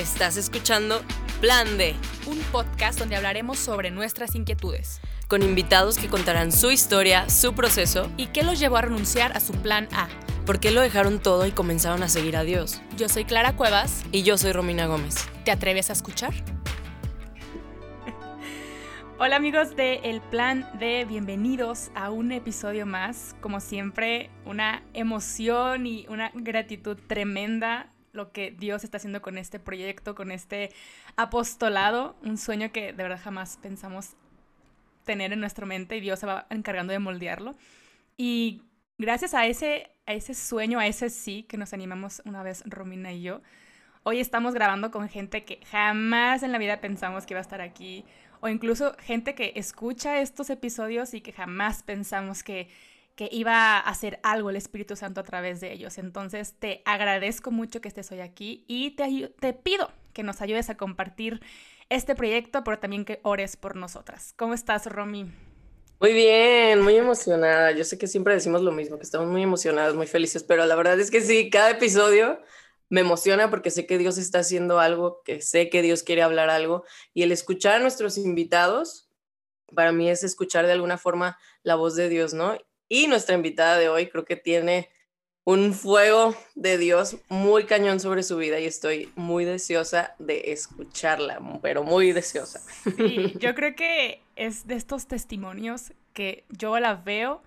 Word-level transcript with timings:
Estás 0.00 0.38
escuchando 0.38 1.02
Plan 1.42 1.76
D, 1.76 1.94
un 2.26 2.38
podcast 2.52 2.98
donde 2.98 3.16
hablaremos 3.16 3.58
sobre 3.58 3.90
nuestras 3.90 4.34
inquietudes 4.34 4.98
con 5.28 5.42
invitados 5.42 5.98
que 5.98 6.08
contarán 6.08 6.52
su 6.52 6.70
historia, 6.70 7.28
su 7.28 7.54
proceso 7.54 8.10
y 8.16 8.28
qué 8.28 8.42
los 8.42 8.58
llevó 8.58 8.78
a 8.78 8.80
renunciar 8.80 9.36
a 9.36 9.40
su 9.40 9.52
plan 9.52 9.88
A. 9.92 10.08
¿Por 10.46 10.58
qué 10.58 10.70
lo 10.70 10.80
dejaron 10.80 11.20
todo 11.20 11.46
y 11.46 11.50
comenzaron 11.50 12.02
a 12.02 12.08
seguir 12.08 12.34
a 12.38 12.44
Dios? 12.44 12.80
Yo 12.96 13.10
soy 13.10 13.26
Clara 13.26 13.56
Cuevas. 13.56 14.02
Y 14.10 14.22
yo 14.22 14.38
soy 14.38 14.52
Romina 14.52 14.86
Gómez. 14.86 15.28
¿Te 15.44 15.50
atreves 15.50 15.90
a 15.90 15.92
escuchar? 15.92 16.32
Hola 19.18 19.36
amigos 19.36 19.76
de 19.76 19.96
El 19.96 20.22
Plan 20.22 20.66
D, 20.78 21.04
bienvenidos 21.04 21.90
a 21.94 22.10
un 22.10 22.32
episodio 22.32 22.86
más. 22.86 23.36
Como 23.42 23.60
siempre, 23.60 24.30
una 24.46 24.82
emoción 24.94 25.86
y 25.86 26.06
una 26.08 26.32
gratitud 26.34 26.96
tremenda 27.06 27.92
lo 28.12 28.32
que 28.32 28.50
Dios 28.50 28.84
está 28.84 28.96
haciendo 28.96 29.22
con 29.22 29.38
este 29.38 29.58
proyecto, 29.60 30.14
con 30.14 30.30
este 30.30 30.70
apostolado, 31.16 32.16
un 32.22 32.38
sueño 32.38 32.72
que 32.72 32.92
de 32.92 33.02
verdad 33.02 33.20
jamás 33.22 33.58
pensamos 33.62 34.16
tener 35.04 35.32
en 35.32 35.40
nuestra 35.40 35.66
mente 35.66 35.96
y 35.96 36.00
Dios 36.00 36.18
se 36.18 36.26
va 36.26 36.46
encargando 36.50 36.92
de 36.92 36.98
moldearlo. 36.98 37.54
Y 38.16 38.62
gracias 38.98 39.34
a 39.34 39.46
ese, 39.46 39.90
a 40.06 40.12
ese 40.12 40.34
sueño, 40.34 40.78
a 40.78 40.86
ese 40.86 41.10
sí 41.10 41.44
que 41.44 41.56
nos 41.56 41.72
animamos 41.72 42.22
una 42.24 42.42
vez 42.42 42.62
Romina 42.66 43.12
y 43.12 43.22
yo, 43.22 43.40
hoy 44.02 44.20
estamos 44.20 44.54
grabando 44.54 44.90
con 44.90 45.08
gente 45.08 45.44
que 45.44 45.60
jamás 45.70 46.42
en 46.42 46.52
la 46.52 46.58
vida 46.58 46.80
pensamos 46.80 47.26
que 47.26 47.34
iba 47.34 47.38
a 47.38 47.42
estar 47.42 47.60
aquí, 47.60 48.04
o 48.40 48.48
incluso 48.48 48.96
gente 49.00 49.34
que 49.34 49.52
escucha 49.56 50.20
estos 50.20 50.50
episodios 50.50 51.14
y 51.14 51.20
que 51.20 51.32
jamás 51.32 51.82
pensamos 51.82 52.42
que 52.42 52.68
que 53.14 53.28
iba 53.30 53.76
a 53.76 53.80
hacer 53.80 54.18
algo 54.22 54.50
el 54.50 54.56
Espíritu 54.56 54.96
Santo 54.96 55.20
a 55.20 55.24
través 55.24 55.60
de 55.60 55.72
ellos. 55.72 55.98
Entonces 55.98 56.54
te 56.58 56.82
agradezco 56.84 57.50
mucho 57.50 57.80
que 57.80 57.88
estés 57.88 58.10
hoy 58.12 58.20
aquí 58.20 58.64
y 58.66 58.92
te, 58.92 59.32
te 59.40 59.52
pido 59.52 59.90
que 60.12 60.22
nos 60.22 60.40
ayudes 60.40 60.70
a 60.70 60.76
compartir 60.76 61.40
este 61.88 62.14
proyecto, 62.14 62.64
pero 62.64 62.78
también 62.78 63.04
que 63.04 63.20
ores 63.22 63.56
por 63.56 63.76
nosotras. 63.76 64.32
¿Cómo 64.36 64.54
estás, 64.54 64.86
Romy? 64.86 65.30
Muy 66.00 66.14
bien, 66.14 66.80
muy 66.80 66.96
emocionada. 66.96 67.72
Yo 67.72 67.84
sé 67.84 67.98
que 67.98 68.06
siempre 68.06 68.32
decimos 68.32 68.62
lo 68.62 68.72
mismo, 68.72 68.96
que 68.96 69.02
estamos 69.02 69.28
muy 69.28 69.42
emocionadas, 69.42 69.94
muy 69.94 70.06
felices, 70.06 70.42
pero 70.42 70.64
la 70.64 70.74
verdad 70.74 70.98
es 70.98 71.10
que 71.10 71.20
sí, 71.20 71.50
cada 71.50 71.70
episodio 71.70 72.40
me 72.88 73.02
emociona 73.02 73.50
porque 73.50 73.70
sé 73.70 73.86
que 73.86 73.98
Dios 73.98 74.16
está 74.16 74.38
haciendo 74.38 74.80
algo, 74.80 75.22
que 75.24 75.42
sé 75.42 75.68
que 75.68 75.82
Dios 75.82 76.02
quiere 76.02 76.22
hablar 76.22 76.48
algo 76.48 76.84
y 77.12 77.22
el 77.22 77.32
escuchar 77.32 77.74
a 77.74 77.78
nuestros 77.80 78.16
invitados, 78.16 79.10
para 79.74 79.92
mí 79.92 80.08
es 80.08 80.24
escuchar 80.24 80.66
de 80.66 80.72
alguna 80.72 80.96
forma 80.96 81.38
la 81.62 81.74
voz 81.74 81.96
de 81.96 82.08
Dios, 82.08 82.34
¿no? 82.34 82.56
Y 82.92 83.06
nuestra 83.06 83.36
invitada 83.36 83.78
de 83.78 83.88
hoy 83.88 84.08
creo 84.08 84.24
que 84.24 84.34
tiene 84.34 84.90
un 85.44 85.72
fuego 85.72 86.34
de 86.56 86.76
Dios 86.76 87.18
muy 87.28 87.64
cañón 87.64 88.00
sobre 88.00 88.24
su 88.24 88.36
vida 88.36 88.58
y 88.58 88.66
estoy 88.66 89.12
muy 89.14 89.44
deseosa 89.44 90.16
de 90.18 90.50
escucharla, 90.52 91.40
pero 91.62 91.84
muy 91.84 92.10
deseosa. 92.12 92.60
Sí, 92.96 93.32
yo 93.38 93.54
creo 93.54 93.76
que 93.76 94.22
es 94.34 94.66
de 94.66 94.74
estos 94.74 95.06
testimonios 95.06 95.92
que 96.12 96.44
yo 96.48 96.80
la 96.80 96.96
veo 96.96 97.42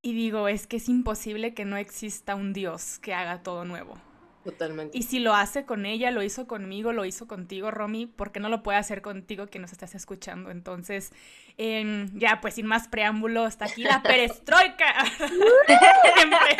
y 0.00 0.14
digo, 0.14 0.46
es 0.46 0.68
que 0.68 0.76
es 0.76 0.88
imposible 0.88 1.54
que 1.54 1.64
no 1.64 1.76
exista 1.76 2.36
un 2.36 2.52
Dios 2.52 3.00
que 3.00 3.14
haga 3.14 3.42
todo 3.42 3.64
nuevo. 3.64 4.00
Totalmente. 4.44 4.98
Y 4.98 5.04
si 5.04 5.20
lo 5.20 5.34
hace 5.34 5.64
con 5.64 5.86
ella, 5.86 6.10
lo 6.10 6.22
hizo 6.22 6.48
conmigo, 6.48 6.92
lo 6.92 7.04
hizo 7.04 7.28
contigo, 7.28 7.70
Romy, 7.70 8.06
¿por 8.06 8.32
qué 8.32 8.40
no 8.40 8.48
lo 8.48 8.62
puede 8.62 8.78
hacer 8.78 9.00
contigo 9.00 9.46
que 9.46 9.60
nos 9.60 9.70
estás 9.72 9.94
escuchando? 9.94 10.50
Entonces, 10.50 11.12
ya, 11.56 12.40
pues 12.40 12.54
sin 12.54 12.66
más 12.66 12.88
preámbulo, 12.88 13.46
está 13.46 13.66
aquí 13.66 13.84
la 13.84 14.02
perestroika. 14.02 15.04
siempre, 16.16 16.56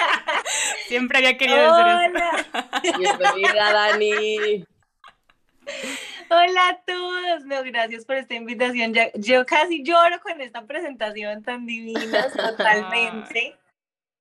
siempre 0.86 1.18
había 1.18 1.36
querido 1.36 1.58
decir 1.58 2.16
eso. 2.16 2.98
Bienvenida, 2.98 3.72
Dani. 3.72 4.64
Hola 6.30 6.68
a 6.68 6.80
todos, 6.86 7.44
no, 7.44 7.62
gracias 7.64 8.04
por 8.04 8.16
esta 8.16 8.34
invitación. 8.34 8.94
yo 9.16 9.44
casi 9.44 9.82
lloro 9.82 10.20
con 10.20 10.40
esta 10.40 10.64
presentación 10.64 11.42
tan 11.42 11.66
divina, 11.66 12.28
totalmente. 12.30 13.56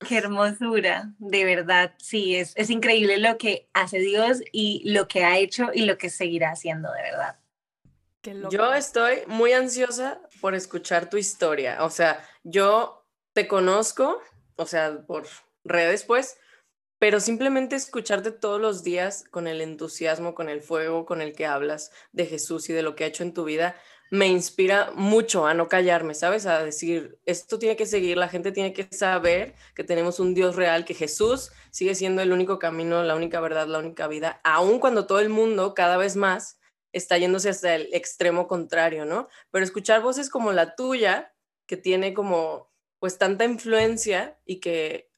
Qué 0.07 0.17
hermosura, 0.17 1.13
de 1.19 1.45
verdad, 1.45 1.93
sí, 1.97 2.35
es, 2.35 2.53
es 2.55 2.69
increíble 2.69 3.17
lo 3.17 3.37
que 3.37 3.69
hace 3.73 3.99
Dios 3.99 4.41
y 4.51 4.81
lo 4.91 5.07
que 5.07 5.23
ha 5.23 5.37
hecho 5.37 5.69
y 5.73 5.85
lo 5.85 5.97
que 5.97 6.09
seguirá 6.09 6.51
haciendo, 6.51 6.91
de 6.91 7.01
verdad. 7.03 7.37
Yo 8.51 8.73
estoy 8.73 9.19
muy 9.27 9.53
ansiosa 9.53 10.21
por 10.41 10.53
escuchar 10.53 11.09
tu 11.09 11.17
historia, 11.17 11.83
o 11.83 11.89
sea, 11.89 12.23
yo 12.43 13.05
te 13.33 13.47
conozco, 13.47 14.21
o 14.57 14.65
sea, 14.65 15.01
por 15.07 15.25
redes 15.63 16.03
pues, 16.03 16.37
pero 16.99 17.19
simplemente 17.19 17.75
escucharte 17.75 18.31
todos 18.31 18.61
los 18.61 18.83
días 18.83 19.23
con 19.31 19.47
el 19.47 19.59
entusiasmo, 19.59 20.35
con 20.35 20.49
el 20.49 20.61
fuego 20.61 21.05
con 21.07 21.21
el 21.21 21.33
que 21.33 21.47
hablas 21.47 21.91
de 22.11 22.27
Jesús 22.27 22.69
y 22.69 22.73
de 22.73 22.83
lo 22.83 22.95
que 22.95 23.05
ha 23.05 23.07
hecho 23.07 23.23
en 23.23 23.33
tu 23.33 23.43
vida, 23.43 23.75
me 24.11 24.27
inspira 24.27 24.91
mucho 24.93 25.47
a 25.47 25.53
no 25.53 25.69
callarme, 25.69 26.13
¿sabes? 26.15 26.45
A 26.45 26.61
decir, 26.63 27.17
esto 27.25 27.57
tiene 27.57 27.77
que 27.77 27.85
seguir, 27.85 28.17
la 28.17 28.27
gente 28.27 28.51
tiene 28.51 28.73
que 28.73 28.85
saber 28.91 29.55
que 29.73 29.85
tenemos 29.85 30.19
un 30.19 30.33
Dios 30.33 30.57
real, 30.57 30.83
que 30.83 30.93
Jesús 30.93 31.53
sigue 31.71 31.95
siendo 31.95 32.21
el 32.21 32.33
único 32.33 32.59
camino, 32.59 33.03
la 33.03 33.15
única 33.15 33.39
verdad, 33.39 33.67
la 33.67 33.79
única 33.79 34.07
vida, 34.07 34.41
aun 34.43 34.79
cuando 34.79 35.07
todo 35.07 35.21
el 35.21 35.29
mundo 35.29 35.73
cada 35.73 35.95
vez 35.95 36.17
más 36.17 36.59
está 36.91 37.17
yéndose 37.17 37.47
hasta 37.47 37.73
el 37.73 37.87
extremo 37.93 38.49
contrario, 38.49 39.05
¿no? 39.05 39.29
Pero 39.49 39.63
escuchar 39.63 40.01
voces 40.01 40.29
como 40.29 40.51
la 40.51 40.75
tuya, 40.75 41.33
que 41.65 41.77
tiene 41.77 42.13
como 42.13 42.69
pues 42.99 43.17
tanta 43.17 43.45
influencia 43.45 44.37
y 44.45 44.59
que 44.59 45.09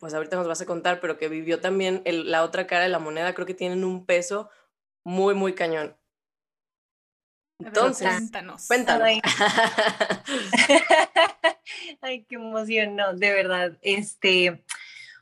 pues 0.00 0.14
ahorita 0.14 0.36
nos 0.36 0.48
vas 0.48 0.60
a 0.60 0.66
contar, 0.66 1.00
pero 1.00 1.16
que 1.16 1.28
vivió 1.28 1.60
también 1.60 2.02
la 2.04 2.42
otra 2.42 2.66
cara 2.66 2.82
de 2.82 2.88
la 2.88 2.98
moneda, 2.98 3.34
creo 3.34 3.46
que 3.46 3.54
tienen 3.54 3.84
un 3.84 4.04
peso 4.04 4.50
muy, 5.04 5.34
muy 5.36 5.54
cañón. 5.54 5.96
Entonces, 7.66 8.08
cuéntanos. 8.08 8.66
Cuéntanos. 8.66 9.08
Ay. 12.00 12.24
qué 12.28 12.34
emoción, 12.34 12.96
no, 12.96 13.14
de 13.14 13.32
verdad. 13.32 13.72
Este, 13.82 14.64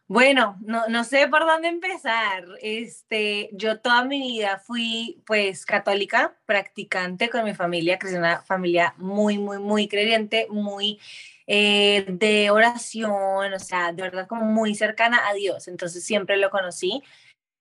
bueno, 0.06 0.56
no, 0.61 0.89
no 0.89 1.05
sé 1.05 1.28
por 1.28 1.47
dónde 1.47 1.69
empezar. 1.69 2.45
Este, 2.61 3.51
yo 3.53 3.81
toda 3.81 4.05
mi 4.05 4.21
vida 4.21 4.59
fui 4.59 5.23
pues 5.27 5.65
católica, 5.65 6.37
practicante 6.47 7.31
con 7.31 7.45
mi 7.45 7.55
familia, 7.55 7.99
crecí 7.99 8.17
en 8.17 8.23
una 8.23 8.43
familia 8.43 8.95
muy, 8.99 9.39
muy, 9.39 9.59
muy 9.59 9.87
creyente, 9.87 10.47
muy 10.51 10.99
eh, 11.47 12.05
de 12.09 12.51
oración, 12.51 13.53
o 13.53 13.59
sea, 13.59 13.93
de 13.93 14.03
verdad 14.03 14.27
como 14.27 14.45
muy 14.45 14.75
cercana 14.75 15.28
a 15.28 15.34
Dios. 15.34 15.69
Entonces 15.69 16.05
siempre 16.05 16.37
lo 16.37 16.51
conocí. 16.51 17.03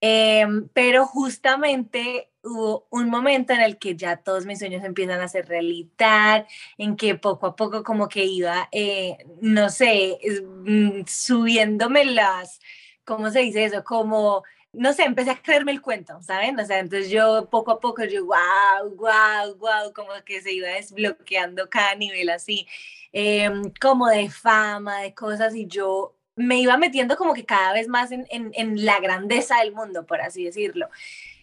Em, 0.02 0.70
pero 0.70 1.06
justamente 1.06 2.29
hubo 2.44 2.88
un 2.90 3.10
momento 3.10 3.54
en 3.54 3.62
el 3.62 3.78
que 3.78 3.96
ya 3.96 4.18
todos 4.18 4.46
mis 4.46 4.60
sueños 4.60 4.84
empiezan 4.84 5.22
a 5.22 5.28
ser 5.28 5.48
realidad, 5.48 6.48
en 6.78 6.96
que 6.96 7.16
poco 7.16 7.48
a 7.48 7.56
poco 7.56 7.84
como 7.84 8.08
que 8.10 8.26
iba, 8.26 8.70
eh, 8.72 9.18
no 9.42 9.70
sé, 9.70 10.18
mm, 10.66 11.02
subiéndome 11.08 12.06
las, 12.06 12.60
¿cómo 13.06 13.30
se 13.32 13.40
dice 13.40 13.66
eso? 13.66 13.84
Como, 13.84 14.44
no 14.74 14.94
sé, 14.94 15.04
empecé 15.04 15.32
a 15.32 15.42
creerme 15.42 15.72
el 15.72 15.82
cuento, 15.82 16.22
¿saben? 16.22 16.60
O 16.60 16.66
sea, 16.66 16.80
entonces 16.80 17.10
yo 17.10 17.50
poco 17.50 17.72
a 17.72 17.80
poco, 17.80 18.04
yo, 18.06 18.26
wow, 18.26 18.96
wow, 18.96 19.56
wow, 19.58 19.94
como 19.94 20.12
que 20.26 20.42
se 20.42 20.54
iba 20.54 20.70
desbloqueando 20.70 21.70
cada 21.70 21.96
nivel 21.96 22.30
así, 22.30 22.68
em, 23.12 23.72
como 23.82 24.08
de 24.08 24.30
fama, 24.30 25.02
de 25.02 25.14
cosas, 25.14 25.56
y 25.56 25.68
yo 25.68 26.16
me 26.40 26.60
iba 26.60 26.78
metiendo 26.78 27.18
como 27.18 27.34
que 27.34 27.46
cada 27.46 27.74
vez 27.74 27.88
más 27.88 28.12
en, 28.12 28.26
en, 28.30 28.86
la 28.86 29.00
grandeza 29.00 29.60
del 29.60 29.74
mundo, 29.74 30.06
por 30.06 30.22
así 30.22 30.46
decirlo. 30.46 30.90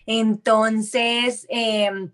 Entonces, 0.07 1.47
em, 1.49 2.13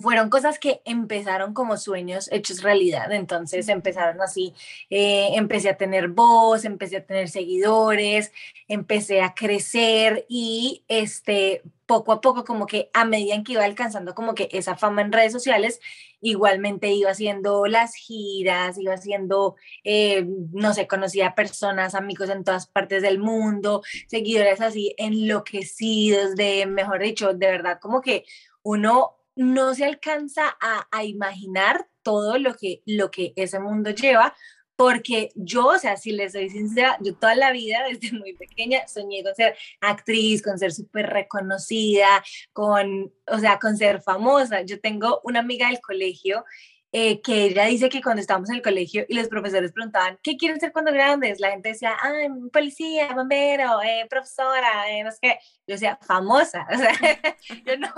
fueron 0.00 0.30
cosas 0.30 0.58
que 0.58 0.80
empezaron 0.84 1.54
como 1.54 1.76
sueños 1.76 2.28
hechos 2.32 2.62
realidad. 2.62 3.12
Entonces 3.12 3.68
empezaron 3.68 4.20
así, 4.20 4.54
eh, 4.90 5.30
empecé 5.34 5.70
a 5.70 5.76
tener 5.76 6.08
voz, 6.08 6.64
empecé 6.64 6.98
a 6.98 7.06
tener 7.06 7.28
seguidores, 7.28 8.32
empecé 8.68 9.22
a 9.22 9.34
crecer 9.34 10.26
y 10.28 10.84
este, 10.88 11.62
poco 11.88 12.12
a 12.12 12.20
poco 12.20 12.44
como 12.44 12.66
que 12.66 12.90
a 12.92 13.06
medida 13.06 13.34
en 13.34 13.44
que 13.44 13.52
iba 13.52 13.64
alcanzando 13.64 14.14
como 14.14 14.34
que 14.34 14.50
esa 14.52 14.76
fama 14.76 15.00
en 15.00 15.10
redes 15.10 15.32
sociales, 15.32 15.80
igualmente 16.20 16.90
iba 16.92 17.10
haciendo 17.10 17.66
las 17.66 17.94
giras, 17.94 18.76
iba 18.78 18.92
haciendo, 18.92 19.56
eh, 19.84 20.26
no 20.52 20.74
sé, 20.74 20.86
conocía 20.86 21.34
personas, 21.34 21.94
amigos 21.94 22.28
en 22.28 22.44
todas 22.44 22.66
partes 22.66 23.02
del 23.02 23.18
mundo, 23.18 23.82
seguidores 24.06 24.60
así 24.60 24.94
enloquecidos 24.98 26.36
de, 26.36 26.66
mejor 26.66 27.00
dicho, 27.00 27.32
de 27.32 27.46
verdad 27.46 27.78
como 27.80 28.02
que 28.02 28.24
uno 28.62 29.17
no 29.38 29.72
se 29.72 29.84
alcanza 29.84 30.56
a, 30.60 31.04
imaginar 31.04 31.88
todo 32.02 32.38
lo 32.38 32.54
que, 32.54 32.82
lo 32.86 33.10
que 33.12 33.32
ese 33.36 33.60
mundo 33.60 33.90
lleva, 33.90 34.34
porque 34.74 35.30
yo, 35.36 35.66
o 35.68 35.78
sea, 35.78 35.96
si 35.96 36.10
les 36.10 36.32
soy 36.32 36.50
sincera, 36.50 36.98
yo 37.00 37.14
toda 37.14 37.36
la 37.36 37.52
vida, 37.52 37.84
desde 37.88 38.18
muy 38.18 38.34
pequeña, 38.34 38.86
soñé 38.88 39.22
con 39.22 39.34
ser 39.36 39.56
actriz, 39.80 40.42
con 40.42 40.58
ser 40.58 40.72
súper 40.72 41.06
reconocida, 41.06 42.24
con, 42.52 43.12
o 43.28 43.38
sea, 43.38 43.60
con 43.60 43.76
ser 43.76 44.02
famosa. 44.02 44.62
Yo 44.62 44.80
tengo 44.80 45.20
una 45.22 45.38
amiga 45.38 45.68
del 45.68 45.80
colegio 45.80 46.44
eh, 46.90 47.20
que 47.20 47.44
ella 47.44 47.66
dice 47.66 47.88
que 47.90 48.02
cuando 48.02 48.20
estábamos 48.20 48.50
en 48.50 48.56
el 48.56 48.62
colegio 48.62 49.04
y 49.08 49.14
los 49.14 49.28
profesores 49.28 49.72
preguntaban, 49.72 50.18
¿qué 50.20 50.36
quieren 50.36 50.58
ser 50.58 50.72
cuando 50.72 50.92
grandes? 50.92 51.38
La 51.38 51.50
gente 51.52 51.68
decía, 51.68 51.92
ah, 52.00 52.12
policía, 52.52 53.12
bombero, 53.14 53.82
eh, 53.82 54.06
profesora, 54.10 54.90
eh, 54.90 55.04
no 55.04 55.12
sé 55.12 55.18
qué. 55.22 55.38
Yo 55.66 55.74
decía, 55.74 55.96
famosa. 56.02 56.66
Yo 57.66 57.76
no, 57.76 57.92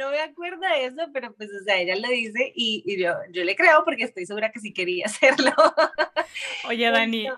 no 0.00 0.10
me 0.10 0.20
acuerdo 0.20 0.60
de 0.60 0.86
eso, 0.86 1.10
pero 1.12 1.32
pues, 1.34 1.50
o 1.50 1.64
sea, 1.64 1.78
ella 1.78 1.94
lo 1.96 2.08
dice 2.08 2.52
y, 2.54 2.82
y 2.86 3.00
yo, 3.00 3.14
yo 3.32 3.44
le 3.44 3.54
creo 3.54 3.84
porque 3.84 4.04
estoy 4.04 4.26
segura 4.26 4.50
que 4.50 4.60
sí 4.60 4.72
quería 4.72 5.04
hacerlo. 5.06 5.52
Oye, 6.68 6.90
Dani, 6.90 7.28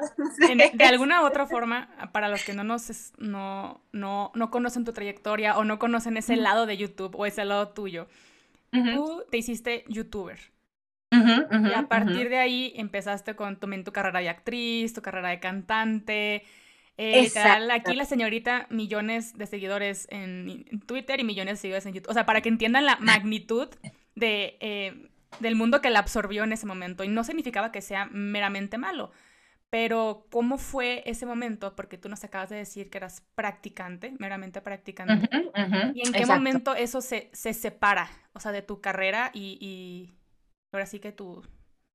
de 0.74 0.84
alguna 0.84 1.22
otra 1.22 1.46
forma, 1.46 1.88
para 2.12 2.28
los 2.28 2.44
que 2.44 2.52
no, 2.52 2.64
nos, 2.64 3.12
no, 3.18 3.82
no, 3.92 4.30
no 4.34 4.50
conocen 4.50 4.84
tu 4.84 4.92
trayectoria 4.92 5.58
o 5.58 5.64
no 5.64 5.78
conocen 5.78 6.16
ese 6.16 6.36
lado 6.36 6.66
de 6.66 6.76
YouTube 6.76 7.14
o 7.16 7.26
ese 7.26 7.44
lado 7.44 7.68
tuyo, 7.70 8.06
tú 8.70 9.24
te 9.30 9.38
hiciste 9.38 9.84
youtuber 9.88 10.38
y 11.12 11.72
a 11.74 11.88
partir 11.88 12.30
de 12.30 12.38
ahí 12.38 12.72
empezaste 12.76 13.36
con 13.36 13.58
tu 13.58 13.92
carrera 13.92 14.20
de 14.20 14.30
actriz, 14.30 14.94
tu 14.94 15.02
carrera 15.02 15.28
de 15.28 15.40
cantante. 15.40 16.44
Eh, 16.98 17.30
aquí 17.72 17.94
la 17.94 18.04
señorita 18.04 18.66
millones 18.70 19.36
de 19.36 19.46
seguidores 19.46 20.06
en 20.10 20.64
Twitter 20.86 21.20
y 21.20 21.24
millones 21.24 21.54
de 21.54 21.60
seguidores 21.62 21.86
en 21.86 21.94
YouTube. 21.94 22.10
O 22.10 22.14
sea, 22.14 22.26
para 22.26 22.40
que 22.40 22.48
entiendan 22.48 22.86
la 22.86 22.96
magnitud 22.96 23.68
de, 24.14 24.56
eh, 24.60 25.10
del 25.40 25.56
mundo 25.56 25.80
que 25.80 25.90
la 25.90 26.00
absorbió 26.00 26.44
en 26.44 26.52
ese 26.52 26.66
momento. 26.66 27.04
Y 27.04 27.08
no 27.08 27.24
significaba 27.24 27.72
que 27.72 27.80
sea 27.80 28.06
meramente 28.06 28.78
malo. 28.78 29.10
Pero, 29.70 30.26
¿cómo 30.30 30.58
fue 30.58 31.02
ese 31.06 31.24
momento? 31.24 31.74
Porque 31.74 31.96
tú 31.96 32.10
nos 32.10 32.22
acabas 32.24 32.50
de 32.50 32.56
decir 32.56 32.90
que 32.90 32.98
eras 32.98 33.22
practicante, 33.34 34.14
meramente 34.18 34.60
practicante. 34.60 35.30
¿Y 35.94 36.06
en 36.06 36.12
qué 36.12 36.26
momento 36.26 36.74
eso 36.74 37.00
se, 37.00 37.30
se, 37.32 37.54
separa, 37.54 38.10
o 38.34 38.40
sea, 38.40 38.52
de 38.52 38.60
tu 38.60 38.82
carrera 38.82 39.30
y 39.32 40.12
ahora 40.72 40.86
sí 40.86 41.00
que 41.00 41.12
tu, 41.12 41.42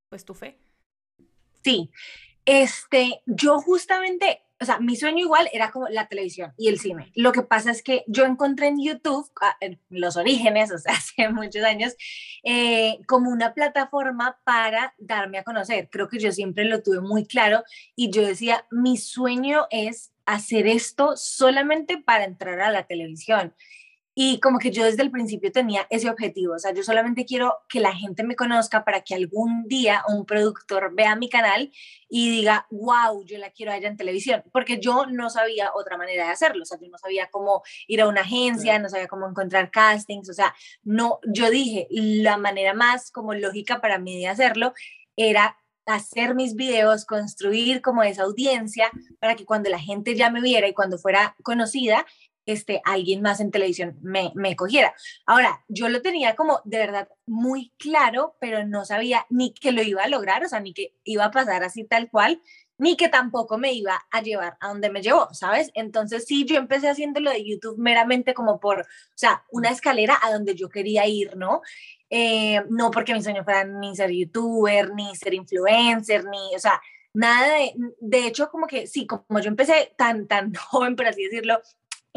pues 0.09 0.25
tu 0.25 0.33
fe. 0.33 0.57
Sí, 1.63 1.91
este, 2.47 3.21
yo 3.25 3.59
justamente, 3.59 4.41
o 4.61 4.63
sea, 4.63 4.79
mi 4.79 4.95
sueño 4.95 5.19
igual 5.19 5.49
era 5.51 5.69
como 5.69 5.89
la 5.89 6.07
televisión 6.07 6.53
y 6.57 6.69
el 6.69 6.79
cine. 6.79 7.11
Lo 7.13 7.33
que 7.33 7.41
pasa 7.41 7.71
es 7.71 7.83
que 7.83 8.05
yo 8.07 8.23
encontré 8.23 8.67
en 8.67 8.81
YouTube, 8.81 9.29
ah, 9.41 9.57
en 9.59 9.81
los 9.89 10.15
orígenes, 10.15 10.71
o 10.73 10.77
sea, 10.77 10.93
hace 10.93 11.27
muchos 11.27 11.63
años, 11.63 11.93
eh, 12.43 12.99
como 13.05 13.29
una 13.29 13.53
plataforma 13.53 14.39
para 14.45 14.95
darme 14.97 15.39
a 15.39 15.43
conocer. 15.43 15.89
Creo 15.91 16.07
que 16.07 16.19
yo 16.19 16.31
siempre 16.31 16.63
lo 16.63 16.81
tuve 16.81 17.01
muy 17.01 17.25
claro 17.25 17.63
y 17.97 18.11
yo 18.11 18.25
decía, 18.25 18.65
mi 18.71 18.95
sueño 18.95 19.67
es 19.69 20.13
hacer 20.25 20.67
esto 20.67 21.17
solamente 21.17 21.97
para 21.97 22.23
entrar 22.23 22.61
a 22.61 22.71
la 22.71 22.87
televisión. 22.87 23.53
Y 24.19 24.39
como 24.39 24.57
que 24.57 24.71
yo 24.71 24.83
desde 24.83 25.03
el 25.03 25.11
principio 25.11 25.51
tenía 25.51 25.85
ese 25.91 26.09
objetivo, 26.09 26.55
o 26.55 26.57
sea, 26.57 26.73
yo 26.73 26.81
solamente 26.81 27.23
quiero 27.23 27.59
que 27.69 27.79
la 27.79 27.93
gente 27.93 28.23
me 28.23 28.35
conozca 28.35 28.83
para 28.83 29.01
que 29.01 29.13
algún 29.13 29.67
día 29.67 30.01
un 30.07 30.25
productor 30.25 30.95
vea 30.95 31.15
mi 31.15 31.29
canal 31.29 31.71
y 32.09 32.31
diga, 32.31 32.65
wow, 32.71 33.23
yo 33.25 33.37
la 33.37 33.51
quiero 33.51 33.71
allá 33.71 33.87
en 33.87 33.95
televisión, 33.95 34.43
porque 34.51 34.79
yo 34.79 35.05
no 35.05 35.29
sabía 35.29 35.69
otra 35.75 35.97
manera 35.97 36.25
de 36.25 36.31
hacerlo, 36.31 36.63
o 36.63 36.65
sea, 36.65 36.79
yo 36.81 36.89
no 36.89 36.97
sabía 36.97 37.29
cómo 37.29 37.61
ir 37.87 38.01
a 38.01 38.07
una 38.07 38.21
agencia, 38.21 38.79
no 38.79 38.89
sabía 38.89 39.07
cómo 39.07 39.29
encontrar 39.29 39.69
castings, 39.69 40.31
o 40.31 40.33
sea, 40.33 40.51
no, 40.81 41.19
yo 41.31 41.51
dije, 41.51 41.87
la 41.91 42.37
manera 42.37 42.73
más 42.73 43.11
como 43.11 43.35
lógica 43.35 43.81
para 43.81 43.99
mí 43.99 44.17
de 44.17 44.29
hacerlo 44.29 44.73
era 45.15 45.57
hacer 45.87 46.35
mis 46.35 46.55
videos, 46.55 47.05
construir 47.05 47.81
como 47.81 48.03
esa 48.03 48.23
audiencia 48.23 48.91
para 49.19 49.35
que 49.35 49.45
cuando 49.45 49.69
la 49.69 49.79
gente 49.79 50.15
ya 50.15 50.29
me 50.29 50.41
viera 50.41 50.67
y 50.67 50.73
cuando 50.73 50.97
fuera 50.97 51.35
conocida, 51.43 52.05
este, 52.47 52.81
alguien 52.85 53.21
más 53.21 53.39
en 53.39 53.51
televisión 53.51 53.97
me, 54.01 54.31
me 54.33 54.55
cogiera. 54.55 54.95
Ahora, 55.25 55.63
yo 55.67 55.89
lo 55.89 56.01
tenía 56.01 56.35
como 56.35 56.61
de 56.65 56.79
verdad 56.79 57.09
muy 57.27 57.73
claro, 57.77 58.35
pero 58.39 58.65
no 58.65 58.85
sabía 58.85 59.27
ni 59.29 59.53
que 59.53 59.71
lo 59.71 59.83
iba 59.83 60.03
a 60.03 60.07
lograr, 60.07 60.43
o 60.43 60.49
sea, 60.49 60.59
ni 60.59 60.73
que 60.73 60.95
iba 61.03 61.25
a 61.25 61.31
pasar 61.31 61.63
así 61.63 61.83
tal 61.83 62.09
cual, 62.09 62.41
ni 62.77 62.95
que 62.95 63.09
tampoco 63.09 63.57
me 63.57 63.73
iba 63.73 64.05
a 64.11 64.21
llevar 64.21 64.57
a 64.59 64.69
donde 64.69 64.89
me 64.89 65.01
llevó, 65.01 65.27
¿sabes? 65.33 65.71
Entonces 65.73 66.25
sí, 66.25 66.45
yo 66.45 66.55
empecé 66.57 66.89
haciendo 66.89 67.19
lo 67.19 67.31
de 67.31 67.43
YouTube 67.43 67.77
meramente 67.77 68.33
como 68.33 68.59
por, 68.59 68.81
o 68.81 68.85
sea, 69.15 69.43
una 69.51 69.69
escalera 69.69 70.17
a 70.21 70.31
donde 70.31 70.55
yo 70.55 70.69
quería 70.69 71.05
ir, 71.05 71.35
¿no? 71.35 71.61
Eh, 72.09 72.61
no 72.69 72.91
porque 72.91 73.13
mi 73.13 73.21
sueño 73.21 73.43
fuera 73.43 73.65
ni 73.65 73.95
ser 73.95 74.11
youtuber, 74.11 74.93
ni 74.93 75.15
ser 75.15 75.33
influencer, 75.33 76.23
ni, 76.25 76.55
o 76.55 76.59
sea, 76.59 76.79
nada 77.13 77.55
de, 77.55 77.73
de 77.99 78.27
hecho, 78.27 78.49
como 78.49 78.67
que 78.67 78.85
sí, 78.87 79.07
como 79.07 79.39
yo 79.39 79.49
empecé 79.49 79.93
tan, 79.97 80.27
tan 80.27 80.53
joven, 80.69 80.95
por 80.95 81.07
así 81.07 81.23
decirlo, 81.23 81.59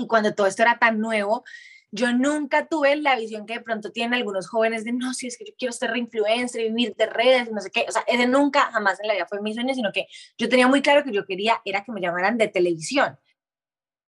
y 0.01 0.07
cuando 0.07 0.35
todo 0.35 0.47
esto 0.47 0.63
era 0.63 0.79
tan 0.79 1.01
nuevo, 1.01 1.45
yo 1.93 2.13
nunca 2.13 2.67
tuve 2.67 2.97
la 2.97 3.17
visión 3.17 3.47
que 3.47 3.55
de 3.55 3.61
pronto 3.61 3.91
tienen 3.91 4.15
algunos 4.15 4.49
jóvenes 4.49 4.85
de, 4.85 4.93
no, 4.93 5.13
si 5.13 5.27
es 5.27 5.37
que 5.37 5.45
yo 5.45 5.55
quiero 5.59 5.73
ser 5.73 5.97
influencer, 5.97 6.63
vivir 6.63 6.95
de 6.97 7.07
redes, 7.07 7.51
no 7.51 7.61
sé 7.61 7.71
qué, 7.71 7.85
o 7.89 7.93
sea, 7.93 8.03
ese 8.07 8.29
nunca, 8.29 8.71
jamás 8.73 9.01
en 9.01 9.09
la 9.09 9.15
vida 9.15 9.27
fue 9.27 9.41
mi 9.41 9.55
sueño, 9.55 9.75
sino 9.75 9.91
que 9.93 10.07
yo 10.39 10.49
tenía 10.49 10.69
muy 10.69 10.83
claro 10.83 11.03
que 11.05 11.13
yo 11.13 11.25
quería, 11.27 11.61
era 11.65 11.83
que 11.83 11.93
me 11.93 12.01
llamaran 12.01 12.39
de 12.39 12.49
televisión. 12.49 13.19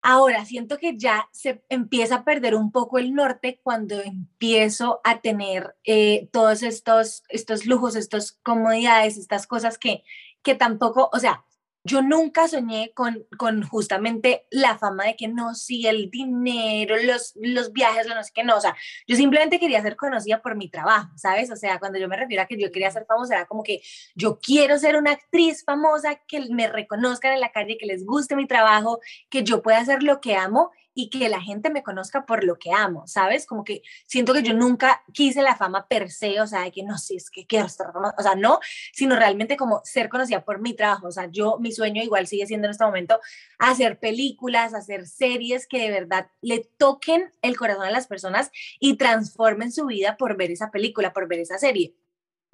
Ahora, 0.05 0.45
siento 0.45 0.79
que 0.79 0.99
ya 0.99 1.29
se 1.33 1.65
empieza 1.69 2.17
a 2.17 2.25
perder 2.25 2.57
un 2.57 2.73
poco 2.73 2.99
el 2.99 3.15
norte 3.15 3.61
cuando 3.63 4.01
empiezo 4.01 5.01
a 5.05 5.21
tener 5.21 5.77
eh, 5.85 6.29
todos 6.33 6.65
estos, 6.65 7.23
estos 7.29 7.67
lujos, 7.67 7.95
estas 7.95 8.33
comodidades, 8.33 9.17
estas 9.17 9.47
cosas 9.47 9.79
que, 9.79 10.03
que 10.43 10.57
tampoco, 10.57 11.09
o 11.13 11.19
sea, 11.21 11.45
yo 11.85 12.03
nunca 12.03 12.47
soñé 12.47 12.93
con, 12.95 13.27
con 13.37 13.63
justamente 13.63 14.47
la 14.51 14.79
fama 14.79 15.05
de 15.05 15.17
que 15.17 15.29
no, 15.29 15.55
sí, 15.55 15.87
el 15.87 16.11
dinero, 16.11 16.97
los, 17.03 17.33
los 17.37 17.73
viajes, 17.73 18.07
lo 18.07 18.15
no 18.15 18.23
sé 18.23 18.31
qué, 18.35 18.45
no, 18.45 18.57
o 18.57 18.61
sea, 18.61 18.77
yo 19.07 19.17
simplemente 19.17 19.59
quería 19.59 19.83
ser 19.83 19.97
conocida 19.97 20.41
por 20.41 20.57
mi 20.57 20.69
trabajo, 20.69 21.11
¿sabes? 21.17 21.51
O 21.51 21.57
sea, 21.57 21.79
cuando 21.79 21.99
yo 21.99 22.09
me 22.09 22.17
refiero 22.17 22.43
a 22.43 22.47
que 22.47 22.57
yo 22.57 22.71
quería 22.71 22.91
ser 22.91 23.05
famosa, 23.07 23.35
era 23.35 23.47
como 23.47 23.63
que 23.63 23.81
yo 24.15 24.39
quiero 24.41 24.79
ser 24.79 24.97
una 24.97 25.13
actriz 25.13 25.65
famosa, 25.65 26.21
que 26.27 26.41
me 26.51 26.69
reconozcan 26.69 27.33
en 27.33 27.41
la 27.41 27.51
calle, 27.51 27.79
que 27.79 27.87
les 27.87 28.05
guste 28.05 28.37
mi 28.37 28.47
trabajo, 28.47 29.01
que 29.29 29.43
yo 29.43 29.63
pueda 29.63 29.79
hacer 29.79 30.03
lo 30.03 30.21
que 30.21 30.37
amo 30.37 30.71
y 30.95 31.11
que 31.11 31.29
la 31.29 31.41
gente 31.41 31.71
me 31.71 31.83
conozca 31.83 32.27
por 32.27 32.45
lo 32.45 32.59
que 32.59 32.73
amo, 32.73 33.07
¿sabes? 33.07 33.47
Como 33.47 33.65
que 33.65 33.83
siento 34.07 34.33
que 34.33 34.43
yo 34.43 34.55
nunca 34.55 35.03
quise 35.13 35.43
la 35.43 35.57
fama 35.57 35.87
per 35.89 36.11
se, 36.11 36.41
o 36.41 36.47
sea, 36.47 36.63
de 36.63 36.73
que 36.73 36.83
no, 36.83 36.99
si 36.99 37.17
es 37.17 37.31
que 37.31 37.47
quiero 37.47 37.67
estar 37.67 37.93
o 37.95 38.23
sea, 38.23 38.35
no, 38.35 38.61
sino 38.93 39.17
realmente 39.17 39.57
como 39.57 39.81
ser 39.85 40.09
conocida 40.09 40.45
por 40.45 40.61
mi 40.61 40.75
trabajo, 40.75 41.09
o 41.09 41.13
sea, 41.13 41.29
yo, 41.31 41.59
mi 41.59 41.73
sueño 41.73 42.03
igual 42.03 42.27
sigue 42.27 42.47
siendo 42.47 42.67
en 42.67 42.73
este 42.73 42.85
momento 42.85 43.21
hacer 43.59 43.99
películas, 43.99 44.75
hacer 44.75 45.07
series 45.07 45.67
que 45.67 45.79
de 45.79 45.91
verdad 45.91 46.29
le 46.41 46.69
toquen 46.77 47.33
el 47.43 47.57
corazón 47.57 47.85
a 47.85 47.91
las 47.91 48.07
personas 48.07 48.51
y 48.81 48.97
transformen 48.97 49.73
su 49.73 49.87
vida 49.87 50.17
por 50.17 50.37
ver 50.37 50.51
esa 50.51 50.71
película, 50.71 51.13
por 51.13 51.29
ver 51.29 51.41
esa 51.41 51.59
serie 51.59 51.95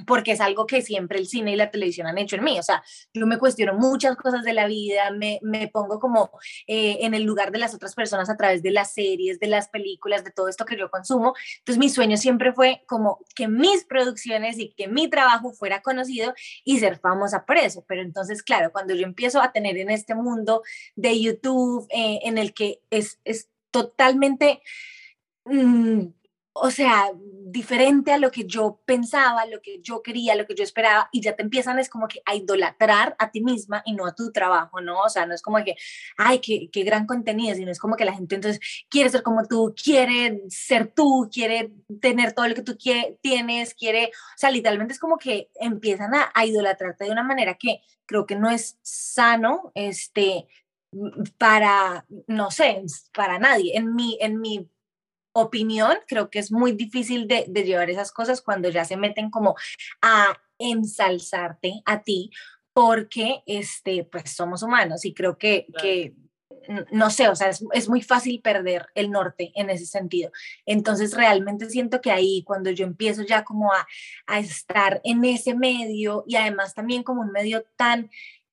porque 0.06 0.32
es 0.32 0.40
algo 0.40 0.66
que 0.66 0.82
siempre 0.82 1.18
el 1.18 1.26
cine 1.26 1.52
y 1.52 1.56
la 1.56 1.70
televisión 1.70 2.06
han 2.06 2.18
hecho 2.18 2.36
en 2.36 2.44
mí. 2.44 2.58
O 2.58 2.62
sea, 2.62 2.82
yo 3.12 3.26
me 3.26 3.38
cuestiono 3.38 3.74
muchas 3.74 4.16
cosas 4.16 4.44
de 4.44 4.52
la 4.52 4.66
vida, 4.66 5.10
me, 5.10 5.40
me 5.42 5.68
pongo 5.68 5.98
como 5.98 6.30
eh, 6.66 6.98
en 7.00 7.14
el 7.14 7.24
lugar 7.24 7.50
de 7.50 7.58
las 7.58 7.74
otras 7.74 7.94
personas 7.94 8.30
a 8.30 8.36
través 8.36 8.62
de 8.62 8.70
las 8.70 8.92
series, 8.92 9.40
de 9.40 9.48
las 9.48 9.68
películas, 9.68 10.24
de 10.24 10.30
todo 10.30 10.48
esto 10.48 10.64
que 10.64 10.78
yo 10.78 10.90
consumo. 10.90 11.34
Entonces 11.58 11.78
mi 11.78 11.88
sueño 11.88 12.16
siempre 12.16 12.52
fue 12.52 12.84
como 12.86 13.20
que 13.34 13.48
mis 13.48 13.84
producciones 13.84 14.58
y 14.58 14.72
que 14.74 14.88
mi 14.88 15.08
trabajo 15.08 15.52
fuera 15.52 15.82
conocido 15.82 16.32
y 16.64 16.78
ser 16.78 16.98
famosa 16.98 17.44
por 17.44 17.56
eso. 17.56 17.84
Pero 17.88 18.02
entonces, 18.02 18.42
claro, 18.42 18.70
cuando 18.72 18.94
yo 18.94 19.04
empiezo 19.04 19.40
a 19.40 19.52
tener 19.52 19.76
en 19.78 19.90
este 19.90 20.14
mundo 20.14 20.62
de 20.94 21.20
YouTube, 21.20 21.86
eh, 21.90 22.20
en 22.22 22.38
el 22.38 22.54
que 22.54 22.80
es, 22.90 23.18
es 23.24 23.48
totalmente... 23.70 24.62
Mm, 25.44 26.17
o 26.52 26.70
sea, 26.70 27.10
diferente 27.50 28.12
a 28.12 28.18
lo 28.18 28.30
que 28.30 28.44
yo 28.44 28.80
pensaba, 28.84 29.46
lo 29.46 29.60
que 29.60 29.80
yo 29.80 30.02
quería, 30.02 30.34
lo 30.34 30.46
que 30.46 30.54
yo 30.54 30.64
esperaba, 30.64 31.08
y 31.12 31.20
ya 31.20 31.34
te 31.34 31.42
empiezan 31.42 31.78
es 31.78 31.88
como 31.88 32.08
que 32.08 32.20
a 32.26 32.34
idolatrar 32.34 33.16
a 33.18 33.30
ti 33.30 33.40
misma 33.40 33.82
y 33.86 33.94
no 33.94 34.06
a 34.06 34.14
tu 34.14 34.32
trabajo, 34.32 34.80
¿no? 34.80 35.00
O 35.00 35.08
sea, 35.08 35.26
no 35.26 35.34
es 35.34 35.42
como 35.42 35.62
que, 35.64 35.76
ay, 36.16 36.40
qué, 36.40 36.68
qué 36.70 36.82
gran 36.82 37.06
contenido, 37.06 37.54
sino 37.54 37.70
es 37.70 37.78
como 37.78 37.96
que 37.96 38.04
la 38.04 38.14
gente 38.14 38.34
entonces 38.34 38.60
quiere 38.90 39.10
ser 39.10 39.22
como 39.22 39.46
tú, 39.46 39.74
quiere 39.82 40.42
ser 40.48 40.92
tú, 40.92 41.28
quiere 41.32 41.72
tener 42.00 42.32
todo 42.32 42.48
lo 42.48 42.54
que 42.54 42.62
tú 42.62 42.76
tienes, 42.76 43.74
quiere, 43.74 44.06
o 44.06 44.38
sea, 44.38 44.50
literalmente 44.50 44.94
es 44.94 45.00
como 45.00 45.18
que 45.18 45.50
empiezan 45.54 46.14
a, 46.14 46.30
a 46.34 46.44
idolatrarte 46.44 47.04
de 47.04 47.10
una 47.10 47.22
manera 47.22 47.54
que 47.54 47.80
creo 48.06 48.26
que 48.26 48.36
no 48.36 48.50
es 48.50 48.78
sano, 48.82 49.72
este, 49.74 50.48
para, 51.36 52.06
no 52.26 52.50
sé, 52.50 52.82
para 53.14 53.38
nadie. 53.38 53.76
En 53.76 53.94
mi, 53.94 54.18
en 54.20 54.40
mi 54.40 54.68
opinión, 55.40 55.96
creo 56.06 56.30
que 56.30 56.38
es 56.38 56.52
muy 56.52 56.72
difícil 56.72 57.28
de, 57.28 57.44
llevar 57.64 57.90
esas 57.90 58.12
cosas 58.12 58.40
cuando 58.40 58.68
ya 58.68 58.84
se 58.84 58.96
meten 58.96 59.30
como 59.30 59.56
a 60.02 60.38
ensalzarte 60.58 61.82
a 61.84 62.02
ti, 62.02 62.30
porque 62.72 63.42
este, 63.46 64.04
pues 64.04 64.30
somos 64.30 64.62
humanos 64.62 65.04
y 65.04 65.14
creo 65.14 65.38
que, 65.38 65.66
que 65.80 66.14
no 66.90 67.10
sé, 67.10 67.28
o 67.28 67.36
sea, 67.36 67.50
es, 67.72 67.88
muy 67.88 68.02
fácil 68.02 68.40
perder 68.42 68.86
el 68.94 69.10
norte 69.10 69.52
en 69.54 69.70
ese 69.70 69.86
sentido. 69.86 70.30
Entonces, 70.66 71.14
realmente 71.14 71.70
siento 71.70 72.00
que 72.00 72.10
ahí, 72.10 72.42
cuando 72.44 72.70
yo 72.70 72.84
empiezo 72.84 73.22
ya 73.22 73.44
como 73.44 73.72
a, 73.72 73.86
a 74.26 74.38
estar 74.38 75.00
en 75.04 75.24
ese 75.24 75.54
medio 75.54 76.24
y 76.26 76.36
además 76.36 76.74
también 76.74 77.02
como 77.02 77.22
un 77.22 77.32
medio 77.32 77.64
tan 77.76 78.10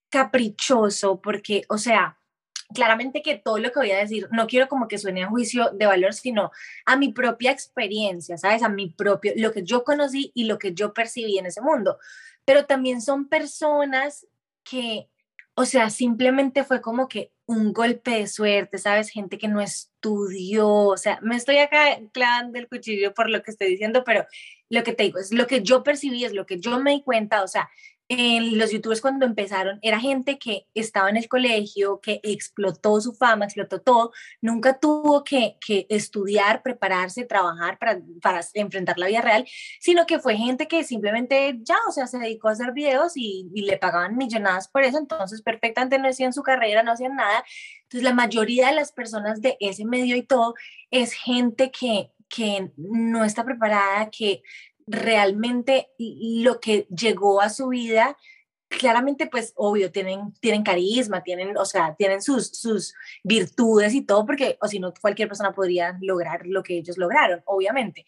caprichoso, 0.10 1.20
porque, 1.22 1.63
o 1.68 1.77
sea, 1.77 2.18
claramente 2.74 3.22
que 3.22 3.36
todo 3.38 3.57
lo 3.57 3.72
que 3.72 3.79
voy 3.79 3.91
a 3.91 3.98
decir, 3.98 4.27
no 4.31 4.48
quiero 4.48 4.67
como 4.67 4.88
que 4.88 4.98
suene 4.98 5.24
a 5.24 5.27
juicio 5.27 5.72
de 5.72 5.86
valor, 5.86 6.13
sino 6.13 6.51
a 6.86 6.98
mi 6.98 7.13
propia 7.13 7.51
experiencia, 7.51 8.38
¿sabes? 8.38 8.63
A 8.63 8.69
mi 8.69 8.89
propio, 8.89 9.34
lo 9.36 9.51
que 9.51 9.63
yo 9.63 9.84
conocí 9.84 10.31
y 10.34 10.45
lo 10.45 10.57
que 10.57 10.74
yo 10.74 10.93
percibí 10.93 11.38
en 11.38 11.45
ese 11.45 11.62
mundo. 11.62 11.98
Pero 12.45 12.65
también 12.65 13.01
son 13.01 13.27
personas 13.27 14.27
que, 14.63 15.10
o 15.55 15.65
sea, 15.65 15.89
simplemente 15.89 16.63
fue 16.63 16.81
como 16.81 17.07
que 17.07 17.31
un 17.48 17.74
golpe 17.74 18.12
de 18.12 18.27
suerte, 18.27 18.77
¿sabes? 18.77 19.10
Gente 19.10 19.38
que 19.38 19.48
no 19.48 19.62
estudió, 19.62 20.67
o 20.67 20.98
sea, 20.98 21.19
me 21.22 21.36
estoy 21.36 21.60
acá 21.60 22.00
clavando 22.12 22.57
el 22.57 22.67
cuchillo 22.67 23.13
por 23.13 23.29
lo 23.29 23.43
que 23.43 23.51
estoy 23.51 23.67
diciendo, 23.67 24.03
pero 24.03 24.25
lo 24.69 24.84
que 24.84 24.93
te 24.93 25.03
digo 25.03 25.19
es 25.19 25.31
lo 25.31 25.45
que 25.45 25.62
yo 25.62 25.84
percibí, 25.84 26.25
es 26.25 26.34
lo 26.34 26.45
que 26.45 26.60
yo 26.60 26.79
me 26.79 26.91
di 26.91 27.03
cuenta, 27.03 27.43
o 27.43 27.48
sea, 27.48 27.69
en 28.08 28.60
los 28.60 28.72
youtubers 28.72 29.02
cuando 29.02 29.26
empezaron 29.26 29.80
era 29.82 30.00
gente 30.00 30.38
que 30.38 30.68
estaba 30.76 31.10
en 31.10 31.18
el 31.18 31.28
colegio, 31.28 32.00
que 32.02 32.20
explotó 32.24 33.02
su 33.02 33.14
fama, 33.14 33.46
explotó 33.46 33.82
todo, 33.82 34.12
nunca 34.42 34.80
tuvo 34.80 35.24
que, 35.24 35.58
estudiar, 35.90 36.62
prepararse, 36.62 37.26
trabajar 37.26 37.80
para, 37.80 38.00
para, 38.22 38.42
enfrentar 38.54 39.00
la 39.00 39.08
vida 39.08 39.22
real, 39.22 39.46
sino 39.80 40.06
que 40.06 40.20
fue 40.20 40.38
gente 40.38 40.68
que 40.68 40.84
simplemente 40.84 41.60
ya, 41.62 41.78
o 41.88 41.92
sea, 41.92 42.06
se 42.06 42.20
dedicó 42.20 42.50
a 42.50 42.52
hacer 42.52 42.74
videos 42.74 43.14
y, 43.16 43.50
y 43.54 43.62
le 43.64 43.78
pagaban 43.78 44.18
millonadas 44.18 44.68
por 44.68 44.84
eso, 44.84 45.00
entonces 45.00 45.42
perfectamente 45.42 45.98
no 45.98 46.08
hacían 46.08 46.34
su 46.34 46.44
carrera, 46.44 46.84
no 46.84 46.92
hacían 46.92 47.16
nada. 47.16 47.44
Entonces 47.84 48.04
la 48.04 48.14
mayoría 48.14 48.68
de 48.68 48.76
las 48.76 48.92
personas 48.92 49.42
de 49.42 49.58
ese 49.60 49.86
medio 49.86 50.16
y 50.16 50.24
todo 50.24 50.54
es 50.92 51.14
gente 51.14 51.72
que, 51.72 52.12
que 52.30 52.72
no 52.78 53.24
está 53.24 53.44
preparada, 53.44 54.10
que 54.10 54.42
realmente 54.88 55.89
lo 55.98 56.60
que 56.60 56.88
llegó 56.89 57.42
a 57.42 57.50
su 57.50 57.70
vida, 57.70 58.18
claramente 58.68 59.27
pues 59.27 59.54
obvio, 59.56 59.92
tienen, 59.92 60.34
tienen 60.39 60.63
carisma, 60.63 61.24
tienen, 61.24 61.58
o 61.58 61.65
sea, 61.65 61.96
tienen 61.96 62.22
sus, 62.22 62.48
sus 62.50 62.94
virtudes 63.24 63.94
y 63.94 64.01
todo, 64.01 64.25
porque 64.25 64.58
o 64.62 64.68
si 64.68 64.80
no, 64.80 64.94
cualquier 65.00 65.27
persona 65.27 65.54
podría 65.54 65.98
lograr 66.01 66.46
lo 66.46 66.63
que 66.63 66.77
ellos 66.77 66.98
lograron, 66.98 67.42
obviamente. 67.46 68.06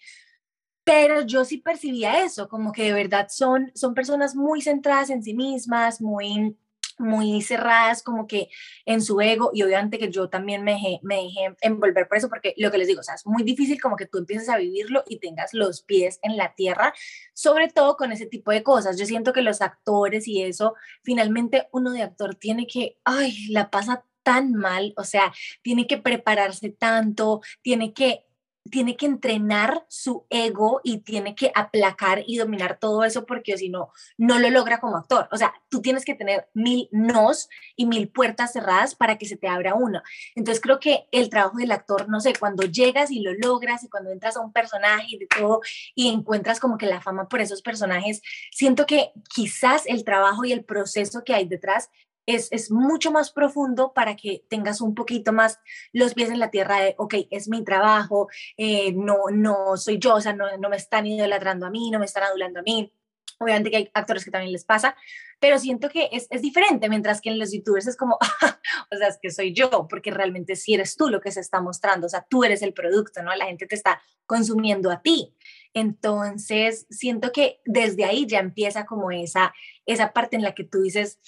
Pero 0.83 1.21
yo 1.21 1.43
sí 1.43 1.57
percibía 1.57 2.23
eso, 2.23 2.47
como 2.47 2.71
que 2.71 2.83
de 2.83 2.93
verdad 2.93 3.27
son, 3.29 3.71
son 3.75 3.93
personas 3.93 4.35
muy 4.35 4.61
centradas 4.61 5.09
en 5.09 5.21
sí 5.21 5.33
mismas, 5.33 5.99
muy 6.01 6.55
muy 6.97 7.41
cerradas 7.41 8.03
como 8.03 8.27
que 8.27 8.49
en 8.85 9.01
su 9.01 9.19
ego 9.21 9.51
y 9.53 9.63
obviamente 9.63 9.99
que 9.99 10.11
yo 10.11 10.29
también 10.29 10.63
me 10.63 10.73
dejé, 10.73 10.99
me 11.03 11.27
envolver 11.61 12.07
por 12.07 12.17
eso 12.17 12.29
porque 12.29 12.53
lo 12.57 12.71
que 12.71 12.77
les 12.77 12.87
digo, 12.87 13.01
o 13.01 13.03
sea, 13.03 13.15
es 13.15 13.25
muy 13.25 13.43
difícil 13.43 13.81
como 13.81 13.95
que 13.95 14.05
tú 14.05 14.17
empieces 14.17 14.49
a 14.49 14.57
vivirlo 14.57 15.03
y 15.07 15.19
tengas 15.19 15.53
los 15.53 15.81
pies 15.81 16.19
en 16.23 16.37
la 16.37 16.55
tierra, 16.55 16.93
sobre 17.33 17.67
todo 17.67 17.97
con 17.97 18.11
ese 18.11 18.25
tipo 18.25 18.51
de 18.51 18.63
cosas. 18.63 18.97
Yo 18.97 19.05
siento 19.05 19.33
que 19.33 19.41
los 19.41 19.61
actores 19.61 20.27
y 20.27 20.41
eso, 20.41 20.75
finalmente 21.03 21.67
uno 21.71 21.91
de 21.91 22.03
actor 22.03 22.35
tiene 22.35 22.67
que, 22.67 22.97
ay, 23.03 23.47
la 23.49 23.69
pasa 23.69 24.03
tan 24.23 24.53
mal, 24.53 24.93
o 24.97 25.05
sea, 25.05 25.33
tiene 25.61 25.87
que 25.87 25.97
prepararse 25.97 26.69
tanto, 26.69 27.39
tiene 27.61 27.93
que 27.93 28.26
tiene 28.67 28.95
que 28.97 29.05
entrenar 29.05 29.85
su 29.87 30.25
ego 30.29 30.81
y 30.83 30.99
tiene 30.99 31.35
que 31.35 31.51
aplacar 31.55 32.23
y 32.25 32.37
dominar 32.37 32.77
todo 32.79 33.03
eso 33.03 33.25
porque 33.25 33.57
si 33.57 33.69
no, 33.69 33.91
no 34.17 34.39
lo 34.39 34.49
logra 34.49 34.79
como 34.79 34.97
actor. 34.97 35.27
O 35.31 35.37
sea, 35.37 35.53
tú 35.69 35.81
tienes 35.81 36.05
que 36.05 36.15
tener 36.15 36.47
mil 36.53 36.89
nos 36.91 37.49
y 37.75 37.85
mil 37.85 38.09
puertas 38.09 38.53
cerradas 38.53 38.95
para 38.95 39.17
que 39.17 39.25
se 39.25 39.37
te 39.37 39.47
abra 39.47 39.75
uno. 39.75 40.01
Entonces 40.35 40.61
creo 40.61 40.79
que 40.79 41.07
el 41.11 41.29
trabajo 41.29 41.57
del 41.57 41.71
actor, 41.71 42.09
no 42.09 42.19
sé, 42.19 42.33
cuando 42.39 42.63
llegas 42.63 43.11
y 43.11 43.21
lo 43.21 43.33
logras 43.33 43.83
y 43.83 43.89
cuando 43.89 44.11
entras 44.11 44.37
a 44.37 44.41
un 44.41 44.53
personaje 44.53 45.07
y 45.09 45.17
de 45.17 45.27
todo 45.27 45.61
y 45.95 46.09
encuentras 46.09 46.59
como 46.59 46.77
que 46.77 46.85
la 46.85 47.01
fama 47.01 47.27
por 47.27 47.41
esos 47.41 47.61
personajes, 47.61 48.21
siento 48.51 48.85
que 48.85 49.11
quizás 49.33 49.85
el 49.85 50.03
trabajo 50.03 50.45
y 50.45 50.51
el 50.51 50.63
proceso 50.63 51.23
que 51.23 51.33
hay 51.33 51.47
detrás 51.47 51.89
es, 52.27 52.69
mucho 52.71 53.11
más 53.11 53.31
profundo 53.31 53.93
para 53.93 54.15
que 54.15 54.43
tengas 54.49 54.81
un 54.81 54.93
poquito 54.93 55.31
más 55.31 55.59
los 55.93 56.13
pies 56.13 56.29
en 56.29 56.39
la 56.39 56.51
tierra 56.51 56.81
de, 56.81 56.93
ok, 56.97 57.15
es 57.31 57.47
mi 57.47 57.63
trabajo, 57.63 58.27
eh, 58.57 58.93
no, 58.93 59.17
no 59.31 59.77
soy 59.77 59.97
yo, 59.97 60.15
o 60.15 60.21
sea, 60.21 60.33
no, 60.33 60.57
no 60.57 60.69
me 60.69 60.75
están 60.75 61.07
idolatrando 61.07 61.65
a 61.65 61.69
mí, 61.69 61.89
no 61.89 61.99
me 61.99 62.05
están 62.05 62.23
adulando 62.23 62.59
a 62.59 62.63
mí. 62.63 62.93
Obviamente 63.39 63.69
que 63.69 63.77
hay 63.77 63.91
actores 63.93 64.25
que 64.25 64.31
también 64.31 64.51
les 64.51 64.65
pasa, 64.65 64.95
pero 65.39 65.59
siento 65.59 65.89
que 65.89 66.09
es, 66.11 66.27
es 66.31 66.41
diferente, 66.41 66.89
mientras 66.89 67.21
que 67.21 67.29
en 67.29 67.37
los 67.37 67.53
youtubers 67.53 67.85
es 67.85 67.95
como, 67.95 68.17
o 68.91 68.97
sea, 68.97 69.07
es 69.07 69.19
que 69.21 69.29
soy 69.29 69.53
yo, 69.53 69.87
porque 69.87 70.11
realmente 70.11 70.55
sí 70.55 70.73
eres 70.73 70.95
tú 70.95 71.07
lo 71.09 71.21
que 71.21 71.31
se 71.31 71.39
está 71.39 71.61
mostrando, 71.61 72.07
o 72.07 72.09
sea, 72.09 72.25
tú 72.27 72.43
eres 72.43 72.63
el 72.63 72.73
producto, 72.73 73.21
¿no? 73.21 73.33
La 73.35 73.45
gente 73.45 73.67
te 73.67 73.75
está 73.75 74.01
consumiendo 74.25 74.91
a 74.91 75.01
ti. 75.01 75.35
Entonces, 75.73 76.87
siento 76.89 77.31
que 77.31 77.61
desde 77.63 78.05
ahí 78.05 78.25
ya 78.25 78.39
empieza 78.39 78.85
como 78.85 79.11
esa, 79.11 79.53
esa 79.85 80.13
parte 80.13 80.35
en 80.35 80.41
la 80.41 80.55
que 80.55 80.63
tú 80.63 80.81
dices, 80.81 81.19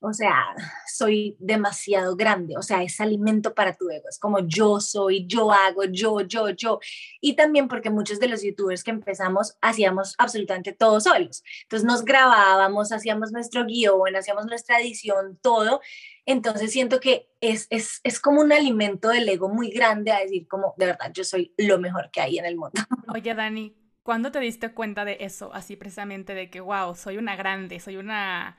o 0.00 0.12
sea, 0.12 0.54
soy 0.86 1.36
demasiado 1.40 2.14
grande, 2.14 2.56
o 2.56 2.62
sea, 2.62 2.82
es 2.82 3.00
alimento 3.00 3.54
para 3.54 3.74
tu 3.74 3.90
ego, 3.90 4.08
es 4.08 4.18
como 4.18 4.38
yo 4.40 4.80
soy, 4.80 5.26
yo 5.26 5.50
hago, 5.50 5.84
yo, 5.84 6.20
yo, 6.20 6.50
yo. 6.50 6.78
Y 7.20 7.34
también 7.34 7.66
porque 7.66 7.90
muchos 7.90 8.20
de 8.20 8.28
los 8.28 8.42
youtubers 8.42 8.84
que 8.84 8.92
empezamos 8.92 9.56
hacíamos 9.60 10.14
absolutamente 10.18 10.72
todo 10.72 11.00
solos. 11.00 11.42
Entonces 11.62 11.84
nos 11.84 12.04
grabábamos, 12.04 12.92
hacíamos 12.92 13.32
nuestro 13.32 13.64
guion, 13.64 14.14
hacíamos 14.14 14.46
nuestra 14.46 14.80
edición, 14.80 15.38
todo. 15.42 15.80
Entonces 16.26 16.70
siento 16.70 17.00
que 17.00 17.28
es, 17.40 17.66
es, 17.70 18.00
es 18.04 18.20
como 18.20 18.40
un 18.40 18.52
alimento 18.52 19.08
del 19.08 19.28
ego 19.28 19.48
muy 19.48 19.70
grande 19.70 20.12
a 20.12 20.20
decir 20.20 20.46
como, 20.46 20.74
de 20.76 20.86
verdad, 20.86 21.10
yo 21.12 21.24
soy 21.24 21.54
lo 21.56 21.78
mejor 21.78 22.10
que 22.12 22.20
hay 22.20 22.38
en 22.38 22.44
el 22.44 22.56
mundo. 22.56 22.74
Oye, 23.12 23.34
Dani, 23.34 23.74
¿cuándo 24.04 24.30
te 24.30 24.38
diste 24.38 24.72
cuenta 24.72 25.04
de 25.04 25.18
eso? 25.20 25.52
Así 25.52 25.74
precisamente 25.74 26.34
de 26.34 26.50
que, 26.50 26.60
wow, 26.60 26.94
soy 26.94 27.16
una 27.16 27.34
grande, 27.34 27.80
soy 27.80 27.96
una 27.96 28.58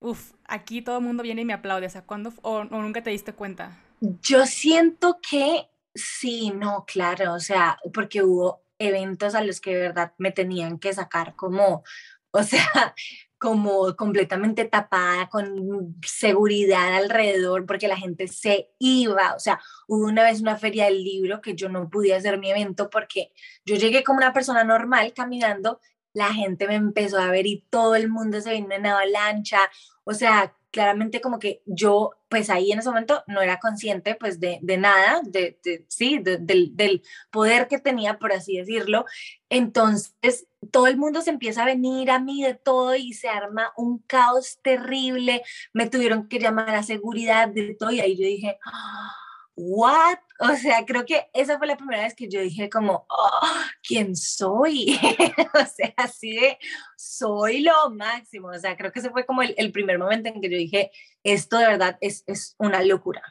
Uf, 0.00 0.32
aquí 0.44 0.82
todo 0.82 0.98
el 0.98 1.04
mundo 1.04 1.22
viene 1.22 1.42
y 1.42 1.44
me 1.44 1.52
aplaude. 1.52 1.86
O 1.86 1.90
sea, 1.90 2.02
¿cuándo 2.02 2.32
o, 2.42 2.64
nunca 2.64 3.02
te 3.02 3.10
diste 3.10 3.32
cuenta? 3.32 3.76
Yo 4.00 4.46
siento 4.46 5.18
que 5.28 5.68
sí, 5.94 6.50
no, 6.50 6.84
claro, 6.86 7.32
o 7.32 7.40
sea, 7.40 7.78
porque 7.94 8.22
hubo 8.22 8.62
eventos 8.78 9.34
a 9.34 9.42
los 9.42 9.60
que 9.60 9.74
de 9.74 9.80
verdad 9.80 10.12
me 10.18 10.32
tenían 10.32 10.78
que 10.78 10.92
sacar 10.92 11.34
como, 11.34 11.82
o 12.30 12.42
sea, 12.42 12.94
como 13.38 13.94
completamente 13.96 14.64
tapada, 14.64 15.28
con 15.28 15.96
seguridad 16.04 16.94
alrededor, 16.96 17.66
porque 17.66 17.88
la 17.88 17.96
gente 17.96 18.28
se 18.28 18.70
iba. 18.78 19.34
O 19.34 19.38
sea, 19.38 19.60
hubo 19.88 20.06
una 20.06 20.24
vez 20.24 20.40
una 20.40 20.56
feria 20.56 20.86
del 20.86 21.02
libro 21.02 21.40
que 21.40 21.54
yo 21.54 21.68
no 21.68 21.88
pude 21.88 22.14
hacer 22.14 22.38
mi 22.38 22.50
evento 22.50 22.90
porque 22.90 23.32
yo 23.64 23.76
llegué 23.76 24.04
como 24.04 24.18
una 24.18 24.32
persona 24.32 24.64
normal 24.64 25.12
caminando 25.14 25.80
la 26.16 26.32
gente 26.32 26.66
me 26.66 26.76
empezó 26.76 27.18
a 27.18 27.30
ver 27.30 27.46
y 27.46 27.62
todo 27.68 27.94
el 27.94 28.08
mundo 28.08 28.40
se 28.40 28.54
vino 28.54 28.74
en 28.74 28.86
avalancha, 28.86 29.58
o 30.04 30.14
sea, 30.14 30.56
claramente 30.70 31.20
como 31.20 31.38
que 31.38 31.60
yo, 31.66 32.12
pues 32.30 32.48
ahí 32.48 32.72
en 32.72 32.78
ese 32.78 32.88
momento 32.88 33.22
no 33.26 33.42
era 33.42 33.58
consciente 33.60 34.14
pues 34.14 34.40
de, 34.40 34.60
nada, 34.78 35.20
de, 35.24 35.58
sí, 35.88 36.18
del, 36.22 37.02
poder 37.30 37.68
que 37.68 37.78
tenía, 37.78 38.18
por 38.18 38.32
así 38.32 38.56
decirlo. 38.56 39.04
Entonces, 39.50 40.46
todo 40.70 40.86
el 40.86 40.96
mundo 40.96 41.20
se 41.20 41.28
empieza 41.28 41.64
a 41.64 41.66
venir 41.66 42.10
a 42.10 42.18
mí 42.18 42.42
de 42.42 42.54
todo 42.54 42.96
y 42.96 43.12
se 43.12 43.28
arma 43.28 43.74
un 43.76 43.98
caos 43.98 44.58
terrible. 44.62 45.42
Me 45.74 45.90
tuvieron 45.90 46.28
que 46.28 46.38
llamar 46.38 46.74
a 46.74 46.82
seguridad 46.82 47.48
de 47.48 47.74
todo 47.74 47.90
y 47.90 48.00
ahí 48.00 48.16
yo 48.16 48.24
dije, 48.24 48.58
¡Ah! 48.64 49.25
¿What? 49.56 50.18
O 50.38 50.54
sea, 50.54 50.84
creo 50.84 51.04
que 51.04 51.28
esa 51.32 51.58
fue 51.58 51.66
la 51.66 51.76
primera 51.76 52.02
vez 52.02 52.14
que 52.14 52.28
yo 52.28 52.40
dije 52.40 52.68
como, 52.68 53.06
oh, 53.08 53.54
¿quién 53.82 54.14
soy? 54.14 54.98
o 55.54 55.66
sea, 55.66 55.94
así 55.96 56.36
de, 56.36 56.58
soy 56.96 57.60
lo 57.60 57.90
máximo. 57.90 58.48
O 58.48 58.58
sea, 58.58 58.76
creo 58.76 58.92
que 58.92 59.00
ese 59.00 59.10
fue 59.10 59.24
como 59.24 59.42
el, 59.42 59.72
primer 59.72 59.98
momento 59.98 60.28
en 60.28 60.40
que 60.40 60.50
yo 60.50 60.56
dije, 60.56 60.90
esto 61.24 61.58
de 61.58 61.66
verdad 61.66 61.96
es, 62.00 62.22
es 62.26 62.54
una 62.58 62.82
locura. 62.84 63.22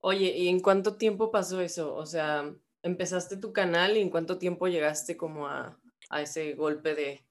Oye, 0.00 0.36
¿y 0.36 0.48
en 0.48 0.60
cuánto 0.60 0.96
tiempo 0.96 1.30
pasó 1.30 1.60
eso? 1.60 1.94
O 1.94 2.06
sea, 2.06 2.52
empezaste 2.82 3.36
tu 3.36 3.52
canal 3.52 3.96
y 3.96 4.00
en 4.00 4.10
cuánto 4.10 4.38
tiempo 4.38 4.66
llegaste 4.66 5.16
como 5.16 5.46
a, 5.46 5.78
a 6.10 6.22
ese 6.22 6.54
golpe 6.54 6.94
de 6.94 7.24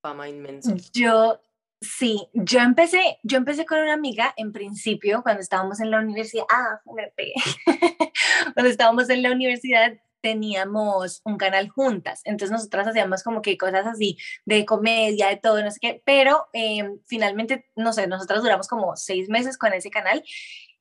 fama 0.00 0.28
inmenso? 0.28 0.74
Yo 0.92 1.40
Sí, 1.80 2.28
yo 2.32 2.58
empecé, 2.58 3.18
yo 3.22 3.38
empecé 3.38 3.64
con 3.64 3.78
una 3.78 3.94
amiga 3.94 4.34
en 4.36 4.52
principio 4.52 5.22
cuando 5.22 5.42
estábamos 5.42 5.80
en 5.80 5.92
la 5.92 6.00
universidad, 6.00 6.44
ah, 6.50 6.80
me 6.96 7.06
pegué, 7.14 7.34
cuando 8.54 8.70
estábamos 8.70 9.08
en 9.10 9.22
la 9.22 9.30
universidad 9.30 9.92
teníamos 10.20 11.20
un 11.24 11.36
canal 11.36 11.68
juntas, 11.68 12.22
entonces 12.24 12.50
nosotras 12.50 12.88
hacíamos 12.88 13.22
como 13.22 13.42
que 13.42 13.56
cosas 13.56 13.86
así 13.86 14.18
de 14.44 14.66
comedia, 14.66 15.28
de 15.28 15.36
todo, 15.36 15.62
no 15.62 15.70
sé 15.70 15.78
qué, 15.80 16.02
pero 16.04 16.48
em, 16.52 16.98
finalmente, 17.06 17.66
no 17.76 17.92
sé, 17.92 18.08
nosotras 18.08 18.42
duramos 18.42 18.66
como 18.66 18.96
seis 18.96 19.28
meses 19.28 19.56
con 19.56 19.72
ese 19.72 19.90
canal 19.90 20.24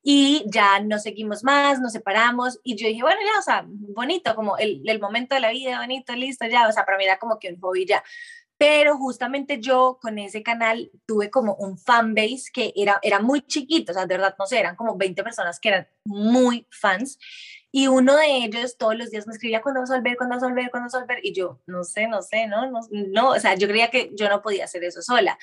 y 0.02 0.46
ya 0.48 0.80
no 0.80 1.00
seguimos 1.00 1.44
más, 1.44 1.82
nos 1.82 1.92
separamos. 1.92 2.60
Y 2.64 2.78
yo 2.78 2.88
dije, 2.88 3.02
bueno, 3.02 3.20
ya, 3.22 3.40
o 3.40 3.42
sea, 3.42 3.66
bonito, 3.68 4.36
como 4.36 4.58
el, 4.58 4.82
el 4.86 5.00
momento 5.02 5.36
de 5.36 5.42
la 5.42 5.52
vida, 5.52 5.80
bonito, 5.82 6.16
listo, 6.16 6.48
ya, 6.48 6.68
o 6.68 6.72
sea, 6.72 6.86
para 6.86 6.98
mí 6.98 7.04
era 7.04 7.20
como 7.20 7.40
que 7.40 7.50
un 7.50 7.60
hobby 7.60 7.86
ya, 7.86 8.02
pero 8.58 8.98
justamente 8.98 9.60
yo 9.60 10.00
con 10.02 10.18
ese 10.18 10.42
canal 10.42 10.92
tuve 11.06 11.30
como 11.30 11.56
un 11.56 11.78
fan 11.78 12.16
base 12.16 12.46
que 12.52 12.74
era, 12.76 13.00
era 13.04 13.20
muy 13.20 13.42
chiquito, 13.42 13.92
o 13.92 13.96
sea, 13.96 14.06
de 14.06 14.16
verdad, 14.16 14.36
no 14.38 14.46
sé, 14.48 14.60
eran 14.60 14.76
como 14.76 14.98
20 14.98 15.24
personas 15.24 15.60
que 15.60 15.70
eran 15.70 15.88
muy 16.06 16.68
fans. 16.72 17.20
Y 17.72 17.88
uno 17.88 18.16
de 18.16 18.46
ellos 18.46 18.78
todos 18.78 18.96
los 18.96 19.12
días 19.12 19.28
me 19.28 19.34
escribía, 19.34 19.62
¿cuándo 19.62 19.82
vas 19.82 19.92
a 19.92 19.96
volver? 19.96 20.16
¿Cuándo 20.16 20.36
vas 20.36 20.44
a 20.44 20.48
volver? 20.48 20.72
¿Cuándo 20.72 20.86
vas 20.86 20.96
a 20.96 21.00
volver? 21.00 21.20
Y 21.24 21.34
yo, 21.34 21.60
no 21.66 21.84
sé, 21.84 22.08
no 22.08 22.22
sé, 22.22 22.48
no, 22.48 22.70
no, 22.72 22.80
no, 22.92 23.30
o 23.32 23.40
sea, 23.40 23.56
yo 23.56 23.68
creía 23.68 23.90
que 23.90 24.12
yo 24.14 24.30
no 24.30 24.42
podía 24.42 24.66
hacer 24.66 24.84
eso 24.84 25.02
sola. 25.02 25.38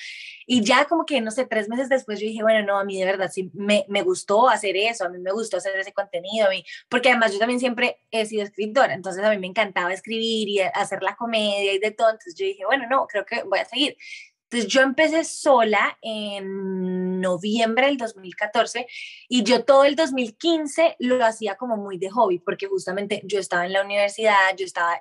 Y 0.47 0.63
ya 0.63 0.85
como 0.85 1.05
que, 1.05 1.21
no 1.21 1.31
sé, 1.31 1.45
tres 1.45 1.69
meses 1.69 1.87
después 1.87 2.19
yo 2.19 2.25
dije, 2.25 2.41
bueno, 2.41 2.65
no, 2.65 2.79
a 2.79 2.83
mí 2.83 2.99
de 2.99 3.05
verdad 3.05 3.29
sí 3.31 3.51
me, 3.53 3.85
me 3.89 4.01
gustó 4.01 4.49
hacer 4.49 4.75
eso, 4.75 5.05
a 5.05 5.09
mí 5.09 5.19
me 5.19 5.31
gustó 5.31 5.57
hacer 5.57 5.77
ese 5.77 5.93
contenido, 5.93 6.47
a 6.47 6.49
mí, 6.49 6.65
porque 6.89 7.09
además 7.09 7.33
yo 7.33 7.39
también 7.39 7.59
siempre 7.59 8.01
he 8.11 8.25
sido 8.25 8.43
escritora, 8.43 8.93
entonces 8.93 9.23
a 9.23 9.29
mí 9.29 9.37
me 9.37 9.47
encantaba 9.47 9.93
escribir 9.93 10.49
y 10.49 10.59
hacer 10.61 11.03
la 11.03 11.15
comedia 11.15 11.73
y 11.73 11.79
de 11.79 11.91
todo, 11.91 12.09
entonces 12.09 12.35
yo 12.35 12.45
dije, 12.45 12.65
bueno, 12.65 12.85
no, 12.89 13.07
creo 13.07 13.25
que 13.25 13.43
voy 13.43 13.59
a 13.59 13.65
seguir. 13.65 13.97
Entonces 14.45 14.71
yo 14.71 14.81
empecé 14.81 15.23
sola 15.23 15.97
en 16.01 17.19
noviembre 17.19 17.87
del 17.87 17.97
2014 17.97 18.85
y 19.27 19.43
yo 19.43 19.65
todo 19.65 19.85
el 19.85 19.95
2015 19.95 20.97
lo 20.99 21.23
hacía 21.25 21.55
como 21.55 21.77
muy 21.77 21.97
de 21.97 22.11
hobby 22.11 22.37
porque 22.39 22.67
justamente 22.67 23.21
yo 23.25 23.39
estaba 23.39 23.65
en 23.65 23.73
la 23.73 23.83
universidad, 23.83 24.55
yo 24.55 24.65
estaba 24.65 24.99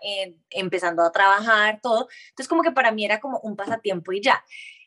empezando 0.49 1.03
a 1.03 1.13
trabajar, 1.13 1.81
todo. 1.83 2.09
Entonces 2.31 2.49
como 2.49 2.63
que 2.63 2.73
para 2.73 2.91
mí 2.91 3.05
era 3.05 3.21
como 3.21 3.39
un 3.41 3.55
pasatiempo 3.55 4.13
y 4.13 4.23
ya. 4.23 4.43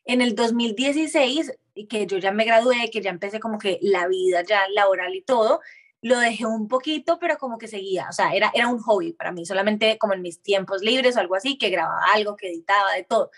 En 0.06 0.22
el 0.22 0.36
2016, 0.36 1.54
que 1.88 2.08
yo 2.08 2.18
ya 2.18 2.32
me 2.32 2.46
gradué, 2.46 2.90
que 2.92 3.02
ya 3.02 3.12
empecé 3.12 3.40
como 3.40 3.60
que 3.60 3.78
la 3.82 4.08
vida 4.08 4.42
ya 4.42 4.68
laboral 4.70 5.14
y 5.14 5.22
todo, 5.22 5.62
lo 6.02 6.18
dejé 6.20 6.46
un 6.46 6.68
poquito, 6.68 7.20
pero 7.20 7.38
como 7.38 7.58
que 7.58 7.68
seguía, 7.68 8.08
o 8.10 8.14
sea, 8.14 8.34
era, 8.34 8.52
era 8.54 8.68
un 8.70 8.80
hobby 8.80 9.14
para 9.14 9.32
mí, 9.32 9.46
solamente 9.46 9.98
como 9.98 10.14
en 10.14 10.22
mis 10.22 10.42
tiempos 10.42 10.82
libres 10.82 11.18
o 11.18 11.20
algo 11.20 11.36
así, 11.36 11.58
que 11.58 11.70
grababa 11.70 12.06
algo, 12.14 12.36
que 12.36 12.48
editaba, 12.48 12.94
de 12.94 13.04
todo 13.04 13.32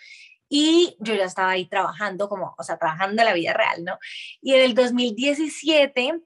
y 0.50 0.98
yo 1.00 1.14
ya 1.14 1.26
estaba 1.26 1.52
ahí 1.52 1.68
trabajando 1.68 2.28
como, 2.28 2.56
o 2.58 2.64
sea, 2.64 2.78
trabajando 2.78 3.22
en 3.22 3.26
la 3.28 3.34
vida 3.34 3.54
real, 3.54 3.84
¿no? 3.86 4.00
Y 4.42 4.56
en 4.56 4.62
el 4.62 4.74
2017, 4.74 6.22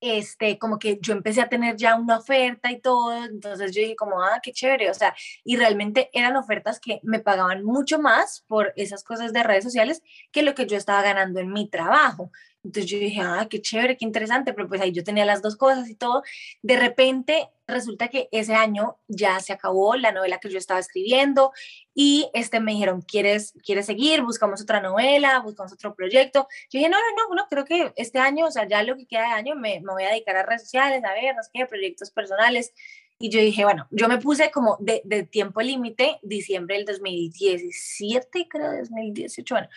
este, 0.00 0.58
como 0.58 0.78
que 0.78 0.98
yo 1.00 1.14
empecé 1.14 1.40
a 1.40 1.48
tener 1.48 1.76
ya 1.76 1.96
una 1.96 2.18
oferta 2.18 2.70
y 2.70 2.80
todo, 2.80 3.24
entonces 3.24 3.72
yo 3.72 3.80
dije 3.80 3.96
como, 3.96 4.22
ah, 4.22 4.40
qué 4.42 4.52
chévere, 4.52 4.90
o 4.90 4.94
sea, 4.94 5.14
y 5.44 5.56
realmente 5.56 6.10
eran 6.12 6.36
ofertas 6.36 6.78
que 6.80 7.00
me 7.04 7.20
pagaban 7.20 7.64
mucho 7.64 7.98
más 7.98 8.44
por 8.46 8.74
esas 8.76 9.02
cosas 9.04 9.32
de 9.32 9.42
redes 9.42 9.64
sociales 9.64 10.02
que 10.30 10.42
lo 10.42 10.54
que 10.54 10.66
yo 10.66 10.76
estaba 10.76 11.00
ganando 11.00 11.40
en 11.40 11.52
mi 11.52 11.70
trabajo. 11.70 12.30
Entonces 12.64 12.90
yo 12.90 12.98
dije, 12.98 13.20
ah, 13.20 13.46
qué 13.50 13.60
chévere, 13.60 13.96
qué 13.96 14.06
interesante, 14.06 14.54
pero 14.54 14.68
pues 14.68 14.80
ahí 14.80 14.90
yo 14.90 15.04
tenía 15.04 15.26
las 15.26 15.42
dos 15.42 15.56
cosas 15.56 15.88
y 15.90 15.94
todo. 15.94 16.22
De 16.62 16.78
repente 16.78 17.50
resulta 17.66 18.08
que 18.08 18.28
ese 18.32 18.54
año 18.54 18.96
ya 19.06 19.38
se 19.40 19.52
acabó 19.52 19.96
la 19.96 20.12
novela 20.12 20.38
que 20.38 20.50
yo 20.50 20.58
estaba 20.58 20.80
escribiendo 20.80 21.52
y 21.94 22.30
este, 22.32 22.60
me 22.60 22.72
dijeron, 22.72 23.02
¿quieres, 23.02 23.54
¿quieres 23.62 23.86
seguir? 23.86 24.22
Buscamos 24.22 24.62
otra 24.62 24.80
novela, 24.80 25.40
buscamos 25.40 25.72
otro 25.72 25.94
proyecto. 25.94 26.48
Yo 26.70 26.78
dije, 26.78 26.88
no, 26.88 26.98
no, 26.98 27.28
no, 27.28 27.34
no, 27.34 27.46
creo 27.48 27.66
que 27.66 27.92
este 27.96 28.18
año, 28.18 28.46
o 28.46 28.50
sea, 28.50 28.66
ya 28.66 28.82
lo 28.82 28.96
que 28.96 29.06
queda 29.06 29.22
de 29.22 29.34
año 29.34 29.56
me, 29.56 29.80
me 29.80 29.92
voy 29.92 30.04
a 30.04 30.10
dedicar 30.10 30.36
a 30.36 30.42
redes 30.42 30.62
sociales, 30.62 31.04
a 31.04 31.12
ver, 31.12 31.36
no 31.36 31.42
sé 31.42 31.50
qué, 31.52 31.66
proyectos 31.66 32.10
personales. 32.10 32.72
Y 33.18 33.30
yo 33.30 33.40
dije, 33.40 33.64
bueno, 33.64 33.86
yo 33.90 34.08
me 34.08 34.18
puse 34.18 34.50
como 34.50 34.76
de, 34.80 35.02
de 35.04 35.22
tiempo 35.22 35.60
límite, 35.60 36.18
diciembre 36.22 36.76
del 36.76 36.86
2017, 36.86 38.48
creo, 38.48 38.72
2018, 38.72 39.54
bueno. 39.54 39.68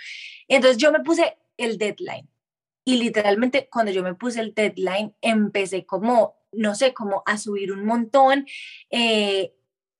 Entonces 0.48 0.78
yo 0.78 0.92
me 0.92 1.02
puse 1.02 1.38
el 1.58 1.78
deadline 1.78 2.28
y 2.88 2.96
literalmente 2.96 3.68
cuando 3.70 3.92
yo 3.92 4.02
me 4.02 4.16
puse 4.16 4.40
el 4.40 4.54
deadline, 4.54 5.14
empecé 5.20 5.86
como, 5.86 6.38
no 6.54 6.74
sé, 6.74 6.94
como 6.94 7.22
a 7.26 7.38
subir 7.38 7.74
un 7.74 7.84
montón. 7.84 8.48
Eh, 8.90 9.54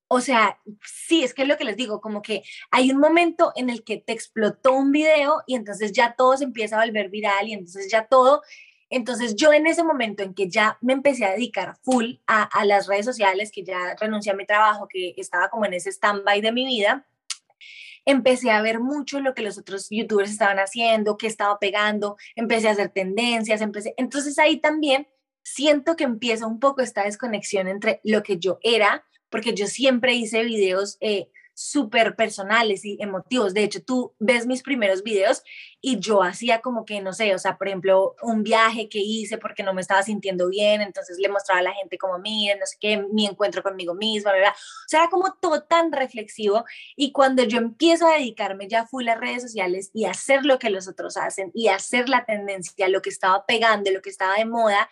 o 0.08 0.22
sea, 0.22 0.62
sí, 0.86 1.22
es 1.22 1.34
que 1.34 1.42
es 1.42 1.50
lo 1.50 1.58
que 1.58 1.66
les 1.66 1.76
digo, 1.76 2.00
como 2.00 2.22
que 2.22 2.44
hay 2.72 2.90
un 2.90 2.98
momento 2.98 3.52
en 3.58 3.70
el 3.70 3.84
que 3.84 3.98
te 3.98 4.14
explotó 4.14 4.72
un 4.72 4.94
video 4.94 5.44
y 5.48 5.56
entonces 5.56 5.92
ya 5.92 6.16
todo 6.18 6.38
se 6.38 6.46
empieza 6.46 6.82
a 6.82 6.86
volver 6.86 7.10
viral 7.10 7.50
y 7.50 7.54
entonces 7.56 7.92
ya 7.92 8.06
todo 8.06 8.42
entonces 8.90 9.36
yo 9.36 9.52
en 9.52 9.68
ese 9.68 9.84
momento 9.84 10.24
en 10.24 10.34
que 10.34 10.50
ya 10.50 10.78
me 10.80 10.94
empecé 10.94 11.26
a 11.26 11.32
dedicar 11.32 11.76
full 11.82 12.14
a, 12.26 12.44
a, 12.44 12.64
las 12.64 12.88
redes 12.88 13.06
sociales, 13.06 13.52
que 13.52 13.66
ya 13.66 13.98
renuncié 14.00 14.32
a 14.32 14.36
mi 14.36 14.46
trabajo, 14.46 14.88
que 14.88 15.14
estaba 15.18 15.50
como 15.50 15.66
en 15.66 15.74
ese 15.74 15.92
stand-by 15.92 16.40
de 16.40 16.54
mi 16.54 16.66
vida, 16.66 17.06
empecé 18.08 18.50
a 18.50 18.62
ver 18.62 18.80
mucho 18.80 19.20
lo 19.20 19.36
que 19.36 19.44
los 19.44 19.58
otros 19.58 19.88
youtubers 19.92 20.32
estaban 20.32 20.58
haciendo, 20.58 21.18
qué 21.18 21.28
estaba 21.28 21.60
pegando, 21.60 22.16
empecé 22.36 22.70
a 22.70 22.72
hacer 22.72 22.90
tendencias, 22.90 23.62
empecé, 23.62 23.94
entonces 23.98 24.40
ahí 24.40 24.58
también 24.58 25.08
siento 25.44 25.98
que 25.98 26.06
empieza 26.06 26.48
un 26.48 26.60
poco 26.60 26.82
esta 26.82 27.04
desconexión 27.04 27.68
entre 27.68 28.00
lo 28.04 28.24
que 28.24 28.40
yo 28.40 28.60
era, 28.62 29.06
porque 29.30 29.54
yo 29.54 29.68
siempre 29.68 30.14
hice 30.14 30.44
videos 30.44 30.98
eh, 31.02 31.30
súper 31.58 32.16
personales 32.16 32.86
y 32.86 32.98
emotivos. 33.02 33.56
De 33.56 33.64
hecho, 33.64 33.82
tú 33.84 34.14
ves 34.20 34.46
mis 34.46 34.62
primeros 34.62 35.02
videos 35.02 35.42
y 35.82 36.00
yo 36.00 36.22
hacía 36.22 36.62
como 36.62 36.86
que, 36.86 37.02
no 37.02 37.14
sé, 37.14 37.34
o 37.34 37.40
sea, 37.40 37.58
por 37.58 37.68
ejemplo, 37.68 38.16
un 38.22 38.44
viaje 38.44 38.90
que 38.90 39.00
hice 39.00 39.40
porque 39.40 39.64
no 39.64 39.74
me 39.74 39.82
estaba 39.82 40.04
sintiendo 40.04 40.50
bien, 40.50 40.82
entonces 40.82 41.18
le 41.18 41.30
mostraba 41.30 41.62
a 41.62 41.64
la 41.64 41.74
gente 41.74 41.98
como, 41.98 42.20
miren, 42.20 42.60
no 42.60 42.66
sé 42.68 42.78
qué, 42.80 43.04
mi 43.12 43.26
encuentro 43.26 43.64
conmigo 43.64 43.96
misma, 43.96 44.34
¿verdad? 44.34 44.54
O 44.54 44.88
sea, 44.88 45.00
era 45.00 45.10
como 45.10 45.34
todo 45.42 45.64
tan 45.64 45.92
reflexivo 45.92 46.64
y 46.96 47.12
cuando 47.12 47.42
yo 47.42 47.58
empiezo 47.58 48.08
a 48.08 48.14
dedicarme 48.14 48.68
ya 48.68 48.86
full 48.86 49.08
a 49.08 49.16
redes 49.16 49.42
sociales 49.42 49.90
y 49.96 50.06
hacer 50.06 50.46
lo 50.46 50.60
que 50.60 50.70
los 50.70 50.88
otros 50.88 51.18
hacen 51.18 51.50
y 51.56 51.70
hacer 51.70 52.08
la 52.08 52.24
tendencia, 52.26 52.88
lo 52.88 53.02
que 53.02 53.10
estaba 53.10 53.48
pegando, 53.48 53.90
lo 53.90 54.04
que 54.04 54.12
estaba 54.12 54.36
de 54.36 54.46
moda, 54.46 54.92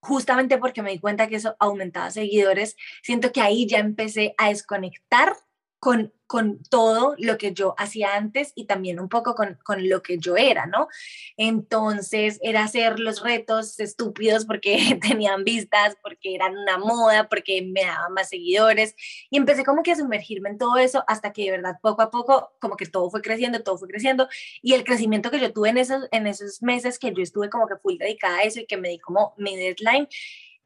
justamente 0.00 0.58
porque 0.58 0.82
me 0.82 0.92
di 0.92 1.00
cuenta 1.00 1.26
que 1.26 1.34
eso 1.34 1.56
aumentaba 1.58 2.12
seguidores, 2.12 2.76
siento 3.02 3.32
que 3.32 3.40
ahí 3.40 3.66
ya 3.66 3.78
empecé 3.78 4.36
a 4.38 4.50
desconectar 4.50 5.36
con, 5.78 6.12
con 6.26 6.62
todo 6.64 7.14
lo 7.18 7.38
que 7.38 7.52
yo 7.52 7.74
hacía 7.78 8.16
antes 8.16 8.52
y 8.54 8.64
también 8.64 8.98
un 8.98 9.08
poco 9.08 9.34
con, 9.34 9.58
con, 9.62 9.88
lo 9.88 10.02
que 10.02 10.18
yo 10.18 10.36
era, 10.36 10.66
¿no? 10.66 10.88
Entonces 11.36 12.38
era 12.42 12.64
hacer 12.64 12.98
los 12.98 13.22
retos 13.22 13.78
estúpidos 13.78 14.46
porque 14.46 14.98
tenían 15.02 15.44
vistas, 15.44 15.96
porque 16.02 16.34
eran 16.34 16.56
una 16.56 16.78
moda, 16.78 17.28
porque 17.28 17.62
me 17.62 17.84
daban 17.84 18.12
más 18.14 18.30
seguidores 18.30 18.94
y 19.30 19.36
empecé 19.36 19.64
como 19.64 19.82
que 19.82 19.92
a 19.92 19.96
sumergirme 19.96 20.48
en 20.48 20.58
todo 20.58 20.76
eso 20.78 21.04
hasta 21.06 21.32
que 21.32 21.44
de 21.44 21.50
verdad 21.52 21.76
poco 21.82 22.02
a 22.02 22.10
poco 22.10 22.52
como 22.60 22.76
que 22.76 22.86
todo 22.86 23.10
fue 23.10 23.22
creciendo, 23.22 23.62
todo 23.62 23.78
fue 23.78 23.88
creciendo 23.88 24.28
y 24.62 24.72
el 24.72 24.84
crecimiento 24.84 25.30
que 25.30 25.40
yo 25.40 25.52
tuve 25.52 25.68
en 25.68 25.78
esos, 25.78 26.08
en 26.10 26.26
esos 26.26 26.62
meses 26.62 26.98
que 26.98 27.12
yo 27.12 27.22
estuve 27.22 27.50
como 27.50 27.68
que 27.68 27.76
full 27.76 27.98
dedicada 27.98 28.38
a 28.38 28.42
eso 28.42 28.60
y 28.60 28.66
que 28.66 28.76
me 28.76 28.88
di 28.88 28.98
como 28.98 29.34
mi 29.36 29.56
deadline, 29.56 30.08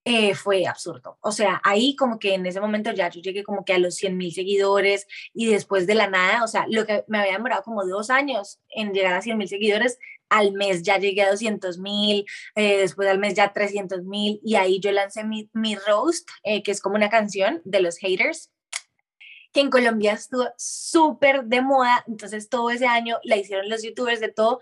eh, 0.04 0.34
fue 0.34 0.66
absurdo. 0.66 1.18
O 1.20 1.32
sea, 1.32 1.60
ahí 1.64 1.94
como 1.94 2.18
que 2.18 2.34
en 2.34 2.46
ese 2.46 2.60
momento 2.60 2.92
ya 2.92 3.10
yo 3.10 3.20
llegué 3.20 3.44
como 3.44 3.64
que 3.64 3.74
a 3.74 3.78
los 3.78 3.94
100 3.96 4.16
mil 4.16 4.32
seguidores 4.32 5.06
y 5.34 5.46
después 5.46 5.86
de 5.86 5.94
la 5.94 6.08
nada, 6.08 6.42
o 6.42 6.48
sea, 6.48 6.66
lo 6.68 6.86
que 6.86 7.04
me 7.06 7.18
había 7.18 7.32
demorado 7.32 7.62
como 7.62 7.84
dos 7.84 8.10
años 8.10 8.60
en 8.70 8.92
llegar 8.92 9.14
a 9.14 9.22
100 9.22 9.36
mil 9.38 9.48
seguidores, 9.48 9.98
al 10.30 10.52
mes 10.52 10.82
ya 10.82 10.98
llegué 10.98 11.22
a 11.22 11.30
200 11.30 11.78
mil, 11.78 12.24
eh, 12.54 12.78
después 12.78 13.08
al 13.08 13.18
mes 13.18 13.34
ya 13.34 13.52
300 13.52 14.04
mil 14.04 14.40
y 14.44 14.54
ahí 14.54 14.80
yo 14.80 14.92
lancé 14.92 15.24
mi, 15.24 15.50
mi 15.52 15.76
roast, 15.76 16.28
eh, 16.44 16.62
que 16.62 16.70
es 16.70 16.80
como 16.80 16.94
una 16.94 17.10
canción 17.10 17.60
de 17.64 17.80
los 17.80 17.98
haters 17.98 18.50
que 19.52 19.60
en 19.60 19.70
Colombia 19.70 20.12
estuvo 20.12 20.46
súper 20.56 21.44
de 21.44 21.60
moda, 21.60 22.04
entonces 22.06 22.48
todo 22.48 22.70
ese 22.70 22.86
año 22.86 23.18
la 23.24 23.36
hicieron 23.36 23.68
los 23.68 23.82
youtubers 23.82 24.20
de 24.20 24.28
todo 24.28 24.60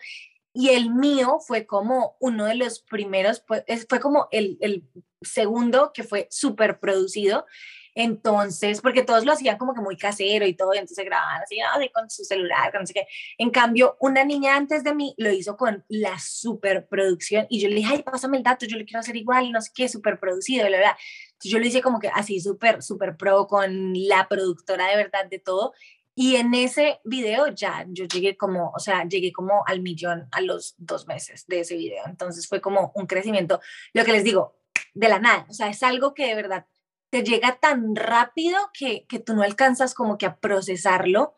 y 0.59 0.71
el 0.71 0.91
mío 0.91 1.39
fue 1.39 1.67
como 1.67 2.17
uno 2.19 2.47
de 2.47 2.57
los 2.57 2.81
primeros, 2.81 3.45
pues, 3.47 3.63
fue 3.89 4.01
como 4.01 4.27
el, 4.33 4.59
el 4.61 4.83
segundo 5.23 5.93
que 5.95 6.03
fue 6.03 6.27
súper 6.33 6.81
producido. 6.81 7.47
Entonces, 7.95 8.81
porque 8.81 9.05
todos 9.05 9.25
lo 9.25 9.31
hacían 9.31 9.57
como 9.57 9.73
que 9.73 9.81
muy 9.81 9.97
casero 9.97 10.45
y 10.47 10.55
todo, 10.55 10.75
y 10.75 10.79
entonces 10.79 11.05
grababan 11.05 11.43
así, 11.43 11.61
así 11.61 11.89
con 11.91 12.11
su 12.11 12.25
celular, 12.25 12.73
con 12.73 12.81
no 12.81 12.87
sé 12.89 12.93
qué. 12.93 13.07
En 13.39 13.51
cambio, 13.51 13.97
una 14.01 14.25
niña 14.25 14.57
antes 14.57 14.83
de 14.83 14.97
mí 14.97 15.15
lo 15.17 15.31
hizo 15.31 15.57
con 15.57 15.85
la 15.87 16.19
superproducción 16.19 17.47
y 17.49 17.61
yo 17.61 17.69
le 17.69 17.77
dije, 17.77 17.95
ay, 17.95 18.03
pásame 18.03 18.39
el 18.39 18.43
dato, 18.43 18.67
yo 18.67 18.77
le 18.77 18.85
quiero 18.85 18.99
hacer 18.99 19.15
igual, 19.15 19.53
no 19.53 19.61
sé 19.61 19.71
qué, 19.73 19.89
súper 19.89 20.19
producido, 20.19 20.69
la 20.69 20.79
verdad. 20.79 20.97
Yo 21.41 21.61
lo 21.61 21.67
hice 21.67 21.83
como 21.83 22.01
que 22.01 22.09
así 22.09 22.41
súper, 22.41 22.83
súper 22.83 23.17
pro 23.17 23.47
con 23.47 23.93
la 23.95 24.27
productora 24.27 24.89
de 24.89 24.97
verdad 24.97 25.27
de 25.31 25.39
todo 25.39 25.73
y 26.21 26.35
en 26.35 26.53
ese 26.53 26.99
video 27.05 27.47
ya 27.47 27.87
yo 27.91 28.07
llegué 28.07 28.37
como, 28.37 28.73
o 28.75 28.81
sea, 28.81 29.05
llegué 29.05 29.33
como 29.33 29.63
al 29.69 29.83
millón 29.83 30.27
a 30.33 30.41
los 30.41 30.75
dos 30.77 31.07
meses 31.07 31.47
de 31.47 31.61
ese 31.61 31.77
video. 31.77 32.03
Entonces 32.07 32.49
fue 32.49 32.61
como 32.61 32.91
un 32.97 33.07
crecimiento, 33.07 33.61
lo 33.93 34.05
que 34.05 34.11
les 34.11 34.25
digo, 34.25 34.59
de 34.95 35.09
la 35.09 35.21
nada. 35.21 35.47
O 35.49 35.53
sea, 35.53 35.69
es 35.69 35.81
algo 35.85 36.15
que 36.15 36.27
de 36.27 36.35
verdad 36.35 36.67
te 37.11 37.23
llega 37.23 37.61
tan 37.61 37.95
rápido 37.95 38.59
que, 38.77 39.07
que 39.07 39.21
tú 39.21 39.37
no 39.37 39.45
alcanzas 39.45 39.95
como 39.95 40.19
que 40.19 40.27
a 40.27 40.41
procesarlo. 40.41 41.37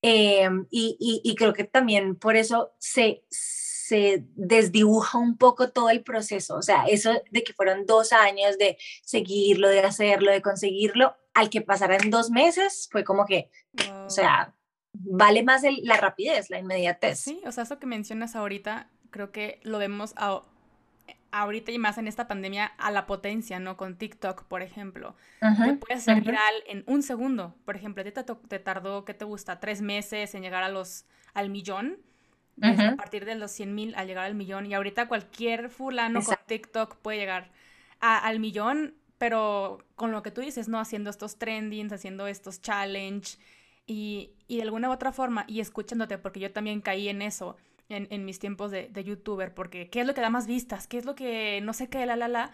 Em, 0.00 0.66
y, 0.70 0.96
y, 0.98 1.20
y, 1.22 1.34
creo 1.34 1.52
que 1.52 1.64
también 1.64 2.16
por 2.16 2.36
eso 2.36 2.72
se, 2.78 3.24
se 3.88 4.22
desdibuja 4.34 5.16
un 5.16 5.38
poco 5.38 5.70
todo 5.70 5.88
el 5.88 6.02
proceso. 6.02 6.56
O 6.56 6.62
sea, 6.62 6.84
eso 6.84 7.10
de 7.30 7.42
que 7.42 7.54
fueron 7.54 7.86
dos 7.86 8.12
años 8.12 8.58
de 8.58 8.76
seguirlo, 9.02 9.66
de 9.66 9.80
hacerlo, 9.80 10.30
de 10.30 10.42
conseguirlo, 10.42 11.16
al 11.32 11.48
que 11.48 11.62
pasara 11.62 11.96
en 11.96 12.10
dos 12.10 12.30
meses, 12.30 12.90
fue 12.92 13.02
como 13.02 13.24
que, 13.24 13.48
o 14.04 14.10
sea, 14.10 14.54
vale 14.92 15.42
más 15.42 15.62
la 15.82 15.96
rapidez, 15.96 16.50
la 16.50 16.58
inmediatez. 16.58 17.18
Sí, 17.18 17.40
o 17.46 17.52
sea, 17.52 17.64
eso 17.64 17.78
que 17.78 17.86
mencionas 17.86 18.36
ahorita, 18.36 18.90
creo 19.08 19.32
que 19.32 19.58
lo 19.62 19.78
vemos 19.78 20.14
ahorita 21.30 21.72
y 21.72 21.78
más 21.78 21.96
en 21.96 22.08
esta 22.08 22.28
pandemia 22.28 22.66
a 22.66 22.90
la 22.90 23.06
potencia, 23.06 23.58
¿no? 23.58 23.78
Con 23.78 23.96
TikTok, 23.96 24.44
por 24.44 24.60
ejemplo. 24.60 25.16
te 25.40 25.72
puedes 25.76 26.02
ser 26.02 26.20
viral 26.20 26.54
en 26.66 26.84
un 26.86 27.02
segundo. 27.02 27.54
Por 27.64 27.74
ejemplo, 27.74 28.04
te, 28.04 28.12
te 28.12 28.58
tardó, 28.58 29.06
¿qué 29.06 29.14
te 29.14 29.24
gusta? 29.24 29.60
Tres 29.60 29.80
meses 29.80 30.34
en 30.34 30.42
llegar 30.42 30.62
a 30.62 30.68
los, 30.68 31.06
al 31.32 31.48
millón. 31.48 31.96
A 32.62 32.96
partir 32.96 33.24
de 33.24 33.34
los 33.34 33.50
100 33.52 33.74
mil 33.74 33.94
al 33.94 34.06
llegar 34.06 34.24
al 34.24 34.34
millón. 34.34 34.66
Y 34.66 34.74
ahorita 34.74 35.08
cualquier 35.08 35.70
fulano 35.70 36.22
con 36.22 36.36
TikTok 36.46 36.96
puede 36.96 37.18
llegar 37.18 37.50
al 38.00 38.40
millón 38.40 38.94
pero 39.18 39.78
con 39.96 40.12
lo 40.12 40.22
que 40.22 40.30
tú 40.30 40.40
dices, 40.40 40.68
¿no? 40.68 40.78
Haciendo 40.78 41.10
estos 41.10 41.38
trendings, 41.38 41.92
haciendo 41.92 42.26
estos 42.26 42.62
challenge 42.62 43.36
y, 43.86 44.30
y 44.46 44.56
de 44.56 44.62
alguna 44.62 44.88
u 44.88 44.92
otra 44.92 45.12
forma, 45.12 45.44
y 45.48 45.60
escuchándote, 45.60 46.18
porque 46.18 46.40
yo 46.40 46.52
también 46.52 46.80
caí 46.80 47.08
en 47.08 47.20
eso 47.20 47.56
en, 47.88 48.06
en 48.10 48.24
mis 48.24 48.38
tiempos 48.38 48.70
de, 48.70 48.88
de, 48.88 49.04
youtuber, 49.04 49.52
porque 49.52 49.88
¿qué 49.90 50.02
es 50.02 50.06
lo 50.06 50.14
que 50.14 50.20
da 50.20 50.30
más 50.30 50.46
vistas? 50.46 50.86
¿Qué 50.86 50.98
es 50.98 51.04
lo 51.04 51.14
que 51.14 51.60
no 51.62 51.72
sé 51.72 51.88
qué, 51.88 52.06
la, 52.06 52.16
la, 52.16 52.28
la? 52.28 52.52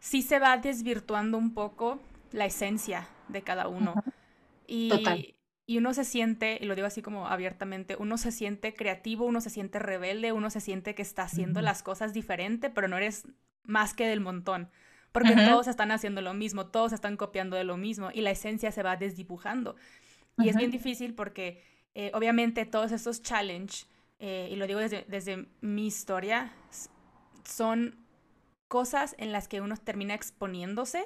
Sí 0.00 0.22
se 0.22 0.40
va 0.40 0.56
desvirtuando 0.56 1.38
un 1.38 1.54
poco 1.54 2.00
la 2.32 2.46
esencia 2.46 3.06
de 3.28 3.42
cada 3.42 3.68
uno. 3.68 3.94
Y, 4.66 4.88
Total. 4.88 5.34
Y 5.66 5.78
uno 5.78 5.94
se 5.94 6.04
siente, 6.04 6.58
y 6.60 6.66
lo 6.66 6.74
digo 6.74 6.86
así 6.86 7.02
como 7.02 7.28
abiertamente, 7.28 7.96
uno 7.98 8.18
se 8.18 8.32
siente 8.32 8.74
creativo, 8.74 9.26
uno 9.26 9.40
se 9.40 9.50
siente 9.50 9.78
rebelde, 9.78 10.32
uno 10.32 10.50
se 10.50 10.60
siente 10.60 10.94
que 10.94 11.02
está 11.02 11.22
haciendo 11.22 11.60
las 11.62 11.82
cosas 11.82 12.12
diferente, 12.12 12.70
pero 12.70 12.88
no 12.88 12.96
eres 12.96 13.26
más 13.64 13.94
que 13.94 14.06
del 14.06 14.20
montón 14.20 14.70
porque 15.12 15.34
todos 15.34 15.68
están 15.68 15.90
haciendo 15.92 16.22
lo 16.22 16.34
mismo, 16.34 16.66
todos 16.66 16.92
están 16.92 17.16
copiando 17.16 17.56
de 17.56 17.64
lo 17.64 17.76
mismo 17.76 18.10
y 18.12 18.22
la 18.22 18.30
esencia 18.30 18.72
se 18.72 18.82
va 18.82 18.96
desdibujando. 18.96 19.76
Y 20.38 20.48
es 20.48 20.56
bien 20.56 20.70
difícil 20.70 21.14
porque 21.14 21.62
eh, 21.94 22.10
obviamente 22.14 22.64
todos 22.64 22.90
estos 22.90 23.22
challenge, 23.22 23.84
eh, 24.18 24.48
y 24.50 24.56
lo 24.56 24.66
digo 24.66 24.80
desde, 24.80 25.04
desde 25.08 25.46
mi 25.60 25.86
historia, 25.86 26.50
son 27.44 27.96
cosas 28.68 29.14
en 29.18 29.32
las 29.32 29.48
que 29.48 29.60
uno 29.60 29.76
termina 29.76 30.14
exponiéndose 30.14 31.04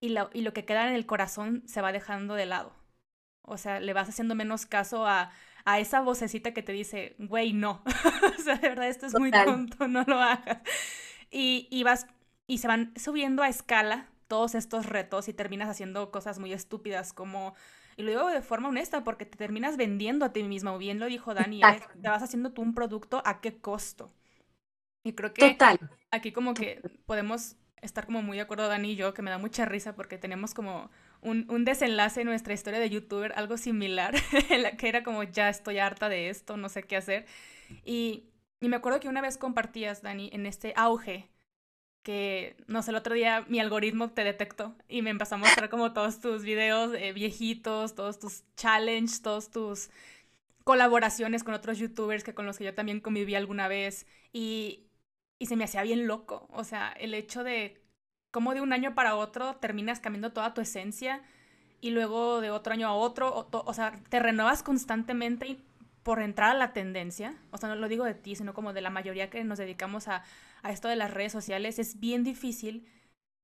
y 0.00 0.08
lo, 0.08 0.28
y 0.32 0.42
lo 0.42 0.52
que 0.52 0.64
queda 0.64 0.88
en 0.88 0.94
el 0.96 1.06
corazón 1.06 1.62
se 1.66 1.80
va 1.80 1.92
dejando 1.92 2.34
de 2.34 2.46
lado. 2.46 2.74
O 3.42 3.56
sea, 3.58 3.80
le 3.80 3.92
vas 3.92 4.08
haciendo 4.08 4.34
menos 4.34 4.66
caso 4.66 5.06
a, 5.06 5.30
a 5.64 5.80
esa 5.80 6.00
vocecita 6.00 6.52
que 6.54 6.62
te 6.62 6.72
dice, 6.72 7.16
güey, 7.18 7.52
no. 7.52 7.82
o 8.38 8.42
sea, 8.42 8.56
de 8.56 8.68
verdad, 8.68 8.88
esto 8.88 9.06
es 9.06 9.14
muy 9.14 9.30
tonto, 9.30 9.88
no 9.88 10.04
lo 10.06 10.20
hagas. 10.20 10.60
Y, 11.30 11.68
y 11.70 11.82
vas 11.82 12.06
y 12.46 12.58
se 12.58 12.68
van 12.68 12.92
subiendo 12.96 13.42
a 13.42 13.48
escala 13.48 14.08
todos 14.28 14.54
estos 14.54 14.86
retos 14.86 15.28
y 15.28 15.32
terminas 15.34 15.68
haciendo 15.68 16.10
cosas 16.10 16.38
muy 16.38 16.52
estúpidas 16.52 17.12
como, 17.12 17.54
y 17.96 18.02
lo 18.02 18.10
digo 18.10 18.26
de 18.28 18.42
forma 18.42 18.68
honesta, 18.68 19.04
porque 19.04 19.26
te 19.26 19.36
terminas 19.36 19.76
vendiendo 19.76 20.24
a 20.24 20.32
ti 20.32 20.42
misma, 20.42 20.74
o 20.74 20.78
bien 20.78 20.98
lo 20.98 21.06
dijo 21.06 21.34
Dani, 21.34 21.60
te 22.00 22.08
vas 22.08 22.22
haciendo 22.22 22.52
tú 22.52 22.62
un 22.62 22.74
producto 22.74 23.22
a 23.24 23.40
qué 23.40 23.60
costo. 23.60 24.12
Y 25.04 25.14
creo 25.14 25.32
que 25.34 25.52
Total. 25.52 25.78
aquí 26.10 26.32
como 26.32 26.54
que 26.54 26.80
podemos 27.06 27.56
estar 27.82 28.06
como 28.06 28.22
muy 28.22 28.36
de 28.36 28.42
acuerdo 28.42 28.68
Dani 28.68 28.92
y 28.92 28.96
yo, 28.96 29.12
que 29.14 29.22
me 29.22 29.30
da 29.30 29.38
mucha 29.38 29.64
risa 29.64 29.94
porque 29.94 30.18
tenemos 30.18 30.54
como 30.54 30.90
un, 31.22 31.46
un 31.50 31.64
desenlace 31.64 32.20
en 32.22 32.26
nuestra 32.28 32.54
historia 32.54 32.80
de 32.80 32.90
youtuber, 32.90 33.32
algo 33.36 33.56
similar, 33.56 34.14
en 34.50 34.62
la 34.62 34.76
que 34.76 34.88
era 34.88 35.02
como 35.04 35.22
ya 35.24 35.48
estoy 35.48 35.78
harta 35.78 36.08
de 36.08 36.28
esto, 36.30 36.56
no 36.56 36.68
sé 36.68 36.82
qué 36.84 36.96
hacer. 36.96 37.26
Y, 37.84 38.24
y 38.60 38.68
me 38.68 38.76
acuerdo 38.76 39.00
que 39.00 39.08
una 39.08 39.22
vez 39.22 39.38
compartías, 39.38 40.02
Dani, 40.02 40.30
en 40.32 40.46
este 40.46 40.74
auge 40.76 41.30
que, 42.02 42.56
no 42.66 42.82
sé, 42.82 42.90
el 42.90 42.96
otro 42.96 43.14
día 43.14 43.44
mi 43.48 43.60
algoritmo 43.60 44.10
te 44.10 44.24
detectó 44.24 44.74
y 44.88 45.02
me 45.02 45.10
empezó 45.10 45.36
a 45.36 45.38
mostrar 45.38 45.70
como 45.70 45.92
todos 45.92 46.20
tus 46.20 46.42
videos 46.44 46.94
eh, 46.94 47.12
viejitos, 47.12 47.94
todos 47.94 48.18
tus 48.18 48.44
challenges, 48.56 49.22
todos 49.22 49.50
tus 49.50 49.90
colaboraciones 50.64 51.44
con 51.44 51.54
otros 51.54 51.78
youtubers 51.78 52.24
que 52.24 52.34
con 52.34 52.46
los 52.46 52.58
que 52.58 52.64
yo 52.64 52.74
también 52.74 53.00
conviví 53.00 53.34
alguna 53.34 53.68
vez 53.68 54.06
y, 54.32 54.86
y 55.38 55.46
se 55.46 55.56
me 55.56 55.64
hacía 55.64 55.82
bien 55.82 56.06
loco, 56.06 56.48
o 56.52 56.64
sea, 56.64 56.92
el 56.92 57.14
hecho 57.14 57.44
de 57.44 57.81
cómo 58.32 58.54
de 58.54 58.62
un 58.62 58.74
año 58.74 58.96
para 58.96 59.16
otro 59.16 59.56
terminas 59.56 60.00
cambiando 60.00 60.32
toda 60.32 60.54
tu 60.54 60.62
esencia 60.62 61.22
y 61.80 61.90
luego 61.90 62.40
de 62.40 62.50
otro 62.50 62.72
año 62.72 62.88
a 62.88 62.94
otro, 62.94 63.34
o, 63.52 63.64
o 63.66 63.74
sea, 63.74 64.00
te 64.08 64.20
renuevas 64.20 64.62
constantemente 64.62 65.58
por 66.02 66.20
entrar 66.22 66.50
a 66.50 66.54
la 66.54 66.72
tendencia, 66.72 67.36
o 67.52 67.58
sea, 67.58 67.68
no 67.68 67.76
lo 67.76 67.88
digo 67.88 68.04
de 68.04 68.14
ti, 68.14 68.36
sino 68.36 68.54
como 68.54 68.72
de 68.72 68.80
la 68.80 68.90
mayoría 68.90 69.30
que 69.30 69.44
nos 69.44 69.58
dedicamos 69.58 70.08
a, 70.08 70.24
a 70.62 70.72
esto 70.72 70.88
de 70.88 70.96
las 70.96 71.12
redes 71.12 71.32
sociales, 71.32 71.78
es 71.78 72.00
bien 72.00 72.24
difícil 72.24 72.86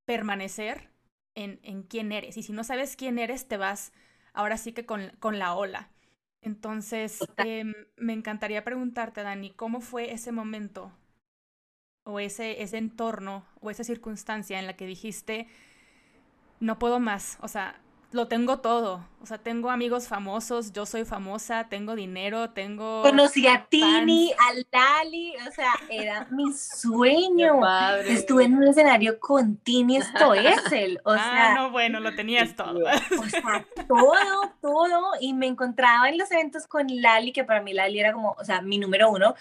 permanecer 0.05 0.91
en, 1.35 1.61
en 1.63 1.83
quién 1.83 2.13
eres. 2.13 2.37
Y 2.37 2.43
si 2.43 2.53
no 2.53 2.65
sabes 2.65 2.97
quién 2.97 3.19
eres, 3.19 3.49
te 3.49 3.57
vas 3.57 3.93
ahora 4.33 4.57
sí 4.59 4.73
que 4.73 4.87
con, 4.87 5.11
con 5.21 5.39
la 5.39 5.55
ola. 5.55 5.91
Entonces, 6.43 7.31
eh, 7.37 7.65
me 7.97 8.13
encantaría 8.13 8.65
preguntarte, 8.65 9.23
Dani, 9.23 9.51
¿cómo 9.53 9.81
fue 9.81 10.13
ese 10.13 10.33
momento 10.33 10.93
o 12.09 12.21
ese, 12.21 12.63
ese 12.63 12.79
entorno 12.79 13.45
o 13.61 13.71
esa 13.71 13.85
circunstancia 13.85 14.59
en 14.59 14.67
la 14.67 14.73
que 14.73 14.87
dijiste, 14.87 15.47
no 16.59 16.79
puedo 16.79 17.01
más? 17.01 17.37
O 17.43 17.49
sea, 17.49 17.79
lo 18.13 18.29
tengo 18.29 18.61
todo. 18.61 19.05
O 19.21 19.27
sea, 19.27 19.37
tengo 19.37 19.71
amigos 19.71 20.09
famosos, 20.09 20.73
yo 20.73 20.87
soy 20.87 21.05
famosa, 21.05 21.69
tengo 21.69 21.95
dinero, 21.97 22.49
tengo. 22.51 23.03
Conocí 23.03 23.47
a 23.47 23.67
Tini, 23.67 24.33
a 24.33 24.55
Lali, 24.73 25.35
o 25.47 25.53
sea, 25.53 25.75
era 25.91 26.27
mi 26.31 26.51
sueño. 26.57 27.61
Estuve 28.07 28.45
en 28.45 28.57
un 28.57 28.69
escenario 28.69 29.21
con 29.21 29.57
Tini, 29.57 29.99
esto 29.99 30.33
es 30.33 30.73
él. 30.73 30.99
O 31.05 31.11
ah, 31.13 31.19
sea, 31.19 31.55
no, 31.57 31.71
bueno, 31.71 32.01
lo 32.01 32.15
tenías 32.15 32.57
todo. 32.57 32.87
O 32.87 33.29
sea, 33.29 33.67
todo, 33.87 34.15
todo. 34.63 35.11
Y 35.21 35.35
me 35.35 35.47
encontraba 35.47 36.09
en 36.09 36.17
los 36.17 36.31
eventos 36.31 36.67
con 36.67 36.87
Lali, 36.89 37.33
que 37.33 37.45
para 37.45 37.61
mí 37.61 37.75
Lali 37.75 38.01
era 38.01 38.15
como, 38.15 38.35
o 38.39 38.45
sea, 38.45 38.63
mi 38.63 38.79
número 38.79 39.11
uno. 39.11 39.35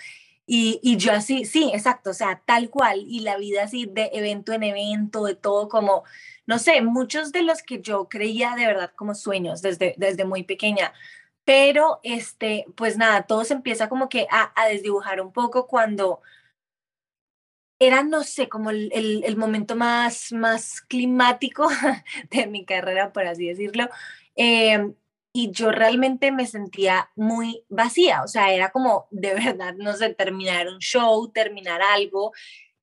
Y, 0.49 0.79
y, 0.81 0.95
yo 0.97 1.11
así, 1.11 1.45
sí, 1.45 1.71
exacto, 1.73 2.11
o 2.11 2.13
sea, 2.13 2.41
tal 2.45 2.69
cual, 2.69 3.03
y 3.05 3.19
la 3.19 3.37
vida 3.37 3.63
así 3.63 3.85
de 3.85 4.09
evento 4.13 4.53
en 4.53 4.63
evento, 4.63 5.25
de 5.25 5.35
todo 5.35 5.67
como, 5.67 6.03
no 6.45 6.57
sé, 6.57 6.81
muchos 6.81 7.33
de 7.33 7.43
los 7.43 7.61
que 7.61 7.81
yo 7.81 8.07
creía 8.07 8.55
de 8.55 8.65
verdad 8.65 8.93
como 8.95 9.13
sueños 9.13 9.61
desde, 9.61 9.93
desde 9.97 10.23
muy 10.25 10.43
pequeña, 10.43 10.93
pero 11.43 11.99
este, 12.03 12.65
pues 12.75 12.97
nada, 12.97 13.23
todo 13.23 13.43
se 13.43 13.55
empieza 13.55 13.89
como 13.89 14.09
que 14.09 14.27
a, 14.31 14.53
a 14.55 14.67
desdibujar 14.69 15.21
un 15.21 15.33
poco 15.33 15.67
cuando 15.67 16.21
era, 17.79 18.03
no 18.03 18.23
sé, 18.23 18.49
como 18.49 18.69
el, 18.71 18.91
el, 18.93 19.37
momento 19.37 19.75
más, 19.75 20.31
más 20.31 20.81
climático 20.81 21.67
de 22.31 22.47
mi 22.47 22.65
carrera, 22.65 23.13
por 23.13 23.27
así 23.27 23.47
decirlo. 23.47 23.89
Eh, 24.35 24.93
y 25.33 25.51
yo 25.51 25.71
realmente 25.71 26.31
me 26.31 26.47
sentía 26.47 27.11
muy 27.15 27.63
vacía, 27.69 28.23
o 28.23 28.27
sea, 28.27 28.53
era 28.53 28.71
como 28.71 29.07
de 29.11 29.33
verdad, 29.35 29.75
no 29.75 29.93
sé, 29.93 30.13
terminar 30.13 30.67
un 30.67 30.79
show, 30.79 31.31
terminar 31.31 31.81
algo 31.81 32.31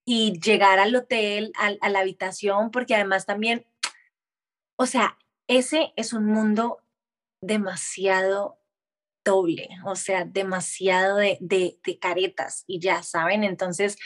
y 0.04 0.38
llegar 0.40 0.78
al 0.78 0.94
hotel, 0.94 1.52
a, 1.56 1.88
la 1.88 2.00
habitación, 2.00 2.70
porque 2.70 2.94
además 2.94 3.26
también, 3.26 3.66
o 4.76 4.86
sea, 4.86 5.18
ese 5.48 5.92
es 5.96 6.12
un 6.12 6.26
mundo 6.26 6.78
demasiado 7.40 8.58
doble, 9.24 9.68
o 9.86 9.96
sea, 9.96 10.24
demasiado 10.24 11.16
de, 11.16 11.38
de, 11.40 11.78
de, 11.84 11.98
caretas 11.98 12.64
y 12.66 12.78
ya 12.78 13.02
saben, 13.02 13.42
entonces 13.42 13.96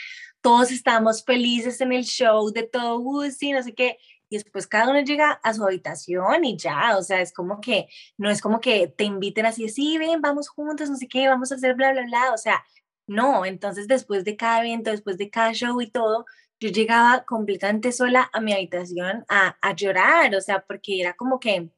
todos 0.41 0.71
estábamos 0.71 1.25
felices 1.25 1.81
en 1.81 1.91
el 1.91 2.05
show 2.05 2.51
de 2.51 2.63
todo, 2.63 2.99
uh, 2.99 3.29
sí, 3.29 3.51
no 3.51 3.61
sé 3.61 3.73
qué, 3.73 3.97
y 4.29 4.37
después 4.37 4.67
cada 4.67 4.89
uno 4.91 5.01
llega 5.01 5.31
a 5.43 5.53
su 5.53 5.63
habitación 5.63 6.45
y 6.45 6.57
ya, 6.57 6.97
o 6.97 7.01
sea, 7.03 7.21
es 7.21 7.33
como 7.33 7.59
que, 7.61 7.87
no 8.17 8.29
es 8.29 8.41
como 8.41 8.61
que 8.61 8.87
te 8.87 9.03
inviten 9.03 9.45
así, 9.45 9.69
sí, 9.69 9.97
ven, 9.97 10.21
vamos 10.21 10.49
juntos, 10.49 10.89
no 10.89 10.95
sé 10.97 11.07
qué, 11.07 11.27
vamos 11.27 11.51
a 11.51 11.55
hacer 11.55 11.75
bla, 11.75 11.91
bla, 11.91 12.03
bla, 12.03 12.33
o 12.33 12.37
sea, 12.37 12.63
no, 13.07 13.45
entonces 13.45 13.87
después 13.87 14.23
de 14.25 14.37
cada 14.37 14.59
evento, 14.61 14.91
después 14.91 15.17
de 15.17 15.29
cada 15.29 15.53
show 15.53 15.81
y 15.81 15.89
todo, 15.89 16.25
yo 16.59 16.69
llegaba 16.69 17.23
completamente 17.25 17.91
sola 17.91 18.29
a 18.33 18.41
mi 18.41 18.53
habitación 18.53 19.25
a, 19.29 19.57
a 19.61 19.73
llorar, 19.75 20.35
o 20.35 20.41
sea, 20.41 20.61
porque 20.67 21.01
era 21.01 21.13
como 21.15 21.39
que 21.39 21.69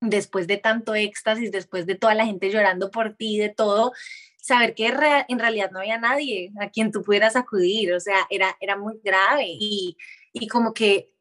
después 0.00 0.46
de 0.46 0.56
tanto 0.56 0.94
éxtasis, 0.94 1.52
después 1.52 1.86
de 1.86 1.94
toda 1.94 2.14
la 2.14 2.26
gente 2.26 2.50
llorando 2.50 2.90
por 2.90 3.14
ti, 3.16 3.38
de 3.38 3.50
todo, 3.50 3.92
saber 4.36 4.74
que 4.74 4.86
en 4.86 5.38
realidad 5.38 5.70
no 5.70 5.80
había 5.80 5.98
nadie 5.98 6.52
a 6.60 6.70
quien 6.70 6.90
tú 6.90 7.02
pudieras 7.02 7.36
acudir, 7.36 7.92
o 7.92 8.00
sea, 8.00 8.26
era, 8.30 8.56
era 8.60 8.76
muy 8.76 8.98
grave 9.04 9.44
y, 9.46 9.96
y 10.32 10.48
como 10.48 10.72
que 10.72 11.12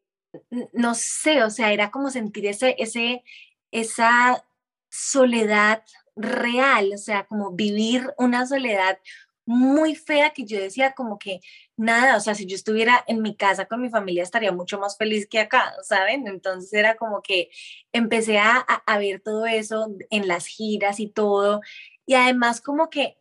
no 0.73 0.95
sé, 0.95 1.43
o 1.43 1.49
sea, 1.49 1.71
era 1.73 1.91
como 1.91 2.09
sentir 2.09 2.45
ese, 2.45 2.75
ese, 2.79 3.23
esa 3.71 4.45
soledad 4.89 5.83
real, 6.15 6.91
o 6.93 6.97
sea, 6.97 7.25
como 7.25 7.51
vivir 7.51 8.13
una 8.17 8.45
soledad 8.45 8.99
muy 9.45 9.95
fea 9.95 10.31
que 10.31 10.45
yo 10.45 10.59
decía 10.59 10.93
como 10.93 11.17
que 11.17 11.39
nada, 11.75 12.17
o 12.17 12.19
sea, 12.19 12.35
si 12.35 12.45
yo 12.45 12.55
estuviera 12.55 13.03
en 13.07 13.21
mi 13.23 13.35
casa 13.35 13.65
con 13.65 13.81
mi 13.81 13.89
familia 13.89 14.21
estaría 14.21 14.51
mucho 14.51 14.79
más 14.79 14.95
feliz 14.97 15.27
que 15.27 15.39
acá, 15.39 15.73
¿saben? 15.83 16.27
Entonces 16.27 16.71
era 16.73 16.95
como 16.97 17.21
que 17.23 17.49
empecé 17.91 18.37
a, 18.37 18.57
a 18.59 18.97
ver 18.99 19.21
todo 19.21 19.47
eso 19.47 19.87
en 20.11 20.27
las 20.27 20.45
giras 20.45 20.99
y 20.99 21.07
todo, 21.07 21.61
y 22.05 22.13
además 22.15 22.61
como 22.61 22.89
que 22.89 23.17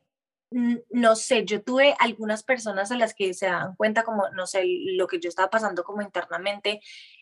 no 0.51 1.17
sé, 1.17 1.45
yo 1.45 1.63
tuve 1.63 1.95
algunas 1.99 2.43
personas 2.43 2.91
a 2.91 2.97
las 2.97 3.15
que 3.15 3.35
se 3.35 3.47
dan 3.47 3.77
cuenta 3.77 4.03
como, 4.03 4.29
no 4.31 4.47
sé, 4.47 4.65
lo 4.97 5.07
que 5.07 5.21
yo 5.21 5.29
estaba 5.29 5.51
pasando 5.51 5.85
como 5.85 6.03
internamente. 6.03 6.81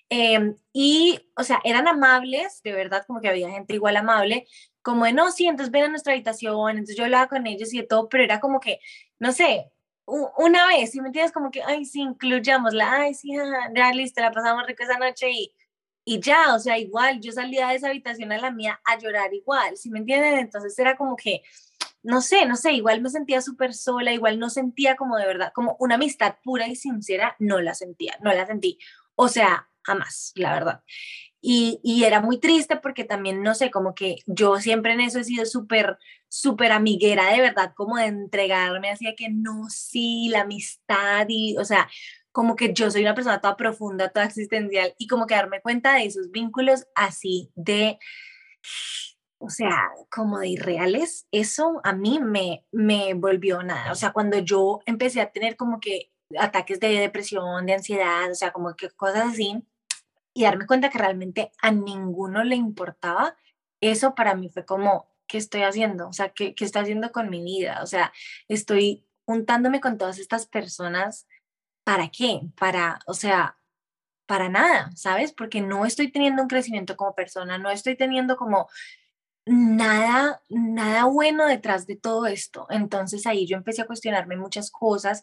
Em, 0.09 0.57
y, 0.73 1.19
o 1.37 1.43
sea, 1.43 1.61
eran 1.65 1.89
amables, 1.89 2.61
de 2.63 2.73
verdad, 2.73 3.05
como 3.07 3.21
que 3.21 3.29
había 3.29 3.51
gente 3.51 3.75
igual 3.75 3.97
amable, 3.97 4.47
como 4.83 5.05
de, 5.05 5.13
no, 5.13 5.33
sí, 5.33 5.47
entonces 5.47 5.73
ven 5.73 5.85
a 5.85 5.89
nuestra 5.89 6.13
habitación, 6.13 6.71
entonces 6.71 6.97
yo 6.97 7.05
hablaba 7.05 7.29
con 7.29 7.47
ellos 7.47 7.75
y 7.75 7.79
de 7.79 7.87
todo, 7.87 8.09
pero 8.09 8.23
era 8.23 8.39
como 8.41 8.61
que, 8.61 8.79
no 9.19 9.33
sé, 9.33 9.73
una 10.07 10.69
vez, 10.69 10.93
si 10.93 11.01
me 11.01 11.09
entiendes, 11.09 11.33
como 11.33 11.51
que, 11.51 11.63
ay, 11.65 11.85
sí, 11.85 12.01
incluyámosla, 12.03 12.93
ay, 12.93 13.15
sí, 13.15 13.31
ya 13.75 13.93
listo, 13.93 14.21
la 14.21 14.31
pasamos 14.31 14.65
rico 14.67 14.85
esa 14.85 14.99
noche 14.99 15.29
y, 15.31 15.53
y 16.05 16.21
ya, 16.21 16.55
o 16.55 16.61
sea, 16.61 16.79
igual, 16.79 17.21
yo 17.21 17.33
salía 17.33 17.69
de 17.69 17.75
esa 17.77 17.89
habitación 17.89 18.31
a 18.31 18.39
la 18.39 18.53
mía 18.53 18.81
a 18.85 18.97
llorar 18.99 19.35
igual, 19.35 19.77
si 19.77 19.91
me 19.91 19.99
entienden? 19.99 20.39
Entonces 20.39 20.79
era 20.79 20.97
como 20.97 21.17
que, 21.17 21.43
no 22.07 22.21
sé, 22.21 22.47
no 22.47 22.57
sé, 22.57 22.73
igual 22.73 23.01
me 23.01 23.11
sentía 23.11 23.41
súper 23.41 23.75
sola, 23.75 24.13
igual 24.13 24.39
no 24.39 24.49
sentía 24.49 24.95
como 24.95 25.17
de 25.17 25.27
verdad, 25.27 25.53
como 25.53 25.77
una 25.81 25.97
amistad 25.97 26.37
pura 26.45 26.69
y 26.69 26.77
sincera, 26.77 27.35
no 27.41 27.61
la 27.61 27.75
sentía, 27.75 28.17
no 28.23 28.33
la 28.33 28.47
sentí. 28.47 28.79
O 29.17 29.29
sea, 29.29 29.69
jamás, 29.83 30.33
la 30.37 30.53
verdad. 30.53 30.83
Y, 31.41 31.81
y, 31.83 32.05
era 32.05 32.21
muy 32.21 32.39
triste 32.39 32.77
porque 32.77 33.05
también, 33.05 33.43
no 33.43 33.55
sé, 33.55 33.71
como 33.71 33.95
que 33.95 34.17
yo 34.27 34.59
siempre 34.59 34.93
en 34.93 35.01
eso 35.01 35.19
he 35.19 35.25
sido 35.25 35.47
súper, 35.47 35.99
súper 36.29 36.73
amiguera, 36.73 37.33
de 37.33 37.41
verdad, 37.41 37.73
como 37.77 37.97
de 37.97 38.07
entregarme, 38.07 38.91
hacía 38.91 39.15
que 39.17 39.29
no, 39.29 39.69
sí, 39.69 40.29
la 40.31 40.43
amistad 40.43 41.27
y, 41.29 41.57
o 41.59 41.65
sea, 41.65 41.89
como 42.33 42.55
que 42.55 42.73
yo 42.73 42.91
soy 42.91 43.03
una 43.03 43.15
persona 43.15 43.41
toda 43.41 43.57
profunda, 43.57 44.11
toda 44.11 44.27
existencial 44.27 44.95
y 44.99 45.09
como 45.09 45.27
que 45.27 45.35
darme 45.35 45.61
cuenta 45.61 45.95
de 45.95 46.07
esos 46.07 46.31
vínculos 46.31 46.87
así 46.95 47.51
de, 47.55 47.99
o 49.39 49.51
sea, 49.51 49.91
como 50.11 50.39
de 50.39 50.49
irreales, 50.49 51.27
eso 51.31 51.81
a 51.85 51.93
mí 51.93 52.19
me, 52.21 52.65
me 52.73 53.15
volvió 53.15 53.63
nada. 53.63 53.93
O 53.93 53.95
sea, 53.95 54.13
cuando 54.13 54.39
yo 54.39 54.81
empecé 54.87 55.21
a 55.21 55.31
tener 55.31 55.57
como 55.57 55.81
que 55.81 56.11
ataques 56.39 56.81
de 56.81 56.89
depresión, 56.89 57.67
de 57.67 57.75
ansiedad, 57.75 58.31
o 58.31 58.35
sea, 58.35 58.53
como 58.53 58.75
que 58.75 58.91
cosas 58.91 59.33
así, 59.33 59.63
y 60.35 60.45
darme 60.45 60.67
cuenta 60.67 60.91
que 60.91 60.99
realmente 60.99 61.53
a 61.63 61.71
ninguno 61.71 62.45
le 62.45 62.57
importaba, 62.57 63.37
eso 63.81 64.15
para 64.15 64.35
mí 64.35 64.49
fue 64.49 64.65
como, 64.65 65.09
¿qué 65.27 65.39
estoy 65.39 65.63
haciendo? 65.63 66.09
O 66.09 66.13
sea, 66.13 66.31
¿qué, 66.31 66.55
qué 66.55 66.65
estoy 66.65 66.83
haciendo 66.83 67.13
con 67.13 67.31
mi 67.31 67.43
vida? 67.43 67.81
O 67.83 67.87
sea, 67.87 68.13
estoy 68.49 69.07
juntándome 69.25 69.81
con 69.81 69.99
todas 69.99 70.19
estas 70.19 70.47
personas, 70.47 71.27
¿para 71.85 72.09
qué? 72.11 72.41
Para, 72.59 73.01
o 73.07 73.15
sea, 73.15 73.59
para 74.27 74.49
nada, 74.49 74.91
¿sabes? 74.97 75.33
Porque 75.33 75.61
no 75.61 75.87
estoy 75.87 76.11
teniendo 76.11 76.43
un 76.43 76.49
crecimiento 76.49 76.97
como 76.97 77.15
persona, 77.15 77.59
no 77.59 77.71
estoy 77.71 77.97
teniendo 77.97 78.37
como 78.37 78.69
nada, 79.47 80.43
nada 80.49 81.05
bueno 81.05 81.47
detrás 81.47 81.87
de 81.87 81.97
todo 81.97 82.27
esto. 82.27 82.67
Entonces 82.71 83.27
ahí 83.27 83.47
yo 83.47 83.57
empecé 83.57 83.83
a 83.83 83.87
cuestionarme 83.87 84.37
muchas 84.37 84.71
cosas. 84.71 85.23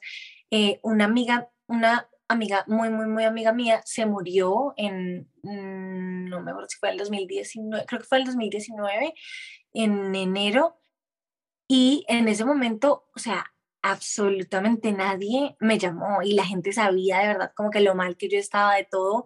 Eh, 0.52 0.80
una 0.84 1.06
amiga, 1.06 1.50
una 1.68 2.10
amiga 2.30 2.64
muy, 2.68 2.90
muy, 2.90 3.08
muy 3.08 3.26
amiga 3.26 3.54
mía 3.54 3.82
se 3.86 4.06
murió 4.06 4.74
en, 4.78 5.30
mm, 5.44 6.30
no 6.30 6.42
me 6.42 6.52
acuerdo 6.52 6.70
si 6.70 6.78
fue 6.80 6.92
el 6.92 6.98
2019, 6.98 7.86
creo 7.86 8.02
que 8.02 8.08
fue 8.08 8.20
el 8.20 8.26
2019, 8.26 9.14
en 9.74 10.16
enero. 10.16 10.78
Y 11.68 12.06
en 12.08 12.28
ese 12.28 12.46
momento, 12.46 13.10
o 13.16 13.20
sea, 13.20 13.54
absolutamente 13.82 14.92
nadie 14.94 15.58
me 15.60 15.78
llamó 15.80 16.22
y 16.24 16.34
la 16.34 16.46
gente 16.46 16.72
sabía 16.74 17.20
de 17.20 17.28
verdad 17.28 17.54
como 17.56 17.70
que 17.72 17.82
lo 17.82 17.96
mal 17.96 18.18
que 18.18 18.30
yo 18.30 18.38
estaba 18.40 18.76
de 18.76 18.86
todo 18.90 19.26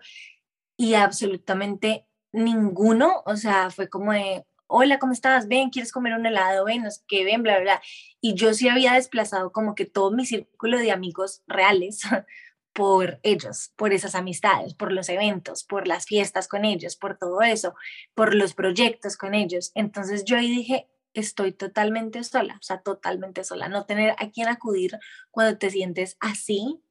y 0.78 0.96
absolutamente 0.96 2.08
ninguno, 2.34 3.24
o 3.26 3.36
sea, 3.38 3.72
fue 3.72 3.90
como 3.90 4.14
de, 4.14 4.47
hola, 4.68 5.00
¿cómo 5.00 5.14
estás? 5.14 5.48
Ven, 5.48 5.70
¿quieres 5.70 5.92
comer 5.92 6.14
un 6.14 6.26
helado? 6.26 6.66
Ven, 6.66 6.84
no 6.84 6.92
sé 6.92 7.02
qué, 7.08 7.24
ven, 7.24 7.44
bla, 7.44 7.56
bla, 7.56 7.64
bla. 7.64 7.82
Y 8.22 8.36
yo 8.36 8.54
sí 8.54 8.70
había 8.70 8.94
desplazado 8.94 9.52
como 9.52 9.76
que 9.76 9.86
todo 9.86 10.12
mi 10.12 10.26
círculo 10.26 10.78
de 10.78 10.92
amigos 10.92 11.42
reales 11.48 12.02
por 12.74 13.20
ellos, 13.24 13.72
por 13.76 13.94
esas 13.94 14.14
amistades, 14.14 14.74
por 14.74 14.92
los 14.92 15.10
eventos, 15.10 15.64
por 15.64 15.88
las 15.88 16.06
fiestas 16.06 16.48
con 16.48 16.66
ellos, 16.66 16.96
por 16.96 17.18
todo 17.18 17.42
eso, 17.42 17.74
por 18.14 18.36
los 18.36 18.54
proyectos 18.54 19.18
con 19.18 19.34
ellos. 19.34 19.72
Entonces 19.74 20.26
yo 20.26 20.38
ahí 20.38 20.50
dije, 20.50 20.88
estoy 21.14 21.54
totalmente 21.54 22.24
sola, 22.24 22.58
o 22.60 22.64
sea, 22.64 22.82
totalmente 22.82 23.44
sola. 23.44 23.70
No 23.70 23.86
tener 23.86 24.16
a 24.20 24.30
quién 24.30 24.48
acudir 24.48 25.00
cuando 25.32 25.58
te 25.58 25.70
sientes 25.70 26.18
así 26.20 26.84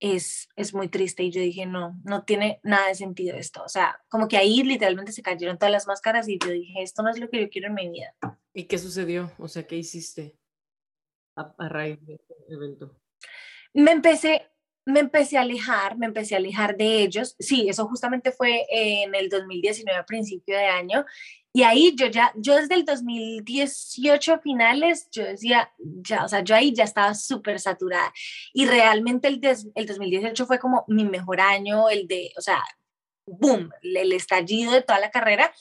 es, 0.00 0.48
es 0.56 0.74
muy 0.74 0.88
triste. 0.88 1.22
Y 1.22 1.30
yo 1.30 1.40
dije, 1.40 1.66
no, 1.66 1.98
no 2.04 2.24
tiene 2.24 2.60
nada 2.62 2.88
de 2.88 2.94
sentido 2.94 3.36
esto. 3.36 3.62
O 3.64 3.68
sea, 3.68 4.00
como 4.08 4.28
que 4.28 4.36
ahí 4.36 4.62
literalmente 4.62 5.12
se 5.12 5.22
cayeron 5.22 5.58
todas 5.58 5.72
las 5.72 5.86
máscaras 5.86 6.28
y 6.28 6.38
yo 6.38 6.50
dije, 6.50 6.82
esto 6.82 7.02
no 7.02 7.10
es 7.10 7.18
lo 7.18 7.28
que 7.28 7.40
yo 7.40 7.50
quiero 7.50 7.68
en 7.68 7.74
mi 7.74 7.88
vida. 7.90 8.14
¿Y 8.52 8.64
qué 8.64 8.78
sucedió? 8.78 9.32
O 9.38 9.48
sea, 9.48 9.66
¿qué 9.66 9.76
hiciste 9.76 10.36
a, 11.36 11.68
raíz 11.68 12.04
de 12.06 12.14
este 12.14 12.34
evento? 12.48 12.96
Me 13.74 13.92
empecé, 13.92 14.50
me 14.84 15.00
empecé 15.00 15.38
a 15.38 15.42
alejar, 15.42 15.96
me 15.98 16.06
empecé 16.06 16.34
a 16.34 16.38
alejar 16.38 16.76
de 16.76 17.02
ellos. 17.02 17.36
Sí, 17.38 17.68
eso 17.68 17.86
justamente 17.86 18.32
fue 18.32 18.66
en 18.70 19.14
el 19.14 19.28
2019, 19.28 19.98
a 19.98 20.06
principio 20.06 20.56
de 20.56 20.66
año. 20.66 21.04
Y 21.58 21.64
ahí 21.64 21.92
yo 21.96 22.06
ya, 22.06 22.32
yo 22.36 22.54
desde 22.54 22.76
el 22.76 22.84
2018 22.84 24.38
finales, 24.38 25.08
yo 25.10 25.24
decía, 25.24 25.72
ya, 25.76 26.24
o 26.24 26.28
sea, 26.28 26.44
yo 26.44 26.54
ahí 26.54 26.72
ya 26.72 26.84
estaba 26.84 27.14
súper 27.16 27.58
saturada. 27.58 28.12
Y 28.52 28.66
realmente 28.66 29.26
el, 29.26 29.40
el 29.74 29.86
2018 29.86 30.46
fue 30.46 30.60
como 30.60 30.84
mi 30.86 31.02
mejor 31.04 31.40
año, 31.40 31.88
el 31.88 32.06
de, 32.06 32.30
o 32.38 32.40
sea, 32.40 32.62
boom, 33.26 33.72
el 33.82 34.12
estallido 34.12 34.70
de 34.70 34.82
toda 34.82 35.00
la 35.00 35.10
carrera. 35.10 35.52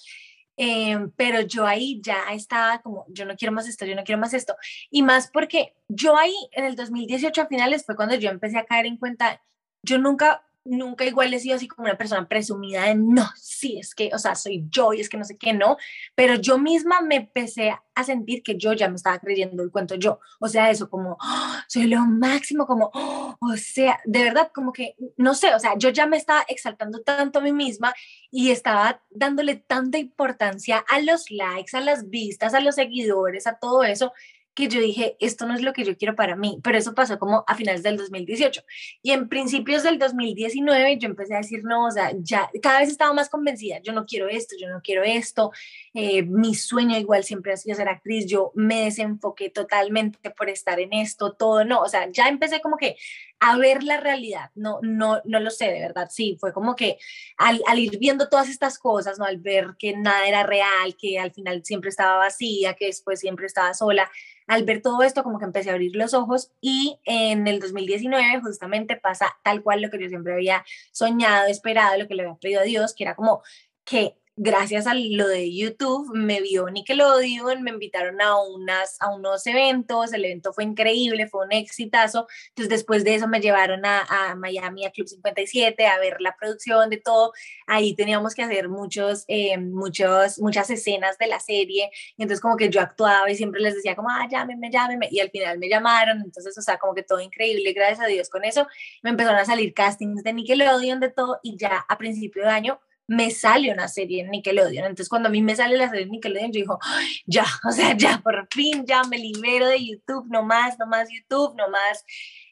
Em, 0.56 1.10
pero 1.16 1.42
yo 1.42 1.66
ahí 1.66 2.00
ya 2.00 2.32
estaba 2.32 2.80
como, 2.84 3.08
yo 3.10 3.26
no 3.26 3.36
quiero 3.36 3.52
más 3.52 3.68
esto, 3.68 3.84
yo 3.88 3.96
no 3.96 4.04
quiero 4.04 4.22
más 4.22 4.36
esto. 4.36 4.56
Y 4.92 5.02
más 5.02 5.32
porque 5.32 5.74
yo 5.88 6.16
ahí 6.16 6.36
en 6.52 6.66
el 6.66 6.76
2018 6.76 7.42
a 7.42 7.48
finales 7.48 7.84
fue 7.84 7.96
cuando 7.96 8.14
yo 8.14 8.30
empecé 8.30 8.60
a 8.60 8.66
caer 8.66 8.86
en 8.86 8.98
cuenta, 8.98 9.42
yo 9.82 9.98
nunca 9.98 10.47
nunca 10.68 11.06
igual 11.06 11.34
he 11.34 11.40
sido 11.40 11.56
así 11.56 11.68
como 11.68 11.86
una 11.86 11.98
persona 11.98 12.28
presumida 12.28 12.84
de 12.84 12.96
no, 12.96 13.28
sí, 13.36 13.80
es 13.80 13.96
que, 13.96 14.10
o 14.14 14.20
sea, 14.20 14.36
soy 14.36 14.66
yo 14.70 14.94
y 14.94 15.02
es 15.02 15.10
que 15.10 15.18
no 15.18 15.24
sé 15.24 15.38
qué, 15.38 15.54
no, 15.54 15.78
pero 16.16 16.36
yo 16.36 16.58
misma 16.58 17.02
me 17.02 17.16
empecé 17.16 17.76
a 17.96 18.04
sentir 18.04 18.44
que 18.44 18.58
yo 18.58 18.74
ya 18.74 18.90
me 18.90 18.96
estaba 18.96 19.20
creyendo 19.20 19.64
el 19.64 19.72
cuento 19.72 19.96
yo, 19.96 20.20
o 20.40 20.48
sea, 20.48 20.70
eso 20.70 20.90
como, 20.90 21.18
¡ah! 21.20 21.64
soy 21.68 21.88
lo 21.88 22.02
máximo, 22.02 22.68
como, 22.68 22.92
¡ah! 22.94 23.36
o 23.40 23.58
sea, 23.58 24.00
de 24.06 24.24
verdad, 24.24 24.52
como 24.54 24.72
que, 24.72 24.96
no 25.18 25.34
sé, 25.34 25.54
o 25.56 25.60
sea, 25.60 25.78
yo 25.78 25.90
ya 25.90 26.06
me 26.06 26.18
estaba 26.18 26.46
exaltando 26.48 27.02
tanto 27.02 27.40
a 27.40 27.42
mí 27.42 27.52
misma 27.52 27.94
y 28.30 28.52
estaba 28.52 29.02
dándole 29.10 29.56
tanta 29.56 29.98
importancia 29.98 30.84
a 30.90 31.02
los 31.02 31.32
likes, 31.32 31.76
a 31.76 31.82
las 31.82 32.10
vistas, 32.10 32.54
a 32.54 32.60
los 32.60 32.76
seguidores, 32.76 33.48
a 33.48 33.58
todo 33.58 33.84
eso, 33.84 34.14
que 34.58 34.68
yo 34.68 34.82
dije, 34.82 35.16
esto 35.20 35.46
no 35.46 35.54
es 35.54 35.62
lo 35.62 35.72
que 35.72 35.84
yo 35.84 35.96
quiero 35.96 36.16
para 36.16 36.36
mí, 36.36 36.60
pero 36.64 36.80
eso 36.80 36.96
pasó 36.96 37.20
como 37.20 37.44
a 37.46 37.54
finales 37.54 37.84
del 37.84 37.96
2018. 37.96 38.64
Y 39.04 39.12
en 39.12 39.30
principios 39.30 39.84
del 39.84 40.00
2019 40.00 40.98
yo 40.98 41.08
empecé 41.08 41.36
a 41.36 41.38
decir, 41.38 41.64
no, 41.64 41.86
o 41.86 41.92
sea, 41.92 42.12
ya 42.18 42.50
cada 42.60 42.80
vez 42.80 42.90
estaba 42.90 43.14
más 43.14 43.30
convencida, 43.30 43.80
yo 43.84 43.94
no 43.94 44.08
quiero 44.08 44.28
esto, 44.28 44.56
yo 44.60 44.68
no 44.70 44.82
quiero 44.82 45.04
esto, 45.04 45.52
eh, 45.94 46.24
mi 46.24 46.56
sueño 46.56 46.98
igual 46.98 47.24
siempre 47.24 47.54
ha 47.54 47.58
sido 47.58 47.76
ser 47.76 47.88
actriz, 47.88 48.26
yo 48.26 48.52
me 48.56 48.86
desenfoqué 48.86 49.52
totalmente 49.52 50.32
por 50.32 50.50
estar 50.50 50.80
en 50.80 50.92
esto, 50.92 51.34
todo, 51.34 51.64
no, 51.64 51.82
o 51.82 51.88
sea, 51.88 52.10
ya 52.12 52.28
empecé 52.28 52.60
como 52.60 52.78
que 52.78 52.96
a 53.40 53.58
ver 53.58 53.84
la 53.84 54.00
realidad, 54.00 54.50
no, 54.56 54.80
no, 54.82 55.22
no 55.26 55.40
lo 55.40 55.52
sé, 55.52 55.66
de 55.66 55.80
verdad, 55.80 56.10
sí, 56.12 56.38
fue 56.40 56.54
como 56.54 56.76
que 56.76 56.98
al, 57.38 57.62
ir 57.78 58.00
viendo 58.00 58.30
todas 58.30 58.50
estas 58.50 58.80
cosas, 58.80 59.20
¿no? 59.20 59.26
Al 59.26 59.38
ver 59.38 59.76
que 59.78 59.96
nada 59.96 60.28
era 60.28 60.44
real, 60.44 60.96
que 60.98 61.20
al 61.20 61.32
final 61.32 61.64
siempre 61.64 61.90
estaba 61.90 62.18
vacía, 62.18 62.74
que 62.74 62.88
después 62.88 63.20
siempre 63.20 63.46
estaba 63.46 63.74
sola, 63.74 64.10
al 64.48 64.64
ver 64.64 64.82
todo 64.82 65.04
esto, 65.04 65.24
como 65.24 65.38
que 65.38 65.46
empecé 65.46 65.70
a 65.70 65.74
abrir 65.74 65.96
los 65.96 66.14
ojos 66.14 66.52
y 66.62 67.00
en 67.06 67.48
el 67.48 67.60
2019 67.60 68.42
justamente 68.42 68.96
pasa 68.96 69.38
tal 69.44 69.62
cual 69.62 69.82
lo 69.82 69.90
que 69.90 70.02
yo 70.02 70.10
siempre 70.10 70.34
había 70.34 70.66
soñado, 70.92 71.48
esperado, 71.48 71.98
lo 71.98 72.08
que 72.08 72.16
le 72.16 72.24
había 72.24 72.36
pedido 72.36 72.62
a 72.62 72.64
Dios, 72.64 72.96
que 72.96 73.04
era 73.04 73.16
como 73.16 73.44
que 73.84 74.16
gracias 74.38 74.86
a 74.86 74.94
lo 74.94 75.28
de 75.28 75.52
YouTube, 75.52 76.16
me 76.16 76.42
vio 76.42 76.70
Nickelodeon, 76.70 77.64
me 77.64 77.72
invitaron 77.72 78.22
a, 78.22 78.40
unas, 78.40 78.96
a 79.02 79.10
unos 79.10 79.48
eventos, 79.48 80.14
el 80.14 80.24
evento 80.26 80.54
fue 80.54 80.64
increíble, 80.64 81.28
fue 81.28 81.44
un 81.44 81.52
exitazo, 81.52 82.28
entonces 82.50 82.70
después 82.70 83.04
de 83.04 83.16
eso 83.16 83.28
me 83.28 83.42
llevaron 83.42 83.84
a, 83.84 84.04
a 84.04 84.36
Miami, 84.36 84.86
a 84.86 84.92
Club 84.92 85.08
57, 85.08 85.88
a 85.88 85.98
ver 85.98 86.18
la 86.22 86.36
producción 86.40 86.92
de 86.92 86.98
todo, 86.98 87.34
ahí 87.66 87.96
teníamos 87.96 88.36
que 88.36 88.44
hacer 88.44 88.70
muchos, 88.70 89.26
eh, 89.28 89.58
muchos, 89.58 90.38
muchas 90.40 90.70
escenas 90.70 91.18
de 91.18 91.26
la 91.26 91.40
serie, 91.40 91.90
entonces 92.16 92.40
como 92.40 92.58
que 92.58 92.70
yo 92.70 92.80
actuaba 92.80 93.30
y 93.32 93.36
siempre 93.36 93.60
les 93.60 93.74
decía 93.74 93.96
como, 93.96 94.10
ah, 94.12 94.28
llámeme, 94.30 94.70
llámeme, 94.70 95.08
y 95.10 95.20
al 95.20 95.32
final 95.32 95.58
me 95.58 95.68
llamaron, 95.68 96.22
entonces, 96.22 96.56
o 96.56 96.62
sea, 96.62 96.78
como 96.78 96.94
que 96.94 97.02
todo 97.02 97.20
increíble, 97.22 97.74
gracias 97.74 98.02
a 98.02 98.06
Dios. 98.06 98.30
Con 98.30 98.44
eso, 98.46 98.68
me 99.02 99.10
empezaron 99.10 99.40
a 99.40 99.46
salir 99.46 99.74
castings 99.74 100.22
de 100.22 100.34
Nickelodeon, 100.34 101.00
de 101.00 101.10
todo, 101.10 101.40
y 101.42 101.58
ya 101.58 101.86
a 101.90 101.98
principio 101.98 102.44
de 102.44 102.50
año 102.50 102.80
me 103.08 103.32
sale 103.32 103.72
una 103.72 103.88
serie 103.88 104.22
en 104.22 104.32
Nickelodeon. 104.32 104.86
Entonces, 104.86 105.10
cuando 105.10 105.30
a 105.30 105.32
mí 105.32 105.42
me 105.42 105.56
sale 105.56 105.78
la 105.78 105.90
serie 105.90 106.04
en 106.04 106.12
Nickelodeon, 106.12 106.52
yo 106.52 106.60
digo, 106.60 106.80
ya, 107.26 107.46
o 107.68 107.72
sea, 107.72 107.96
ya, 107.96 108.20
por 108.24 108.48
fin, 108.52 108.86
ya 108.86 109.04
me 109.04 109.18
libero 109.18 109.68
de 109.68 109.86
YouTube, 109.86 110.28
no 110.30 110.44
más, 110.44 110.78
no 110.78 110.86
más 110.86 111.10
YouTube, 111.10 111.56
no 111.56 111.70
más 111.70 112.06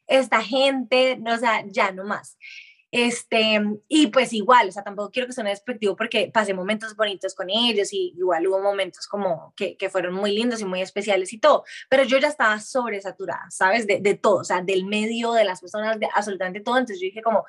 esta 0.07 0.41
gente, 0.41 1.17
no, 1.17 1.33
o 1.33 1.37
sea, 1.37 1.63
ya, 1.67 1.91
no 1.91 2.05
más. 2.05 2.37
Este, 2.97 3.59
y 3.89 4.07
pues 4.07 4.31
igual, 4.31 4.69
o 4.69 4.71
sea, 4.71 4.81
tampoco 4.81 5.11
quiero 5.11 5.27
que 5.27 5.33
suene 5.33 5.49
despectivo 5.49 5.97
porque 5.97 6.31
pasé 6.33 6.53
momentos 6.53 6.95
bonitos 6.95 7.35
con 7.35 7.49
ellos 7.49 7.91
y 7.91 8.13
igual 8.15 8.47
hubo 8.47 8.61
momentos 8.61 9.05
como 9.07 9.53
que, 9.57 9.75
que 9.75 9.89
fueron 9.89 10.13
muy 10.13 10.31
lindos 10.33 10.61
y 10.61 10.65
muy 10.65 10.81
especiales 10.81 11.33
y 11.33 11.37
todo, 11.37 11.65
pero 11.89 12.03
yo 12.03 12.19
ya 12.19 12.29
estaba 12.29 12.57
sobresaturada, 12.61 13.47
¿sabes? 13.49 13.85
De, 13.85 13.99
de 13.99 14.13
todo, 14.13 14.37
o 14.37 14.43
sea, 14.45 14.61
del 14.61 14.85
medio, 14.85 15.33
de 15.33 15.43
las 15.43 15.59
personas, 15.59 15.99
de 15.99 16.07
absolutamente 16.15 16.61
todo. 16.61 16.77
Entonces 16.77 17.01
yo 17.01 17.07
dije 17.07 17.21
como, 17.21 17.43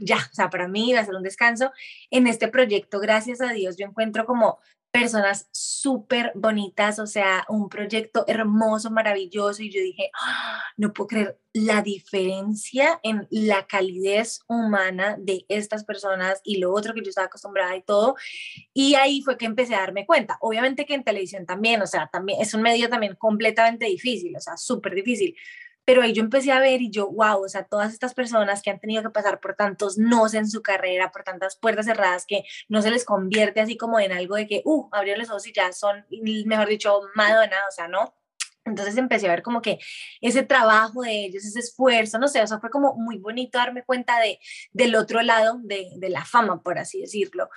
ya, 0.00 0.16
o 0.16 0.34
sea, 0.34 0.50
para 0.50 0.68
mí 0.68 0.92
va 0.92 1.00
a 1.00 1.04
ser 1.04 1.14
un 1.14 1.22
descanso. 1.22 1.72
En 2.10 2.26
este 2.26 2.48
proyecto, 2.48 3.00
gracias 3.00 3.40
a 3.40 3.52
Dios, 3.52 3.76
yo 3.76 3.86
encuentro 3.86 4.26
como 4.26 4.58
personas 4.92 5.48
súper 5.52 6.32
bonitas, 6.34 6.98
o 6.98 7.06
sea, 7.06 7.46
un 7.48 7.70
proyecto 7.70 8.24
hermoso, 8.28 8.90
maravilloso, 8.90 9.62
y 9.62 9.70
yo 9.70 9.80
dije, 9.80 10.10
¡Ah! 10.22 10.62
no 10.76 10.92
puedo 10.92 11.08
creer 11.08 11.40
la 11.54 11.80
diferencia 11.80 13.00
en 13.02 13.26
la 13.30 13.66
calidez 13.66 14.40
humana 14.48 15.16
de 15.18 15.46
estas 15.48 15.84
personas 15.84 16.42
y 16.44 16.58
lo 16.58 16.74
otro 16.74 16.92
que 16.92 17.02
yo 17.02 17.08
estaba 17.08 17.26
acostumbrada 17.26 17.74
y 17.74 17.82
todo, 17.82 18.16
y 18.74 18.94
ahí 18.94 19.22
fue 19.22 19.38
que 19.38 19.46
empecé 19.46 19.74
a 19.74 19.80
darme 19.80 20.04
cuenta, 20.04 20.36
obviamente 20.42 20.84
que 20.84 20.94
en 20.94 21.04
televisión 21.04 21.46
también, 21.46 21.80
o 21.80 21.86
sea, 21.86 22.10
también 22.12 22.42
es 22.42 22.52
un 22.52 22.60
medio 22.60 22.90
también 22.90 23.16
completamente 23.16 23.86
difícil, 23.86 24.36
o 24.36 24.40
sea, 24.40 24.58
súper 24.58 24.94
difícil, 24.94 25.34
pero 25.84 26.02
ahí 26.02 26.12
yo 26.12 26.22
empecé 26.22 26.52
a 26.52 26.60
ver 26.60 26.80
y 26.80 26.90
yo, 26.90 27.10
wow, 27.10 27.44
o 27.44 27.48
sea, 27.48 27.64
todas 27.64 27.92
estas 27.92 28.14
personas 28.14 28.62
que 28.62 28.70
han 28.70 28.80
tenido 28.80 29.02
que 29.02 29.10
pasar 29.10 29.40
por 29.40 29.54
tantos 29.54 29.98
nos 29.98 30.34
en 30.34 30.48
su 30.48 30.62
carrera, 30.62 31.10
por 31.10 31.24
tantas 31.24 31.56
puertas 31.56 31.86
cerradas 31.86 32.24
que 32.26 32.44
no 32.68 32.82
se 32.82 32.90
les 32.90 33.04
convierte 33.04 33.60
así 33.60 33.76
como 33.76 33.98
en 34.00 34.12
algo 34.12 34.36
de 34.36 34.46
que, 34.46 34.62
uh, 34.64 34.88
abrieron 34.92 35.20
los 35.20 35.30
ojos 35.30 35.46
y 35.46 35.52
ya 35.52 35.72
son, 35.72 36.06
mejor 36.46 36.68
dicho, 36.68 37.00
Madonna, 37.14 37.56
o 37.68 37.72
sea, 37.72 37.88
¿no? 37.88 38.14
Entonces 38.64 38.96
empecé 38.96 39.26
a 39.26 39.30
ver 39.30 39.42
como 39.42 39.60
que 39.60 39.78
ese 40.20 40.44
trabajo 40.44 41.02
de 41.02 41.24
ellos, 41.24 41.44
ese 41.44 41.58
esfuerzo, 41.58 42.18
no 42.18 42.28
sé, 42.28 42.40
o 42.42 42.46
sea, 42.46 42.60
fue 42.60 42.70
como 42.70 42.94
muy 42.94 43.18
bonito 43.18 43.58
darme 43.58 43.82
cuenta 43.82 44.20
de, 44.20 44.38
del 44.72 44.94
otro 44.94 45.20
lado 45.22 45.58
de, 45.62 45.88
de 45.96 46.08
la 46.10 46.24
fama, 46.24 46.62
por 46.62 46.78
así 46.78 47.00
decirlo. 47.00 47.48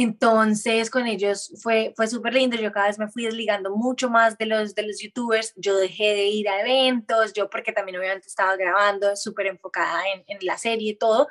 Entonces 0.00 0.90
con 0.90 1.08
ellos 1.08 1.52
fue, 1.60 1.92
fue 1.96 2.06
súper 2.06 2.32
lindo, 2.32 2.56
yo 2.56 2.70
cada 2.70 2.86
vez 2.86 3.00
me 3.00 3.08
fui 3.08 3.24
desligando 3.24 3.74
mucho 3.74 4.08
más 4.08 4.38
de 4.38 4.46
los, 4.46 4.76
de 4.76 4.86
los 4.86 5.00
youtubers, 5.00 5.52
yo 5.56 5.76
dejé 5.76 6.14
de 6.14 6.26
ir 6.26 6.48
a 6.48 6.60
eventos, 6.60 7.32
yo 7.32 7.50
porque 7.50 7.72
también 7.72 7.98
obviamente 7.98 8.28
estaba 8.28 8.54
grabando, 8.54 9.16
súper 9.16 9.46
enfocada 9.46 10.00
en, 10.28 10.38
la 10.42 10.56
serie 10.56 10.92
y 10.92 10.94
todo, 10.94 11.26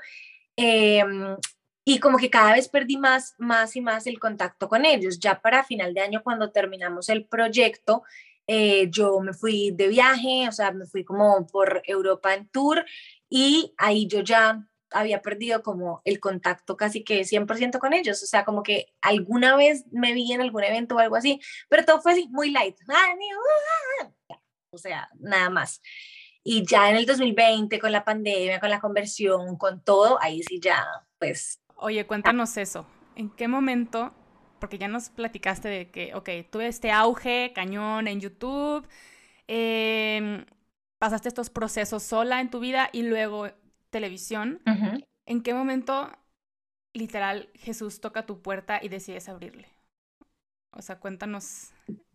em, 0.58 1.38
y 1.86 2.00
como 2.00 2.18
que 2.18 2.30
cada 2.30 2.52
vez 2.56 2.68
perdí 2.68 2.98
más, 2.98 3.36
más 3.38 3.74
y 3.78 3.80
más 3.80 4.06
el 4.06 4.20
contacto 4.20 4.68
con 4.68 4.84
ellos. 4.84 5.18
Ya 5.18 5.40
para 5.40 5.64
final 5.64 5.94
de 5.94 6.02
año, 6.02 6.22
cuando 6.22 6.52
terminamos 6.52 7.08
el 7.08 7.26
proyecto, 7.26 8.04
eh, 8.48 8.90
yo 8.92 9.22
me 9.22 9.32
fui 9.34 9.72
de 9.72 9.88
viaje, 9.88 10.50
o 10.50 10.52
sea, 10.52 10.72
me 10.72 10.86
fui 10.86 11.06
como 11.06 11.48
por 11.48 11.82
Europa 11.86 12.34
en 12.34 12.50
tour. 12.50 12.84
Y 13.30 13.74
ahí 13.78 14.08
yo 14.08 14.20
ya 14.20 14.68
había 14.92 15.22
perdido 15.22 15.64
como 15.64 16.02
el 16.06 16.20
contacto 16.20 16.78
casi 16.78 17.04
que 17.04 17.22
100% 17.22 17.80
con 17.80 17.94
ellos, 17.94 18.24
o 18.24 18.26
sea, 18.26 18.46
como 18.46 18.64
que 18.64 18.94
alguna 19.02 19.56
vez 19.56 19.86
me 19.92 20.14
vi 20.14 20.32
en 20.34 20.42
algún 20.42 20.64
evento 20.64 20.96
o 20.96 21.00
algo 21.00 21.16
así, 21.16 21.40
pero 21.70 21.86
todo 21.86 22.02
fue 22.02 22.14
así, 22.14 22.28
muy 22.30 22.52
light, 22.52 22.78
o 24.70 24.78
sea, 24.78 25.10
nada 25.20 25.50
más. 25.50 25.82
Y 26.44 26.66
ya 26.66 26.90
en 26.90 26.96
el 26.96 27.06
2020, 27.06 27.80
con 27.80 27.92
la 27.92 28.06
pandemia, 28.06 28.60
con 28.60 28.70
la 28.70 28.80
conversión, 28.80 29.58
con 29.58 29.84
todo, 29.84 30.22
ahí 30.22 30.42
sí 30.44 30.60
ya, 30.62 30.86
pues... 31.20 31.62
Oye, 31.76 32.06
cuéntanos 32.08 32.56
eso, 32.58 32.86
¿en 33.16 33.30
qué 33.30 33.48
momento, 33.48 34.14
porque 34.60 34.78
ya 34.78 34.88
nos 34.88 35.10
platicaste 35.10 35.68
de 35.68 35.92
que, 35.92 36.16
ok, 36.16 36.30
tuve 36.50 36.68
este 36.68 36.92
auge 36.92 37.52
cañón 37.54 38.08
en 38.08 38.22
YouTube, 38.22 38.88
em, 39.48 40.46
pasaste 40.98 41.28
estos 41.28 41.50
procesos 41.50 42.04
sola 42.04 42.42
en 42.42 42.50
tu 42.50 42.60
vida 42.60 42.90
y 42.92 43.04
luego 43.04 43.50
televisión, 43.98 44.62
¿en 45.26 45.42
qué 45.42 45.56
momento 45.56 46.12
literal 46.94 47.50
Jesús 47.56 48.00
toca 48.00 48.28
tu 48.28 48.44
puerta 48.44 48.80
y 48.80 48.90
decides 48.90 49.28
abrirle? 49.28 49.70
O 50.70 50.84
sea, 50.84 51.00
cuéntanos 51.00 51.72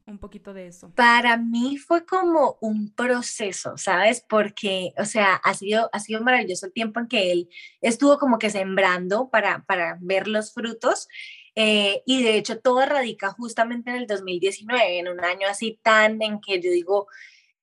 un 0.07 0.19
poquito 0.19 0.55
de 0.55 0.69
eso. 0.69 0.93
Para 0.95 1.37
mí 1.37 1.79
fue 1.79 2.07
como 2.07 2.57
un 2.61 2.95
proceso, 2.95 3.77
¿sabes? 3.77 4.25
Porque, 4.29 4.93
o 4.97 5.05
sea, 5.05 5.35
ha 5.35 5.55
sido, 5.55 5.91
ha 5.93 5.99
sido 5.99 6.23
maravilloso 6.23 6.67
el 6.67 6.73
tiempo 6.73 7.01
en 7.01 7.09
que 7.09 7.33
él 7.33 7.49
estuvo 7.81 8.17
como 8.19 8.39
que 8.39 8.51
sembrando 8.51 9.29
para, 9.29 9.65
para 9.65 9.99
ver 10.01 10.29
los 10.29 10.55
frutos. 10.55 11.09
Eh, 11.57 12.03
y 12.07 12.23
de 12.23 12.37
hecho 12.37 12.61
todo 12.61 12.87
radica 12.87 13.31
justamente 13.31 13.91
en 13.91 13.97
el 13.97 14.07
2019, 14.07 15.01
en 15.01 15.09
un 15.09 15.25
año 15.25 15.49
así 15.49 15.81
tan 15.83 16.23
en 16.23 16.41
que 16.41 16.61
yo 16.63 16.71
digo, 16.71 17.09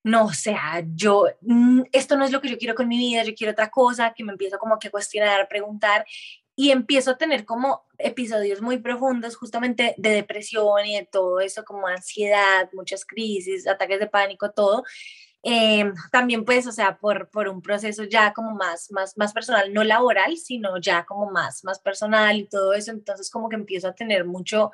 no, 0.03 0.25
o 0.25 0.33
sea, 0.33 0.83
yo, 0.95 1.25
mm, 1.41 1.83
esto 1.91 2.15
no 2.17 2.25
es 2.25 2.31
lo 2.31 2.41
que 2.41 2.49
yo 2.49 2.57
quiero 2.57 2.75
con 2.75 2.87
mi 2.87 2.97
vida, 2.97 3.23
yo 3.23 3.35
quiero 3.35 3.51
otra 3.51 3.69
cosa, 3.69 4.13
que 4.15 4.23
me 4.23 4.31
empiezo 4.31 4.57
como 4.57 4.79
que 4.79 4.87
a 4.87 4.91
cuestionar, 4.91 5.41
a 5.41 5.47
preguntar, 5.47 6.05
y 6.55 6.71
empiezo 6.71 7.11
a 7.11 7.17
tener 7.17 7.45
como 7.45 7.85
episodios 7.97 8.61
muy 8.61 8.79
profundos 8.79 9.37
justamente 9.37 9.95
de 9.97 10.09
depresión 10.09 10.85
y 10.85 10.97
de 10.97 11.05
todo 11.05 11.39
eso, 11.39 11.63
como 11.63 11.87
ansiedad, 11.87 12.69
muchas 12.73 13.05
crisis, 13.05 13.67
ataques 13.67 13.99
de 13.99 14.07
pánico, 14.07 14.51
todo. 14.51 14.83
Em, 15.41 15.93
también 16.11 16.43
pues, 16.43 16.67
o 16.67 16.71
sea, 16.73 16.97
por, 16.97 17.29
por 17.29 17.47
un 17.47 17.61
proceso 17.61 18.03
ya 18.03 18.33
como 18.33 18.55
más, 18.55 18.91
más, 18.91 19.17
más 19.17 19.31
personal, 19.31 19.73
no 19.73 19.85
laboral, 19.85 20.35
sino 20.37 20.77
ya 20.79 21.05
como 21.05 21.31
más, 21.31 21.63
más 21.63 21.79
personal 21.79 22.37
y 22.37 22.45
todo 22.47 22.73
eso, 22.73 22.91
entonces 22.91 23.29
como 23.29 23.47
que 23.47 23.55
empiezo 23.55 23.87
a 23.87 23.95
tener 23.95 24.25
mucho 24.25 24.71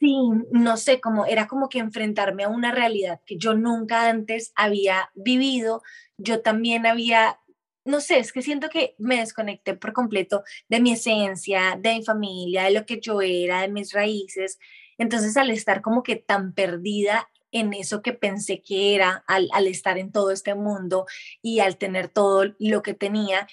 sí, 0.00 0.16
no 0.52 0.76
sé, 0.76 1.00
como 1.00 1.26
era 1.26 1.46
como 1.46 1.68
que 1.68 1.78
enfrentarme 1.78 2.44
a 2.44 2.48
una 2.48 2.72
realidad 2.72 3.20
que 3.26 3.36
yo 3.36 3.54
nunca 3.54 4.08
antes 4.08 4.52
había 4.54 5.10
vivido, 5.14 5.82
yo 6.18 6.40
también 6.40 6.86
había, 6.86 7.40
no 7.84 8.00
sé, 8.00 8.18
es 8.18 8.32
que 8.32 8.42
siento 8.42 8.68
que 8.68 8.94
me 8.98 9.18
desconecté 9.18 9.74
por 9.74 9.92
completo 9.92 10.44
de 10.68 10.80
mi 10.80 10.92
esencia, 10.92 11.78
de 11.80 11.96
mi 11.96 12.04
familia, 12.04 12.64
de 12.64 12.72
lo 12.72 12.86
que 12.86 13.00
yo 13.00 13.20
era, 13.22 13.62
de 13.62 13.68
mis 13.68 13.92
raíces. 13.92 14.58
Entonces, 14.98 15.36
al 15.36 15.50
estar 15.50 15.80
como 15.82 16.02
que 16.02 16.16
tan 16.16 16.52
perdida 16.52 17.28
en 17.50 17.72
eso 17.72 18.02
que 18.02 18.12
pensé 18.12 18.60
que 18.62 18.94
era, 18.94 19.24
al, 19.26 19.48
al 19.52 19.66
estar 19.66 19.98
en 19.98 20.12
todo 20.12 20.30
este 20.32 20.54
mundo 20.54 21.06
y 21.42 21.60
al 21.60 21.78
tener 21.78 22.08
todo 22.08 22.44
lo 22.58 22.82
que 22.82 22.94
tenía, 22.94 23.48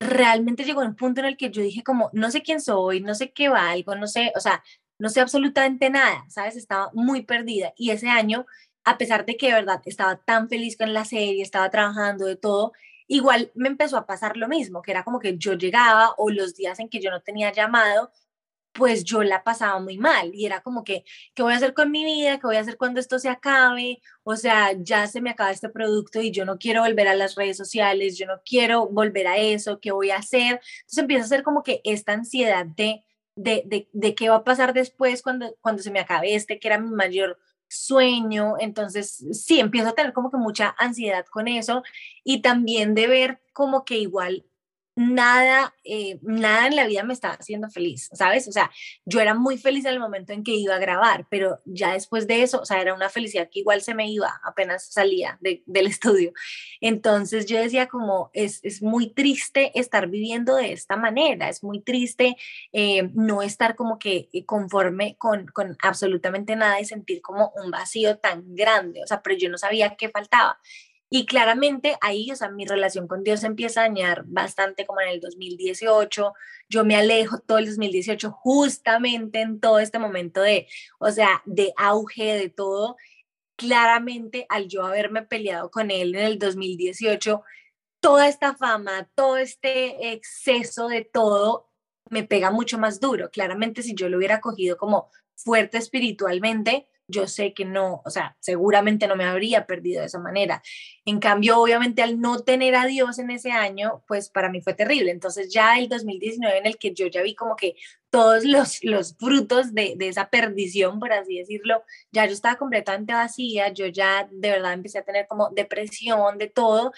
realmente 0.00 0.64
llegó 0.64 0.80
un 0.82 0.96
punto 0.96 1.20
en 1.20 1.26
el 1.26 1.36
que 1.36 1.50
yo 1.50 1.62
dije 1.62 1.82
como, 1.82 2.10
no 2.12 2.30
sé 2.30 2.42
quién 2.42 2.60
soy, 2.60 3.00
no 3.00 3.14
sé 3.14 3.32
qué 3.32 3.48
valgo, 3.48 3.94
no 3.94 4.06
sé, 4.06 4.32
o 4.36 4.40
sea, 4.40 4.62
no 5.04 5.10
sé 5.10 5.20
absolutamente 5.20 5.90
nada, 5.90 6.24
¿sabes? 6.30 6.56
Estaba 6.56 6.90
muy 6.94 7.24
perdida 7.24 7.74
y 7.76 7.90
ese 7.90 8.08
año, 8.08 8.46
a 8.84 8.96
pesar 8.96 9.26
de 9.26 9.36
que 9.36 9.48
de 9.48 9.52
verdad 9.52 9.82
estaba 9.84 10.16
tan 10.16 10.48
feliz 10.48 10.78
con 10.78 10.94
la 10.94 11.04
serie, 11.04 11.42
estaba 11.42 11.68
trabajando 11.68 12.24
de 12.24 12.36
todo, 12.36 12.72
igual 13.06 13.52
me 13.54 13.68
empezó 13.68 13.98
a 13.98 14.06
pasar 14.06 14.38
lo 14.38 14.48
mismo, 14.48 14.80
que 14.80 14.92
era 14.92 15.04
como 15.04 15.18
que 15.20 15.36
yo 15.36 15.52
llegaba 15.58 16.14
o 16.16 16.30
los 16.30 16.54
días 16.56 16.80
en 16.80 16.88
que 16.88 17.00
yo 17.02 17.10
no 17.10 17.20
tenía 17.20 17.52
llamado, 17.52 18.12
pues 18.72 19.04
yo 19.04 19.22
la 19.22 19.44
pasaba 19.44 19.78
muy 19.78 19.98
mal 19.98 20.34
y 20.34 20.46
era 20.46 20.62
como 20.62 20.84
que, 20.84 21.04
¿qué 21.34 21.42
voy 21.42 21.52
a 21.52 21.56
hacer 21.56 21.74
con 21.74 21.90
mi 21.90 22.02
vida? 22.02 22.38
¿Qué 22.38 22.46
voy 22.46 22.56
a 22.56 22.60
hacer 22.60 22.78
cuando 22.78 22.98
esto 22.98 23.18
se 23.18 23.28
acabe? 23.28 24.00
O 24.22 24.36
sea, 24.36 24.72
ya 24.72 25.06
se 25.06 25.20
me 25.20 25.28
acaba 25.30 25.50
este 25.50 25.68
producto 25.68 26.22
y 26.22 26.30
yo 26.30 26.46
no 26.46 26.56
quiero 26.56 26.80
volver 26.80 27.08
a 27.08 27.14
las 27.14 27.34
redes 27.34 27.58
sociales, 27.58 28.16
yo 28.16 28.26
no 28.26 28.40
quiero 28.42 28.86
volver 28.88 29.26
a 29.26 29.36
eso, 29.36 29.80
¿qué 29.80 29.92
voy 29.92 30.12
a 30.12 30.16
hacer? 30.16 30.62
Entonces 30.80 30.98
empieza 30.98 31.24
a 31.26 31.28
ser 31.28 31.42
como 31.42 31.62
que 31.62 31.82
esta 31.84 32.12
ansiedad 32.14 32.64
de 32.64 33.04
de, 33.36 33.88
de, 33.92 34.14
qué 34.14 34.28
va 34.28 34.36
a 34.36 34.44
pasar 34.44 34.72
después 34.74 35.22
cuando, 35.22 35.54
cuando 35.60 35.82
se 35.82 35.90
me 35.90 36.00
acabe 36.00 36.34
este, 36.34 36.58
que 36.58 36.68
era 36.68 36.78
mi 36.78 36.90
mayor 36.90 37.38
sueño. 37.68 38.54
Entonces, 38.58 39.24
sí, 39.32 39.60
empiezo 39.60 39.90
a 39.90 39.94
tener 39.94 40.12
como 40.12 40.30
que 40.30 40.36
mucha 40.36 40.74
ansiedad 40.78 41.26
con 41.26 41.48
eso 41.48 41.82
y 42.22 42.42
también 42.42 42.94
de 42.94 43.06
ver 43.06 43.40
como 43.52 43.84
que 43.84 43.98
igual 43.98 44.44
nada, 44.96 45.74
eh, 45.84 46.18
nada 46.22 46.68
en 46.68 46.76
la 46.76 46.86
vida 46.86 47.02
me 47.02 47.12
estaba 47.12 47.34
haciendo 47.34 47.68
feliz, 47.68 48.10
¿sabes? 48.12 48.46
O 48.48 48.52
sea, 48.52 48.70
yo 49.04 49.20
era 49.20 49.34
muy 49.34 49.58
feliz 49.58 49.84
en 49.84 49.94
el 49.94 50.00
momento 50.00 50.32
en 50.32 50.44
que 50.44 50.52
iba 50.52 50.76
a 50.76 50.78
grabar, 50.78 51.26
pero 51.28 51.60
ya 51.64 51.92
después 51.94 52.26
de 52.26 52.42
eso, 52.42 52.60
o 52.60 52.64
sea, 52.64 52.80
era 52.80 52.94
una 52.94 53.08
felicidad 53.08 53.48
que 53.50 53.60
igual 53.60 53.82
se 53.82 53.94
me 53.94 54.08
iba 54.08 54.40
apenas 54.44 54.84
salía 54.92 55.38
del 55.40 55.62
estudio. 55.86 56.32
Entonces 56.80 57.46
yo 57.46 57.58
decía 57.58 57.88
como, 57.88 58.30
es, 58.32 58.60
es, 58.62 58.82
muy 58.82 59.08
triste 59.10 59.72
estar 59.78 60.08
viviendo 60.08 60.56
de 60.56 60.72
esta 60.72 60.96
manera, 60.96 61.48
es 61.48 61.62
muy 61.62 61.80
triste 61.80 62.36
eh, 62.72 63.10
no 63.14 63.42
estar 63.42 63.76
como 63.76 63.98
que 63.98 64.28
conforme 64.46 65.16
con, 65.16 65.46
con 65.46 65.76
absolutamente 65.82 66.56
nada 66.56 66.80
y 66.80 66.84
sentir 66.84 67.22
como 67.22 67.52
un 67.56 67.70
vacío 67.70 68.18
tan 68.18 68.54
grande, 68.54 69.02
o 69.02 69.06
sea, 69.06 69.22
pero 69.22 69.36
yo 69.36 69.48
no 69.48 69.58
sabía 69.58 69.96
qué 69.96 70.08
faltaba. 70.08 70.58
Y 71.16 71.26
claramente 71.26 71.96
ahí, 72.00 72.32
o 72.32 72.34
sea, 72.34 72.50
mi 72.50 72.66
relación 72.66 73.06
con 73.06 73.22
Dios 73.22 73.44
empieza 73.44 73.82
a 73.82 73.84
dañar 73.84 74.24
bastante 74.26 74.84
como 74.84 75.00
en 75.00 75.10
el 75.10 75.20
2018. 75.20 76.32
Yo 76.68 76.84
me 76.84 76.96
alejo 76.96 77.38
todo 77.38 77.58
el 77.58 77.66
2018 77.66 78.32
justamente 78.32 79.40
en 79.40 79.60
todo 79.60 79.78
este 79.78 80.00
momento 80.00 80.40
de, 80.40 80.66
o 80.98 81.12
sea, 81.12 81.40
de 81.44 81.72
auge 81.76 82.34
de 82.34 82.48
todo. 82.48 82.96
Claramente 83.54 84.44
al 84.48 84.66
yo 84.66 84.84
haberme 84.84 85.22
peleado 85.22 85.70
con 85.70 85.92
él 85.92 86.16
en 86.16 86.22
el 86.24 86.40
2018, 86.40 87.44
toda 88.00 88.26
esta 88.26 88.56
fama, 88.56 89.08
todo 89.14 89.36
este 89.36 90.14
exceso 90.14 90.88
de 90.88 91.04
todo 91.04 91.70
me 92.10 92.24
pega 92.24 92.50
mucho 92.50 92.76
más 92.76 92.98
duro. 92.98 93.30
Claramente 93.30 93.84
si 93.84 93.94
yo 93.94 94.08
lo 94.08 94.16
hubiera 94.16 94.40
cogido 94.40 94.76
como 94.76 95.12
fuerte 95.36 95.78
espiritualmente, 95.78 96.88
yo 97.06 97.26
sé 97.26 97.52
que 97.52 97.64
no, 97.64 98.02
o 98.04 98.10
sea, 98.10 98.36
seguramente 98.40 99.06
no 99.06 99.16
me 99.16 99.24
habría 99.24 99.66
perdido 99.66 100.00
de 100.00 100.06
esa 100.06 100.18
manera. 100.18 100.62
En 101.04 101.20
cambio, 101.20 101.60
obviamente 101.60 102.02
al 102.02 102.20
no 102.20 102.40
tener 102.40 102.74
a 102.74 102.86
Dios 102.86 103.18
en 103.18 103.30
ese 103.30 103.50
año, 103.52 104.02
pues 104.08 104.30
para 104.30 104.48
mí 104.48 104.60
fue 104.60 104.74
terrible. 104.74 105.10
Entonces 105.10 105.52
ya 105.52 105.78
el 105.78 105.88
2019 105.88 106.58
en 106.58 106.66
el 106.66 106.78
que 106.78 106.94
yo 106.94 107.06
ya 107.06 107.22
vi 107.22 107.34
como 107.34 107.56
que 107.56 107.76
todos 108.10 108.44
los, 108.44 108.82
los 108.82 109.16
frutos 109.16 109.74
de, 109.74 109.94
de 109.96 110.08
esa 110.08 110.30
perdición, 110.30 110.98
por 110.98 111.12
así 111.12 111.38
decirlo, 111.38 111.82
ya 112.12 112.26
yo 112.26 112.32
estaba 112.32 112.56
completamente 112.56 113.12
vacía, 113.12 113.68
yo 113.72 113.86
ya 113.86 114.28
de 114.30 114.50
verdad 114.50 114.72
empecé 114.72 114.98
a 114.98 115.04
tener 115.04 115.26
como 115.26 115.50
depresión 115.50 116.38
de 116.38 116.48
todo. 116.48 116.92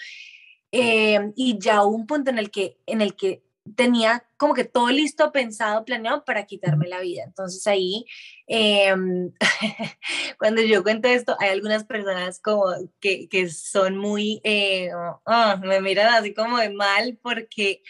Eh, 0.71 1.31
y 1.35 1.57
ya 1.59 1.83
hubo 1.83 1.95
un 1.95 2.07
punto 2.07 2.29
en 2.29 2.39
el 2.39 2.51
que, 2.51 2.77
en 2.85 3.01
el 3.01 3.15
que 3.15 3.41
tenía 3.75 4.25
como 4.37 4.53
que 4.53 4.63
todo 4.63 4.89
listo, 4.89 5.31
pensado, 5.31 5.83
planeado 5.85 6.23
para 6.23 6.45
quitarme 6.45 6.87
la 6.87 6.99
vida. 6.99 7.23
Entonces 7.23 7.65
ahí, 7.67 8.05
em, 8.47 9.31
cuando 10.39 10.61
yo 10.61 10.83
cuento 10.83 11.07
esto, 11.07 11.35
hay 11.39 11.49
algunas 11.49 11.83
personas 11.85 12.39
como 12.39 12.65
que, 12.99 13.27
que 13.29 13.49
son 13.49 13.97
muy, 13.97 14.41
eh, 14.43 14.89
ah, 15.25 15.59
me 15.63 15.81
miran 15.81 16.13
así 16.13 16.33
como 16.33 16.57
de 16.59 16.69
mal 16.69 17.17
porque 17.21 17.81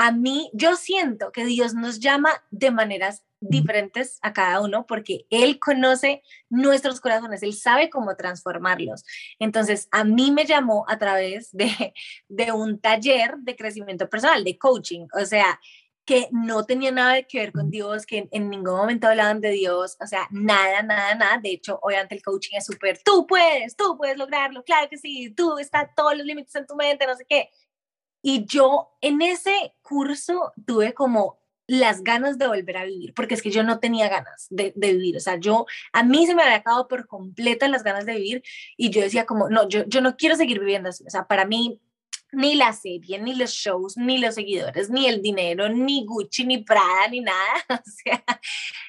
a 0.00 0.12
mí, 0.12 0.48
yo 0.52 0.76
siento 0.76 1.32
que 1.32 1.44
Dios 1.44 1.74
nos 1.74 1.98
llama 1.98 2.30
de 2.52 2.70
maneras 2.70 3.24
diferentes 3.40 4.20
a 4.22 4.32
cada 4.32 4.60
uno 4.60 4.86
porque 4.86 5.26
Él 5.28 5.58
conoce 5.58 6.22
nuestros 6.48 7.00
corazones, 7.00 7.42
Él 7.42 7.52
sabe 7.52 7.90
cómo 7.90 8.14
transformarlos. 8.14 9.04
Entonces, 9.40 9.88
a 9.90 10.04
mí 10.04 10.30
me 10.30 10.44
llamó 10.44 10.84
a 10.88 10.98
través 10.98 11.50
de, 11.50 11.92
de 12.28 12.52
un 12.52 12.78
taller 12.78 13.38
de 13.38 13.56
crecimiento 13.56 14.08
personal, 14.08 14.44
de 14.44 14.56
coaching, 14.56 15.08
o 15.20 15.24
sea, 15.24 15.58
que 16.04 16.28
no 16.30 16.64
tenía 16.64 16.92
nada 16.92 17.20
que 17.24 17.40
ver 17.40 17.52
con 17.52 17.68
Dios, 17.68 18.06
que 18.06 18.28
en, 18.30 18.48
ningún 18.48 18.76
momento 18.76 19.08
hablaban 19.08 19.40
de 19.40 19.50
Dios, 19.50 19.96
o 20.00 20.06
sea, 20.06 20.28
nada, 20.30 20.80
nada, 20.82 21.16
nada. 21.16 21.38
De 21.42 21.50
hecho, 21.50 21.78
obviamente 21.82 22.14
el 22.14 22.22
coaching 22.22 22.56
es 22.56 22.66
súper, 22.66 22.98
tú 23.04 23.26
puedes, 23.26 23.74
tú 23.74 23.96
puedes 23.98 24.16
lograrlo, 24.16 24.62
claro 24.62 24.88
que 24.88 24.96
sí, 24.96 25.30
tú 25.36 25.58
estás 25.58 25.88
todos 25.96 26.16
los 26.16 26.24
límites 26.24 26.54
en 26.54 26.66
tu 26.66 26.76
mente, 26.76 27.04
no 27.04 27.16
sé 27.16 27.26
qué. 27.28 27.50
Y 28.22 28.44
yo 28.46 28.90
en 29.00 29.22
ese 29.22 29.74
curso 29.82 30.52
tuve 30.66 30.94
como 30.94 31.38
las 31.68 32.02
ganas 32.02 32.38
de 32.38 32.48
volver 32.48 32.78
a 32.78 32.84
vivir, 32.84 33.12
porque 33.14 33.34
es 33.34 33.42
que 33.42 33.50
yo 33.50 33.62
no 33.62 33.78
tenía 33.78 34.08
ganas 34.08 34.46
de, 34.48 34.72
vivir, 34.74 35.18
o 35.18 35.20
sea, 35.20 35.36
yo, 35.36 35.66
a 35.92 36.02
mí 36.02 36.26
se 36.26 36.34
me 36.34 36.42
había 36.42 36.56
acabado 36.56 36.88
por 36.88 37.06
completa 37.06 37.68
las 37.68 37.84
ganas 37.84 38.06
de 38.06 38.14
vivir 38.14 38.42
y 38.78 38.88
yo 38.88 39.02
decía 39.02 39.26
como, 39.26 39.50
no, 39.50 39.68
yo, 39.68 39.84
yo 39.86 40.00
no 40.00 40.16
quiero 40.16 40.34
seguir 40.34 40.60
viviendo 40.60 40.88
así, 40.88 41.04
o 41.06 41.10
sea, 41.10 41.26
para 41.26 41.44
mí 41.44 41.78
ni 42.32 42.54
la 42.54 42.72
serie, 42.72 43.18
ni 43.18 43.34
los 43.34 43.50
shows, 43.50 43.96
ni 43.96 44.18
los 44.18 44.34
seguidores, 44.34 44.90
ni 44.90 45.06
el 45.06 45.22
dinero, 45.22 45.68
ni 45.68 46.04
Gucci, 46.04 46.44
ni 46.44 46.58
Prada, 46.58 47.08
ni 47.10 47.20
nada, 47.20 47.36
o 47.68 47.90
sea, 48.02 48.24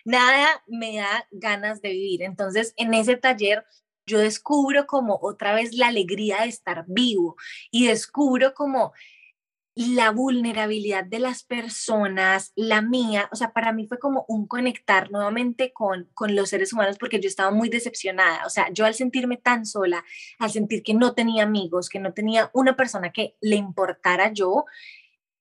nada 0.05 0.63
me 0.67 0.97
da 0.97 1.27
ganas 1.31 1.81
de 1.81 1.89
vivir. 1.89 2.23
Entonces, 2.23 2.73
en 2.77 2.93
ese 2.93 3.15
taller 3.15 3.65
yo 4.05 4.19
descubro 4.19 4.87
como 4.87 5.19
otra 5.21 5.53
vez 5.53 5.73
la 5.73 5.87
alegría 5.87 6.41
de 6.41 6.49
estar 6.49 6.83
vivo 6.87 7.35
y 7.71 7.87
descubro 7.87 8.53
como 8.53 8.91
la 9.79 10.11
vulnerabilidad 10.11 11.05
de 11.05 11.19
las 11.19 11.43
personas, 11.43 12.51
la 12.57 12.81
mía, 12.81 13.29
o 13.31 13.37
sea, 13.37 13.53
para 13.53 13.71
mí 13.71 13.87
fue 13.87 13.97
como 13.97 14.25
un 14.27 14.45
conectar 14.45 15.09
nuevamente 15.09 15.71
con, 15.71 16.09
con 16.13 16.35
los 16.35 16.49
seres 16.49 16.73
humanos 16.73 16.97
porque 16.99 17.21
yo 17.21 17.29
estaba 17.29 17.51
muy 17.51 17.69
decepcionada, 17.69 18.45
o 18.45 18.49
sea, 18.49 18.67
yo 18.73 18.85
al 18.85 18.93
sentirme 18.93 19.37
tan 19.37 19.65
sola, 19.65 20.03
al 20.37 20.51
sentir 20.51 20.83
que 20.83 20.93
no 20.93 21.13
tenía 21.13 21.43
amigos, 21.43 21.87
que 21.87 21.99
no 21.99 22.11
tenía 22.11 22.51
una 22.53 22.75
persona 22.75 23.13
que 23.13 23.37
le 23.39 23.55
importara 23.55 24.33
yo, 24.33 24.65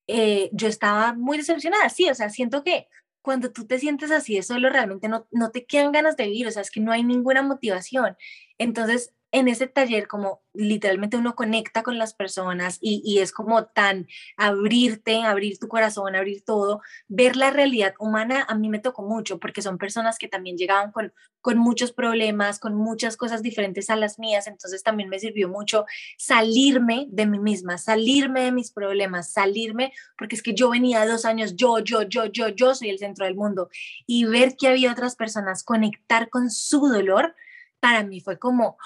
eh, 0.07 0.51
yo 0.53 0.69
estaba 0.69 1.15
muy 1.15 1.37
decepcionada, 1.37 1.89
sí, 1.89 2.09
o 2.09 2.15
sea, 2.15 2.31
siento 2.31 2.63
que 2.63 2.87
cuando 3.23 3.51
tú 3.51 3.67
te 3.67 3.81
sientes 3.81 4.13
así 4.13 4.37
de 4.37 4.45
solo, 4.45 4.71
realmente 4.71 5.09
no, 5.09 5.27
no 5.33 5.51
te 5.51 5.67
quedan 5.67 5.91
ganas 5.91 6.17
de 6.17 6.27
vivir, 6.27 6.47
o 6.47 6.53
sea, 6.53 6.63
es 6.63 6.71
que 6.71 6.79
no 6.79 6.93
hay 6.93 7.03
ninguna 7.03 7.43
motivación. 7.43 8.17
Entonces, 8.57 9.13
en 9.31 9.49
ese 9.49 9.67
taller 9.67 10.09
como 10.09 10.43
literalmente 10.55 11.17
uno 11.17 11.35
conecta 11.35 11.83
con 11.83 11.99
las 11.99 12.15
personas 12.15 12.79
y, 12.81 13.19
es 13.19 13.33
como 13.33 13.67
tan 13.67 14.09
abrirte, 14.37 15.23
abrir 15.23 15.59
tu 15.59 15.69
corazón, 15.69 16.17
abrir 16.17 16.43
todo, 16.45 16.81
ver 17.09 17.37
la 17.37 17.51
realidad 17.51 17.95
humana 17.99 18.45
a 18.49 18.55
mí 18.55 18.69
me 18.69 18.79
tocó 18.79 19.03
mucho 19.03 19.39
porque 19.39 19.63
son 19.63 19.79
personas 19.79 20.19
que 20.19 20.29
también 20.29 20.57
llegaban 20.57 20.91
con, 20.91 21.13
con 21.41 21.59
muchos 21.59 21.93
problemas, 21.93 22.59
con 22.59 22.75
muchas 22.75 23.17
cosas 23.17 23.43
diferentes 23.43 23.91
a 23.91 23.97
las 23.97 24.19
mías, 24.19 24.47
entonces 24.47 24.83
también 24.83 25.09
me 25.09 25.19
sirvió 25.19 25.49
mucho 25.49 25.85
salirme 26.17 27.07
de 27.11 27.27
mí 27.27 27.39
misma, 27.39 27.79
salirme 27.79 28.43
de 28.43 28.53
mis 28.53 28.73
problemas, 28.73 29.31
salirme, 29.31 29.93
porque 30.17 30.37
es 30.37 30.43
que 30.43 30.55
yo 30.55 30.71
venía 30.71 31.07
dos 31.07 31.25
años, 31.25 31.55
yo, 31.55 31.79
yo, 31.81 32.03
yo, 32.03 32.27
yo, 32.27 32.49
yo 32.49 32.75
soy 32.75 32.91
el 32.91 32.99
centro 32.99 33.27
del 33.27 33.37
mundo 33.37 33.69
y 34.07 34.25
ver 34.25 34.57
que 34.57 34.69
había 34.69 34.93
otras 34.93 35.17
personas, 35.17 35.63
conectar 35.63 36.31
con 36.31 36.51
su 36.51 36.89
dolor 36.89 37.35
para 37.81 38.03
mí 38.05 38.21
fue 38.21 38.39
como, 38.39 38.77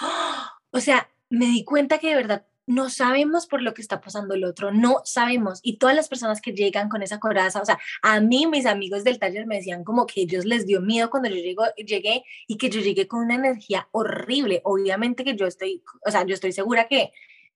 o 0.71 0.81
sea, 0.81 1.09
me 1.31 1.47
di 1.47 1.65
cuenta 1.65 1.99
que 1.99 2.11
de 2.11 2.17
verdad 2.17 2.47
no 2.67 2.91
sabemos 2.91 3.47
por 3.47 3.61
lo 3.61 3.75
que 3.75 3.83
está 3.83 4.01
pasando 4.01 4.35
el 4.35 4.45
otro, 4.45 4.71
no 4.71 5.01
sabemos. 5.05 5.61
Y 5.63 5.79
todas 5.79 5.97
las 5.97 6.09
personas 6.09 6.41
que 6.41 6.53
llegan 6.53 6.89
con 6.89 7.03
esa 7.03 7.19
coraza, 7.19 7.61
o 7.61 7.65
sea, 7.65 7.79
a 8.03 8.21
mí 8.21 8.47
mis 8.47 8.67
amigos 8.67 9.05
del 9.05 9.19
taller 9.19 9.47
me 9.47 9.57
decían 9.57 9.85
como 9.85 10.07
que 10.07 10.23
ellos 10.23 10.45
les 10.45 10.67
dio 10.67 10.81
miedo 10.81 11.11
cuando 11.11 11.29
yo 11.29 11.37
llego, 11.37 11.65
llegué 11.77 12.25
y 12.47 12.59
que 12.59 12.71
yo 12.71 12.81
llegué 12.81 13.09
con 13.09 13.21
una 13.25 13.35
energía 13.35 13.89
horrible. 13.93 14.61
Obviamente 14.65 15.25
que 15.25 15.37
yo 15.37 15.47
estoy, 15.47 15.83
o 16.07 16.11
sea, 16.11 16.25
yo 16.25 16.35
estoy 16.35 16.53
segura 16.53 16.87
que 16.87 17.13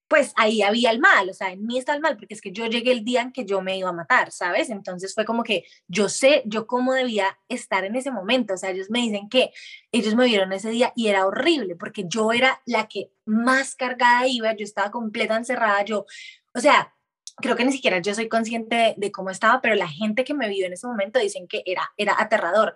pues 0.09 0.32
ahí 0.36 0.62
había 0.62 0.90
el 0.90 1.00
mal, 1.00 1.28
o 1.28 1.34
sea, 1.34 1.50
en 1.50 1.66
mí 1.66 1.78
está 1.78 1.94
el 1.94 2.00
mal, 2.00 2.16
porque 2.16 2.34
es 2.34 2.40
que 2.40 2.52
yo 2.52 2.66
llegué 2.66 2.92
el 2.92 3.04
día 3.04 3.22
en 3.22 3.32
que 3.32 3.44
yo 3.44 3.61
me 3.61 3.76
iba 3.76 3.88
a 3.88 3.92
matar, 3.92 4.30
¿sabes? 4.30 4.70
Entonces 4.70 5.14
fue 5.14 5.24
como 5.24 5.42
que 5.42 5.64
yo 5.88 6.09
sé, 6.09 6.42
yo 6.46 6.66
cómo 6.66 6.92
debía 6.92 7.38
estar 7.48 7.84
en 7.84 7.96
ese 7.96 8.11
momento, 8.11 8.54
o 8.54 8.57
sea, 8.57 8.70
ellos 8.70 8.88
me 8.88 9.00
dicen 9.00 9.28
que 9.28 9.50
ellos 9.90 10.14
me 10.14 10.26
vieron 10.26 10.52
ese 10.52 10.70
día 10.70 10.92
y 10.94 11.09
era 11.09 11.26
horrible, 11.26 11.74
porque 11.74 12.04
yo 12.07 12.32
era 12.32 12.61
la 12.66 12.86
que 12.86 13.11
más 13.24 13.74
cargada 13.74 14.28
iba, 14.28 14.54
yo 14.54 14.64
estaba 14.64 14.90
completa 14.90 15.36
encerrada, 15.36 15.84
yo, 15.84 16.07
o 16.54 16.61
sea, 16.61 16.94
creo 17.36 17.57
que 17.57 17.64
ni 17.64 17.72
siquiera 17.72 17.98
yo 17.98 18.14
soy 18.14 18.28
consciente 18.28 18.94
de, 18.96 19.12
cómo 19.12 19.30
estaba, 19.30 19.61
pero 19.61 19.74
la 19.74 19.88
gente 19.88 20.24
que 20.24 20.34
me 20.34 20.48
vio 20.48 20.66
en 20.66 20.72
ese 20.72 20.86
momento 20.86 21.18
dicen 21.18 21.46
que 21.48 21.62
era, 21.66 21.82
era 21.96 22.14
aterrador. 22.18 22.74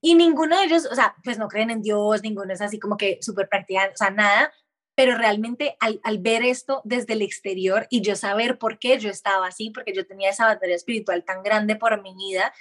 Y 0.00 0.14
ninguno 0.16 0.58
de 0.58 0.64
ellos, 0.64 0.86
o 0.90 0.94
sea, 0.94 1.14
pues 1.22 1.38
no 1.38 1.48
creen 1.48 1.70
en 1.70 1.80
Dios, 1.80 2.22
ninguno 2.22 2.52
es 2.52 2.60
así 2.60 2.78
como 2.78 2.96
que 2.96 3.18
súper 3.22 3.48
practicante, 3.48 3.94
o 3.94 3.96
sea, 3.96 4.10
nada, 4.10 4.52
pero 4.94 5.16
realmente 5.16 5.76
al, 5.80 6.00
ver 6.18 6.42
esto 6.42 6.82
desde 6.84 7.14
el 7.14 7.22
exterior 7.22 7.86
y 7.90 8.02
yo 8.02 8.14
saber 8.16 8.58
por 8.58 8.78
qué 8.78 8.98
yo 8.98 9.10
estaba 9.10 9.46
así, 9.46 9.70
porque 9.70 9.92
yo 9.94 10.06
tenía 10.06 10.30
esa 10.30 10.46
batería 10.46 10.76
espiritual 10.76 11.24
tan 11.24 11.42
grande 11.42 11.76
por 11.76 12.00
mi 12.02 12.14
vida, 12.14 12.52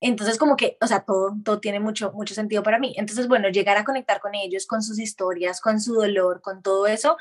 entonces 0.00 0.38
como 0.38 0.56
que, 0.56 0.76
o 0.80 0.86
sea, 0.86 1.04
todo, 1.04 1.34
todo 1.44 1.60
tiene 1.60 1.80
mucho, 1.80 2.12
mucho 2.12 2.34
sentido 2.34 2.62
para 2.62 2.78
mí. 2.78 2.94
Entonces, 2.98 3.28
bueno, 3.28 3.48
llegar 3.48 3.78
a 3.78 3.84
conectar 3.84 4.20
con 4.20 4.34
ellos, 4.34 4.66
con 4.66 4.82
sus 4.82 4.98
historias, 4.98 5.60
con 5.60 5.80
su 5.80 5.94
dolor, 5.94 6.42
con 6.42 6.62
todo 6.62 6.86
eso, 6.86 7.16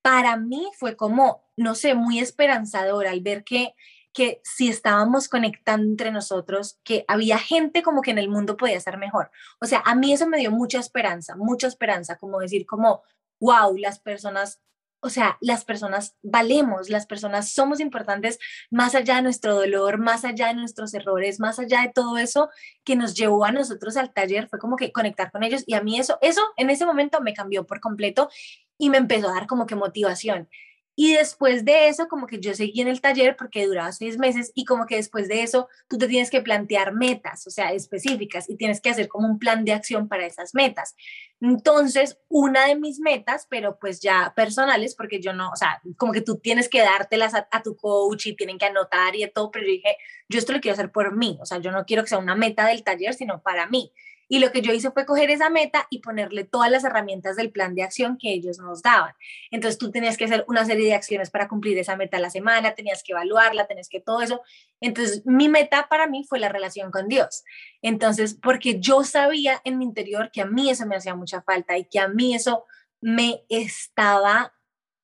para 0.00 0.36
mí 0.36 0.70
fue 0.78 0.96
como, 0.96 1.44
no 1.56 1.74
sé, 1.74 1.94
muy 1.94 2.18
esperanzador 2.20 3.06
al 3.06 3.20
ver 3.20 3.42
que 3.42 3.74
que 4.14 4.40
si 4.44 4.68
estábamos 4.68 5.28
conectando 5.28 5.86
entre 5.86 6.12
nosotros, 6.12 6.78
que 6.84 7.04
había 7.08 7.36
gente 7.36 7.82
como 7.82 8.00
que 8.00 8.12
en 8.12 8.18
el 8.18 8.30
mundo 8.30 8.56
podía 8.56 8.78
ser 8.80 8.96
mejor. 8.96 9.30
O 9.60 9.66
sea, 9.66 9.82
a 9.84 9.96
mí 9.96 10.12
eso 10.12 10.28
me 10.28 10.38
dio 10.38 10.52
mucha 10.52 10.78
esperanza, 10.78 11.34
mucha 11.36 11.66
esperanza, 11.66 12.16
como 12.16 12.38
decir, 12.38 12.64
como, 12.64 13.02
wow, 13.40 13.76
las 13.76 14.00
personas, 14.00 14.60
o 15.00 15.10
sea, 15.10 15.36
las 15.40 15.64
personas 15.64 16.16
valemos, 16.22 16.88
las 16.88 17.06
personas 17.06 17.52
somos 17.52 17.80
importantes 17.80 18.38
más 18.70 18.94
allá 18.94 19.16
de 19.16 19.22
nuestro 19.22 19.54
dolor, 19.54 19.98
más 19.98 20.24
allá 20.24 20.48
de 20.48 20.54
nuestros 20.54 20.94
errores, 20.94 21.40
más 21.40 21.58
allá 21.58 21.82
de 21.82 21.92
todo 21.94 22.16
eso 22.16 22.48
que 22.84 22.96
nos 22.96 23.14
llevó 23.14 23.44
a 23.44 23.52
nosotros 23.52 23.96
al 23.96 24.12
taller, 24.12 24.48
fue 24.48 24.58
como 24.58 24.76
que 24.76 24.92
conectar 24.92 25.30
con 25.30 25.42
ellos 25.42 25.62
y 25.66 25.74
a 25.74 25.82
mí 25.82 25.98
eso, 25.98 26.18
eso 26.22 26.42
en 26.56 26.70
ese 26.70 26.86
momento 26.86 27.20
me 27.20 27.34
cambió 27.34 27.66
por 27.66 27.80
completo 27.80 28.30
y 28.78 28.90
me 28.90 28.98
empezó 28.98 29.28
a 29.28 29.34
dar 29.34 29.46
como 29.46 29.66
que 29.66 29.76
motivación. 29.76 30.48
Y 30.96 31.14
después 31.14 31.64
de 31.64 31.88
eso, 31.88 32.06
como 32.06 32.26
que 32.26 32.38
yo 32.38 32.54
seguí 32.54 32.80
en 32.80 32.88
el 32.88 33.00
taller 33.00 33.36
porque 33.36 33.66
duraba 33.66 33.90
seis 33.92 34.16
meses 34.16 34.52
y 34.54 34.64
como 34.64 34.86
que 34.86 34.96
después 34.96 35.28
de 35.28 35.42
eso 35.42 35.68
tú 35.88 35.98
te 35.98 36.06
tienes 36.06 36.30
que 36.30 36.40
plantear 36.40 36.94
metas, 36.94 37.46
o 37.46 37.50
sea, 37.50 37.72
específicas 37.72 38.48
y 38.48 38.56
tienes 38.56 38.80
que 38.80 38.90
hacer 38.90 39.08
como 39.08 39.26
un 39.26 39.38
plan 39.38 39.64
de 39.64 39.72
acción 39.72 40.08
para 40.08 40.26
esas 40.26 40.54
metas. 40.54 40.94
Entonces, 41.40 42.18
una 42.28 42.66
de 42.66 42.76
mis 42.76 43.00
metas, 43.00 43.46
pero 43.50 43.78
pues 43.78 44.00
ya 44.00 44.32
personales, 44.36 44.94
porque 44.94 45.20
yo 45.20 45.32
no, 45.32 45.50
o 45.50 45.56
sea, 45.56 45.82
como 45.96 46.12
que 46.12 46.20
tú 46.20 46.38
tienes 46.38 46.68
que 46.68 46.80
dártelas 46.80 47.34
a, 47.34 47.48
a 47.50 47.62
tu 47.62 47.76
coach 47.76 48.26
y 48.26 48.36
tienen 48.36 48.58
que 48.58 48.66
anotar 48.66 49.16
y 49.16 49.28
todo, 49.30 49.50
pero 49.50 49.66
yo 49.66 49.72
dije, 49.72 49.96
yo 50.28 50.38
esto 50.38 50.52
lo 50.52 50.60
quiero 50.60 50.74
hacer 50.74 50.92
por 50.92 51.16
mí, 51.16 51.38
o 51.40 51.46
sea, 51.46 51.58
yo 51.58 51.72
no 51.72 51.84
quiero 51.84 52.02
que 52.04 52.10
sea 52.10 52.18
una 52.18 52.36
meta 52.36 52.66
del 52.66 52.84
taller, 52.84 53.14
sino 53.14 53.42
para 53.42 53.66
mí. 53.66 53.92
Y 54.28 54.38
lo 54.38 54.52
que 54.52 54.62
yo 54.62 54.72
hice 54.72 54.90
fue 54.90 55.06
coger 55.06 55.30
esa 55.30 55.50
meta 55.50 55.86
y 55.90 56.00
ponerle 56.00 56.44
todas 56.44 56.70
las 56.70 56.84
herramientas 56.84 57.36
del 57.36 57.50
plan 57.50 57.74
de 57.74 57.82
acción 57.82 58.16
que 58.18 58.32
ellos 58.32 58.58
nos 58.58 58.82
daban. 58.82 59.14
Entonces 59.50 59.78
tú 59.78 59.90
tenías 59.90 60.16
que 60.16 60.24
hacer 60.24 60.44
una 60.48 60.64
serie 60.64 60.86
de 60.86 60.94
acciones 60.94 61.30
para 61.30 61.48
cumplir 61.48 61.78
esa 61.78 61.96
meta 61.96 62.16
a 62.16 62.20
la 62.20 62.30
semana, 62.30 62.74
tenías 62.74 63.02
que 63.02 63.12
evaluarla, 63.12 63.66
tenías 63.66 63.88
que 63.88 64.00
todo 64.00 64.22
eso. 64.22 64.42
Entonces 64.80 65.22
mi 65.24 65.48
meta 65.48 65.88
para 65.88 66.06
mí 66.06 66.24
fue 66.28 66.38
la 66.38 66.48
relación 66.48 66.90
con 66.90 67.08
Dios. 67.08 67.44
Entonces, 67.82 68.34
porque 68.34 68.80
yo 68.80 69.04
sabía 69.04 69.60
en 69.64 69.78
mi 69.78 69.84
interior 69.84 70.30
que 70.32 70.40
a 70.40 70.46
mí 70.46 70.70
eso 70.70 70.86
me 70.86 70.96
hacía 70.96 71.14
mucha 71.14 71.42
falta 71.42 71.76
y 71.76 71.84
que 71.84 72.00
a 72.00 72.08
mí 72.08 72.34
eso 72.34 72.64
me 73.00 73.44
estaba 73.48 74.54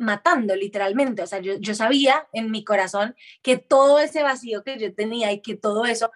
matando 0.00 0.56
literalmente. 0.56 1.22
O 1.22 1.26
sea, 1.26 1.40
yo, 1.40 1.58
yo 1.58 1.74
sabía 1.74 2.26
en 2.32 2.50
mi 2.50 2.64
corazón 2.64 3.14
que 3.42 3.58
todo 3.58 4.00
ese 4.00 4.22
vacío 4.22 4.64
que 4.64 4.78
yo 4.78 4.94
tenía 4.94 5.30
y 5.30 5.40
que 5.42 5.54
todo 5.54 5.84
eso 5.84 6.10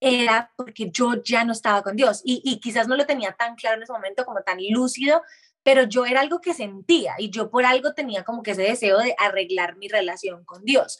era 0.00 0.52
porque 0.56 0.90
yo 0.90 1.22
ya 1.22 1.44
no 1.44 1.52
estaba 1.52 1.82
con 1.82 1.96
Dios 1.96 2.22
y, 2.24 2.40
y 2.44 2.60
quizás 2.60 2.88
no 2.88 2.96
lo 2.96 3.06
tenía 3.06 3.32
tan 3.32 3.56
claro 3.56 3.76
en 3.76 3.82
ese 3.82 3.92
momento 3.92 4.24
como 4.24 4.42
tan 4.42 4.58
lúcido, 4.70 5.22
pero 5.62 5.82
yo 5.82 6.06
era 6.06 6.20
algo 6.20 6.40
que 6.40 6.54
sentía 6.54 7.14
y 7.18 7.30
yo 7.30 7.50
por 7.50 7.64
algo 7.66 7.92
tenía 7.92 8.24
como 8.24 8.42
que 8.42 8.52
ese 8.52 8.62
deseo 8.62 8.98
de 8.98 9.14
arreglar 9.18 9.76
mi 9.76 9.88
relación 9.88 10.44
con 10.44 10.64
Dios. 10.64 10.98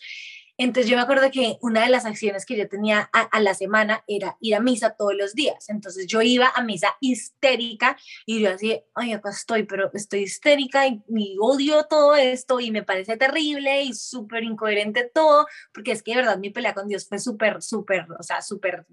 Entonces 0.59 0.91
yo 0.91 0.97
me 0.97 1.03
acuerdo 1.03 1.31
que 1.31 1.57
una 1.63 1.85
de 1.85 1.89
las 1.89 2.05
acciones 2.05 2.45
que 2.45 2.57
yo 2.57 2.69
tenía 2.69 3.09
a, 3.13 3.41
la 3.41 3.55
semana 3.55 4.03
era 4.09 4.37
ir 4.41 4.57
a 4.57 4.61
misa 4.61 4.91
todos 4.91 5.15
los 5.15 5.35
días. 5.35 5.69
Entonces 5.69 6.09
yo 6.09 6.21
iba 6.21 6.51
a 6.53 6.63
misa 6.65 6.97
histérica 7.01 7.97
y 8.27 8.41
yo 8.41 8.51
así, 8.51 8.83
ay, 8.97 9.13
acá 9.13 9.31
estoy, 9.31 9.63
pero 9.63 9.89
estoy 9.95 10.21
histérica 10.23 10.87
y, 10.89 11.01
odio 11.41 11.85
todo 11.85 12.17
esto 12.17 12.59
y 12.59 12.73
me 12.73 12.83
parece 12.83 13.17
terrible 13.17 13.83
y 13.83 13.95
súper 13.95 14.43
incoherente 14.43 15.09
todo, 15.15 15.47
porque 15.73 15.93
es 15.93 16.03
que 16.03 16.11
de 16.11 16.17
verdad 16.19 16.39
mi 16.39 16.51
pelea 16.51 16.75
con 16.75 16.89
Dios 16.89 17.07
fue 17.09 17.21
súper, 17.21 17.63
súper, 17.63 18.07
o 18.19 18.23
sea, 18.25 18.43
súper 18.43 18.85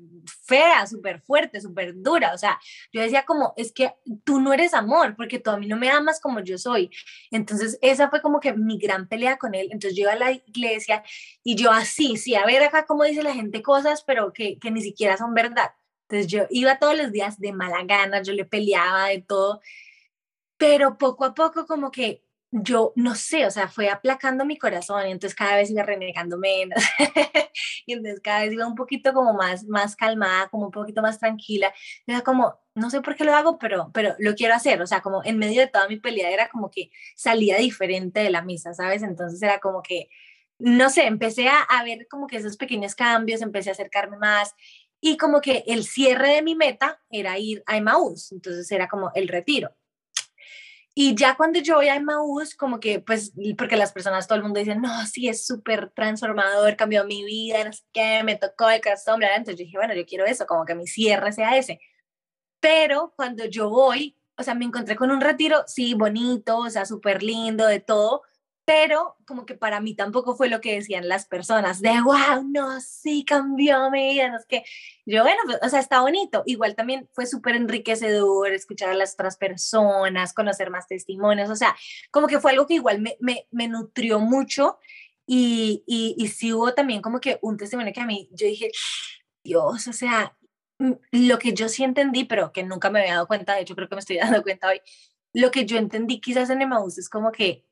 fea, 0.43 0.85
súper 0.85 1.21
fuerte, 1.21 1.59
súper 1.59 1.93
dura. 1.95 2.33
O 2.35 2.37
sea, 2.37 2.59
yo 2.93 3.01
decía 3.01 3.25
como, 3.25 3.53
es 3.57 3.71
que 3.71 3.91
tú 4.23 4.39
no 4.39 4.53
eres 4.53 4.75
amor, 4.75 5.15
porque 5.15 5.39
tú 5.39 5.49
a 5.49 5.57
mí 5.57 5.67
no 5.67 5.77
me 5.77 5.89
amas 5.89 6.19
como 6.21 6.41
yo 6.41 6.59
soy. 6.59 6.91
Entonces 7.31 7.79
esa 7.81 8.11
fue 8.11 8.21
como 8.21 8.39
que 8.39 8.53
mi 8.53 8.77
gran 8.77 9.07
pelea 9.07 9.37
con 9.37 9.55
él. 9.55 9.69
Entonces 9.71 9.97
yo 9.97 10.03
iba 10.03 10.13
a 10.13 10.15
la 10.15 10.31
iglesia 10.31 11.03
y 11.43 11.54
Y 11.55 11.57
yo 11.57 11.71
así, 11.71 12.17
sí, 12.17 12.35
a 12.35 12.45
ver 12.45 12.61
acá 12.63 12.85
cómo 12.85 13.05
dice 13.05 13.23
la 13.23 13.33
gente 13.33 13.61
cosas, 13.61 14.03
pero 14.03 14.33
que, 14.33 14.59
que 14.59 14.71
ni 14.71 14.81
siquiera 14.81 15.15
son 15.15 15.33
verdad. 15.33 15.71
Entonces 16.09 16.27
yo 16.27 16.47
iba 16.49 16.79
todos 16.79 16.97
los 16.97 17.13
días 17.13 17.39
de 17.39 17.53
mala 17.53 17.81
gana, 17.85 18.21
yo 18.21 18.33
le 18.33 18.43
peleaba 18.43 19.05
de 19.07 19.21
todo, 19.21 19.61
pero 20.57 20.97
poco 20.97 21.23
a 21.23 21.33
poco 21.33 21.65
como 21.65 21.91
que 21.91 22.25
yo 22.51 22.91
no 22.97 23.15
sé, 23.15 23.45
o 23.45 23.51
sea, 23.51 23.69
fue 23.69 23.89
aplacando 23.89 24.43
mi 24.43 24.57
corazón 24.57 25.07
y 25.07 25.11
entonces 25.11 25.33
cada 25.33 25.55
vez 25.55 25.71
iba 25.71 25.83
renegando 25.83 26.37
menos 26.37 26.83
y 27.85 27.93
entonces 27.93 28.19
cada 28.21 28.41
vez 28.41 28.51
iba 28.51 28.67
un 28.67 28.75
poquito 28.75 29.13
como 29.13 29.33
más, 29.33 29.63
más 29.63 29.95
calmada, 29.95 30.49
como 30.49 30.65
un 30.65 30.71
poquito 30.71 31.01
más 31.01 31.19
tranquila. 31.19 31.73
Era 32.05 32.21
como, 32.21 32.59
no 32.73 32.89
sé 32.89 33.01
por 33.01 33.15
qué 33.15 33.23
lo 33.23 33.33
hago, 33.33 33.59
pero, 33.59 33.91
pero 33.93 34.13
lo 34.19 34.35
quiero 34.35 34.55
hacer, 34.55 34.81
o 34.81 34.87
sea, 34.87 35.01
como 35.01 35.23
en 35.23 35.37
medio 35.37 35.61
de 35.61 35.67
toda 35.67 35.87
mi 35.87 36.01
pelea 36.01 36.31
era 36.31 36.49
como 36.49 36.69
que 36.69 36.91
salía 37.15 37.57
diferente 37.57 38.19
de 38.19 38.29
la 38.29 38.41
misa, 38.41 38.73
¿sabes? 38.73 39.03
Entonces 39.03 39.41
era 39.41 39.59
como 39.59 39.81
que, 39.81 40.09
no 40.59 40.89
sé, 40.89 41.05
empecé 41.05 41.47
a, 41.47 41.83
ver 41.83 42.07
como 42.09 42.27
que 42.27 42.37
esos 42.37 42.57
pequeños 42.57 42.95
cambios, 42.95 43.41
empecé 43.41 43.69
a 43.69 43.73
acercarme 43.73 44.17
más 44.17 44.53
y 45.01 45.17
como 45.17 45.41
que 45.41 45.63
el 45.67 45.83
cierre 45.83 46.29
de 46.29 46.41
mi 46.41 46.55
meta 46.55 47.01
era 47.09 47.37
ir 47.37 47.63
a 47.65 47.77
Emmaús, 47.77 48.31
entonces 48.31 48.71
era 48.71 48.87
como 48.87 49.11
el 49.13 49.27
retiro. 49.27 49.75
Y 50.97 51.13
ya 51.15 51.35
cuando 51.35 51.59
yo 51.59 51.75
voy 51.75 51.89
a 51.89 51.95
Emmaús, 51.95 52.55
como 52.55 52.79
que, 52.79 53.01
pues, 53.01 53.33
porque 53.57 53.75
las 53.75 53.91
personas, 53.91 54.27
todo 54.27 54.37
el 54.37 54.43
mundo 54.43 54.61
dice, 54.61 54.75
no, 54.75 55.05
sí, 55.07 55.27
es 55.27 55.45
súper 55.45 55.91
transformador, 55.91 56.77
cambió 56.77 57.03
mi 57.03 57.25
vida, 57.25 57.65
no 57.65 57.73
sé 57.73 57.83
qué, 57.91 58.23
me 58.23 58.37
tocó 58.37 58.69
el 58.69 58.81
corazón, 58.81 59.19
bla, 59.19 59.35
entonces 59.35 59.59
yo 59.59 59.65
dije, 59.65 59.77
bueno, 59.77 59.93
yo 59.93 60.05
quiero 60.05 60.25
eso, 60.25 60.45
como 60.47 60.63
que 60.65 60.73
mi 60.73 60.87
cierre 60.87 61.33
sea 61.33 61.57
ese. 61.57 61.81
Pero 62.61 63.13
cuando 63.17 63.45
yo 63.45 63.69
voy, 63.69 64.17
o 64.37 64.43
sea, 64.43 64.55
me 64.55 64.65
encontré 64.65 64.95
con 64.95 65.11
un 65.11 65.19
retiro, 65.21 65.63
sí, 65.67 65.93
bonito, 65.95 66.59
o 66.59 66.69
sea, 66.69 66.85
súper 66.85 67.23
lindo, 67.23 67.67
de 67.67 67.81
todo, 67.81 68.23
pero 68.65 69.15
como 69.25 69.45
que 69.45 69.53
para 69.53 69.79
mí 69.79 69.95
tampoco 69.95 70.35
fue 70.35 70.49
lo 70.49 70.59
que 70.59 70.73
decían 70.73 71.07
las 71.07 71.25
personas, 71.25 71.81
de 71.81 72.01
wow, 72.01 72.43
no, 72.43 72.81
sí 72.81 73.23
cambió 73.23 73.91
mi 73.91 74.13
vida, 74.13 74.29
no 74.29 74.37
es 74.37 74.45
que 74.47 74.63
yo, 75.05 75.21
bueno, 75.21 75.39
pues, 75.45 75.59
o 75.61 75.69
sea, 75.69 75.79
está 75.79 76.01
bonito, 76.01 76.41
igual 76.47 76.75
también 76.75 77.07
fue 77.13 77.27
súper 77.27 77.55
enriquecedor 77.55 78.51
escuchar 78.51 78.89
a 78.89 78.95
las 78.95 79.13
otras 79.13 79.37
personas, 79.37 80.33
conocer 80.33 80.71
más 80.71 80.87
testimonios, 80.87 81.49
o 81.49 81.55
sea, 81.55 81.75
como 82.09 82.27
que 82.27 82.39
fue 82.39 82.51
algo 82.51 82.65
que 82.65 82.73
igual 82.73 82.99
me, 82.99 83.17
me, 83.51 83.67
nutrió 83.67 84.19
mucho 84.19 84.79
y, 85.27 85.83
y, 85.85 86.15
y 86.17 86.27
sí 86.29 86.51
hubo 86.51 86.73
también 86.73 87.01
como 87.01 87.19
que 87.19 87.37
un 87.43 87.57
testimonio 87.57 87.93
que 87.93 88.01
a 88.01 88.05
mí, 88.05 88.29
yo 88.31 88.47
dije, 88.47 88.71
Dios, 89.43 89.87
o 89.87 89.93
sea, 89.93 90.35
mm, 90.79 90.93
lo 91.11 91.37
que 91.37 91.53
yo 91.53 91.69
sí 91.69 91.83
entendí, 91.83 92.25
pero 92.25 92.51
que 92.51 92.63
nunca 92.63 92.89
me 92.89 92.99
había 93.01 93.13
dado 93.13 93.27
cuenta, 93.27 93.53
de 93.53 93.61
hecho 93.61 93.75
creo 93.75 93.87
que 93.87 93.95
me 93.95 93.99
estoy 93.99 94.17
dando 94.39 94.41
cuenta 94.41 94.69
hoy, 94.69 94.81
lo 95.33 95.51
que 95.51 95.65
yo 95.65 95.77
entendí 95.77 96.19
quizás 96.19 96.49
en 96.49 96.61
Emmaus 96.61 96.97
es 96.97 97.09
como 97.09 97.31
que 97.31 97.65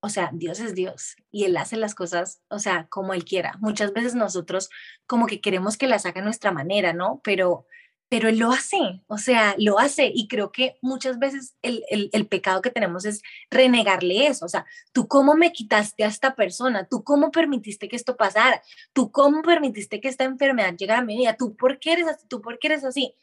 o 0.00 0.08
sea, 0.08 0.30
Dios 0.32 0.60
es 0.60 0.74
Dios 0.74 1.16
y 1.30 1.44
Él 1.44 1.56
hace 1.56 1.76
las 1.76 1.94
cosas, 1.94 2.40
o 2.48 2.58
sea, 2.58 2.86
como 2.88 3.14
Él 3.14 3.24
quiera. 3.24 3.56
Muchas 3.60 3.92
veces 3.92 4.14
nosotros 4.14 4.70
como 5.06 5.26
que 5.26 5.40
queremos 5.40 5.76
que 5.76 5.88
las 5.88 6.06
haga 6.06 6.20
a 6.20 6.24
nuestra 6.24 6.52
manera, 6.52 6.92
¿no? 6.92 7.20
Pero, 7.24 7.66
pero 8.08 8.28
Él 8.28 8.38
lo 8.38 8.52
hace, 8.52 9.02
o 9.08 9.18
sea, 9.18 9.56
lo 9.58 9.78
hace. 9.80 10.12
Y 10.14 10.28
creo 10.28 10.52
que 10.52 10.76
muchas 10.82 11.18
veces 11.18 11.56
el, 11.62 11.82
el, 11.90 12.26
pecado 12.28 12.62
que 12.62 12.70
tenemos 12.70 13.04
es 13.04 13.22
renegarle 13.50 14.28
eso, 14.28 14.46
o 14.46 14.48
sea, 14.48 14.66
tú 14.92 15.08
cómo 15.08 15.34
me 15.34 15.52
quitaste 15.52 16.04
a 16.04 16.08
esta 16.08 16.36
persona, 16.36 16.86
tú 16.86 17.02
cómo 17.02 17.32
permitiste 17.32 17.88
que 17.88 17.96
esto 17.96 18.16
pasara, 18.16 18.62
tú 18.92 19.10
cómo 19.10 19.42
permitiste 19.42 20.00
que 20.00 20.08
esta 20.08 20.24
enfermedad 20.24 20.76
llegara 20.76 21.00
a 21.00 21.04
mi 21.04 21.16
vida, 21.16 21.36
tú 21.36 21.56
por 21.56 21.80
qué 21.80 21.92
eres 21.94 22.06
así, 22.06 22.26
tú 22.28 22.40
por 22.40 22.58
qué 22.60 22.68
eres 22.68 22.84
así, 22.84 23.14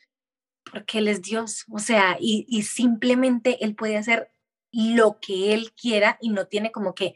porque 0.70 0.98
Él 0.98 1.08
es 1.08 1.22
Dios, 1.22 1.64
o 1.72 1.80
sea, 1.80 2.18
y, 2.20 2.46
y 2.50 2.64
simplemente 2.64 3.64
Él 3.64 3.76
puede 3.76 3.98
hacer 3.98 4.35
lo 4.76 5.20
que 5.20 5.54
él 5.54 5.72
quiera 5.74 6.18
y 6.22 6.30
no 6.30 6.48
tiene 6.48 6.72
como 6.72 6.94
que 6.94 7.16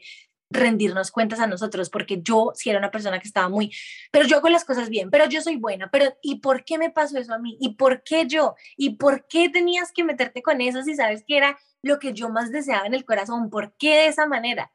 rendirnos 0.50 1.12
cuentas 1.12 1.38
a 1.38 1.46
nosotros, 1.46 1.90
porque 1.90 2.20
yo 2.22 2.52
si 2.54 2.70
era 2.70 2.78
una 2.78 2.90
persona 2.90 3.20
que 3.20 3.28
estaba 3.28 3.48
muy, 3.48 3.72
pero 4.10 4.26
yo 4.26 4.38
hago 4.38 4.48
las 4.48 4.64
cosas 4.64 4.88
bien, 4.88 5.10
pero 5.10 5.26
yo 5.26 5.40
soy 5.40 5.56
buena, 5.56 5.90
pero 5.90 6.12
¿y 6.22 6.40
por 6.40 6.64
qué 6.64 6.76
me 6.76 6.90
pasó 6.90 7.18
eso 7.18 7.32
a 7.32 7.38
mí? 7.38 7.56
¿Y 7.60 7.76
por 7.76 8.02
qué 8.02 8.26
yo? 8.26 8.56
¿Y 8.76 8.96
por 8.96 9.26
qué 9.28 9.48
tenías 9.48 9.92
que 9.92 10.02
meterte 10.02 10.42
con 10.42 10.60
eso 10.60 10.82
si 10.82 10.96
sabes 10.96 11.22
que 11.24 11.36
era 11.36 11.58
lo 11.82 11.98
que 12.00 12.12
yo 12.12 12.28
más 12.30 12.50
deseaba 12.50 12.86
en 12.86 12.94
el 12.94 13.04
corazón? 13.04 13.48
¿Por 13.48 13.76
qué 13.76 13.90
de 13.90 14.06
esa 14.08 14.26
manera? 14.26 14.72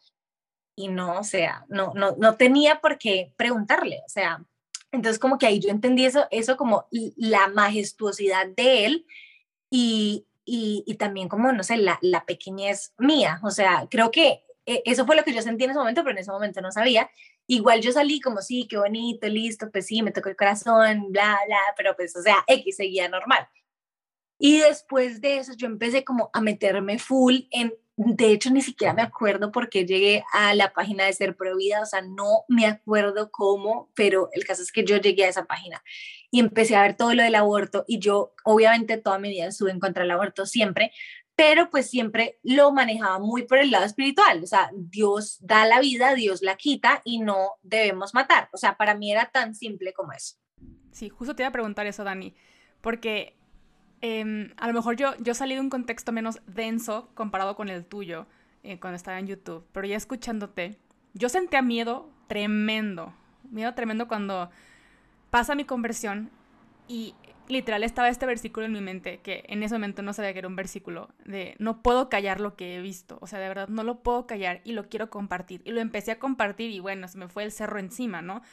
Y 0.77 0.87
no, 0.87 1.19
o 1.19 1.23
sea, 1.23 1.65
no, 1.67 1.93
no, 1.93 2.15
no 2.17 2.35
tenía 2.35 2.79
por 2.79 2.97
qué 2.97 3.33
preguntarle, 3.35 4.01
o 4.05 4.09
sea, 4.09 4.45
entonces 4.91 5.19
como 5.19 5.37
que 5.37 5.45
ahí 5.45 5.59
yo 5.59 5.69
entendí 5.69 6.05
eso, 6.05 6.25
eso 6.31 6.55
como 6.55 6.87
la 7.17 7.49
majestuosidad 7.49 8.47
de 8.47 8.85
él 8.85 9.05
y, 9.69 10.25
y, 10.45 10.95
también 10.99 11.27
como, 11.27 11.51
no 11.51 11.63
sé, 11.63 11.77
la, 11.77 11.97
la 12.01 12.25
pequeñez 12.25 12.93
mía. 12.97 13.39
O 13.43 13.49
sea, 13.49 13.87
creo 13.89 14.11
que 14.11 14.43
eh, 14.65 14.81
eso 14.85 15.05
fue 15.05 15.15
lo 15.15 15.23
que 15.23 15.33
yo 15.33 15.41
sentí 15.41 15.63
en 15.63 15.71
ese 15.71 15.79
momento, 15.79 16.03
pero 16.03 16.11
en 16.11 16.19
ese 16.19 16.31
momento 16.31 16.61
no 16.61 16.71
sabía. 16.71 17.09
Igual 17.47 17.81
yo 17.81 17.91
salí 17.91 18.19
como, 18.21 18.41
sí, 18.41 18.67
qué 18.69 18.77
bonito, 18.77 19.27
listo, 19.27 19.69
pues 19.71 19.87
sí, 19.87 20.01
me 20.01 20.11
tocó 20.11 20.29
el 20.29 20.35
corazón, 20.35 21.11
bla, 21.11 21.37
bla, 21.45 21.59
pero 21.77 21.95
pues, 21.95 22.15
o 22.15 22.21
sea, 22.21 22.43
X 22.47 22.77
seguía 22.77 23.09
normal. 23.09 23.47
Y 24.37 24.59
después 24.59 25.21
de 25.21 25.37
eso 25.37 25.53
yo 25.55 25.67
empecé 25.67 26.03
como 26.03 26.29
a 26.33 26.41
meterme 26.41 26.99
full 26.99 27.41
en 27.51 27.73
de 27.97 28.31
hecho, 28.31 28.49
ni 28.49 28.61
siquiera 28.61 28.93
me 28.93 29.01
acuerdo 29.01 29.51
por 29.51 29.69
qué 29.69 29.85
llegué 29.85 30.23
a 30.33 30.53
la 30.53 30.73
página 30.73 31.05
de 31.05 31.13
Ser 31.13 31.37
Prohibida, 31.37 31.81
o 31.81 31.85
sea, 31.85 32.01
no 32.01 32.43
me 32.49 32.65
acuerdo 32.65 33.31
cómo, 33.31 33.89
pero 33.95 34.29
el 34.33 34.45
caso 34.45 34.61
es 34.61 34.71
que 34.71 34.83
yo 34.83 34.97
llegué 34.97 35.25
a 35.25 35.29
esa 35.29 35.45
página 35.45 35.81
y 36.29 36.41
empecé 36.41 36.75
a 36.75 36.81
ver 36.81 36.97
todo 36.97 37.13
lo 37.13 37.23
del 37.23 37.35
aborto 37.35 37.85
y 37.87 37.99
yo, 37.99 38.33
obviamente, 38.43 38.97
toda 38.97 39.17
mi 39.17 39.29
vida 39.29 39.47
estuve 39.47 39.71
en 39.71 39.79
contra 39.79 40.03
del 40.03 40.11
aborto 40.11 40.45
siempre, 40.45 40.91
pero 41.37 41.69
pues 41.69 41.89
siempre 41.89 42.37
lo 42.43 42.71
manejaba 42.71 43.19
muy 43.19 43.43
por 43.43 43.59
el 43.59 43.71
lado 43.71 43.85
espiritual, 43.85 44.43
o 44.43 44.47
sea, 44.47 44.71
Dios 44.73 45.37
da 45.41 45.65
la 45.65 45.79
vida, 45.79 46.15
Dios 46.15 46.41
la 46.41 46.57
quita 46.57 47.01
y 47.05 47.19
no 47.19 47.53
debemos 47.61 48.13
matar, 48.13 48.49
o 48.51 48.57
sea, 48.57 48.75
para 48.75 48.95
mí 48.95 49.11
era 49.11 49.31
tan 49.31 49.55
simple 49.55 49.93
como 49.93 50.11
eso. 50.11 50.35
Sí, 50.91 51.09
justo 51.09 51.35
te 51.35 51.43
iba 51.43 51.49
a 51.49 51.53
preguntar 51.53 51.87
eso, 51.87 52.03
Dani, 52.03 52.35
porque 52.81 53.37
Em, 54.07 54.51
a 54.57 54.67
lo 54.67 54.73
mejor 54.73 54.97
yo, 54.97 55.15
yo 55.17 55.33
salí 55.33 55.55
de 55.55 55.61
un 55.61 55.71
contexto 55.71 56.11
menos 56.11 56.39
denso 56.45 57.09
comparado 57.15 57.55
con 57.55 57.69
el 57.69 57.83
tuyo 57.83 58.27
eh, 58.61 58.79
cuando 58.79 58.97
estaba 58.97 59.17
en 59.17 59.25
YouTube, 59.25 59.65
pero 59.71 59.87
ya 59.87 59.95
escuchándote, 59.95 60.77
yo 61.15 61.27
sentía 61.27 61.63
miedo 61.63 62.07
tremendo, 62.27 63.15
miedo 63.49 63.73
tremendo 63.73 64.07
cuando 64.07 64.51
pasa 65.31 65.55
mi 65.55 65.65
conversión 65.65 66.29
y 66.87 67.15
literal 67.47 67.83
estaba 67.83 68.09
este 68.09 68.27
versículo 68.27 68.67
en 68.67 68.73
mi 68.73 68.81
mente, 68.81 69.21
que 69.23 69.43
en 69.47 69.63
ese 69.63 69.73
momento 69.73 70.03
no 70.03 70.13
sabía 70.13 70.33
que 70.33 70.39
era 70.39 70.49
un 70.49 70.55
versículo, 70.55 71.09
de 71.25 71.55
no 71.57 71.81
puedo 71.81 72.07
callar 72.07 72.39
lo 72.39 72.55
que 72.55 72.75
he 72.75 72.81
visto, 72.81 73.17
o 73.21 73.25
sea, 73.25 73.39
de 73.39 73.47
verdad 73.47 73.69
no 73.69 73.83
lo 73.83 74.03
puedo 74.03 74.27
callar 74.27 74.61
y 74.63 74.73
lo 74.73 74.87
quiero 74.87 75.09
compartir. 75.09 75.63
Y 75.65 75.71
lo 75.71 75.81
empecé 75.81 76.11
a 76.11 76.19
compartir 76.19 76.69
y 76.69 76.79
bueno, 76.79 77.07
se 77.07 77.17
me 77.17 77.27
fue 77.27 77.43
el 77.43 77.51
cerro 77.51 77.79
encima, 77.79 78.21
¿no? 78.21 78.43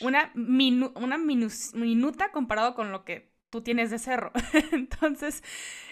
Una, 0.00 0.32
una 0.34 1.18
minuta 1.18 2.32
comparado 2.32 2.74
con 2.74 2.90
lo 2.90 3.04
que 3.04 3.33
tú 3.54 3.62
tienes 3.62 3.88
de 3.92 4.00
cerro. 4.00 4.32
entonces, 4.72 5.44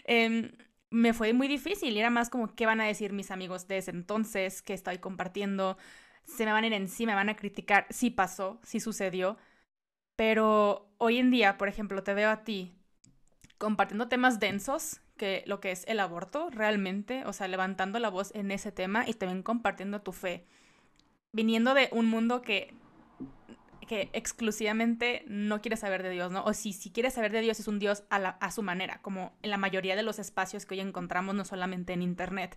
em, 0.03 0.51
me 0.91 1.13
fue 1.13 1.33
muy 1.33 1.47
difícil 1.47 1.97
era 1.97 2.11
más 2.11 2.29
como, 2.29 2.57
¿qué 2.57 2.67
van 2.67 2.81
a 2.81 2.87
decir 2.87 3.13
mis 3.13 3.31
amigos 3.31 3.69
de 3.69 3.79
ese 3.79 3.93
entonces 3.93 4.63
que 4.63 4.75
estoy 4.75 4.99
compartiendo? 4.99 5.77
Se 6.25 6.45
me 6.45 6.51
van 6.51 6.65
a 6.65 6.67
ir 6.67 6.73
encima, 6.73 7.13
me 7.13 7.17
van 7.17 7.29
a 7.29 7.37
criticar. 7.37 7.87
Sí 7.91 8.11
pasó, 8.11 8.59
sí 8.65 8.81
sucedió. 8.81 9.37
Pero 10.17 10.93
hoy 10.99 11.19
en 11.19 11.31
día, 11.31 11.57
por 11.57 11.69
ejemplo, 11.69 12.03
te 12.03 12.15
veo 12.15 12.31
a 12.31 12.43
ti 12.43 12.75
compartiendo 13.59 14.09
temas 14.09 14.41
densos, 14.41 15.01
que 15.17 15.45
lo 15.47 15.61
que 15.61 15.71
es 15.71 15.85
el 15.87 16.01
aborto 16.01 16.51
realmente, 16.51 17.25
o 17.27 17.33
sea, 17.33 17.47
levantando 17.47 18.01
la 18.01 18.11
voz 18.11 18.35
en 18.35 18.51
ese 18.51 18.73
tema 18.73 19.05
y 19.09 19.15
también 19.15 19.45
compartiendo 19.45 20.03
tu 20.03 20.11
fe. 20.11 20.47
Viniendo 21.33 21.75
de 21.75 21.89
un 21.93 22.07
mundo 22.07 22.43
que 22.43 22.75
que 23.87 24.11
exclusivamente 24.13 25.25
no 25.27 25.61
quiere 25.61 25.77
saber 25.77 26.03
de 26.03 26.11
Dios, 26.11 26.31
¿no? 26.31 26.45
O 26.45 26.53
si, 26.53 26.73
si 26.73 26.91
quiere 26.91 27.11
saber 27.11 27.33
de 27.33 27.41
Dios 27.41 27.61
es 27.61 27.69
un 27.69 27.79
Dios 27.79 28.05
a, 28.11 28.51
su 28.51 28.63
manera, 28.63 29.01
como 29.03 29.33
en 29.43 29.51
la 29.51 29.57
mayoría 29.57 29.97
de 29.97 30.03
los 30.03 30.19
espacios 30.19 30.67
que 30.67 30.75
hoy 30.75 30.81
encontramos, 30.81 31.35
no 31.35 31.45
solamente 31.45 31.93
en 31.93 32.03
Internet. 32.03 32.57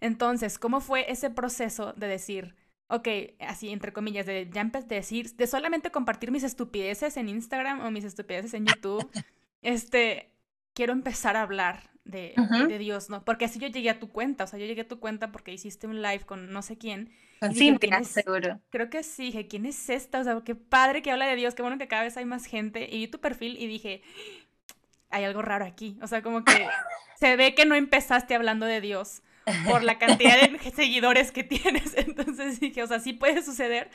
Entonces, 0.00 0.58
¿cómo 0.58 0.80
fue 0.80 1.10
ese 1.10 1.30
proceso 1.30 1.92
de 1.94 2.06
decir, 2.06 2.54
ok, 2.88 3.08
así 3.40 3.70
entre 3.70 3.92
comillas, 3.92 4.26
de 4.26 4.48
ya 4.52 4.62
a 4.62 4.80
decir, 4.82 5.34
de 5.36 5.46
solamente 5.46 5.90
compartir 5.90 6.30
mis 6.30 6.44
estupideces 6.44 7.16
en 7.16 7.28
Instagram 7.28 7.84
o 7.84 7.90
mis 7.90 8.04
estupideces 8.04 8.54
en 8.54 8.66
YouTube, 8.66 9.10
este, 9.62 10.30
quiero 10.72 10.92
empezar 10.92 11.36
a 11.36 11.42
hablar 11.42 11.90
de, 12.08 12.34
de, 12.68 12.78
Dios, 12.78 13.10
¿no? 13.10 13.24
Porque 13.24 13.44
así 13.44 13.58
yo 13.58 13.68
llegué 13.68 13.90
a 13.90 14.00
tu 14.00 14.10
cuenta, 14.10 14.44
o 14.44 14.46
sea, 14.46 14.58
yo 14.58 14.66
llegué 14.66 14.80
a 14.82 14.88
tu 14.88 14.98
cuenta 14.98 15.30
porque 15.30 15.52
hiciste 15.52 15.86
un 15.86 16.02
live 16.02 16.20
con 16.20 16.50
no 16.50 16.62
sé 16.62 16.76
quién 16.76 17.12
con 17.40 17.54
Cintia, 17.54 18.02
seguro. 18.02 18.60
Creo 18.70 18.90
que 18.90 19.02
sí, 19.02 19.26
dije, 19.26 19.46
¿quién 19.46 19.66
es 19.66 19.88
esta? 19.90 20.20
O 20.20 20.24
sea, 20.24 20.40
qué 20.44 20.54
padre 20.54 21.02
que 21.02 21.10
habla 21.10 21.26
de 21.26 21.36
Dios, 21.36 21.54
qué 21.54 21.62
bueno 21.62 21.78
que 21.78 21.86
cada 21.86 22.02
vez 22.02 22.16
hay 22.16 22.24
más 22.24 22.46
gente. 22.46 22.88
Y 22.90 22.98
vi 22.98 23.08
tu 23.08 23.20
perfil 23.20 23.56
y 23.58 23.66
dije, 23.66 24.02
hay 25.10 25.24
algo 25.24 25.42
raro 25.42 25.64
aquí. 25.64 25.96
O 26.02 26.06
sea, 26.06 26.22
como 26.22 26.44
que 26.44 26.52
se 27.20 27.36
ve 27.36 27.54
que 27.54 27.66
no 27.66 27.74
empezaste 27.74 28.34
hablando 28.34 28.66
de 28.66 28.80
Dios 28.80 29.22
por 29.68 29.82
la 29.82 29.98
cantidad 29.98 30.40
de 30.40 30.58
seguidores 30.76 31.32
que 31.32 31.44
tienes. 31.44 31.94
Entonces 31.96 32.60
dije, 32.60 32.82
o 32.82 32.86
sea, 32.86 33.00
sí 33.00 33.12
puede 33.12 33.42
suceder. 33.42 33.90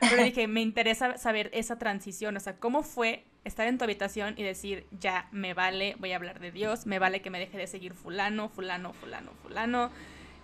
Pero 0.00 0.22
dije, 0.22 0.46
me 0.46 0.60
interesa 0.60 1.16
saber 1.18 1.50
esa 1.52 1.78
transición. 1.78 2.36
O 2.36 2.40
sea, 2.40 2.56
¿cómo 2.56 2.82
fue 2.82 3.24
estar 3.44 3.66
en 3.66 3.78
tu 3.78 3.84
habitación 3.84 4.34
y 4.36 4.42
decir, 4.42 4.86
ya, 4.92 5.28
me 5.32 5.54
vale, 5.54 5.96
voy 5.98 6.12
a 6.12 6.16
hablar 6.16 6.38
de 6.40 6.52
Dios, 6.52 6.86
me 6.86 6.98
vale 6.98 7.20
que 7.20 7.30
me 7.30 7.38
deje 7.38 7.58
de 7.58 7.66
seguir 7.66 7.94
fulano, 7.94 8.48
fulano, 8.48 8.92
fulano, 8.92 9.32
fulano? 9.42 9.90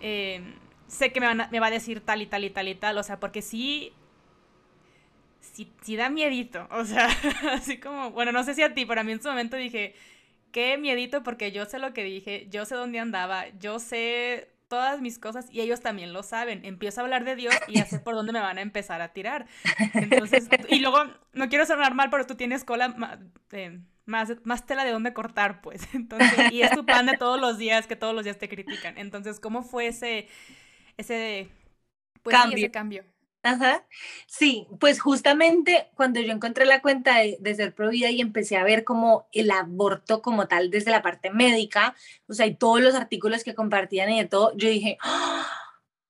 Eh, 0.01 0.41
sé 0.87 1.11
que 1.11 1.19
me, 1.19 1.33
me 1.33 1.59
va 1.59 1.67
a 1.67 1.71
decir 1.71 2.01
tal 2.01 2.21
y 2.21 2.25
tal 2.25 2.43
y 2.43 2.49
tal 2.49 2.67
y 2.67 2.75
tal, 2.75 2.97
o 2.97 3.03
sea, 3.03 3.19
porque 3.19 3.41
sí, 3.41 3.93
sí, 5.39 5.71
sí 5.81 5.95
da 5.95 6.09
miedito, 6.09 6.67
o 6.71 6.83
sea, 6.85 7.07
así 7.53 7.79
como, 7.79 8.11
bueno, 8.11 8.31
no 8.31 8.43
sé 8.43 8.53
si 8.53 8.63
a 8.63 8.73
ti, 8.73 8.85
pero 8.85 9.01
a 9.01 9.03
mí 9.03 9.11
en 9.11 9.21
su 9.21 9.29
momento 9.29 9.57
dije, 9.57 9.95
qué 10.51 10.77
miedito 10.77 11.23
porque 11.23 11.51
yo 11.51 11.65
sé 11.65 11.79
lo 11.79 11.93
que 11.93 12.03
dije, 12.03 12.47
yo 12.49 12.65
sé 12.65 12.75
dónde 12.75 12.99
andaba, 12.99 13.47
yo 13.59 13.79
sé 13.79 14.54
todas 14.67 15.01
mis 15.01 15.19
cosas 15.19 15.47
y 15.51 15.61
ellos 15.61 15.81
también 15.81 16.13
lo 16.13 16.23
saben. 16.23 16.65
Empiezo 16.65 17.01
a 17.01 17.03
hablar 17.03 17.23
de 17.23 17.35
Dios 17.35 17.55
y 17.67 17.75
ya 17.75 17.85
sé 17.85 17.99
por 17.99 18.15
dónde 18.15 18.33
me 18.33 18.39
van 18.39 18.57
a 18.57 18.61
empezar 18.61 19.01
a 19.01 19.13
tirar. 19.13 19.47
Entonces, 19.93 20.47
y 20.69 20.79
luego, 20.79 21.05
no 21.33 21.49
quiero 21.49 21.65
sonar 21.65 21.93
mal, 21.93 22.09
pero 22.09 22.25
tú 22.25 22.35
tienes 22.35 22.63
cola 22.63 22.95
eh, 23.51 23.79
más, 24.05 24.33
más 24.43 24.65
tela 24.65 24.83
de 24.83 24.91
dónde 24.91 25.13
cortar, 25.13 25.61
pues. 25.61 25.81
Entonces, 25.93 26.51
y 26.51 26.61
es 26.61 26.71
tu 26.71 26.85
pan 26.85 27.05
de 27.05 27.17
todos 27.17 27.39
los 27.39 27.57
días, 27.57 27.87
que 27.87 27.95
todos 27.95 28.13
los 28.13 28.23
días 28.23 28.37
te 28.37 28.49
critican. 28.49 28.97
Entonces, 28.97 29.39
¿cómo 29.39 29.63
fue 29.63 29.87
ese, 29.87 30.27
ese, 30.97 31.49
pues, 32.23 32.35
cambio. 32.35 32.57
ese 32.57 32.71
cambio? 32.71 33.05
Ajá. 33.45 33.85
Sí, 34.25 34.67
pues 34.79 34.99
justamente 34.99 35.87
cuando 35.93 36.19
yo 36.19 36.31
encontré 36.31 36.65
la 36.65 36.81
cuenta 36.81 37.19
de, 37.19 37.37
de 37.39 37.53
Ser 37.53 37.75
Provida 37.75 38.09
y 38.09 38.19
empecé 38.19 38.57
a 38.57 38.63
ver 38.63 38.83
como 38.83 39.27
el 39.33 39.51
aborto 39.51 40.23
como 40.23 40.47
tal 40.47 40.71
desde 40.71 40.89
la 40.89 41.03
parte 41.03 41.29
médica, 41.29 41.93
o 42.27 42.33
sea, 42.33 42.47
y 42.47 42.55
todos 42.55 42.81
los 42.81 42.95
artículos 42.95 43.43
que 43.43 43.53
compartían 43.53 44.09
y 44.09 44.19
de 44.19 44.27
todo, 44.27 44.51
yo 44.57 44.67
dije, 44.67 44.97
¡Ah! 45.03 45.45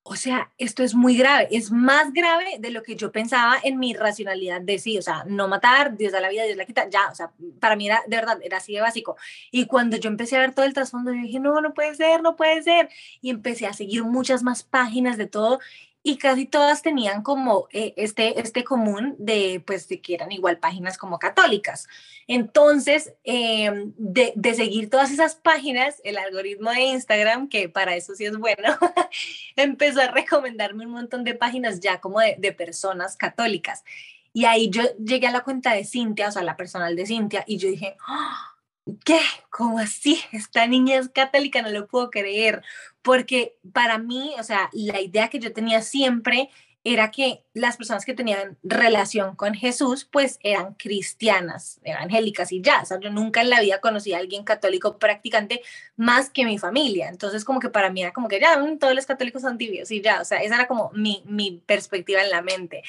o 0.04 0.16
sea, 0.16 0.54
esto 0.58 0.82
es 0.84 0.96
muy 0.96 1.18
grave, 1.18 1.50
es 1.52 1.72
más 1.72 2.14
grave 2.14 2.58
de 2.60 2.70
lo 2.70 2.84
que 2.84 2.96
yo 2.96 3.12
pensaba 3.12 3.58
en 3.64 3.80
mi 3.80 3.94
racionalidad 3.94 4.62
de 4.62 4.80
sí, 4.80 4.98
o 4.98 5.02
sea, 5.02 5.26
no 5.28 5.50
matar, 5.50 5.98
Dios 5.98 6.14
da 6.14 6.22
la 6.22 6.30
vida, 6.30 6.44
Dios 6.46 6.56
la 6.56 6.66
quita, 6.66 6.88
ya, 6.90 7.10
o 7.12 7.16
sea, 7.16 7.32
para 7.60 7.76
mí 7.76 7.88
era, 7.88 8.02
de 8.08 8.16
verdad, 8.16 8.40
era 8.44 8.58
así 8.58 8.74
de 8.76 8.82
básico. 8.82 9.18
Y 9.52 9.66
cuando 9.66 9.98
yo 9.98 10.10
empecé 10.10 10.38
a 10.38 10.40
ver 10.40 10.54
todo 10.54 10.66
el 10.66 10.74
trasfondo, 10.74 11.12
yo 11.12 11.22
dije, 11.22 11.40
no, 11.40 11.60
no 11.60 11.74
puede 11.74 11.96
ser, 11.96 12.22
no 12.22 12.36
puede 12.38 12.64
ser. 12.64 12.90
Y 13.20 13.30
empecé 13.30 13.68
a 13.68 13.74
seguir 13.74 14.04
muchas 14.06 14.44
más 14.44 14.64
páginas 14.64 15.18
de 15.18 15.28
todo 15.28 15.60
y 16.08 16.18
casi 16.18 16.46
todas 16.46 16.84
tenían 16.84 17.24
como 17.24 17.68
eh, 17.72 17.96
este, 17.98 18.40
este 18.40 18.64
común 18.64 19.16
de, 19.18 19.64
pues, 19.66 19.88
de 19.88 20.02
que 20.02 20.14
eran 20.14 20.32
igual 20.32 20.60
páginas 20.60 21.00
como 21.00 21.18
católicas. 21.18 21.88
Entonces, 22.28 23.16
em, 23.24 23.92
de, 23.98 24.32
de, 24.36 24.54
seguir 24.54 24.92
todas 24.92 25.10
esas 25.10 25.34
páginas, 25.34 26.00
el 26.04 26.20
algoritmo 26.20 26.70
de 26.70 26.82
Instagram, 26.82 27.50
que 27.50 27.70
para 27.70 27.96
eso 27.96 28.14
sí 28.14 28.24
es 28.24 28.38
bueno, 28.38 28.78
empezó 29.56 30.00
a 30.00 30.12
recomendarme 30.12 30.86
un 30.86 30.92
montón 30.92 31.24
de 31.24 31.34
páginas 31.34 31.80
ya 31.80 32.00
como 32.00 32.20
de, 32.20 32.54
personas 32.54 33.18
católicas. 33.18 33.84
Y 34.32 34.46
ahí 34.46 34.70
yo 34.70 34.84
llegué 34.98 35.26
a 35.26 35.32
la 35.32 35.44
cuenta 35.44 35.74
de 35.74 35.86
Cintia, 35.86 36.28
o 36.28 36.32
sea, 36.32 36.44
la 36.44 36.56
personal 36.56 36.96
de 36.96 37.08
Cintia, 37.08 37.44
y 37.48 37.58
yo 37.58 37.68
dije, 37.68 37.98
¡Ah! 38.08 38.55
¿Qué? 39.04 39.20
¿Cómo 39.50 39.80
así? 39.80 40.20
Esta 40.32 40.68
niña 40.68 40.98
es 40.98 41.10
católica, 41.10 41.62
no 41.62 41.70
lo 41.70 41.88
puedo 41.88 42.10
creer. 42.10 42.62
Porque 43.02 43.58
para 43.74 43.98
mí, 43.98 44.34
o 44.40 44.44
sea, 44.44 44.70
la 44.74 45.02
idea 45.02 45.30
que 45.30 45.40
yo 45.40 45.54
tenía 45.54 45.82
siempre 45.82 46.50
era 46.86 47.10
que 47.10 47.44
las 47.56 47.78
personas 47.78 48.06
que 48.06 48.14
tenían 48.14 48.58
relación 48.62 49.36
con 49.36 49.56
Jesús, 49.56 50.06
pues 50.06 50.38
eran 50.44 50.76
cristianas, 50.76 51.80
evangélicas 51.84 52.52
y 52.52 52.62
ya. 52.62 52.82
O 52.84 52.86
sea, 52.86 53.00
yo 53.00 53.10
nunca 53.10 53.42
en 53.42 53.50
la 53.50 53.60
vida 53.60 53.82
conocí 53.82 54.14
a 54.14 54.20
alguien 54.20 54.44
católico 54.44 55.00
practicante 55.00 55.62
más 55.96 56.30
que 56.30 56.46
mi 56.46 56.60
familia. 56.60 57.10
Entonces, 57.10 57.44
como 57.44 57.60
que 57.60 57.70
para 57.70 57.90
mí 57.90 58.04
era 58.04 58.14
como 58.14 58.28
que 58.28 58.40
ya, 58.40 58.56
mm, 58.58 58.78
todos 58.78 58.94
los 58.94 59.08
católicos 59.08 59.42
son 59.42 59.58
tibios 59.58 59.90
y 59.90 60.02
ya. 60.02 60.22
O 60.22 60.26
sea, 60.26 60.44
esa 60.44 60.56
era 60.56 60.68
como 60.68 60.92
mi, 60.94 61.24
mi 61.26 61.60
perspectiva 61.66 62.22
en 62.22 62.30
la 62.30 62.44
mente. 62.44 62.84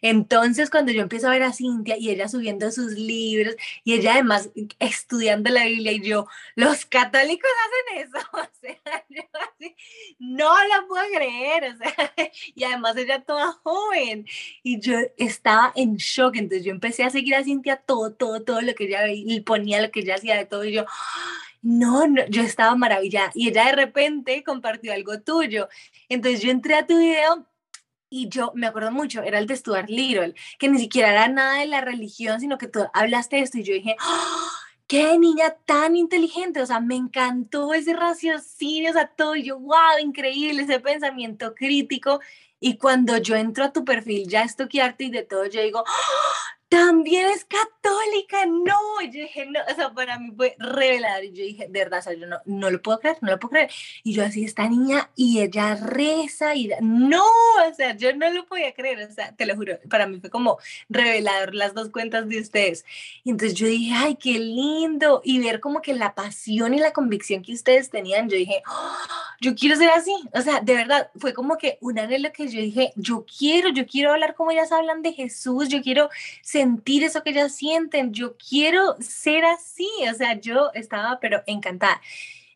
Entonces, 0.00 0.70
cuando 0.70 0.92
yo 0.92 1.02
empiezo 1.02 1.26
a 1.26 1.30
ver 1.30 1.42
a 1.42 1.52
Cintia 1.52 1.96
y 1.98 2.10
ella 2.10 2.28
subiendo 2.28 2.70
sus 2.70 2.92
libros 2.92 3.56
y 3.84 3.94
ella 3.94 4.12
además 4.12 4.50
estudiando 4.78 5.50
la 5.50 5.64
Biblia 5.64 5.92
y 5.92 6.02
yo, 6.02 6.26
los 6.54 6.86
católicos 6.86 7.50
hacen 7.66 8.08
eso. 8.08 8.28
O 8.40 8.62
sea, 8.62 9.04
yo 9.08 9.22
así, 9.32 9.74
no 10.18 10.52
la 10.68 10.84
puedo 10.86 11.04
creer. 11.14 11.72
O 11.72 11.76
sea, 11.78 12.12
y 12.54 12.64
además 12.64 12.96
ella 12.96 13.22
toda 13.22 13.39
joven 13.48 14.26
y 14.62 14.80
yo 14.80 14.94
estaba 15.16 15.72
en 15.76 15.96
shock, 15.96 16.36
entonces 16.36 16.64
yo 16.64 16.72
empecé 16.72 17.04
a 17.04 17.10
seguir 17.10 17.34
a 17.34 17.44
Cintia 17.44 17.76
todo, 17.76 18.12
todo, 18.12 18.42
todo 18.42 18.60
lo 18.60 18.74
que 18.74 18.84
ella 18.84 19.08
y 19.08 19.40
ponía, 19.40 19.80
lo 19.80 19.90
que 19.90 20.00
ella 20.00 20.14
hacía 20.16 20.36
de 20.36 20.46
todo 20.46 20.64
y 20.64 20.72
yo, 20.72 20.84
no, 21.62 22.06
no, 22.06 22.26
yo 22.28 22.42
estaba 22.42 22.74
maravillada 22.74 23.30
y 23.34 23.48
ella 23.48 23.66
de 23.66 23.72
repente 23.72 24.42
compartió 24.44 24.92
algo 24.92 25.20
tuyo, 25.20 25.68
entonces 26.08 26.40
yo 26.40 26.50
entré 26.50 26.74
a 26.74 26.86
tu 26.86 26.98
video 26.98 27.46
y 28.08 28.28
yo 28.28 28.52
me 28.54 28.66
acuerdo 28.66 28.90
mucho, 28.90 29.22
era 29.22 29.38
el 29.38 29.46
de 29.46 29.56
Stuart 29.56 29.88
Little, 29.88 30.34
que 30.58 30.68
ni 30.68 30.78
siquiera 30.78 31.10
era 31.10 31.28
nada 31.28 31.60
de 31.60 31.66
la 31.66 31.80
religión, 31.80 32.40
sino 32.40 32.58
que 32.58 32.66
tú 32.66 32.80
hablaste 32.92 33.36
de 33.36 33.42
esto 33.42 33.58
y 33.58 33.62
yo 33.62 33.74
dije, 33.74 33.96
¡Oh! 34.00 34.50
qué 34.90 35.16
niña 35.20 35.54
tan 35.66 35.94
inteligente, 35.94 36.60
o 36.60 36.66
sea, 36.66 36.80
me 36.80 36.96
encantó 36.96 37.72
ese 37.74 37.94
raciocinio, 37.94 38.90
o 38.90 38.92
sea, 38.92 39.06
todo, 39.06 39.36
y 39.36 39.44
yo, 39.44 39.56
wow, 39.60 40.00
increíble, 40.02 40.62
ese 40.62 40.80
pensamiento 40.80 41.54
crítico. 41.54 42.18
Y 42.60 42.76
cuando 42.76 43.16
yo 43.16 43.36
entro 43.36 43.64
a 43.64 43.72
tu 43.72 43.84
perfil 43.84 44.28
ya 44.28 44.42
estoquearte 44.42 45.04
y 45.04 45.10
de 45.10 45.22
todo, 45.22 45.46
yo 45.46 45.62
digo, 45.62 45.82
¡Ah! 45.86 46.49
También 46.70 47.26
es 47.26 47.44
católica, 47.44 48.46
no, 48.46 48.78
yo 49.02 49.22
dije, 49.22 49.44
no, 49.44 49.58
o 49.68 49.74
sea, 49.74 49.92
para 49.92 50.20
mí 50.20 50.32
fue 50.36 50.54
revelador, 50.56 51.24
yo 51.24 51.42
dije, 51.42 51.66
de 51.68 51.80
verdad, 51.80 51.98
o 51.98 52.02
sea, 52.02 52.12
yo 52.14 52.28
no, 52.28 52.36
no 52.44 52.70
lo 52.70 52.80
puedo 52.80 53.00
creer, 53.00 53.16
no 53.22 53.32
lo 53.32 53.40
puedo 53.40 53.50
creer, 53.50 53.70
y 54.04 54.12
yo 54.14 54.24
así, 54.24 54.44
esta 54.44 54.68
niña, 54.68 55.10
y 55.16 55.40
ella 55.40 55.74
reza, 55.74 56.54
y 56.54 56.70
no, 56.80 57.24
o 57.24 57.74
sea, 57.74 57.96
yo 57.96 58.14
no 58.14 58.30
lo 58.30 58.46
podía 58.46 58.72
creer, 58.72 59.00
o 59.02 59.12
sea, 59.12 59.34
te 59.34 59.46
lo 59.46 59.56
juro, 59.56 59.80
para 59.90 60.06
mí 60.06 60.20
fue 60.20 60.30
como 60.30 60.58
revelador 60.88 61.56
las 61.56 61.74
dos 61.74 61.90
cuentas 61.90 62.28
de 62.28 62.38
ustedes, 62.38 62.84
y 63.24 63.30
entonces 63.30 63.58
yo 63.58 63.66
dije, 63.66 63.92
ay, 63.96 64.14
qué 64.14 64.38
lindo, 64.38 65.22
y 65.24 65.40
ver 65.40 65.58
como 65.58 65.82
que 65.82 65.92
la 65.92 66.14
pasión 66.14 66.72
y 66.72 66.78
la 66.78 66.92
convicción 66.92 67.42
que 67.42 67.52
ustedes 67.52 67.90
tenían, 67.90 68.28
yo 68.28 68.36
dije, 68.36 68.62
oh, 68.70 68.96
yo 69.40 69.56
quiero 69.56 69.74
ser 69.74 69.90
así, 69.90 70.14
o 70.32 70.40
sea, 70.40 70.60
de 70.60 70.74
verdad, 70.74 71.10
fue 71.16 71.34
como 71.34 71.58
que 71.58 71.78
un 71.80 71.98
anhelo 71.98 72.30
que 72.32 72.46
yo 72.46 72.60
dije, 72.60 72.92
yo 72.94 73.26
quiero, 73.26 73.70
yo 73.70 73.86
quiero 73.86 74.12
hablar 74.12 74.36
como 74.36 74.52
ellas 74.52 74.70
hablan 74.70 75.02
de 75.02 75.12
Jesús, 75.14 75.68
yo 75.68 75.82
quiero 75.82 76.10
ser 76.42 76.59
sentir 76.60 77.04
eso 77.04 77.22
que 77.22 77.30
ellas 77.30 77.54
sienten. 77.54 78.12
Yo 78.12 78.36
quiero 78.36 78.96
ser 79.00 79.44
así. 79.46 79.88
O 80.10 80.14
sea, 80.14 80.38
yo 80.38 80.70
estaba 80.74 81.18
pero 81.20 81.42
encantada. 81.46 82.00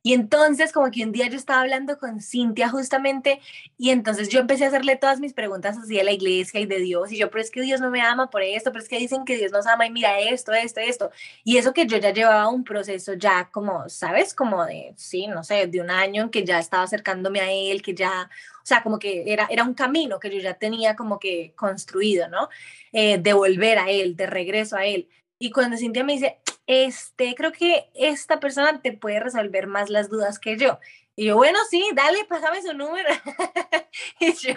Y 0.06 0.12
entonces 0.12 0.70
como 0.70 0.90
que 0.90 1.02
un 1.02 1.12
día 1.12 1.28
yo 1.28 1.36
estaba 1.38 1.62
hablando 1.62 1.98
con 1.98 2.20
Cintia 2.20 2.68
justamente 2.68 3.40
y 3.78 3.88
entonces 3.88 4.28
yo 4.28 4.38
empecé 4.40 4.66
a 4.66 4.68
hacerle 4.68 4.96
todas 4.96 5.18
mis 5.18 5.32
preguntas 5.32 5.78
así 5.78 5.96
de 5.96 6.04
la 6.04 6.12
iglesia 6.12 6.60
y 6.60 6.66
de 6.66 6.78
Dios 6.78 7.10
y 7.10 7.16
yo, 7.16 7.30
pero 7.30 7.40
es 7.40 7.50
que 7.50 7.62
Dios 7.62 7.80
no 7.80 7.90
me 7.90 8.02
ama 8.02 8.28
por 8.28 8.42
esto, 8.42 8.70
pero 8.70 8.82
es 8.82 8.88
que 8.90 8.98
dicen 8.98 9.24
que 9.24 9.38
Dios 9.38 9.50
nos 9.50 9.66
ama 9.66 9.86
y 9.86 9.90
mira 9.90 10.20
esto, 10.20 10.52
esto, 10.52 10.80
esto. 10.80 11.10
Y 11.42 11.56
eso 11.56 11.72
que 11.72 11.86
yo 11.86 11.96
ya 11.96 12.12
llevaba 12.12 12.48
un 12.50 12.64
proceso 12.64 13.14
ya 13.14 13.48
como, 13.50 13.88
¿sabes? 13.88 14.34
Como 14.34 14.66
de, 14.66 14.92
sí, 14.98 15.26
no 15.26 15.42
sé, 15.42 15.68
de 15.68 15.80
un 15.80 15.90
año 15.90 16.24
en 16.24 16.30
que 16.30 16.44
ya 16.44 16.58
estaba 16.58 16.82
acercándome 16.82 17.40
a 17.40 17.50
Él, 17.50 17.80
que 17.80 17.94
ya, 17.94 18.28
o 18.62 18.66
sea, 18.66 18.82
como 18.82 18.98
que 18.98 19.32
era, 19.32 19.46
era 19.50 19.64
un 19.64 19.72
camino 19.72 20.20
que 20.20 20.30
yo 20.30 20.38
ya 20.38 20.52
tenía 20.52 20.96
como 20.96 21.18
que 21.18 21.54
construido, 21.56 22.28
¿no? 22.28 22.50
Eh, 22.92 23.16
de 23.18 23.32
volver 23.32 23.78
a 23.78 23.90
Él, 23.90 24.16
de 24.16 24.26
regreso 24.26 24.76
a 24.76 24.84
Él. 24.84 25.08
Y 25.44 25.50
cuando 25.50 25.76
Cintia 25.76 26.04
me 26.04 26.14
dice, 26.14 26.38
este, 26.66 27.34
creo 27.34 27.52
que 27.52 27.90
esta 27.92 28.40
persona 28.40 28.80
te 28.80 28.92
puede 28.92 29.20
resolver 29.20 29.66
más 29.66 29.90
las 29.90 30.08
dudas 30.08 30.38
que 30.38 30.56
yo. 30.56 30.78
Y 31.16 31.26
yo, 31.26 31.36
bueno, 31.36 31.58
sí, 31.68 31.86
dale, 31.94 32.24
pásame 32.24 32.62
su 32.62 32.72
número. 32.72 33.10
y 34.20 34.32
yo 34.32 34.54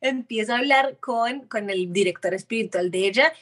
empiezo 0.00 0.52
a 0.52 0.58
hablar 0.58 0.98
con, 1.00 1.48
con 1.48 1.70
el 1.70 1.92
director 1.92 2.34
espiritual 2.34 2.92
de 2.92 2.98
ella 3.08 3.32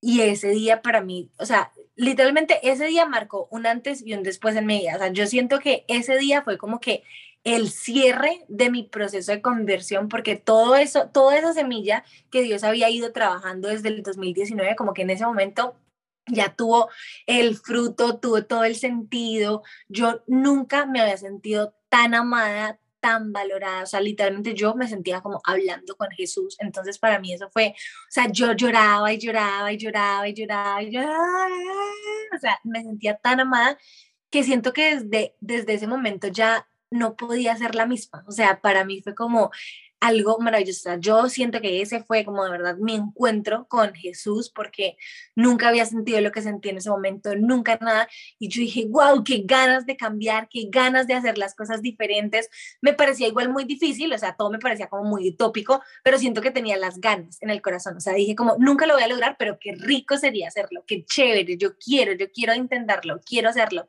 y 0.00 0.22
ese 0.22 0.48
día 0.48 0.82
para 0.82 1.02
mí, 1.02 1.30
o 1.38 1.46
sea, 1.46 1.70
literalmente 1.94 2.58
ese 2.68 2.86
día 2.86 3.06
marcó 3.06 3.46
un 3.52 3.64
antes 3.64 4.04
y 4.04 4.14
un 4.14 4.24
después 4.24 4.56
en 4.56 4.66
mi 4.66 4.80
vida. 4.80 4.96
O 4.96 4.98
sea, 4.98 5.12
yo 5.12 5.28
siento 5.28 5.60
que 5.60 5.84
ese 5.86 6.18
día 6.18 6.42
fue 6.42 6.58
como 6.58 6.80
que 6.80 7.04
el 7.44 7.70
cierre 7.70 8.44
de 8.48 8.70
mi 8.70 8.82
proceso 8.82 9.32
de 9.32 9.40
conversión, 9.40 10.08
porque 10.08 10.36
todo 10.36 10.76
eso, 10.76 11.08
toda 11.08 11.38
esa 11.38 11.52
semilla 11.52 12.04
que 12.30 12.42
Dios 12.42 12.64
había 12.64 12.90
ido 12.90 13.12
trabajando 13.12 13.68
desde 13.68 13.88
el 13.88 14.02
2019, 14.02 14.76
como 14.76 14.92
que 14.92 15.02
en 15.02 15.10
ese 15.10 15.24
momento 15.24 15.76
ya 16.26 16.54
tuvo 16.54 16.90
el 17.26 17.56
fruto, 17.56 18.18
tuvo 18.18 18.44
todo 18.44 18.64
el 18.64 18.76
sentido. 18.76 19.62
Yo 19.88 20.22
nunca 20.26 20.86
me 20.86 21.00
había 21.00 21.16
sentido 21.16 21.74
tan 21.88 22.14
amada, 22.14 22.78
tan 23.00 23.32
valorada, 23.32 23.82
o 23.82 23.86
sea, 23.86 24.00
literalmente 24.00 24.54
yo 24.54 24.74
me 24.74 24.86
sentía 24.86 25.22
como 25.22 25.40
hablando 25.44 25.96
con 25.96 26.10
Jesús, 26.10 26.56
entonces 26.60 26.98
para 26.98 27.18
mí 27.18 27.32
eso 27.32 27.48
fue, 27.50 27.68
o 27.68 28.10
sea, 28.10 28.28
yo 28.30 28.52
lloraba 28.52 29.10
y 29.12 29.18
lloraba 29.18 29.72
y 29.72 29.78
lloraba 29.78 30.28
y 30.28 30.34
lloraba 30.34 30.82
y 30.82 30.90
lloraba, 30.90 31.48
o 32.36 32.38
sea, 32.38 32.58
me 32.62 32.82
sentía 32.82 33.16
tan 33.16 33.40
amada 33.40 33.78
que 34.30 34.44
siento 34.44 34.72
que 34.74 34.96
desde, 34.96 35.34
desde 35.40 35.74
ese 35.74 35.86
momento 35.86 36.28
ya 36.28 36.68
no 36.90 37.16
podía 37.16 37.56
ser 37.56 37.74
la 37.74 37.86
misma, 37.86 38.24
o 38.26 38.32
sea, 38.32 38.60
para 38.60 38.84
mí 38.84 39.00
fue 39.02 39.14
como, 39.14 39.50
algo 40.00 40.38
maravilloso. 40.38 40.96
Yo 40.98 41.28
siento 41.28 41.60
que 41.60 41.82
ese 41.82 42.02
fue 42.02 42.24
como 42.24 42.44
de 42.44 42.50
verdad 42.50 42.76
mi 42.78 42.94
encuentro 42.94 43.66
con 43.68 43.94
Jesús 43.94 44.50
porque 44.50 44.96
nunca 45.36 45.68
había 45.68 45.84
sentido 45.84 46.20
lo 46.20 46.32
que 46.32 46.42
sentí 46.42 46.70
en 46.70 46.78
ese 46.78 46.90
momento, 46.90 47.36
nunca 47.36 47.78
nada. 47.80 48.08
Y 48.38 48.48
yo 48.48 48.60
dije, 48.62 48.86
wow, 48.88 49.22
qué 49.22 49.42
ganas 49.44 49.86
de 49.86 49.96
cambiar, 49.96 50.48
qué 50.48 50.68
ganas 50.70 51.06
de 51.06 51.14
hacer 51.14 51.38
las 51.38 51.54
cosas 51.54 51.82
diferentes. 51.82 52.48
Me 52.80 52.94
parecía 52.94 53.28
igual 53.28 53.50
muy 53.50 53.64
difícil, 53.64 54.12
o 54.12 54.18
sea, 54.18 54.34
todo 54.36 54.50
me 54.50 54.58
parecía 54.58 54.88
como 54.88 55.04
muy 55.04 55.28
utópico, 55.28 55.82
pero 56.02 56.18
siento 56.18 56.40
que 56.40 56.50
tenía 56.50 56.76
las 56.76 56.98
ganas 57.00 57.40
en 57.42 57.50
el 57.50 57.60
corazón. 57.60 57.96
O 57.96 58.00
sea, 58.00 58.14
dije 58.14 58.34
como, 58.34 58.56
nunca 58.58 58.86
lo 58.86 58.94
voy 58.94 59.02
a 59.02 59.08
lograr, 59.08 59.36
pero 59.38 59.58
qué 59.60 59.74
rico 59.78 60.16
sería 60.16 60.48
hacerlo, 60.48 60.84
qué 60.86 61.04
chévere, 61.04 61.56
yo 61.58 61.76
quiero, 61.76 62.12
yo 62.14 62.30
quiero 62.32 62.54
intentarlo, 62.54 63.20
quiero 63.24 63.50
hacerlo. 63.50 63.86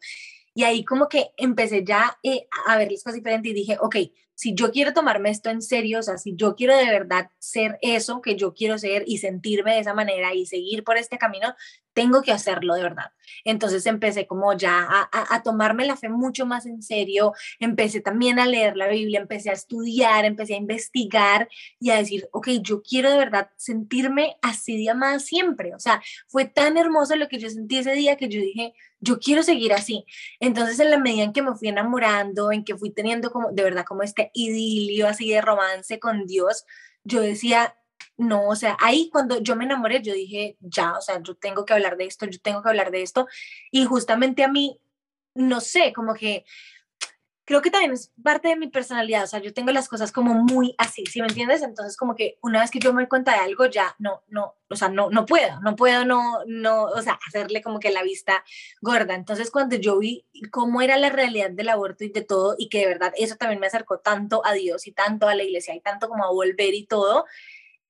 Y 0.54 0.64
ahí 0.64 0.84
como 0.84 1.08
que 1.08 1.32
empecé 1.38 1.84
ya 1.84 2.18
eh, 2.24 2.48
a 2.68 2.78
ver 2.78 2.92
las 2.92 3.04
cosas 3.04 3.16
diferentes 3.16 3.52
y 3.52 3.56
dije, 3.56 3.78
ok, 3.80 3.96
si 4.42 4.56
yo 4.56 4.72
quiero 4.72 4.92
tomarme 4.92 5.30
esto 5.30 5.52
en 5.52 5.62
serio, 5.62 6.00
o 6.00 6.02
sea, 6.02 6.18
si 6.18 6.36
yo 6.36 6.56
quiero 6.56 6.76
de 6.76 6.86
verdad 6.86 7.30
ser 7.38 7.78
eso 7.84 8.24
que 8.24 8.36
yo 8.36 8.56
quiero 8.56 8.80
ser 8.80 9.04
y 9.06 9.20
sentirme 9.20 9.76
de 9.76 9.82
esa 9.82 9.94
manera 9.94 10.34
y 10.34 10.48
seguir 10.48 10.84
por 10.84 10.98
este 10.98 11.20
camino, 11.20 11.54
tengo 11.94 12.24
que 12.24 12.32
hacerlo 12.32 12.74
de 12.74 12.82
verdad. 12.82 13.12
Entonces 13.46 13.86
empecé 13.86 14.26
como 14.26 14.58
ya 14.58 14.88
a, 15.12 15.44
tomarme 15.44 15.86
la 15.86 15.96
fe 15.96 16.10
mucho 16.10 16.48
más 16.48 16.66
en 16.66 16.82
serio, 16.82 17.34
empecé 17.60 18.02
también 18.02 18.40
a 18.40 18.48
leer 18.48 18.78
la 18.78 18.88
Biblia, 18.88 19.20
empecé 19.20 19.52
a 19.52 19.54
estudiar, 19.54 20.26
empecé 20.26 20.56
a 20.56 20.58
investigar 20.58 21.48
y 21.80 21.92
a 21.92 21.98
decir, 21.98 22.28
ok, 22.32 22.48
yo 22.64 22.82
quiero 22.82 23.12
de 23.12 23.18
verdad 23.18 23.52
sentirme 23.58 24.38
así 24.42 24.76
de 24.84 24.90
amada 24.90 25.20
siempre. 25.20 25.76
O 25.76 25.80
sea, 25.80 26.02
fue 26.28 26.46
tan 26.46 26.78
hermoso 26.78 27.16
lo 27.16 27.28
que 27.28 27.38
yo 27.38 27.48
sentí 27.48 27.78
ese 27.78 27.94
día 27.94 28.18
que 28.18 28.28
yo 28.28 28.42
dije, 28.42 28.74
yo 29.02 29.20
quiero 29.20 29.44
seguir 29.44 29.74
así. 29.74 30.06
Entonces, 30.40 30.80
en 30.80 30.92
la 30.92 30.98
medida 30.98 31.24
en 31.24 31.34
que 31.34 31.42
me 31.42 31.56
fui 31.56 31.68
enamorando, 31.68 32.52
en 32.52 32.64
que 32.64 32.78
fui 32.78 32.92
teniendo 32.92 33.32
como, 33.32 33.52
de 33.52 33.64
verdad, 33.64 33.84
como 33.86 34.04
este 34.04 34.31
idilio 34.34 35.08
así 35.08 35.30
de 35.30 35.42
romance 35.42 36.00
con 36.00 36.26
Dios, 36.26 36.66
yo 37.04 37.22
decía, 37.22 37.76
no, 38.18 38.48
o 38.48 38.56
sea, 38.56 38.78
ahí 38.80 39.10
cuando 39.12 39.40
yo 39.42 39.56
me 39.56 39.66
enamoré, 39.66 40.02
yo 40.02 40.14
dije, 40.14 40.58
ya, 40.60 40.98
o 40.98 41.02
sea, 41.02 41.22
yo 41.22 41.36
tengo 41.36 41.66
que 41.66 41.74
hablar 41.74 41.98
de 41.98 42.06
esto, 42.06 42.26
yo 42.26 42.40
tengo 42.40 42.62
que 42.62 42.70
hablar 42.70 42.92
de 42.92 43.02
esto. 43.02 43.28
Y 43.72 43.86
justamente 43.86 44.44
a 44.44 44.48
mí, 44.48 44.80
no 45.34 45.62
sé, 45.62 45.94
como 45.94 46.14
que 46.14 46.46
creo 47.46 47.62
que 47.62 47.72
también 47.72 47.92
es 47.92 48.12
parte 48.24 48.50
de 48.50 48.56
mi 48.56 48.68
personalidad, 48.68 49.24
o 49.24 49.28
sea, 49.28 49.40
yo 49.40 49.54
tengo 49.54 49.72
las 49.72 49.90
cosas 49.90 50.12
como 50.12 50.34
muy 50.34 50.76
así, 50.78 51.06
¿sí 51.06 51.22
me 51.22 51.28
entiendes? 51.28 51.64
Entonces 51.64 51.98
como 51.98 52.16
que 52.16 52.38
una 52.42 52.62
vez 52.62 52.72
que 52.72 52.80
yo 52.80 52.94
me 52.94 53.02
doy 53.02 53.10
cuenta 53.10 53.34
de 53.34 53.40
algo, 53.40 53.66
ya 53.66 53.96
no, 54.00 54.24
no, 54.30 54.56
o 54.70 54.76
sea, 54.76 54.90
no, 54.90 55.10
no 55.10 55.26
puedo, 55.26 55.60
no 55.62 55.76
puedo, 55.76 56.06
no, 56.06 56.40
no, 56.46 56.84
o 56.84 57.02
sea, 57.02 57.20
hacerle 57.28 57.62
como 57.62 57.80
que 57.80 57.92
la 57.92 58.04
vista 58.04 58.44
gorda. 58.82 59.16
Entonces 59.16 59.52
cuando 59.52 59.76
yo 59.76 59.98
vi 60.00 60.26
cómo 60.52 60.82
era 60.82 60.98
la 60.98 61.10
realidad 61.10 61.52
del 61.52 61.70
aborto 61.70 62.04
y 62.04 62.10
de 62.10 62.22
todo, 62.22 62.56
y 62.58 62.70
que 62.70 62.80
de 62.80 62.88
verdad 62.88 63.14
eso 63.18 63.36
también 63.36 63.60
me 63.60 63.68
acercó 63.68 64.00
tanto 64.00 64.46
a 64.46 64.54
Dios 64.54 64.88
y 64.88 64.92
tanto 64.92 65.28
a 65.28 65.36
la 65.36 65.44
iglesia 65.44 65.76
y 65.76 65.82
tanto 65.82 66.08
como 66.08 66.24
a 66.26 66.32
volver 66.32 66.74
y 66.74 66.86
todo, 66.86 67.26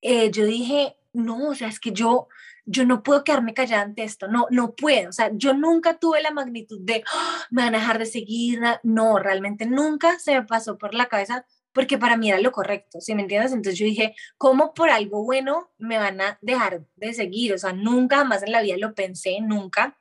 eh, 0.02 0.32
yo 0.32 0.45
dije, 0.45 0.95
no, 1.14 1.49
o 1.49 1.56
sea, 1.56 1.68
es 1.68 1.80
que 1.80 1.91
yo, 1.91 2.28
yo 2.72 2.86
no 2.86 3.03
puedo 3.03 3.24
quedarme 3.24 3.53
callada 3.53 3.84
ante 3.84 4.03
esto, 4.03 4.28
no, 4.28 4.47
no 4.49 4.74
puedo, 4.74 5.09
o 5.09 5.13
sea, 5.13 5.32
yo 5.34 5.53
nunca 5.53 5.99
tuve 5.99 6.22
la 6.22 6.32
magnitud 6.32 6.80
de, 6.82 7.03
¡Ah! 7.13 7.45
me 7.51 7.63
van 7.63 7.76
a 7.76 7.80
dejar 7.80 7.99
de 7.99 8.05
seguir, 8.05 8.61
no, 8.84 9.19
realmente 9.19 9.65
nunca 9.65 10.17
se 10.19 10.34
me 10.34 10.43
pasó 10.43 10.78
por 10.78 10.93
la 10.93 11.07
cabeza 11.07 11.45
porque 11.74 11.97
para 11.97 12.17
mí 12.17 12.30
era 12.30 12.39
lo 12.39 12.51
correcto, 12.51 12.99
¿sí 12.99 13.15
me 13.15 13.22
entiendes? 13.22 13.51
Entonces 13.51 13.80
yo 13.80 13.86
dije, 13.86 14.15
¿cómo 14.38 14.74
por 14.74 14.89
algo 14.89 15.24
bueno 15.24 15.72
me 15.78 15.97
van 15.97 16.19
a 16.22 16.38
dejar 16.41 16.86
de 16.95 17.13
seguir? 17.13 17.53
O 17.53 17.57
sea, 17.57 17.74
nunca 17.74 18.24
más 18.24 18.43
en 18.43 18.51
la 18.51 18.61
vida 18.61 18.76
lo 18.78 18.93
pensé, 18.93 19.39
nunca. 19.41 19.97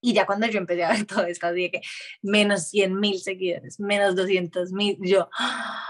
Y 0.00 0.14
ya 0.14 0.24
cuando 0.24 0.46
yo 0.46 0.58
empecé 0.58 0.84
a 0.84 0.92
ver 0.92 1.04
todo 1.06 1.24
esto, 1.24 1.52
dije, 1.52 1.80
menos 2.22 2.68
100 2.68 2.98
mil 2.98 3.18
seguidores, 3.18 3.80
menos 3.80 4.14
200 4.14 4.72
mil, 4.72 4.98
yo, 5.00 5.28
¡Ah! 5.38 5.84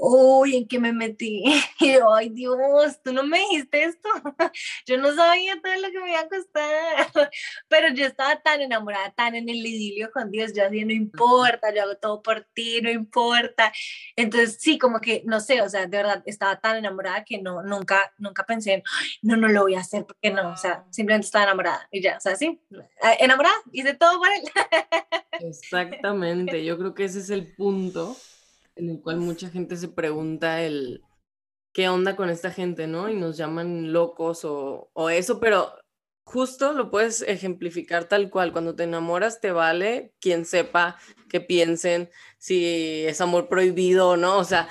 Uy, 0.00 0.56
¿en 0.56 0.66
qué 0.66 0.78
me 0.78 0.92
metí? 0.92 1.44
Y 1.80 1.96
ay 2.14 2.30
Dios, 2.30 3.00
tú 3.02 3.12
no 3.12 3.22
me 3.22 3.38
dijiste 3.38 3.84
esto. 3.84 4.08
Yo 4.86 4.98
no 4.98 5.14
sabía 5.14 5.60
todo 5.62 5.74
lo 5.76 5.90
que 5.90 6.00
me 6.00 6.10
iba 6.10 6.20
a 6.20 6.28
costar. 6.28 7.30
Pero 7.68 7.88
yo 7.94 8.06
estaba 8.06 8.36
tan 8.40 8.60
enamorada, 8.60 9.12
tan 9.12 9.34
en 9.34 9.48
el 9.48 9.56
idilio 9.56 10.10
con 10.10 10.30
Dios. 10.30 10.52
Yo 10.54 10.66
así, 10.66 10.84
no 10.84 10.92
importa, 10.92 11.72
yo 11.74 11.82
hago 11.82 11.96
todo 11.96 12.22
por 12.22 12.46
ti, 12.52 12.80
no 12.82 12.90
importa. 12.90 13.72
Entonces, 14.16 14.58
sí, 14.60 14.78
como 14.78 15.00
que, 15.00 15.22
no 15.24 15.40
sé, 15.40 15.62
o 15.62 15.68
sea, 15.68 15.86
de 15.86 15.96
verdad, 15.96 16.22
estaba 16.26 16.60
tan 16.60 16.76
enamorada 16.76 17.24
que 17.24 17.40
no, 17.40 17.62
nunca, 17.62 18.12
nunca 18.18 18.44
pensé 18.44 18.74
en, 18.74 18.82
no, 19.22 19.36
no 19.36 19.48
lo 19.48 19.62
voy 19.62 19.74
a 19.74 19.80
hacer, 19.80 20.04
porque 20.06 20.30
no, 20.30 20.52
o 20.52 20.56
sea, 20.56 20.84
simplemente 20.90 21.26
estaba 21.26 21.44
enamorada 21.44 21.88
y 21.90 22.02
ya, 22.02 22.16
o 22.16 22.20
sea, 22.20 22.36
sí, 22.36 22.60
enamorada, 23.18 23.54
hice 23.72 23.94
todo 23.94 24.18
por 24.18 24.28
él. 24.28 24.42
Exactamente, 25.40 26.64
yo 26.64 26.78
creo 26.78 26.94
que 26.94 27.04
ese 27.04 27.20
es 27.20 27.30
el 27.30 27.54
punto 27.54 28.16
en 28.80 28.90
el 28.90 29.00
cual 29.00 29.18
mucha 29.18 29.50
gente 29.50 29.76
se 29.76 29.88
pregunta 29.88 30.62
el 30.62 31.02
qué 31.72 31.88
onda 31.88 32.16
con 32.16 32.30
esta 32.30 32.50
gente, 32.50 32.86
¿no? 32.86 33.08
Y 33.08 33.16
nos 33.16 33.36
llaman 33.36 33.92
locos 33.92 34.44
o, 34.44 34.90
o 34.92 35.10
eso, 35.10 35.38
pero 35.38 35.72
justo 36.24 36.72
lo 36.72 36.90
puedes 36.90 37.22
ejemplificar 37.22 38.04
tal 38.04 38.30
cual. 38.30 38.52
Cuando 38.52 38.74
te 38.74 38.84
enamoras, 38.84 39.40
te 39.40 39.52
vale 39.52 40.14
quien 40.20 40.44
sepa 40.44 40.96
que 41.28 41.40
piensen 41.40 42.10
si 42.38 43.04
es 43.06 43.20
amor 43.20 43.48
prohibido 43.48 44.10
o 44.10 44.16
no. 44.16 44.38
O 44.38 44.44
sea, 44.44 44.68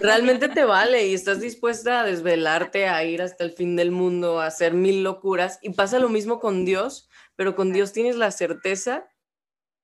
realmente 0.00 0.48
te 0.48 0.64
vale 0.64 1.06
y 1.08 1.14
estás 1.14 1.40
dispuesta 1.40 2.00
a 2.00 2.04
desvelarte, 2.04 2.88
a 2.88 3.04
ir 3.04 3.22
hasta 3.22 3.44
el 3.44 3.52
fin 3.52 3.76
del 3.76 3.90
mundo, 3.90 4.40
a 4.40 4.46
hacer 4.46 4.74
mil 4.74 5.02
locuras. 5.02 5.58
Y 5.62 5.70
pasa 5.70 5.98
lo 5.98 6.08
mismo 6.08 6.40
con 6.40 6.64
Dios, 6.64 7.08
pero 7.36 7.56
con 7.56 7.72
Dios 7.72 7.92
tienes 7.92 8.16
la 8.16 8.30
certeza 8.30 9.08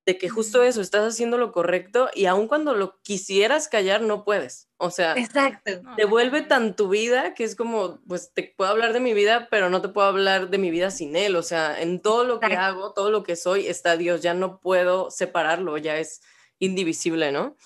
de 0.06 0.18
que 0.18 0.28
justo 0.28 0.62
eso, 0.62 0.80
estás 0.80 1.14
haciendo 1.14 1.38
lo 1.38 1.50
correcto 1.50 2.10
y 2.14 2.26
aun 2.26 2.46
cuando 2.46 2.74
lo 2.74 3.00
quisieras 3.02 3.68
callar, 3.68 4.02
no 4.02 4.22
puedes. 4.24 4.68
O 4.76 4.90
sea, 4.90 5.14
Exacto. 5.14 5.80
te 5.96 6.04
vuelve 6.04 6.42
tan 6.42 6.76
tu 6.76 6.88
vida 6.88 7.32
que 7.32 7.44
es 7.44 7.56
como, 7.56 8.00
pues 8.06 8.32
te 8.34 8.54
puedo 8.56 8.70
hablar 8.70 8.92
de 8.92 9.00
mi 9.00 9.14
vida, 9.14 9.48
pero 9.50 9.70
no 9.70 9.80
te 9.80 9.88
puedo 9.88 10.06
hablar 10.06 10.50
de 10.50 10.58
mi 10.58 10.70
vida 10.70 10.90
sin 10.90 11.16
él. 11.16 11.36
O 11.36 11.42
sea, 11.42 11.80
en 11.80 12.02
todo 12.02 12.24
lo 12.24 12.38
que 12.38 12.54
hago, 12.54 12.92
todo 12.92 13.10
lo 13.10 13.22
que 13.22 13.34
soy, 13.34 13.66
está 13.66 13.96
Dios, 13.96 14.20
ya 14.20 14.34
no 14.34 14.60
puedo 14.60 15.10
separarlo, 15.10 15.78
ya 15.78 15.96
es 15.96 16.20
indivisible, 16.58 17.32
¿no? 17.32 17.56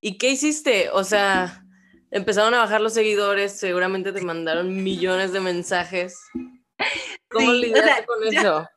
¿Y 0.00 0.18
qué 0.18 0.30
hiciste? 0.30 0.90
O 0.90 1.04
sea, 1.04 1.64
empezaron 2.10 2.52
a 2.52 2.58
bajar 2.58 2.82
los 2.82 2.92
seguidores, 2.92 3.58
seguramente 3.58 4.12
te 4.12 4.20
mandaron 4.20 4.82
millones 4.82 5.32
de 5.32 5.40
mensajes. 5.40 6.18
¿Cómo 7.30 7.50
lidiaste 7.52 8.04
con 8.04 8.24
eso? 8.24 8.68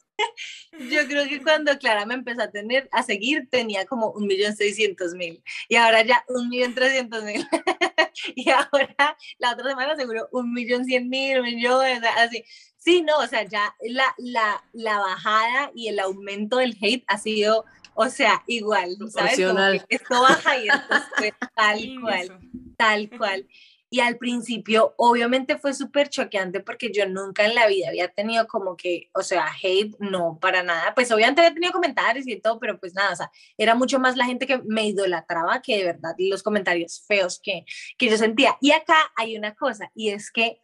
Yo 0.92 1.08
creo 1.08 1.28
que 1.28 1.42
cuando 1.42 1.78
Clara 1.78 2.06
me 2.06 2.14
empezó 2.14 2.44
a 2.44 2.52
tener, 2.52 2.90
a 2.92 3.04
seguir, 3.04 3.48
tenía 3.50 3.86
como 3.86 4.12
un 4.12 4.28
millón 4.28 4.56
seiscientos 4.56 5.14
mil 5.14 5.42
y 5.70 5.76
ahora 5.76 6.04
ya 6.04 6.24
un 6.28 6.50
millón 6.50 6.76
trescientos 6.76 7.24
mil 7.24 7.46
y 8.36 8.50
ahora 8.50 9.18
la 9.38 9.54
otra 9.54 9.70
semana 9.70 9.96
seguro 9.96 10.28
un 10.32 10.54
millón 10.54 10.86
cien 10.86 11.10
mil, 11.10 11.40
un 11.40 11.46
millón, 11.46 11.86
así. 12.18 12.44
Sí, 12.78 13.02
no, 13.02 13.18
o 13.18 13.28
sea, 13.28 13.44
ya 13.44 13.74
la, 13.82 14.14
la, 14.18 14.64
la 14.74 15.00
bajada 15.00 15.72
y 15.74 15.88
el 15.88 16.00
aumento 16.00 16.58
del 16.58 16.78
hate 16.80 17.04
ha 17.08 17.18
sido, 17.18 17.66
o 17.96 18.10
sea, 18.10 18.44
igual, 18.46 18.96
¿sabes? 19.10 19.40
Como 19.44 19.56
que 19.56 19.96
esto 19.96 20.22
baja 20.22 20.58
y 20.58 20.68
esto 20.68 20.96
es 21.24 21.34
tal 21.56 22.02
cual, 22.02 22.40
tal 22.78 23.10
cual. 23.10 23.48
Y 23.96 24.02
al 24.02 24.18
principio, 24.18 24.94
obviamente 24.98 25.58
fue 25.58 25.74
súper 25.74 26.10
choqueante 26.10 26.60
porque 26.60 26.92
yo 26.92 27.08
nunca 27.08 27.46
en 27.46 27.56
la 27.56 27.66
vida 27.66 27.88
había 27.88 28.10
tenido 28.10 28.46
como 28.46 28.76
que, 28.76 29.10
o 29.14 29.24
sea, 29.24 29.46
hate, 29.64 29.96
no, 30.00 30.38
para 30.42 30.64
nada. 30.64 30.94
Pues 30.94 31.14
obviamente 31.14 31.40
había 31.40 31.54
tenido 31.54 31.72
comentarios 31.72 32.28
y 32.28 32.36
todo, 32.36 32.60
pero 32.60 32.78
pues 32.78 32.94
nada, 32.94 33.14
o 33.14 33.16
sea, 33.16 33.32
era 33.58 33.74
mucho 33.74 33.98
más 33.98 34.18
la 34.18 34.26
gente 34.26 34.48
que 34.48 34.58
me 34.66 34.86
idolatraba 34.86 35.62
que 35.62 35.78
de 35.78 35.86
verdad 35.86 36.14
los 36.18 36.44
comentarios 36.44 37.06
feos 37.08 37.40
que, 37.42 37.64
que 37.98 38.10
yo 38.10 38.18
sentía. 38.18 38.58
Y 38.60 38.72
acá 38.74 38.98
hay 39.16 39.38
una 39.38 39.56
cosa, 39.56 39.90
y 39.96 40.10
es 40.10 40.30
que 40.30 40.60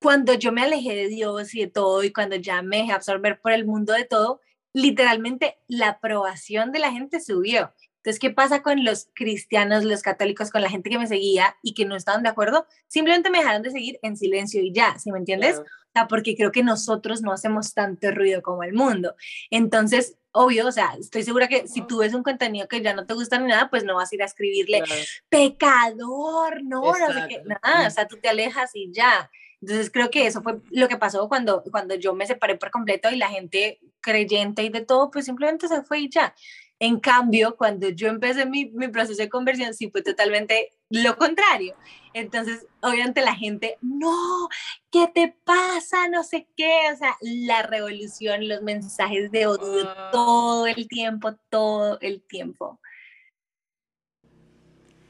cuando 0.00 0.34
yo 0.34 0.52
me 0.52 0.62
alejé 0.62 0.94
de 0.94 1.08
Dios 1.08 1.56
y 1.56 1.62
de 1.62 1.66
todo, 1.66 2.04
y 2.04 2.12
cuando 2.12 2.36
ya 2.36 2.62
me 2.62 2.76
dejé 2.76 2.92
absorber 2.92 3.40
por 3.40 3.50
el 3.50 3.66
mundo 3.66 3.92
de 3.92 4.04
todo, 4.04 4.40
literalmente 4.72 5.58
la 5.66 5.88
aprobación 5.88 6.70
de 6.70 6.78
la 6.78 6.92
gente 6.92 7.18
subió. 7.18 7.72
Entonces, 7.98 8.18
¿qué 8.20 8.30
pasa 8.30 8.62
con 8.62 8.84
los 8.84 9.08
cristianos, 9.14 9.84
los 9.84 10.02
católicos, 10.02 10.50
con 10.50 10.62
la 10.62 10.70
gente 10.70 10.88
que 10.88 10.98
me 10.98 11.06
seguía 11.06 11.56
y 11.62 11.74
que 11.74 11.84
no 11.84 11.96
estaban 11.96 12.22
de 12.22 12.28
acuerdo? 12.28 12.66
Simplemente 12.86 13.30
me 13.30 13.38
dejaron 13.38 13.62
de 13.62 13.70
seguir 13.70 13.98
en 14.02 14.16
silencio 14.16 14.62
y 14.62 14.72
ya, 14.72 14.98
¿sí 14.98 15.12
me 15.12 15.18
entiendes? 15.18 15.58
O 15.58 15.64
sea, 15.92 16.06
porque 16.06 16.36
creo 16.36 16.52
que 16.52 16.62
nosotros 16.62 17.22
no 17.22 17.32
hacemos 17.32 17.74
tanto 17.74 18.10
ruido 18.10 18.40
como 18.42 18.62
el 18.62 18.72
mundo. 18.72 19.14
Entonces, 19.50 20.16
obvio, 20.32 20.66
o 20.66 20.72
sea, 20.72 20.94
estoy 20.98 21.22
segura 21.22 21.48
que 21.48 21.66
si 21.66 21.82
tú 21.82 21.98
ves 21.98 22.14
un 22.14 22.22
contenido 22.22 22.68
que 22.68 22.80
ya 22.80 22.94
no 22.94 23.04
te 23.06 23.14
gusta 23.14 23.38
ni 23.38 23.48
nada, 23.48 23.68
pues 23.68 23.84
no 23.84 23.96
vas 23.96 24.12
a 24.12 24.14
ir 24.14 24.22
a 24.22 24.26
escribirle 24.26 24.82
pecador, 25.28 26.62
no, 26.62 26.80
no 26.80 26.94
sé 26.94 27.26
qué, 27.28 27.42
nada, 27.44 27.88
o 27.88 27.90
sea, 27.90 28.06
tú 28.06 28.16
te 28.20 28.28
alejas 28.28 28.70
y 28.74 28.92
ya. 28.92 29.30
Entonces 29.60 29.90
creo 29.90 30.10
que 30.10 30.26
eso 30.26 30.40
fue 30.42 30.60
lo 30.70 30.86
que 30.86 30.96
pasó 30.96 31.28
cuando, 31.28 31.64
cuando 31.70 31.96
yo 31.96 32.14
me 32.14 32.26
separé 32.26 32.56
por 32.56 32.70
completo 32.70 33.10
y 33.10 33.16
la 33.16 33.28
gente 33.28 33.80
creyente 34.00 34.62
y 34.62 34.68
de 34.68 34.82
todo, 34.82 35.10
pues 35.10 35.24
simplemente 35.24 35.66
se 35.66 35.82
fue 35.82 36.00
y 36.00 36.10
ya. 36.10 36.34
En 36.80 37.00
cambio, 37.00 37.56
cuando 37.56 37.88
yo 37.88 38.08
empecé 38.08 38.46
mi, 38.46 38.66
mi, 38.66 38.88
proceso 38.88 39.20
de 39.20 39.28
conversión, 39.28 39.74
sí 39.74 39.90
fue 39.90 40.02
totalmente 40.02 40.72
lo 40.90 41.16
contrario. 41.16 41.74
Entonces, 42.14 42.66
obviamente 42.80 43.20
la 43.20 43.34
gente, 43.34 43.78
no, 43.80 44.48
¿qué 44.90 45.08
te 45.12 45.36
pasa? 45.44 46.08
No 46.08 46.22
sé 46.22 46.48
qué. 46.56 46.72
O 46.92 46.96
sea, 46.96 47.16
la 47.20 47.62
revolución, 47.62 48.48
los 48.48 48.62
mensajes 48.62 49.30
de 49.32 49.46
odio 49.48 49.88
ah. 49.88 50.10
todo 50.12 50.66
el 50.66 50.86
tiempo, 50.88 51.34
todo 51.50 51.98
el 52.00 52.22
tiempo. 52.22 52.80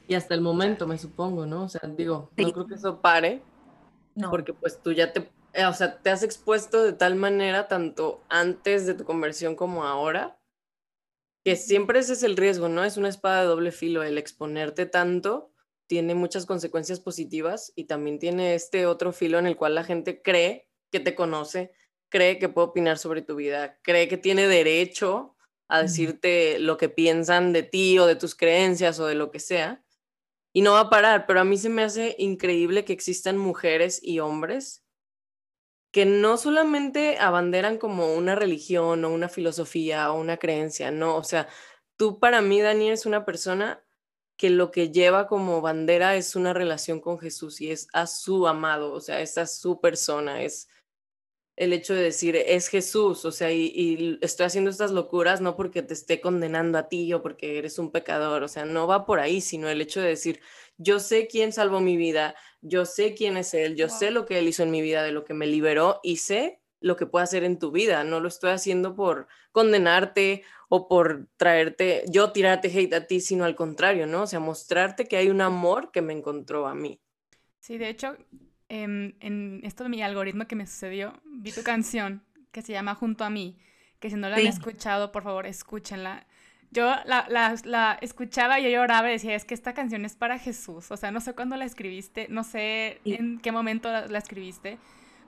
Y 0.07 0.15
hasta 0.15 0.33
el 0.33 0.41
momento, 0.41 0.87
me 0.87 0.97
supongo, 0.97 1.45
¿no? 1.45 1.65
O 1.65 1.69
sea, 1.69 1.81
digo, 1.87 2.31
no 2.35 2.51
creo 2.51 2.65
que 2.65 2.73
eso 2.73 2.99
pare. 2.99 3.43
No. 4.15 4.31
Porque 4.31 4.53
pues 4.53 4.81
tú 4.81 4.91
ya 4.91 5.13
te, 5.13 5.29
o 5.67 5.73
sea, 5.73 5.99
te 6.01 6.09
has 6.09 6.23
expuesto 6.23 6.81
de 6.81 6.93
tal 6.93 7.15
manera, 7.15 7.67
tanto 7.67 8.23
antes 8.27 8.87
de 8.87 8.95
tu 8.95 9.05
conversión 9.05 9.55
como 9.55 9.85
ahora, 9.85 10.38
que 11.49 11.55
siempre 11.55 11.97
ese 11.97 12.13
es 12.13 12.21
el 12.21 12.37
riesgo, 12.37 12.69
¿no? 12.69 12.83
Es 12.83 12.95
una 12.95 13.09
espada 13.09 13.41
de 13.41 13.47
doble 13.47 13.71
filo. 13.71 14.03
El 14.03 14.19
exponerte 14.19 14.85
tanto 14.85 15.51
tiene 15.87 16.13
muchas 16.13 16.45
consecuencias 16.45 16.99
positivas 16.99 17.73
y 17.75 17.85
también 17.85 18.19
tiene 18.19 18.53
este 18.53 18.85
otro 18.85 19.13
filo 19.13 19.39
en 19.39 19.47
el 19.47 19.57
cual 19.57 19.73
la 19.73 19.83
gente 19.83 20.21
cree 20.21 20.69
que 20.91 20.99
te 20.99 21.15
conoce, 21.15 21.71
cree 22.09 22.37
que 22.37 22.49
puede 22.49 22.67
opinar 22.67 22.99
sobre 22.99 23.23
tu 23.23 23.35
vida, 23.35 23.79
cree 23.81 24.07
que 24.07 24.17
tiene 24.17 24.47
derecho 24.47 25.35
a 25.67 25.81
decirte 25.81 26.59
lo 26.59 26.77
que 26.77 26.87
piensan 26.87 27.51
de 27.51 27.63
ti 27.63 27.97
o 27.97 28.05
de 28.05 28.15
tus 28.15 28.35
creencias 28.35 28.99
o 28.99 29.07
de 29.07 29.15
lo 29.15 29.31
que 29.31 29.39
sea. 29.39 29.83
y 30.53 30.61
no 30.61 30.73
va 30.73 30.81
a 30.81 30.89
parar, 30.91 31.25
pero 31.25 31.39
a 31.39 31.45
mí 31.45 31.57
se 31.57 31.69
me 31.69 31.81
hace 31.81 32.15
increíble 32.19 32.85
que 32.85 32.93
existan 32.93 33.39
mujeres 33.39 33.99
y 34.03 34.19
hombres 34.19 34.85
que 35.91 36.05
no 36.05 36.37
solamente 36.37 37.17
abanderan 37.19 37.77
como 37.77 38.13
una 38.13 38.35
religión 38.35 39.03
o 39.05 39.11
una 39.11 39.29
filosofía 39.29 40.11
o 40.11 40.19
una 40.19 40.37
creencia, 40.37 40.91
no, 40.91 41.15
o 41.15 41.23
sea, 41.23 41.47
tú 41.97 42.19
para 42.19 42.41
mí, 42.41 42.61
Dani, 42.61 42.91
es 42.91 43.05
una 43.05 43.25
persona 43.25 43.83
que 44.37 44.49
lo 44.49 44.71
que 44.71 44.91
lleva 44.91 45.27
como 45.27 45.61
bandera 45.61 46.15
es 46.15 46.35
una 46.35 46.53
relación 46.53 47.01
con 47.01 47.19
Jesús 47.19 47.59
y 47.61 47.71
es 47.71 47.87
a 47.93 48.07
su 48.07 48.47
amado, 48.47 48.93
o 48.93 49.01
sea, 49.01 49.21
es 49.21 49.37
a 49.37 49.45
su 49.45 49.81
persona, 49.81 50.43
es 50.43 50.69
el 51.57 51.73
hecho 51.73 51.93
de 51.93 52.03
decir, 52.03 52.37
es 52.37 52.69
Jesús, 52.69 53.25
o 53.25 53.33
sea, 53.33 53.51
y, 53.51 54.17
estoy 54.21 54.45
haciendo 54.45 54.69
estas 54.71 54.91
locuras 54.91 55.41
no 55.41 55.57
porque 55.57 55.81
te 55.81 55.93
esté 55.93 56.21
condenando 56.21 56.77
a 56.77 56.87
ti 56.87 57.13
o 57.13 57.21
porque 57.21 57.57
eres 57.57 57.77
un 57.79 57.91
pecador, 57.91 58.43
o 58.43 58.47
sea, 58.47 58.63
no 58.63 58.87
va 58.87 59.05
por 59.05 59.19
ahí, 59.19 59.41
sino 59.41 59.67
el 59.67 59.81
hecho 59.81 59.99
de 59.99 60.07
decir, 60.07 60.39
yo 60.77 60.99
sé 61.01 61.27
quién 61.27 61.51
salvó 61.51 61.81
mi 61.81 61.97
vida, 61.97 62.33
yo 62.61 62.85
sé 62.85 63.13
quién 63.13 63.37
es 63.37 63.53
Él, 63.53 63.75
yo 63.75 63.89
sé 63.89 64.11
lo 64.11 64.25
que 64.25 64.39
Él 64.39 64.47
hizo 64.47 64.63
en 64.63 64.71
mi 64.71 64.81
vida, 64.81 65.03
de 65.03 65.11
lo 65.11 65.25
que 65.25 65.33
me 65.33 65.47
liberó 65.47 65.99
y 66.03 66.17
sé 66.17 66.61
lo 66.81 66.95
que 66.95 67.05
puede 67.05 67.23
hacer 67.23 67.43
en 67.43 67.59
tu 67.59 67.71
vida, 67.71 68.03
no 68.03 68.19
lo 68.19 68.27
estoy 68.27 68.51
haciendo 68.51 68.95
por 68.95 69.27
condenarte 69.51 70.43
o 70.69 70.87
por 70.87 71.27
traerte, 71.35 72.05
yo 72.07 72.31
tirarte 72.31 72.67
hate 72.69 72.93
a 72.93 73.07
ti, 73.07 73.19
sino 73.19 73.43
al 73.43 73.55
contrario, 73.55 74.07
¿no? 74.07 74.23
O 74.23 74.27
sea, 74.27 74.39
mostrarte 74.39 75.07
que 75.07 75.17
hay 75.17 75.29
un 75.29 75.41
amor 75.41 75.91
que 75.91 76.01
me 76.01 76.13
encontró 76.13 76.67
a 76.67 76.75
mí. 76.75 77.01
Sí, 77.59 77.77
de 77.77 77.89
hecho, 77.89 78.15
en, 78.69 79.17
en, 79.19 79.61
esto 79.63 79.83
de 79.83 79.89
mi 79.89 80.01
algoritmo 80.01 80.47
que 80.47 80.55
me 80.55 80.67
sucedió, 80.67 81.13
vi 81.25 81.51
tu 81.51 81.63
canción 81.63 82.23
que 82.51 82.61
se 82.61 82.71
llama 82.71 82.95
Junto 82.95 83.23
a 83.23 83.29
mí, 83.29 83.57
que 83.99 84.09
si 84.09 84.15
no 84.15 84.29
la 84.29 84.37
han 84.37 84.47
escuchado, 84.47 85.11
por 85.11 85.23
favor, 85.23 85.45
escúchenla. 85.45 86.25
Yo 86.71 86.83
la, 87.05 87.25
la, 87.29 87.55
la, 87.63 87.97
escuchaba 88.01 88.59
y 88.59 88.63
yo 88.63 88.69
lloraba 88.69 89.09
y 89.09 89.13
decía, 89.13 89.35
es 89.35 89.45
que 89.45 89.55
esta 89.55 89.73
canción 89.73 90.05
es 90.05 90.15
para 90.15 90.37
Jesús. 90.37 90.91
O 90.91 90.97
sea, 90.97 91.11
no 91.11 91.19
sé 91.19 91.33
cuándo 91.33 91.55
la 91.55 91.65
escribiste, 91.65 92.27
no 92.29 92.43
sé 92.43 93.01
en 93.05 93.39
qué 93.39 93.51
momento 93.51 93.91
la, 93.91 94.05
la, 94.07 94.19
escribiste, 94.19 94.77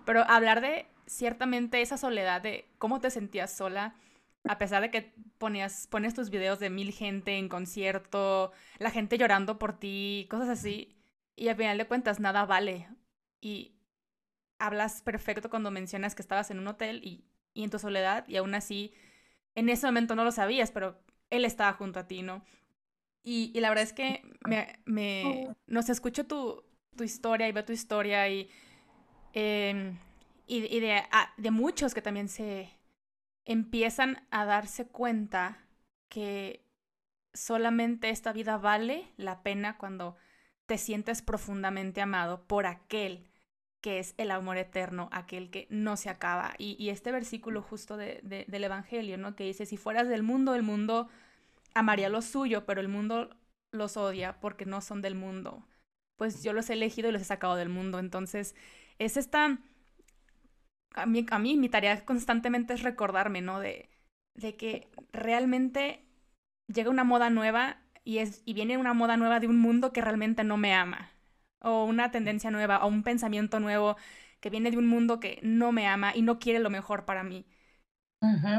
pero 0.05 0.23
hablar 0.29 0.61
de 0.61 0.85
ciertamente 1.07 1.81
esa 1.81 1.97
soledad, 1.97 2.41
de 2.41 2.65
cómo 2.77 3.01
te 3.01 3.09
sentías 3.09 3.51
sola, 3.51 3.95
a 4.43 4.57
pesar 4.57 4.81
de 4.81 4.91
que 4.91 5.13
ponías, 5.37 5.87
pones 5.87 6.13
tus 6.13 6.29
videos 6.29 6.59
de 6.59 6.69
mil 6.69 6.91
gente 6.91 7.37
en 7.37 7.49
concierto, 7.49 8.51
la 8.79 8.91
gente 8.91 9.17
llorando 9.17 9.59
por 9.59 9.77
ti, 9.77 10.27
cosas 10.29 10.49
así, 10.49 10.95
y 11.35 11.49
al 11.49 11.55
final 11.57 11.77
de 11.77 11.87
cuentas 11.87 12.19
nada 12.19 12.45
vale 12.45 12.87
y 13.41 13.73
hablas 14.59 15.01
perfecto 15.01 15.49
cuando 15.49 15.71
mencionas 15.71 16.15
que 16.15 16.21
estabas 16.21 16.51
en 16.51 16.59
un 16.59 16.67
hotel 16.67 17.01
y, 17.03 17.25
y, 17.53 17.63
en 17.63 17.69
tu 17.71 17.79
soledad 17.79 18.27
y 18.27 18.37
aún 18.37 18.53
así 18.55 18.93
en 19.55 19.69
ese 19.69 19.87
momento 19.87 20.15
no 20.15 20.23
lo 20.23 20.31
sabías, 20.31 20.71
pero 20.71 20.99
él 21.31 21.45
estaba 21.45 21.73
junto 21.73 21.99
a 21.99 22.07
ti, 22.07 22.21
¿no? 22.21 22.43
Y, 23.23 23.51
y 23.55 23.59
la 23.59 23.69
verdad 23.69 23.83
es 23.83 23.93
que 23.93 24.21
me, 24.47 24.79
me 24.85 25.47
oh. 25.49 25.55
nos 25.67 25.89
escucho 25.89 26.25
tu, 26.27 26.63
tu 26.95 27.03
historia 27.03 27.47
y 27.47 27.51
veo 27.51 27.65
tu 27.65 27.73
historia 27.73 28.29
y, 28.29 28.49
eh, 29.33 29.97
y, 30.45 30.75
y 30.75 30.79
de, 30.79 31.03
ah, 31.11 31.33
de 31.37 31.51
muchos 31.51 31.93
que 31.93 32.01
también 32.01 32.29
se 32.29 32.69
empiezan 33.45 34.27
a 34.29 34.45
darse 34.45 34.87
cuenta 34.87 35.65
que 36.09 36.65
solamente 37.33 38.09
esta 38.09 38.33
vida 38.33 38.57
vale 38.57 39.07
la 39.17 39.41
pena 39.41 39.77
cuando 39.77 40.17
te 40.65 40.77
sientes 40.77 41.21
profundamente 41.21 42.01
amado 42.01 42.45
por 42.47 42.65
aquel 42.65 43.30
que 43.81 43.99
es 43.99 44.13
el 44.17 44.31
amor 44.31 44.57
eterno, 44.57 45.09
aquel 45.11 45.49
que 45.49 45.67
no 45.69 45.97
se 45.97 46.09
acaba. 46.09 46.53
Y, 46.57 46.89
este 46.89 47.11
versículo 47.11 47.61
justo 47.61 47.97
de, 47.97 48.21
del 48.47 48.63
Evangelio, 48.63 49.17
¿no? 49.17 49.35
Que 49.35 49.45
dice, 49.45 49.65
si 49.65 49.77
fueras 49.77 50.07
del 50.07 50.23
mundo, 50.23 50.55
el 50.55 50.63
mundo 50.63 51.09
amaría 51.73 52.09
lo 52.09 52.21
suyo, 52.21 52.65
pero 52.65 52.81
el 52.81 52.87
mundo 52.87 53.29
los 53.71 53.97
odia 53.97 54.39
porque 54.39 54.65
no 54.65 54.81
son 54.81 55.01
del 55.01 55.15
mundo. 55.15 55.65
Pues 56.17 56.43
yo 56.43 56.53
los 56.53 56.69
he 56.69 56.73
elegido 56.73 57.09
y 57.09 57.11
los 57.11 57.23
he 57.23 57.25
sacado 57.25 57.55
del 57.55 57.69
mundo. 57.69 57.99
Entonces, 57.99 58.55
es 58.99 59.17
esta... 59.17 59.59
A 60.93 61.05
mí, 61.05 61.25
a 61.31 61.39
mí 61.39 61.57
mi 61.57 61.69
tarea 61.69 62.05
constantemente 62.05 62.73
es 62.73 62.83
recordarme, 62.83 63.41
¿no? 63.41 63.59
De, 63.59 63.89
de 64.35 64.55
que 64.57 64.89
realmente 65.13 66.05
llega 66.67 66.89
una 66.89 67.05
moda 67.05 67.29
nueva 67.29 67.81
y, 68.03 68.19
es, 68.19 68.43
y 68.45 68.53
viene 68.53 68.77
una 68.77 68.93
moda 68.93 69.17
nueva 69.17 69.39
de 69.39 69.47
un 69.47 69.57
mundo 69.57 69.93
que 69.93 70.01
realmente 70.01 70.43
no 70.43 70.57
me 70.57 70.73
ama 70.73 71.10
o 71.61 71.85
una 71.85 72.11
tendencia 72.11 72.51
nueva 72.51 72.83
o 72.85 72.87
un 72.87 73.03
pensamiento 73.03 73.59
nuevo 73.59 73.97
que 74.39 74.49
viene 74.49 74.71
de 74.71 74.77
un 74.77 74.87
mundo 74.87 75.19
que 75.19 75.39
no 75.43 75.71
me 75.71 75.87
ama 75.87 76.13
y 76.15 76.21
no 76.23 76.39
quiere 76.39 76.59
lo 76.59 76.69
mejor 76.69 77.05
para 77.05 77.23
mí. 77.23 77.45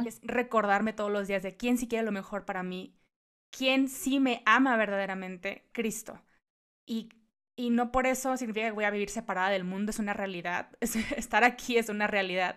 Es 0.05 0.21
recordarme 0.23 0.93
todos 0.93 1.11
los 1.13 1.29
días 1.29 1.43
de 1.43 1.57
quién 1.57 1.79
sí 1.79 1.87
quiere 1.89 2.05
lo 2.05 2.13
mejor 2.13 2.45
para 2.45 2.63
mí, 2.63 2.97
quién 3.51 3.89
sí 3.89 4.19
me 4.21 4.43
ama 4.47 4.77
verdaderamente, 4.77 5.69
Cristo. 5.73 6.21
Y, 6.87 7.11
y 7.57 7.71
no 7.71 7.93
por 7.93 8.07
eso 8.07 8.37
significa 8.37 8.67
que 8.69 8.73
voy 8.73 8.85
a 8.85 8.91
vivir 8.91 9.11
separada 9.11 9.51
del 9.51 9.65
mundo, 9.65 9.91
es 9.91 9.99
una 10.01 10.15
realidad. 10.15 10.71
estar 11.17 11.45
aquí 11.45 11.79
es 11.79 11.89
una 11.91 12.07
realidad. 12.09 12.57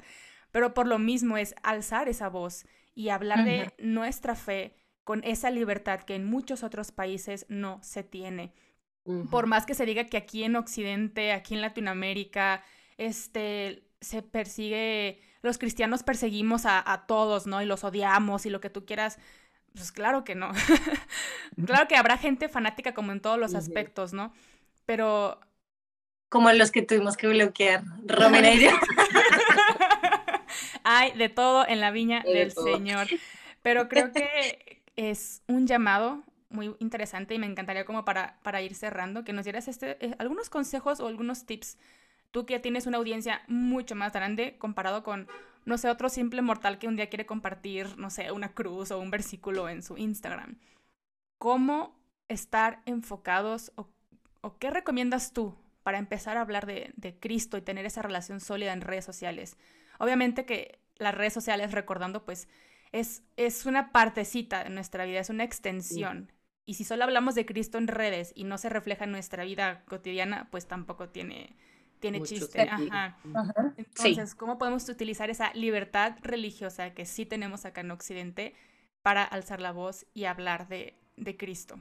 Pero 0.51 0.73
por 0.73 0.87
lo 0.87 0.99
mismo 0.99 1.37
es 1.37 1.55
alzar 1.63 2.09
esa 2.09 2.29
voz 2.29 2.65
y 2.95 3.09
hablar 3.09 3.43
de 3.43 3.73
nuestra 3.79 4.35
fe 4.35 4.75
con 5.03 5.23
esa 5.25 5.51
libertad 5.51 6.01
que 6.01 6.15
en 6.15 6.25
muchos 6.25 6.63
otros 6.63 6.91
países 6.91 7.45
no 7.49 7.79
se 7.83 8.03
tiene. 8.03 8.53
Por 9.29 9.45
más 9.45 9.65
que 9.65 9.75
se 9.75 9.85
diga 9.85 10.05
que 10.05 10.17
aquí 10.17 10.43
en 10.43 10.55
Occidente, 10.55 11.31
aquí 11.31 11.53
en 11.53 11.61
Latinoamérica, 11.61 12.63
este, 12.97 13.83
se 14.01 14.23
persigue, 14.23 15.19
los 15.43 15.59
cristianos 15.59 16.01
perseguimos 16.01 16.65
a, 16.65 16.91
a 16.91 17.05
todos, 17.05 17.45
¿no? 17.45 17.61
Y 17.61 17.65
los 17.65 17.83
odiamos 17.83 18.45
y 18.45 18.49
lo 18.49 18.61
que 18.61 18.71
tú 18.71 18.85
quieras. 18.85 19.19
Pues 19.75 19.91
claro 19.91 20.23
que 20.23 20.35
no. 20.35 20.51
claro 21.65 21.87
que 21.87 21.95
habrá 21.95 22.17
gente 22.17 22.49
fanática 22.49 22.93
como 22.93 23.11
en 23.11 23.19
todos 23.19 23.37
los 23.37 23.55
aspectos, 23.55 24.13
¿no? 24.13 24.33
Pero... 24.85 25.39
Como 26.29 26.51
los 26.51 26.71
que 26.71 26.81
tuvimos 26.81 27.17
que 27.17 27.27
bloquear, 27.27 27.83
Romina 28.05 28.49
Hay 30.83 31.11
de 31.13 31.29
todo 31.29 31.67
en 31.67 31.79
la 31.79 31.91
viña 31.91 32.23
del 32.23 32.51
Señor. 32.51 33.07
Pero 33.61 33.87
creo 33.87 34.11
que 34.11 34.83
es 34.95 35.43
un 35.47 35.67
llamado 35.67 36.23
muy 36.49 36.75
interesante 36.79 37.33
y 37.33 37.39
me 37.39 37.45
encantaría 37.45 37.85
como 37.85 38.05
para, 38.05 38.39
para 38.43 38.61
ir 38.61 38.75
cerrando, 38.75 39.23
que 39.23 39.33
nos 39.33 39.43
dieras 39.43 39.67
este, 39.67 40.03
eh, 40.05 40.15
algunos 40.19 40.49
consejos 40.49 40.99
o 40.99 41.07
algunos 41.07 41.45
tips. 41.45 41.77
Tú 42.31 42.45
que 42.45 42.59
tienes 42.59 42.85
una 42.85 42.97
audiencia 42.97 43.41
mucho 43.47 43.95
más 43.95 44.13
grande 44.13 44.57
comparado 44.57 45.03
con, 45.03 45.27
no 45.65 45.77
sé, 45.77 45.89
otro 45.89 46.09
simple 46.09 46.41
mortal 46.41 46.79
que 46.79 46.87
un 46.87 46.95
día 46.95 47.09
quiere 47.09 47.25
compartir, 47.25 47.97
no 47.97 48.09
sé, 48.09 48.31
una 48.31 48.53
cruz 48.53 48.91
o 48.91 48.99
un 48.99 49.11
versículo 49.11 49.69
en 49.69 49.81
su 49.81 49.97
Instagram. 49.97 50.57
¿Cómo 51.37 51.97
estar 52.27 52.81
enfocados 52.85 53.71
o, 53.75 53.87
o 54.41 54.57
qué 54.57 54.69
recomiendas 54.69 55.33
tú 55.33 55.55
para 55.83 55.97
empezar 55.97 56.37
a 56.37 56.41
hablar 56.41 56.65
de, 56.65 56.91
de 56.97 57.17
Cristo 57.17 57.57
y 57.57 57.61
tener 57.61 57.85
esa 57.85 58.01
relación 58.01 58.39
sólida 58.39 58.73
en 58.73 58.81
redes 58.81 59.05
sociales? 59.05 59.57
Obviamente 59.97 60.45
que 60.45 60.79
las 60.97 61.15
redes 61.15 61.33
sociales, 61.33 61.71
recordando, 61.71 62.25
pues 62.25 62.47
es, 62.91 63.23
es 63.37 63.65
una 63.65 63.91
partecita 63.91 64.63
de 64.63 64.69
nuestra 64.69 65.05
vida, 65.05 65.19
es 65.19 65.29
una 65.29 65.43
extensión. 65.43 66.31
Y 66.65 66.73
si 66.75 66.83
solo 66.83 67.03
hablamos 67.03 67.35
de 67.35 67.45
Cristo 67.45 67.77
en 67.77 67.87
redes 67.87 68.31
y 68.35 68.43
no 68.43 68.57
se 68.57 68.69
refleja 68.69 69.05
en 69.05 69.11
nuestra 69.11 69.43
vida 69.43 69.83
cotidiana, 69.87 70.47
pues 70.49 70.67
tampoco 70.67 71.09
tiene, 71.09 71.55
tiene 71.99 72.21
chiste. 72.23 72.61
Ajá. 72.61 73.17
Entonces, 73.77 74.33
¿cómo 74.33 74.57
podemos 74.57 74.89
utilizar 74.89 75.29
esa 75.29 75.53
libertad 75.53 76.17
religiosa 76.21 76.93
que 76.93 77.05
sí 77.05 77.25
tenemos 77.25 77.65
acá 77.65 77.81
en 77.81 77.91
Occidente 77.91 78.55
para 79.03 79.23
alzar 79.23 79.61
la 79.61 79.71
voz 79.71 80.07
y 80.15 80.25
hablar 80.25 80.67
de, 80.67 80.95
de 81.17 81.37
Cristo? 81.37 81.79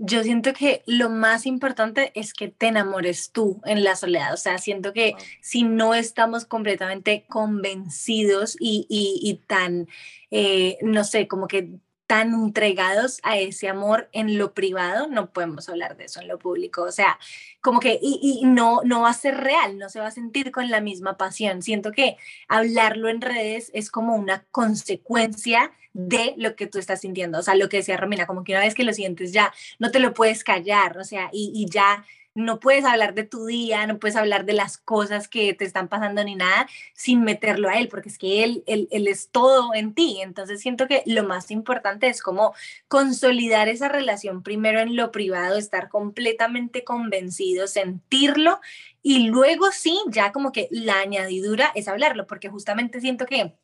Yo 0.00 0.22
siento 0.22 0.52
que 0.52 0.82
lo 0.86 1.10
más 1.10 1.44
importante 1.44 2.12
es 2.14 2.32
que 2.32 2.48
te 2.48 2.68
enamores 2.68 3.32
tú 3.32 3.60
en 3.64 3.82
la 3.82 3.96
soledad. 3.96 4.32
O 4.32 4.36
sea, 4.36 4.58
siento 4.58 4.92
que 4.92 5.14
si 5.40 5.64
no 5.64 5.94
estamos 5.94 6.44
completamente 6.44 7.24
convencidos 7.28 8.56
y, 8.60 8.86
y, 8.88 9.18
y 9.28 9.38
tan, 9.46 9.88
eh, 10.30 10.78
no 10.82 11.02
sé, 11.02 11.26
como 11.26 11.48
que 11.48 11.80
tan 12.08 12.32
entregados 12.32 13.20
a 13.22 13.36
ese 13.36 13.68
amor 13.68 14.08
en 14.12 14.38
lo 14.38 14.54
privado, 14.54 15.08
no 15.08 15.30
podemos 15.30 15.68
hablar 15.68 15.94
de 15.98 16.06
eso 16.06 16.22
en 16.22 16.28
lo 16.28 16.38
público. 16.38 16.82
O 16.82 16.90
sea, 16.90 17.18
como 17.60 17.80
que, 17.80 17.98
y, 18.00 18.40
no, 18.46 18.80
no 18.82 19.02
va 19.02 19.10
a 19.10 19.12
ser 19.12 19.36
real, 19.36 19.76
no 19.76 19.90
se 19.90 20.00
va 20.00 20.06
a 20.06 20.10
sentir 20.10 20.50
con 20.50 20.70
la 20.70 20.80
misma 20.80 21.18
pasión. 21.18 21.60
Siento 21.60 21.92
que 21.92 22.16
hablarlo 22.48 23.10
en 23.10 23.20
redes 23.20 23.70
es 23.74 23.90
como 23.90 24.16
una 24.16 24.46
consecuencia 24.50 25.70
de 25.92 26.32
lo 26.38 26.56
que 26.56 26.66
tú 26.66 26.78
estás 26.78 27.02
sintiendo. 27.02 27.40
O 27.40 27.42
sea, 27.42 27.54
lo 27.54 27.68
que 27.68 27.76
decía 27.76 27.98
Romina, 27.98 28.26
como 28.26 28.42
que 28.42 28.52
una 28.52 28.62
vez 28.62 28.74
que 28.74 28.84
lo 28.84 28.94
sientes 28.94 29.34
ya, 29.34 29.52
no 29.78 29.90
te 29.90 29.98
lo 29.98 30.14
puedes 30.14 30.44
callar, 30.44 30.96
o 30.96 31.04
sea, 31.04 31.28
y, 31.30 31.52
y 31.54 31.68
ya 31.70 32.06
no 32.38 32.60
puedes 32.60 32.84
hablar 32.84 33.14
de 33.14 33.24
tu 33.24 33.46
día, 33.46 33.86
no 33.86 33.98
puedes 33.98 34.16
hablar 34.16 34.44
de 34.44 34.52
las 34.52 34.78
cosas 34.78 35.28
que 35.28 35.52
te 35.54 35.64
están 35.64 35.88
pasando 35.88 36.22
ni 36.24 36.36
nada 36.36 36.68
sin 36.94 37.22
meterlo 37.22 37.68
a 37.68 37.78
él, 37.78 37.88
porque 37.88 38.08
es 38.08 38.18
que 38.18 38.44
él, 38.44 38.62
él, 38.66 38.88
él 38.90 39.08
es 39.08 39.28
todo 39.30 39.74
en 39.74 39.94
ti. 39.94 40.20
Entonces 40.22 40.60
siento 40.60 40.86
que 40.86 41.02
lo 41.06 41.24
más 41.24 41.50
importante 41.50 42.08
es 42.08 42.22
como 42.22 42.54
consolidar 42.86 43.68
esa 43.68 43.88
relación 43.88 44.42
primero 44.42 44.80
en 44.80 44.96
lo 44.96 45.10
privado, 45.10 45.58
estar 45.58 45.88
completamente 45.88 46.84
convencido, 46.84 47.66
sentirlo 47.66 48.60
y 49.02 49.28
luego 49.28 49.70
sí, 49.72 49.98
ya 50.08 50.32
como 50.32 50.52
que 50.52 50.68
la 50.70 51.00
añadidura 51.00 51.70
es 51.74 51.88
hablarlo, 51.88 52.26
porque 52.26 52.48
justamente 52.48 53.00
siento 53.00 53.26
que 53.26 53.54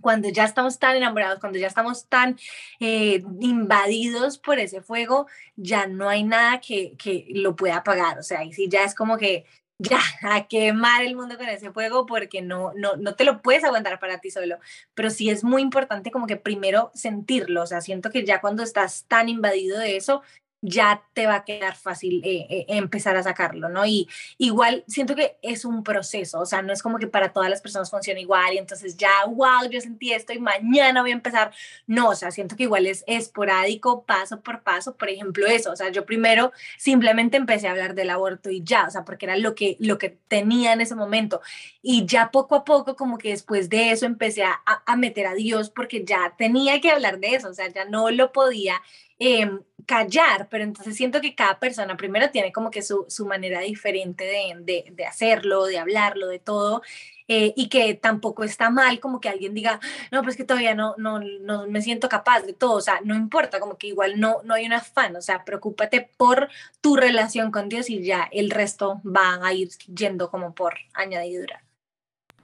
cuando 0.00 0.28
ya 0.28 0.44
estamos 0.44 0.78
tan 0.78 0.96
enamorados, 0.96 1.38
cuando 1.40 1.58
ya 1.58 1.66
estamos 1.66 2.06
tan 2.06 2.38
eh, 2.80 3.22
invadidos 3.40 4.38
por 4.38 4.58
ese 4.58 4.82
fuego, 4.82 5.26
ya 5.56 5.86
no 5.86 6.08
hay 6.08 6.22
nada 6.24 6.60
que, 6.60 6.96
que 6.96 7.26
lo 7.30 7.56
pueda 7.56 7.76
apagar. 7.76 8.18
O 8.18 8.22
sea, 8.22 8.44
y 8.44 8.52
sí 8.52 8.68
ya 8.68 8.84
es 8.84 8.94
como 8.94 9.18
que 9.18 9.44
ya, 9.80 9.98
a 10.22 10.46
quemar 10.46 11.02
el 11.02 11.16
mundo 11.16 11.36
con 11.36 11.48
ese 11.48 11.72
fuego 11.72 12.06
porque 12.06 12.42
no, 12.42 12.72
no, 12.74 12.96
no 12.96 13.14
te 13.14 13.24
lo 13.24 13.42
puedes 13.42 13.64
aguantar 13.64 13.98
para 13.98 14.18
ti 14.18 14.30
solo. 14.30 14.58
Pero 14.94 15.10
sí 15.10 15.30
es 15.30 15.42
muy 15.42 15.62
importante 15.62 16.10
como 16.10 16.26
que 16.26 16.36
primero 16.36 16.90
sentirlo. 16.94 17.62
O 17.62 17.66
sea, 17.66 17.80
siento 17.80 18.10
que 18.10 18.24
ya 18.24 18.40
cuando 18.40 18.62
estás 18.62 19.06
tan 19.06 19.28
invadido 19.28 19.78
de 19.78 19.96
eso, 19.96 20.22
ya 20.62 21.02
te 21.14 21.26
va 21.26 21.36
a 21.36 21.44
quedar 21.44 21.74
fácil 21.74 22.20
eh, 22.24 22.46
eh, 22.50 22.66
empezar 22.68 23.16
a 23.16 23.22
sacarlo, 23.22 23.68
¿no? 23.68 23.86
Y 23.86 24.08
igual 24.38 24.84
siento 24.86 25.14
que 25.14 25.36
es 25.42 25.64
un 25.64 25.82
proceso, 25.82 26.40
o 26.40 26.46
sea, 26.46 26.62
no 26.62 26.72
es 26.72 26.82
como 26.82 26.98
que 26.98 27.06
para 27.06 27.32
todas 27.32 27.48
las 27.48 27.62
personas 27.62 27.90
funciona 27.90 28.20
igual 28.20 28.54
y 28.54 28.58
entonces 28.58 28.96
ya, 28.96 29.10
wow, 29.26 29.68
yo 29.70 29.80
sentí 29.80 30.12
esto 30.12 30.32
y 30.32 30.38
mañana 30.38 31.00
voy 31.00 31.10
a 31.10 31.14
empezar. 31.14 31.52
No, 31.86 32.10
o 32.10 32.14
sea, 32.14 32.30
siento 32.30 32.56
que 32.56 32.64
igual 32.64 32.86
es 32.86 33.04
esporádico, 33.06 34.04
paso 34.04 34.40
por 34.40 34.62
paso, 34.62 34.96
por 34.96 35.08
ejemplo, 35.08 35.46
eso, 35.46 35.72
o 35.72 35.76
sea, 35.76 35.90
yo 35.90 36.04
primero 36.04 36.52
simplemente 36.76 37.36
empecé 37.36 37.68
a 37.68 37.70
hablar 37.72 37.94
del 37.94 38.10
aborto 38.10 38.50
y 38.50 38.62
ya, 38.62 38.84
o 38.86 38.90
sea, 38.90 39.04
porque 39.04 39.26
era 39.26 39.36
lo 39.36 39.54
que, 39.54 39.76
lo 39.80 39.98
que 39.98 40.10
tenía 40.28 40.72
en 40.72 40.80
ese 40.82 40.94
momento. 40.94 41.40
Y 41.82 42.04
ya 42.06 42.30
poco 42.30 42.56
a 42.56 42.64
poco, 42.64 42.96
como 42.96 43.16
que 43.18 43.30
después 43.30 43.70
de 43.70 43.92
eso 43.92 44.06
empecé 44.06 44.44
a, 44.44 44.60
a 44.86 44.96
meter 44.96 45.26
a 45.26 45.34
Dios 45.34 45.70
porque 45.70 46.04
ya 46.04 46.34
tenía 46.36 46.80
que 46.80 46.90
hablar 46.90 47.18
de 47.18 47.34
eso, 47.34 47.48
o 47.48 47.54
sea, 47.54 47.68
ya 47.68 47.84
no 47.86 48.10
lo 48.10 48.32
podía 48.32 48.74
Em, 49.22 49.60
callar, 49.84 50.48
pero 50.48 50.64
entonces 50.64 50.96
siento 50.96 51.20
que 51.20 51.34
cada 51.34 51.58
persona 51.58 51.94
primero 51.94 52.30
tiene 52.30 52.52
como 52.52 52.70
que 52.70 52.80
su, 52.80 53.04
su 53.08 53.26
manera 53.26 53.60
diferente 53.60 54.24
de, 54.24 54.54
de, 54.62 54.90
de, 54.92 55.04
hacerlo, 55.04 55.66
de 55.66 55.78
hablarlo, 55.78 56.28
de 56.28 56.38
todo, 56.38 56.80
eh, 57.28 57.52
y 57.54 57.68
que 57.68 57.92
tampoco 57.92 58.44
está 58.44 58.70
mal 58.70 58.98
como 58.98 59.20
que 59.20 59.28
alguien 59.28 59.52
diga, 59.52 59.78
no, 60.10 60.22
pues 60.22 60.38
que 60.38 60.44
todavía 60.44 60.74
no, 60.74 60.94
no, 60.96 61.20
no 61.20 61.66
me 61.66 61.82
siento 61.82 62.08
capaz 62.08 62.40
de 62.42 62.54
todo, 62.54 62.76
o 62.76 62.80
sea, 62.80 63.00
no 63.04 63.14
importa, 63.14 63.60
como 63.60 63.76
que 63.76 63.88
igual 63.88 64.18
no, 64.18 64.38
no 64.44 64.54
hay 64.54 64.64
un 64.64 64.72
afán, 64.72 65.14
o 65.16 65.20
sea, 65.20 65.44
preocúpate 65.44 66.08
por 66.16 66.48
tu 66.80 66.96
relación 66.96 67.50
con 67.50 67.68
Dios 67.68 67.90
y 67.90 68.02
ya 68.02 68.26
el 68.32 68.50
resto 68.50 69.02
va 69.04 69.46
a 69.46 69.52
ir 69.52 69.68
yendo 69.94 70.30
como 70.30 70.54
por 70.54 70.76
añadidura. 70.94 71.62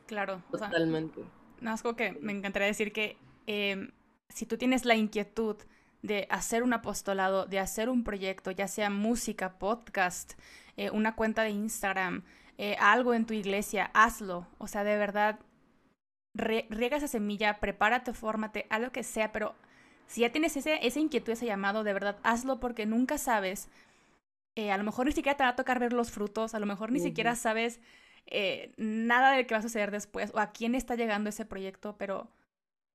Claro, 0.07 0.43
totalmente. 0.51 1.23
más 1.63 1.81
como 1.81 1.97
que 1.97 2.13
me 2.21 2.33
encantaría 2.33 2.69
decir 2.69 2.93
que 2.93 3.17
em, 3.47 3.93
si 4.29 4.45
tú 4.45 4.59
tienes 4.59 4.85
la 4.85 4.95
inquietud, 4.95 5.57
de 6.03 6.27
hacer 6.31 6.63
un 6.63 6.73
apostolado, 6.73 7.47
de 7.47 7.59
hacer 7.59 7.89
un 7.89 8.05
proyecto, 8.05 8.51
ya 8.51 8.69
sea 8.69 8.91
música, 8.91 9.59
podcast, 9.59 10.35
eh, 10.77 10.91
una 10.91 11.15
cuenta 11.17 11.43
de 11.43 11.51
Instagram, 11.51 12.25
eh, 12.59 12.77
algo 12.81 13.15
en 13.15 13.27
tu 13.27 13.35
iglesia, 13.35 13.91
hazlo. 13.95 14.47
O 14.59 14.69
sea, 14.69 14.85
de 14.85 14.97
verdad, 14.97 15.39
riega 16.35 16.97
esa 16.97 17.09
semilla, 17.09 17.61
prepárate, 17.61 18.13
fórmate, 18.13 18.67
haz 18.71 18.81
lo 18.81 18.93
que 18.93 19.03
sea, 19.03 19.33
pero 19.33 19.55
si 20.07 20.21
ya 20.21 20.31
tienes 20.31 20.57
ese, 20.57 20.87
esa 20.87 21.01
inquietud, 21.01 21.33
ese 21.33 21.47
llamado, 21.47 21.83
de 21.85 21.93
verdad, 21.93 22.19
hazlo 22.23 22.61
porque 22.61 22.87
nunca 22.87 23.19
sabes. 23.19 23.69
Eh, 24.55 24.71
a 24.71 24.79
lo 24.79 24.85
mejor 24.85 25.07
ni 25.07 25.13
siquiera 25.13 25.37
te 25.37 25.45
va 25.45 25.51
a 25.51 25.57
tocar 25.57 25.79
ver 25.79 25.93
los 25.93 26.11
frutos, 26.11 26.55
a 26.55 26.61
lo 26.61 26.67
mejor 26.67 26.91
ni 26.93 27.01
siquiera 27.01 27.37
sabes 27.37 27.81
nada 28.77 29.31
de 29.31 29.47
qué 29.47 29.55
va 29.55 29.61
a 29.61 29.63
suceder 29.63 29.93
después 29.93 30.33
o 30.35 30.41
a 30.41 30.51
quién 30.51 30.75
está 30.75 30.97
llegando 30.97 31.31
ese 31.31 31.45
proyecto, 31.45 31.97
pero 31.97 32.29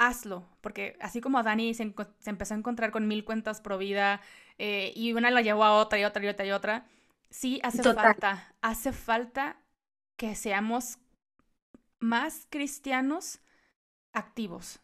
hazlo, 0.01 0.47
porque 0.61 0.97
así 0.99 1.21
como 1.21 1.43
Dani 1.43 1.75
se, 1.75 1.93
empezó 2.25 2.53
a 2.53 2.57
encontrar 2.57 2.89
con 2.91 3.07
mil 3.07 3.23
cuentas 3.23 3.61
pro 3.61 3.77
vida 3.77 4.19
eh, 4.57 4.91
y 4.95 5.13
una 5.13 5.29
la 5.29 5.41
llevó 5.41 5.63
a 5.63 5.77
otra 5.77 5.99
y 5.99 6.03
otra 6.03 6.23
y 6.25 6.27
otra 6.27 6.45
y 6.45 6.51
otra, 6.51 6.85
sí 7.29 7.59
hace 7.63 7.83
falta, 7.83 8.51
hace 8.61 8.93
falta 8.93 9.57
que 10.17 10.33
seamos 10.33 10.97
más 11.99 12.47
cristianos 12.49 13.41
activos. 14.11 14.79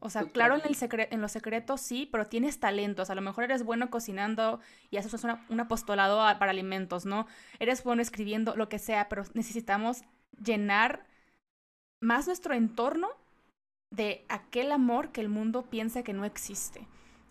O 0.00 0.10
sea, 0.10 0.24
claro, 0.24 0.56
en, 0.56 0.62
el 0.64 1.08
en 1.10 1.20
los 1.20 1.30
secretos 1.30 1.80
sí, 1.80 2.08
pero 2.10 2.26
tienes 2.26 2.58
talentos. 2.58 3.10
A 3.10 3.14
lo 3.14 3.20
mejor 3.20 3.44
eres 3.44 3.62
bueno 3.62 3.88
cocinando 3.88 4.58
y 4.90 4.96
haces 4.96 5.22
un 5.22 5.60
apostolado 5.60 6.18
para 6.38 6.50
alimentos, 6.50 7.06
¿no? 7.06 7.26
Eres 7.60 7.84
bueno 7.84 8.02
escribiendo, 8.02 8.56
lo 8.56 8.68
que 8.68 8.80
sea, 8.80 9.08
pero 9.08 9.22
necesitamos 9.34 10.02
llenar 10.42 11.06
más 12.00 12.26
nuestro 12.26 12.54
entorno 12.54 13.10
de 13.92 14.24
aquel 14.28 14.72
amor 14.72 15.12
que 15.12 15.20
el 15.20 15.28
mundo 15.28 15.66
piensa 15.70 16.02
que 16.02 16.14
no 16.14 16.24
existe. 16.24 16.88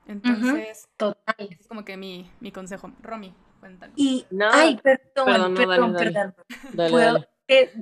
Entonces, 0.07 0.87
total. 0.95 1.35
Es 1.37 1.67
como 1.67 1.83
que 1.83 1.97
mi, 1.97 2.29
mi 2.39 2.51
consejo. 2.51 2.91
Romy, 3.01 3.33
cuéntanos. 3.59 3.93
Y, 3.97 4.25
ay, 4.51 4.79
perdón, 4.81 5.55
perdón, 5.55 5.95
perdón. 5.95 7.25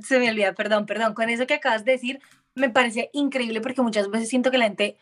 se 0.01 0.19
me 0.19 0.29
olvida, 0.29 0.53
perdón, 0.53 0.85
perdón. 0.85 1.13
Con 1.13 1.29
eso 1.29 1.45
que 1.45 1.55
acabas 1.55 1.85
de 1.85 1.93
decir, 1.93 2.19
me 2.55 2.69
parece 2.69 3.09
increíble 3.13 3.61
porque 3.61 3.81
muchas 3.81 4.09
veces 4.09 4.29
siento 4.29 4.49
que 4.49 4.57
la 4.57 4.65
gente 4.65 4.97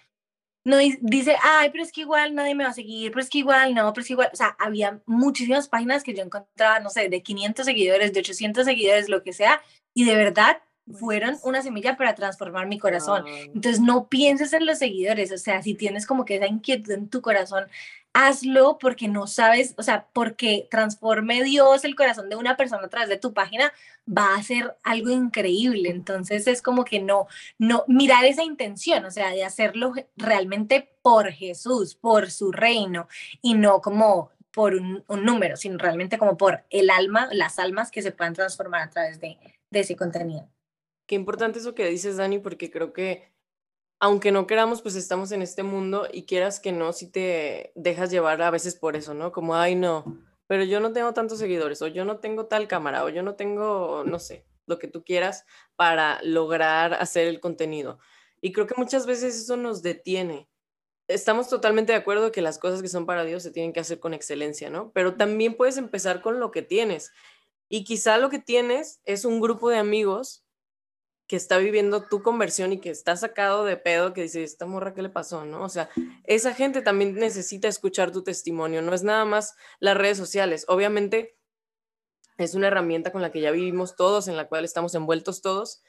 no 0.63 0.77
dice, 0.77 1.37
ay, 1.41 1.69
pero 1.69 1.83
es 1.83 1.93
que 1.93 2.01
igual 2.01 2.35
nadie 2.35 2.55
me 2.55 2.65
va 2.65 2.71
a 2.71 2.73
seguir, 2.73 3.11
pero 3.11 3.21
es 3.21 3.29
que 3.29 3.37
igual 3.37 3.73
no, 3.73 3.93
pero 3.93 4.01
es 4.01 4.07
que 4.07 4.13
igual, 4.13 4.29
o 4.33 4.35
sea, 4.35 4.55
había 4.59 5.01
muchísimas 5.05 5.69
páginas 5.69 6.03
que 6.03 6.13
yo 6.13 6.23
encontraba, 6.23 6.81
no 6.81 6.89
sé, 6.89 7.07
de 7.07 7.23
500 7.23 7.65
seguidores, 7.65 8.11
de 8.11 8.19
800 8.19 8.65
seguidores, 8.65 9.07
lo 9.07 9.23
que 9.23 9.31
sea, 9.31 9.61
y 9.93 10.03
de 10.03 10.15
verdad 10.15 10.61
fueron 10.93 11.37
una 11.43 11.61
semilla 11.61 11.97
para 11.97 12.15
transformar 12.15 12.67
mi 12.67 12.77
corazón. 12.77 13.25
Entonces, 13.27 13.79
no 13.79 14.07
pienses 14.07 14.53
en 14.53 14.65
los 14.65 14.79
seguidores, 14.79 15.31
o 15.31 15.37
sea, 15.37 15.61
si 15.61 15.73
tienes 15.73 16.05
como 16.05 16.25
que 16.25 16.35
esa 16.35 16.47
inquietud 16.47 16.91
en 16.91 17.09
tu 17.09 17.21
corazón, 17.21 17.67
hazlo 18.13 18.79
porque 18.79 19.07
no 19.07 19.27
sabes, 19.27 19.75
o 19.77 19.83
sea, 19.83 20.07
porque 20.11 20.67
transforme 20.71 21.43
Dios 21.43 21.85
el 21.85 21.95
corazón 21.95 22.29
de 22.29 22.35
una 22.35 22.57
persona 22.57 22.83
a 22.85 22.89
través 22.89 23.09
de 23.09 23.17
tu 23.17 23.33
página, 23.33 23.71
va 24.07 24.35
a 24.35 24.43
ser 24.43 24.75
algo 24.83 25.11
increíble. 25.11 25.89
Entonces, 25.89 26.47
es 26.47 26.61
como 26.61 26.83
que 26.83 26.99
no, 26.99 27.27
no, 27.59 27.83
mirar 27.87 28.25
esa 28.25 28.43
intención, 28.43 29.05
o 29.05 29.11
sea, 29.11 29.29
de 29.31 29.43
hacerlo 29.43 29.93
realmente 30.15 30.89
por 31.03 31.31
Jesús, 31.31 31.95
por 31.95 32.31
su 32.31 32.51
reino, 32.51 33.07
y 33.41 33.53
no 33.53 33.81
como 33.81 34.31
por 34.51 34.73
un, 34.73 35.03
número, 35.07 35.55
sino 35.55 35.77
realmente 35.77 36.17
como 36.17 36.37
por 36.37 36.63
el 36.71 36.89
alma, 36.89 37.29
las 37.31 37.59
almas 37.59 37.91
que 37.91 38.01
se 38.01 38.11
puedan 38.11 38.33
transformar 38.33 38.81
a 38.81 38.89
través 38.89 39.19
de, 39.19 39.37
de 39.69 39.79
ese 39.81 39.95
contenido. 39.95 40.49
Qué 41.07 41.15
importante 41.15 41.59
eso 41.59 41.73
que 41.73 41.87
dices, 41.87 42.17
Dani, 42.17 42.39
porque 42.39 42.69
creo 42.69 42.93
que 42.93 43.31
aunque 43.99 44.31
no 44.31 44.45
queramos, 44.45 44.81
pues 44.81 44.95
estamos 44.95 45.31
en 45.31 45.41
este 45.41 45.63
mundo 45.63 46.07
y 46.11 46.25
quieras 46.25 46.59
que 46.59 46.71
no, 46.71 46.93
si 46.93 47.09
te 47.09 47.71
dejas 47.75 48.11
llevar 48.11 48.41
a 48.41 48.51
veces 48.51 48.75
por 48.75 48.95
eso, 48.95 49.13
¿no? 49.13 49.31
Como, 49.31 49.55
ay, 49.55 49.75
no, 49.75 50.21
pero 50.45 50.63
yo 50.63 50.79
no 50.79 50.93
tengo 50.93 51.13
tantos 51.13 51.39
seguidores, 51.39 51.81
o 51.81 51.87
yo 51.87 52.05
no 52.05 52.19
tengo 52.19 52.45
tal 52.45 52.67
cámara, 52.67 53.03
o 53.03 53.09
yo 53.09 53.23
no 53.23 53.35
tengo, 53.35 54.03
no 54.05 54.19
sé, 54.19 54.45
lo 54.67 54.77
que 54.79 54.87
tú 54.87 55.03
quieras 55.03 55.45
para 55.75 56.21
lograr 56.23 56.93
hacer 56.93 57.27
el 57.27 57.39
contenido. 57.39 57.99
Y 58.39 58.51
creo 58.51 58.67
que 58.67 58.75
muchas 58.77 59.05
veces 59.05 59.35
eso 59.35 59.57
nos 59.57 59.81
detiene. 59.81 60.47
Estamos 61.07 61.49
totalmente 61.49 61.93
de 61.93 61.97
acuerdo 61.97 62.31
que 62.31 62.41
las 62.41 62.59
cosas 62.59 62.81
que 62.81 62.89
son 62.89 63.05
para 63.05 63.23
Dios 63.23 63.41
se 63.41 63.51
tienen 63.51 63.73
que 63.73 63.79
hacer 63.79 63.99
con 63.99 64.13
excelencia, 64.13 64.69
¿no? 64.69 64.91
Pero 64.91 65.15
también 65.15 65.55
puedes 65.55 65.77
empezar 65.77 66.21
con 66.21 66.39
lo 66.39 66.51
que 66.51 66.61
tienes. 66.61 67.11
Y 67.69 67.83
quizá 67.83 68.17
lo 68.17 68.29
que 68.29 68.39
tienes 68.39 69.01
es 69.05 69.25
un 69.25 69.41
grupo 69.41 69.69
de 69.69 69.77
amigos 69.77 70.46
que 71.27 71.35
está 71.35 71.57
viviendo 71.57 72.03
tu 72.03 72.23
conversión 72.23 72.71
y 72.71 72.79
que 72.79 72.89
está 72.89 73.17
sacado 73.17 73.65
de 73.65 73.75
pedo, 73.75 74.13
que 74.13 74.23
dice, 74.23 74.43
esta 74.43 74.65
morra, 74.65 74.93
¿qué 74.93 75.01
le 75.01 75.09
pasó? 75.09 75.43
¿No? 75.45 75.63
O 75.63 75.69
sea, 75.69 75.89
esa 76.23 76.53
gente 76.53 76.81
también 76.81 77.15
necesita 77.15 77.67
escuchar 77.67 78.11
tu 78.11 78.23
testimonio, 78.23 78.81
no 78.81 78.93
es 78.93 79.03
nada 79.03 79.25
más 79.25 79.55
las 79.79 79.97
redes 79.97 80.17
sociales. 80.17 80.65
Obviamente 80.69 81.37
es 82.37 82.55
una 82.55 82.67
herramienta 82.67 83.11
con 83.11 83.21
la 83.21 83.31
que 83.31 83.41
ya 83.41 83.51
vivimos 83.51 83.95
todos, 83.95 84.27
en 84.27 84.37
la 84.37 84.47
cual 84.47 84.63
estamos 84.63 84.95
envueltos 84.95 85.41
todos, 85.41 85.81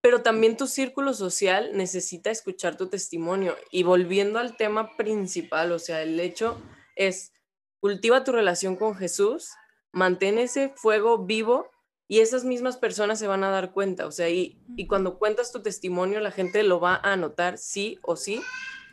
pero 0.00 0.22
también 0.22 0.56
tu 0.56 0.66
círculo 0.66 1.12
social 1.12 1.70
necesita 1.74 2.30
escuchar 2.30 2.76
tu 2.76 2.88
testimonio. 2.88 3.56
Y 3.70 3.82
volviendo 3.82 4.38
al 4.38 4.56
tema 4.56 4.96
principal, 4.96 5.72
o 5.72 5.78
sea, 5.78 6.02
el 6.02 6.18
hecho 6.18 6.62
es, 6.94 7.32
cultiva 7.80 8.24
tu 8.24 8.32
relación 8.32 8.76
con 8.76 8.94
Jesús, 8.94 9.50
mantén 9.92 10.38
ese 10.38 10.72
fuego 10.76 11.26
vivo 11.26 11.70
y 12.08 12.20
esas 12.20 12.44
mismas 12.44 12.76
personas 12.76 13.18
se 13.18 13.26
van 13.26 13.44
a 13.44 13.50
dar 13.50 13.72
cuenta, 13.72 14.06
o 14.06 14.12
sea, 14.12 14.30
y, 14.30 14.58
y 14.76 14.86
cuando 14.86 15.18
cuentas 15.18 15.52
tu 15.52 15.62
testimonio, 15.62 16.20
la 16.20 16.30
gente 16.30 16.62
lo 16.62 16.80
va 16.80 16.94
a 16.94 17.12
anotar 17.12 17.58
sí 17.58 17.98
o 18.02 18.16
sí, 18.16 18.42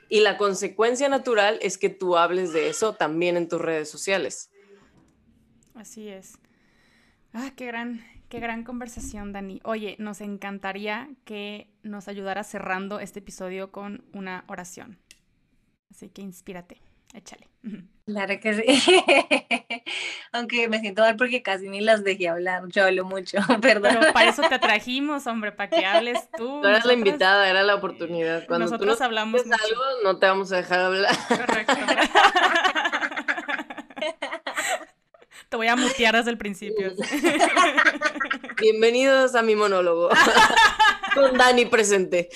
y 0.10 0.20
la 0.20 0.38
consecuencia 0.38 1.10
natural 1.10 1.58
es 1.62 1.78
que 1.78 1.90
tú 1.90 2.18
hables 2.18 2.54
de 2.54 2.70
eso 2.70 2.94
también 2.94 3.38
en 3.38 3.48
tus 3.48 3.62
redes 3.62 3.90
sociales. 3.90 4.52
Así 5.74 6.08
es. 6.08 6.38
Ah, 7.34 7.52
qué 7.56 7.66
gran, 7.66 8.06
qué 8.30 8.40
gran 8.40 8.64
conversación, 8.64 9.34
Dani. 9.34 9.60
Oye, 9.64 9.96
nos 9.98 10.22
encantaría 10.22 11.10
que 11.26 11.74
nos 11.82 12.08
ayudara 12.08 12.44
cerrando 12.44 13.00
este 13.00 13.20
episodio 13.20 13.72
con 13.72 14.06
una 14.14 14.46
oración. 14.48 15.00
Así 15.90 16.10
que 16.10 16.22
inspírate. 16.22 16.82
Échale. 17.14 17.50
Claro 18.06 18.38
que 18.42 18.54
sí. 18.54 19.04
Aunque 20.34 20.68
me 20.68 20.80
siento 20.82 21.04
mal 21.04 21.16
porque 21.16 21.42
casi 21.42 21.70
ni 21.70 21.80
las 21.80 22.04
dejé 22.04 22.28
hablar. 22.28 22.64
Yo 22.68 22.84
hablo 22.86 23.06
mucho, 23.06 23.38
perdón. 23.62 23.96
Pero 24.00 24.14
para 24.14 24.30
eso 24.30 24.42
te 24.50 24.60
trajimos, 24.60 25.26
hombre, 25.28 25.54
para 25.54 25.70
que 25.70 25.86
hables 25.86 26.20
tú. 26.38 26.60
Tú 26.62 26.68
eras 26.68 26.86
la 26.86 26.94
invitada, 26.94 27.50
era 27.50 27.64
la 27.64 27.76
oportunidad. 27.76 28.46
Cuando 28.46 28.66
nosotros 28.66 28.98
tú 28.98 29.04
hablamos 29.04 29.46
mucho. 29.46 29.58
algo, 29.64 29.84
no 30.04 30.20
te 30.20 30.26
vamos 30.26 30.52
a 30.52 30.58
dejar 30.58 30.80
hablar. 30.82 31.16
Correcto. 31.30 31.74
Te 35.54 35.58
voy 35.58 35.68
a 35.68 35.76
mutear 35.76 36.16
desde 36.16 36.32
el 36.32 36.38
principio. 36.40 36.94
Bienvenidos 38.60 39.36
a 39.36 39.44
mi 39.44 39.56
monólogo. 39.56 40.10
Con 41.14 41.38
Dani 41.38 41.68
presente. 41.68 42.30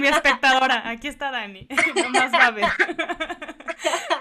Mi 0.00 0.08
espectadora, 0.08 0.88
aquí 0.88 1.06
está 1.08 1.30
Dani. 1.30 1.68
No 1.94 2.08
más 2.08 2.32
va 2.32 2.46
a 2.46 2.50
ver. 2.50 2.64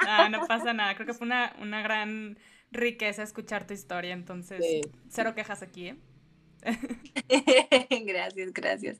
No, 0.05 0.29
no 0.31 0.47
pasa 0.47 0.73
nada. 0.73 0.95
Creo 0.95 1.07
que 1.07 1.13
fue 1.13 1.27
una, 1.27 1.55
una 1.61 1.81
gran 1.81 2.38
riqueza 2.71 3.23
escuchar 3.23 3.65
tu 3.65 3.73
historia, 3.73 4.11
entonces 4.11 4.59
cero 5.07 5.33
quejas 5.33 5.61
aquí, 5.61 5.88
¿eh? 5.88 5.95
gracias, 8.05 8.51
gracias. 8.51 8.99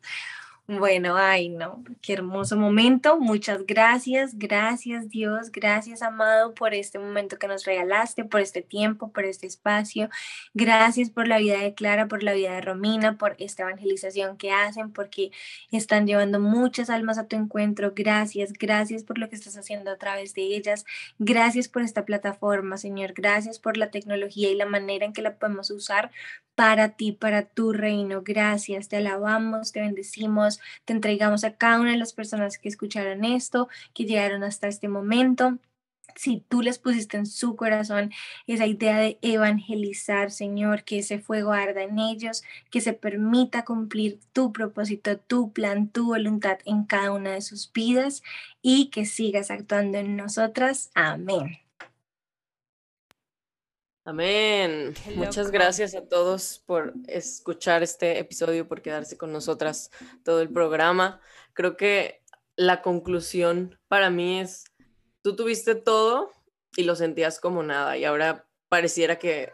Bueno, 0.70 1.16
ay, 1.16 1.48
no, 1.48 1.82
qué 2.02 2.12
hermoso 2.12 2.58
momento. 2.58 3.18
Muchas 3.22 3.66
gracias, 3.66 4.38
gracias 4.38 5.08
Dios, 5.08 5.50
gracias 5.50 6.02
amado 6.02 6.54
por 6.54 6.74
este 6.74 7.00
momento 7.00 7.40
que 7.40 7.48
nos 7.48 7.64
regalaste, 7.64 8.26
por 8.26 8.42
este 8.42 8.62
tiempo, 8.62 9.14
por 9.14 9.24
este 9.24 9.48
espacio. 9.48 10.10
Gracias 10.54 11.10
por 11.10 11.26
la 11.26 11.38
vida 11.38 11.58
de 11.60 11.74
Clara, 11.74 12.10
por 12.10 12.22
la 12.22 12.34
vida 12.34 12.52
de 12.52 12.60
Romina, 12.60 13.18
por 13.18 13.38
esta 13.40 13.64
evangelización 13.64 14.36
que 14.36 14.52
hacen, 14.52 14.92
porque 14.92 15.32
están 15.72 16.06
llevando 16.06 16.42
muchas 16.42 16.90
almas 16.90 17.18
a 17.18 17.28
tu 17.30 17.38
encuentro. 17.38 17.94
Gracias, 17.96 18.52
gracias 18.52 19.06
por 19.06 19.20
lo 19.20 19.30
que 19.30 19.38
estás 19.38 19.56
haciendo 19.56 19.90
a 19.92 19.98
través 19.98 20.34
de 20.34 20.42
ellas. 20.42 20.86
Gracias 21.18 21.70
por 21.70 21.82
esta 21.82 22.04
plataforma, 22.04 22.76
Señor. 22.76 23.14
Gracias 23.14 23.58
por 23.58 23.78
la 23.78 23.90
tecnología 23.90 24.50
y 24.52 24.56
la 24.56 24.66
manera 24.66 25.06
en 25.06 25.14
que 25.14 25.22
la 25.22 25.38
podemos 25.38 25.72
usar 25.72 26.12
para 26.58 26.90
ti, 26.90 27.12
para 27.12 27.44
tu 27.46 27.72
reino. 27.72 28.24
Gracias, 28.26 28.88
te 28.90 28.98
alabamos, 28.98 29.72
te 29.72 29.80
bendecimos, 29.80 30.57
te 30.86 30.94
entregamos 30.94 31.44
a 31.44 31.56
cada 31.56 31.80
una 31.80 31.92
de 31.92 31.98
las 31.98 32.14
personas 32.14 32.58
que 32.58 32.70
escucharon 32.70 33.26
esto, 33.26 33.70
que 33.94 34.06
llegaron 34.06 34.44
hasta 34.44 34.68
este 34.68 34.88
momento. 34.88 35.60
Si 36.16 36.44
tú 36.50 36.62
les 36.64 36.80
pusiste 36.80 37.18
en 37.18 37.28
su 37.28 37.56
corazón 37.56 38.12
esa 38.48 38.66
idea 38.66 38.98
de 38.98 39.20
evangelizar, 39.22 40.32
Señor, 40.32 40.84
que 40.84 41.00
ese 41.00 41.20
fuego 41.20 41.54
arda 41.54 41.84
en 41.84 42.00
ellos, 42.00 42.44
que 42.72 42.82
se 42.82 42.94
permita 42.94 43.66
cumplir 43.66 44.20
tu 44.34 44.52
propósito, 44.52 45.18
tu 45.20 45.54
plan, 45.54 45.90
tu 45.90 46.08
voluntad 46.08 46.60
en 46.66 46.86
cada 46.86 47.12
una 47.12 47.34
de 47.34 47.42
sus 47.42 47.72
vidas 47.72 48.24
y 48.62 48.88
que 48.90 49.06
sigas 49.06 49.52
actuando 49.52 50.00
en 50.00 50.16
nosotras. 50.16 50.90
Amén. 50.96 51.67
Amén. 54.08 54.94
Muchas 55.16 55.52
gracias 55.52 55.94
a 55.94 56.08
todos 56.08 56.64
por 56.66 56.94
escuchar 57.08 57.84
este 57.84 58.20
episodio, 58.20 58.66
por 58.66 58.82
quedarse 58.82 59.18
con 59.18 59.34
nosotras 59.34 59.92
todo 60.24 60.40
el 60.40 60.50
programa. 60.50 61.20
Creo 61.52 61.76
que 61.76 62.24
la 62.56 62.82
conclusión 62.82 63.78
para 63.90 64.10
mí 64.10 64.40
es, 64.40 64.64
tú 65.24 65.36
tuviste 65.36 65.76
todo 65.76 66.32
y 66.78 66.84
lo 66.84 66.96
sentías 66.96 67.42
como 67.42 67.64
nada 67.64 67.98
y 67.98 68.06
ahora 68.06 68.48
pareciera 68.70 69.20
que 69.20 69.52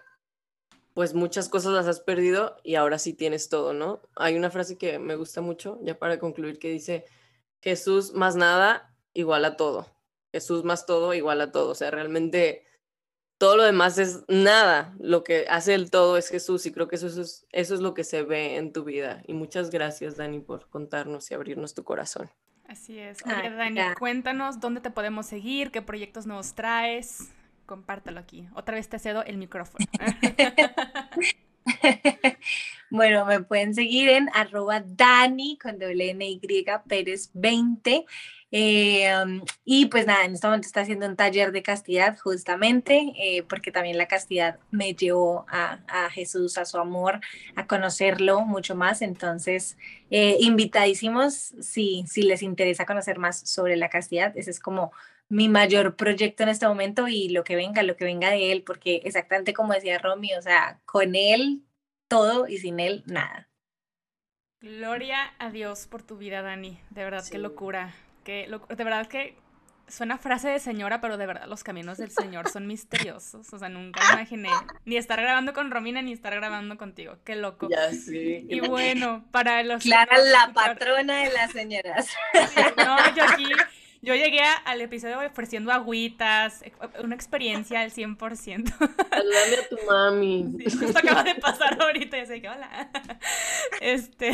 pues 0.94 1.16
muchas 1.16 1.50
cosas 1.50 1.74
las 1.74 1.88
has 1.88 2.02
perdido 2.02 2.58
y 2.64 2.76
ahora 2.76 3.00
sí 3.00 3.14
tienes 3.14 3.50
todo, 3.50 3.74
¿no? 3.74 4.04
Hay 4.16 4.36
una 4.36 4.52
frase 4.52 4.78
que 4.78 5.00
me 5.00 5.16
gusta 5.16 5.42
mucho, 5.42 5.80
ya 5.82 5.98
para 5.98 6.20
concluir, 6.20 6.60
que 6.60 6.70
dice, 6.70 7.06
Jesús 7.60 8.14
más 8.14 8.36
nada 8.36 8.94
igual 9.14 9.46
a 9.46 9.58
todo. 9.58 9.88
Jesús 10.32 10.64
más 10.64 10.86
todo 10.86 11.16
igual 11.16 11.42
a 11.42 11.52
todo. 11.52 11.72
O 11.72 11.76
sea, 11.76 11.90
realmente 11.90 12.68
todo 13.44 13.58
lo 13.58 13.64
demás 13.64 13.98
es 13.98 14.24
nada. 14.30 14.96
Lo 15.00 15.26
que 15.26 15.48
hace 15.50 15.74
el 15.74 15.92
todo 15.92 16.16
es 16.16 16.30
Jesús 16.30 16.66
y 16.66 16.72
creo 16.72 16.88
que 16.88 16.96
eso 16.96 17.08
es, 17.08 17.46
eso 17.52 17.74
es 17.74 17.82
lo 17.82 17.94
que 17.94 18.06
se 18.06 18.24
ve 18.24 18.56
en 18.56 18.72
tu 18.72 18.86
vida. 18.86 19.22
Y 19.28 19.34
muchas 19.34 19.70
gracias, 19.70 20.16
Dani, 20.16 20.40
por 20.40 20.70
contarnos 20.70 21.30
y 21.30 21.34
abrirnos 21.34 21.74
tu 21.74 21.84
corazón. 21.84 22.32
Así 22.70 22.98
es. 22.98 23.18
Oye, 23.26 23.50
Dani, 23.50 23.82
cuéntanos 24.00 24.62
dónde 24.62 24.80
te 24.80 24.92
podemos 24.92 25.26
seguir, 25.26 25.72
qué 25.72 25.82
proyectos 25.82 26.26
nos 26.26 26.56
traes. 26.56 27.34
Compártelo 27.66 28.22
aquí. 28.22 28.48
Otra 28.56 28.76
vez 28.76 28.88
te 28.88 28.98
cedo 28.98 29.26
el 29.26 29.36
micrófono. 29.36 29.86
bueno, 32.90 33.26
me 33.26 33.42
pueden 33.42 33.74
seguir 33.74 34.10
en 34.10 34.30
arroba 34.34 34.84
Dani 34.86 35.58
con 35.58 35.80
doble 35.80 36.12
N 36.12 36.26
Y 36.26 36.42
Pérez 36.88 37.30
20 37.34 38.06
eh, 38.56 39.12
y 39.66 39.88
pues 39.88 40.06
nada, 40.06 40.26
en 40.26 40.36
este 40.36 40.46
momento 40.46 40.68
está 40.68 40.82
haciendo 40.82 41.08
un 41.08 41.16
taller 41.16 41.52
de 41.52 41.64
castidad 41.64 42.20
justamente, 42.20 43.12
eh, 43.18 43.42
porque 43.50 43.72
también 43.72 43.98
la 43.98 44.08
castidad 44.08 44.60
me 44.70 44.94
llevó 44.94 45.48
a, 45.50 45.80
a, 45.88 46.12
Jesús, 46.12 46.60
a 46.60 46.66
su 46.66 46.78
amor, 46.78 47.20
a 47.56 47.66
conocerlo 47.66 48.42
mucho 48.42 48.76
más. 48.76 49.02
Entonces, 49.02 49.76
eh, 50.12 50.38
invitadísimos, 50.40 51.56
si, 51.62 52.06
si 52.08 52.22
les 52.22 52.44
interesa 52.44 52.86
conocer 52.86 53.18
más 53.18 53.40
sobre 53.40 53.76
la 53.76 53.90
castidad, 53.90 54.38
ese 54.38 54.52
es 54.52 54.60
como 54.60 54.92
mi 55.30 55.50
mayor 55.50 55.96
proyecto 55.96 56.44
en 56.44 56.50
este 56.50 56.68
momento 56.68 57.08
y 57.08 57.30
lo 57.30 57.44
que 57.44 57.56
venga, 57.56 57.84
lo 57.84 57.96
que 57.96 58.06
venga 58.06 58.30
de 58.30 58.52
él, 58.52 58.64
porque 58.64 59.02
exactamente 59.04 59.54
como 59.54 59.74
decía 59.74 59.98
Romy, 59.98 60.34
o 60.36 60.42
sea, 60.42 60.80
con 60.86 61.16
él 61.16 61.64
todo 62.08 62.48
y 62.48 62.58
sin 62.58 62.80
él 62.80 63.04
nada. 63.08 63.50
Gloria 64.62 65.34
a 65.40 65.50
Dios 65.50 65.88
por 65.88 66.04
tu 66.04 66.18
vida, 66.18 66.42
Dani. 66.42 66.80
De 66.90 67.04
verdad, 67.04 67.26
qué 67.30 67.38
locura 67.38 67.94
que 68.24 68.50
de 68.70 68.84
verdad 68.84 69.08
que 69.08 69.36
suena 69.88 70.18
frase 70.18 70.50
de 70.50 70.60
señora, 70.60 71.02
pero 71.02 71.18
de 71.18 71.26
verdad 71.26 71.46
los 71.48 71.64
caminos 71.64 71.98
del 71.98 72.12
Señor 72.12 72.50
son 72.50 72.68
misteriosos. 72.68 73.52
O 73.54 73.60
sea, 73.60 73.70
nunca 73.70 74.02
imaginé 74.14 74.50
ni 74.86 74.98
estar 74.98 75.22
grabando 75.22 75.54
con 75.54 75.72
Romina 75.72 76.02
ni 76.02 76.14
estar 76.14 76.34
grabando 76.34 76.78
contigo. 76.78 77.18
Qué 77.24 77.36
loco. 77.36 77.68
Ya 77.70 77.92
sí. 77.92 78.46
Y 78.50 78.60
bueno, 78.62 79.26
para 79.32 79.64
los. 79.64 79.84
Clara, 79.84 80.18
la 80.18 80.52
patrona 80.54 81.24
de 81.24 81.34
las 81.34 81.52
señoras. 81.52 82.08
no, 82.78 83.16
yo 83.16 83.24
aquí 83.26 83.52
yo 84.04 84.14
llegué 84.16 84.42
al 84.66 84.82
episodio 84.82 85.18
ofreciendo 85.26 85.72
agüitas, 85.72 86.62
una 87.02 87.16
experiencia 87.16 87.80
al 87.80 87.92
100%. 87.92 88.18
Saludame 88.20 89.56
a 89.58 89.70
tu 89.70 89.78
mami. 89.88 90.58
esto 90.66 90.86
acaba 90.90 91.24
de 91.24 91.36
pasar 91.36 91.82
ahorita, 91.82 92.18
ya 92.18 92.26
sé 92.26 92.42
que 92.42 92.50
hola. 92.50 92.92
Este, 93.80 94.34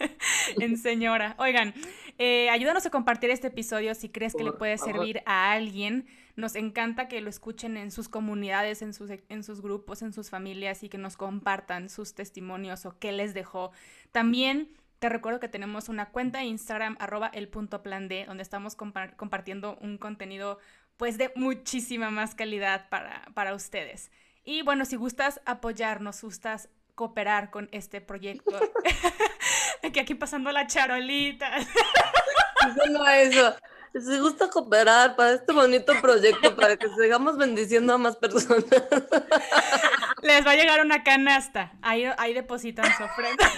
en 0.58 0.78
señora. 0.78 1.34
Oigan, 1.38 1.74
eh, 2.16 2.48
ayúdanos 2.48 2.86
a 2.86 2.90
compartir 2.90 3.28
este 3.28 3.48
episodio 3.48 3.94
si 3.94 4.08
crees 4.08 4.34
que 4.34 4.44
le 4.44 4.52
puede 4.52 4.78
servir 4.78 5.22
a 5.26 5.52
alguien. 5.52 6.06
Nos 6.34 6.54
encanta 6.54 7.06
que 7.06 7.20
lo 7.20 7.28
escuchen 7.28 7.76
en 7.76 7.90
sus 7.90 8.08
comunidades, 8.08 8.80
en 8.80 8.94
sus, 8.94 9.10
en 9.10 9.42
sus 9.42 9.60
grupos, 9.60 10.00
en 10.00 10.14
sus 10.14 10.30
familias 10.30 10.82
y 10.84 10.88
que 10.88 10.96
nos 10.96 11.18
compartan 11.18 11.90
sus 11.90 12.14
testimonios 12.14 12.86
o 12.86 12.96
qué 12.98 13.12
les 13.12 13.34
dejó. 13.34 13.72
También 14.10 14.70
te 15.02 15.08
recuerdo 15.08 15.40
que 15.40 15.48
tenemos 15.48 15.88
una 15.88 16.10
cuenta 16.10 16.38
de 16.38 16.44
Instagram, 16.44 16.96
arroba 17.00 17.26
el 17.34 17.48
punto 17.48 17.82
plan 17.82 18.06
D, 18.06 18.24
donde 18.24 18.44
estamos 18.44 18.76
compartiendo 18.76 19.76
un 19.80 19.98
contenido 19.98 20.60
pues 20.96 21.18
de 21.18 21.32
muchísima 21.34 22.10
más 22.10 22.36
calidad 22.36 22.88
para, 22.88 23.24
para 23.34 23.52
ustedes. 23.52 24.12
Y 24.44 24.62
bueno, 24.62 24.84
si 24.84 24.94
gustas 24.94 25.40
apoyarnos, 25.44 26.22
gustas 26.22 26.68
cooperar 26.94 27.50
con 27.50 27.68
este 27.72 28.00
proyecto. 28.00 28.52
que 29.92 29.98
aquí 29.98 30.14
pasando 30.14 30.52
la 30.52 30.68
charolita. 30.68 31.50
no 32.92 33.08
eso. 33.08 33.56
Si 33.94 34.20
gusta 34.20 34.50
cooperar 34.50 35.16
para 35.16 35.32
este 35.32 35.52
bonito 35.52 36.00
proyecto, 36.00 36.54
para 36.54 36.76
que 36.76 36.88
sigamos 36.90 37.36
bendiciendo 37.36 37.92
a 37.92 37.98
más 37.98 38.14
personas. 38.14 38.64
Les 40.22 40.46
va 40.46 40.52
a 40.52 40.54
llegar 40.54 40.80
una 40.80 41.02
canasta. 41.02 41.72
Ahí, 41.82 42.04
ahí 42.18 42.34
depositan 42.34 42.86
su 42.96 43.02
ofrenda. 43.02 43.50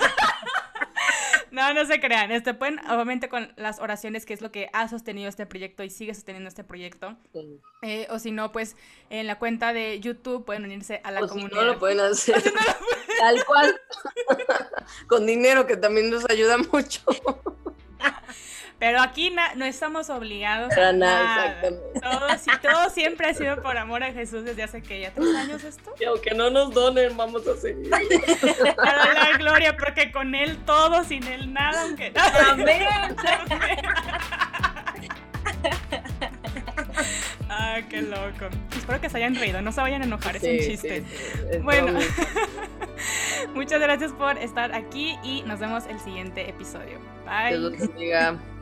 No, 1.55 1.73
no 1.73 1.87
se 1.87 2.01
crean. 2.01 2.33
Este, 2.33 2.53
pueden, 2.53 2.81
obviamente, 2.91 3.29
con 3.29 3.53
las 3.57 3.79
oraciones, 3.79 4.27
que 4.27 4.35
es 4.35 4.41
lo 4.41 4.51
que 4.51 4.69
ha 4.73 4.89
sostenido 4.89 5.29
este 5.29 5.47
proyecto 5.47 5.85
y 5.85 5.91
sigue 5.91 6.13
sosteniendo 6.13 6.49
este 6.49 6.65
proyecto. 6.65 7.17
Eh, 7.83 8.09
o 8.11 8.19
si 8.19 8.33
no, 8.33 8.51
pues 8.51 8.77
en 9.09 9.29
la 9.29 9.39
cuenta 9.39 9.73
de 9.73 10.01
YouTube 10.01 10.45
pueden 10.45 10.65
unirse 10.65 11.01
a 11.05 11.13
la 11.13 11.21
comunidad. 11.21 11.51
Si 11.51 11.55
no 11.55 11.63
lo 11.63 11.79
pueden 11.79 12.01
hacer. 12.01 12.43
Tal 13.21 13.45
cual. 13.45 13.81
con 15.07 15.27
dinero, 15.27 15.65
que 15.65 15.77
también 15.77 16.11
nos 16.11 16.29
ayuda 16.29 16.59
mucho. 16.59 17.03
Pero 18.85 19.01
aquí 19.01 19.35
no 19.57 19.65
estamos 19.65 20.11
obligados 20.11 20.71
a 20.77 20.93
nada. 20.93 21.47
Exactamente. 21.47 22.01
Todo, 22.03 22.71
todo, 22.75 22.91
siempre 22.91 23.29
ha 23.29 23.33
sido 23.33 23.63
por 23.63 23.79
amor 23.79 24.03
a 24.05 24.13
Jesús 24.13 24.45
desde 24.45 24.63
hace 24.63 24.83
que 24.83 25.01
ya 25.01 25.11
tres 25.11 25.35
años 25.35 25.65
esto. 25.65 25.95
Y 25.99 26.05
aunque 26.05 26.35
no 26.35 26.51
nos 26.51 26.71
donen, 26.75 27.17
vamos 27.17 27.49
a 27.49 27.57
seguir. 27.57 27.89
Para 28.77 29.15
la 29.15 29.39
gloria, 29.39 29.75
porque 29.79 30.13
con 30.13 30.35
Él 30.35 30.59
todo, 30.67 31.03
sin 31.03 31.27
Él 31.27 31.51
nada, 31.51 31.81
aunque. 31.81 32.13
Amén. 32.51 32.87
Ah, 37.49 37.81
qué 37.89 38.03
loco. 38.03 38.55
Espero 38.77 39.01
que 39.01 39.09
se 39.09 39.17
hayan 39.17 39.35
reído, 39.35 39.63
no 39.63 39.73
se 39.73 39.81
vayan 39.81 40.03
a 40.03 40.05
enojar, 40.05 40.37
es 40.37 40.43
un 40.43 40.59
chiste. 40.59 41.05
bueno, 41.63 41.99
muchas 43.55 43.81
gracias 43.81 44.13
por 44.13 44.37
estar 44.37 44.75
aquí 44.75 45.17
y 45.23 45.41
nos 45.47 45.59
vemos 45.59 45.85
el 45.87 45.99
siguiente 46.01 46.51
episodio. 46.51 46.99
Bye. 47.25 48.54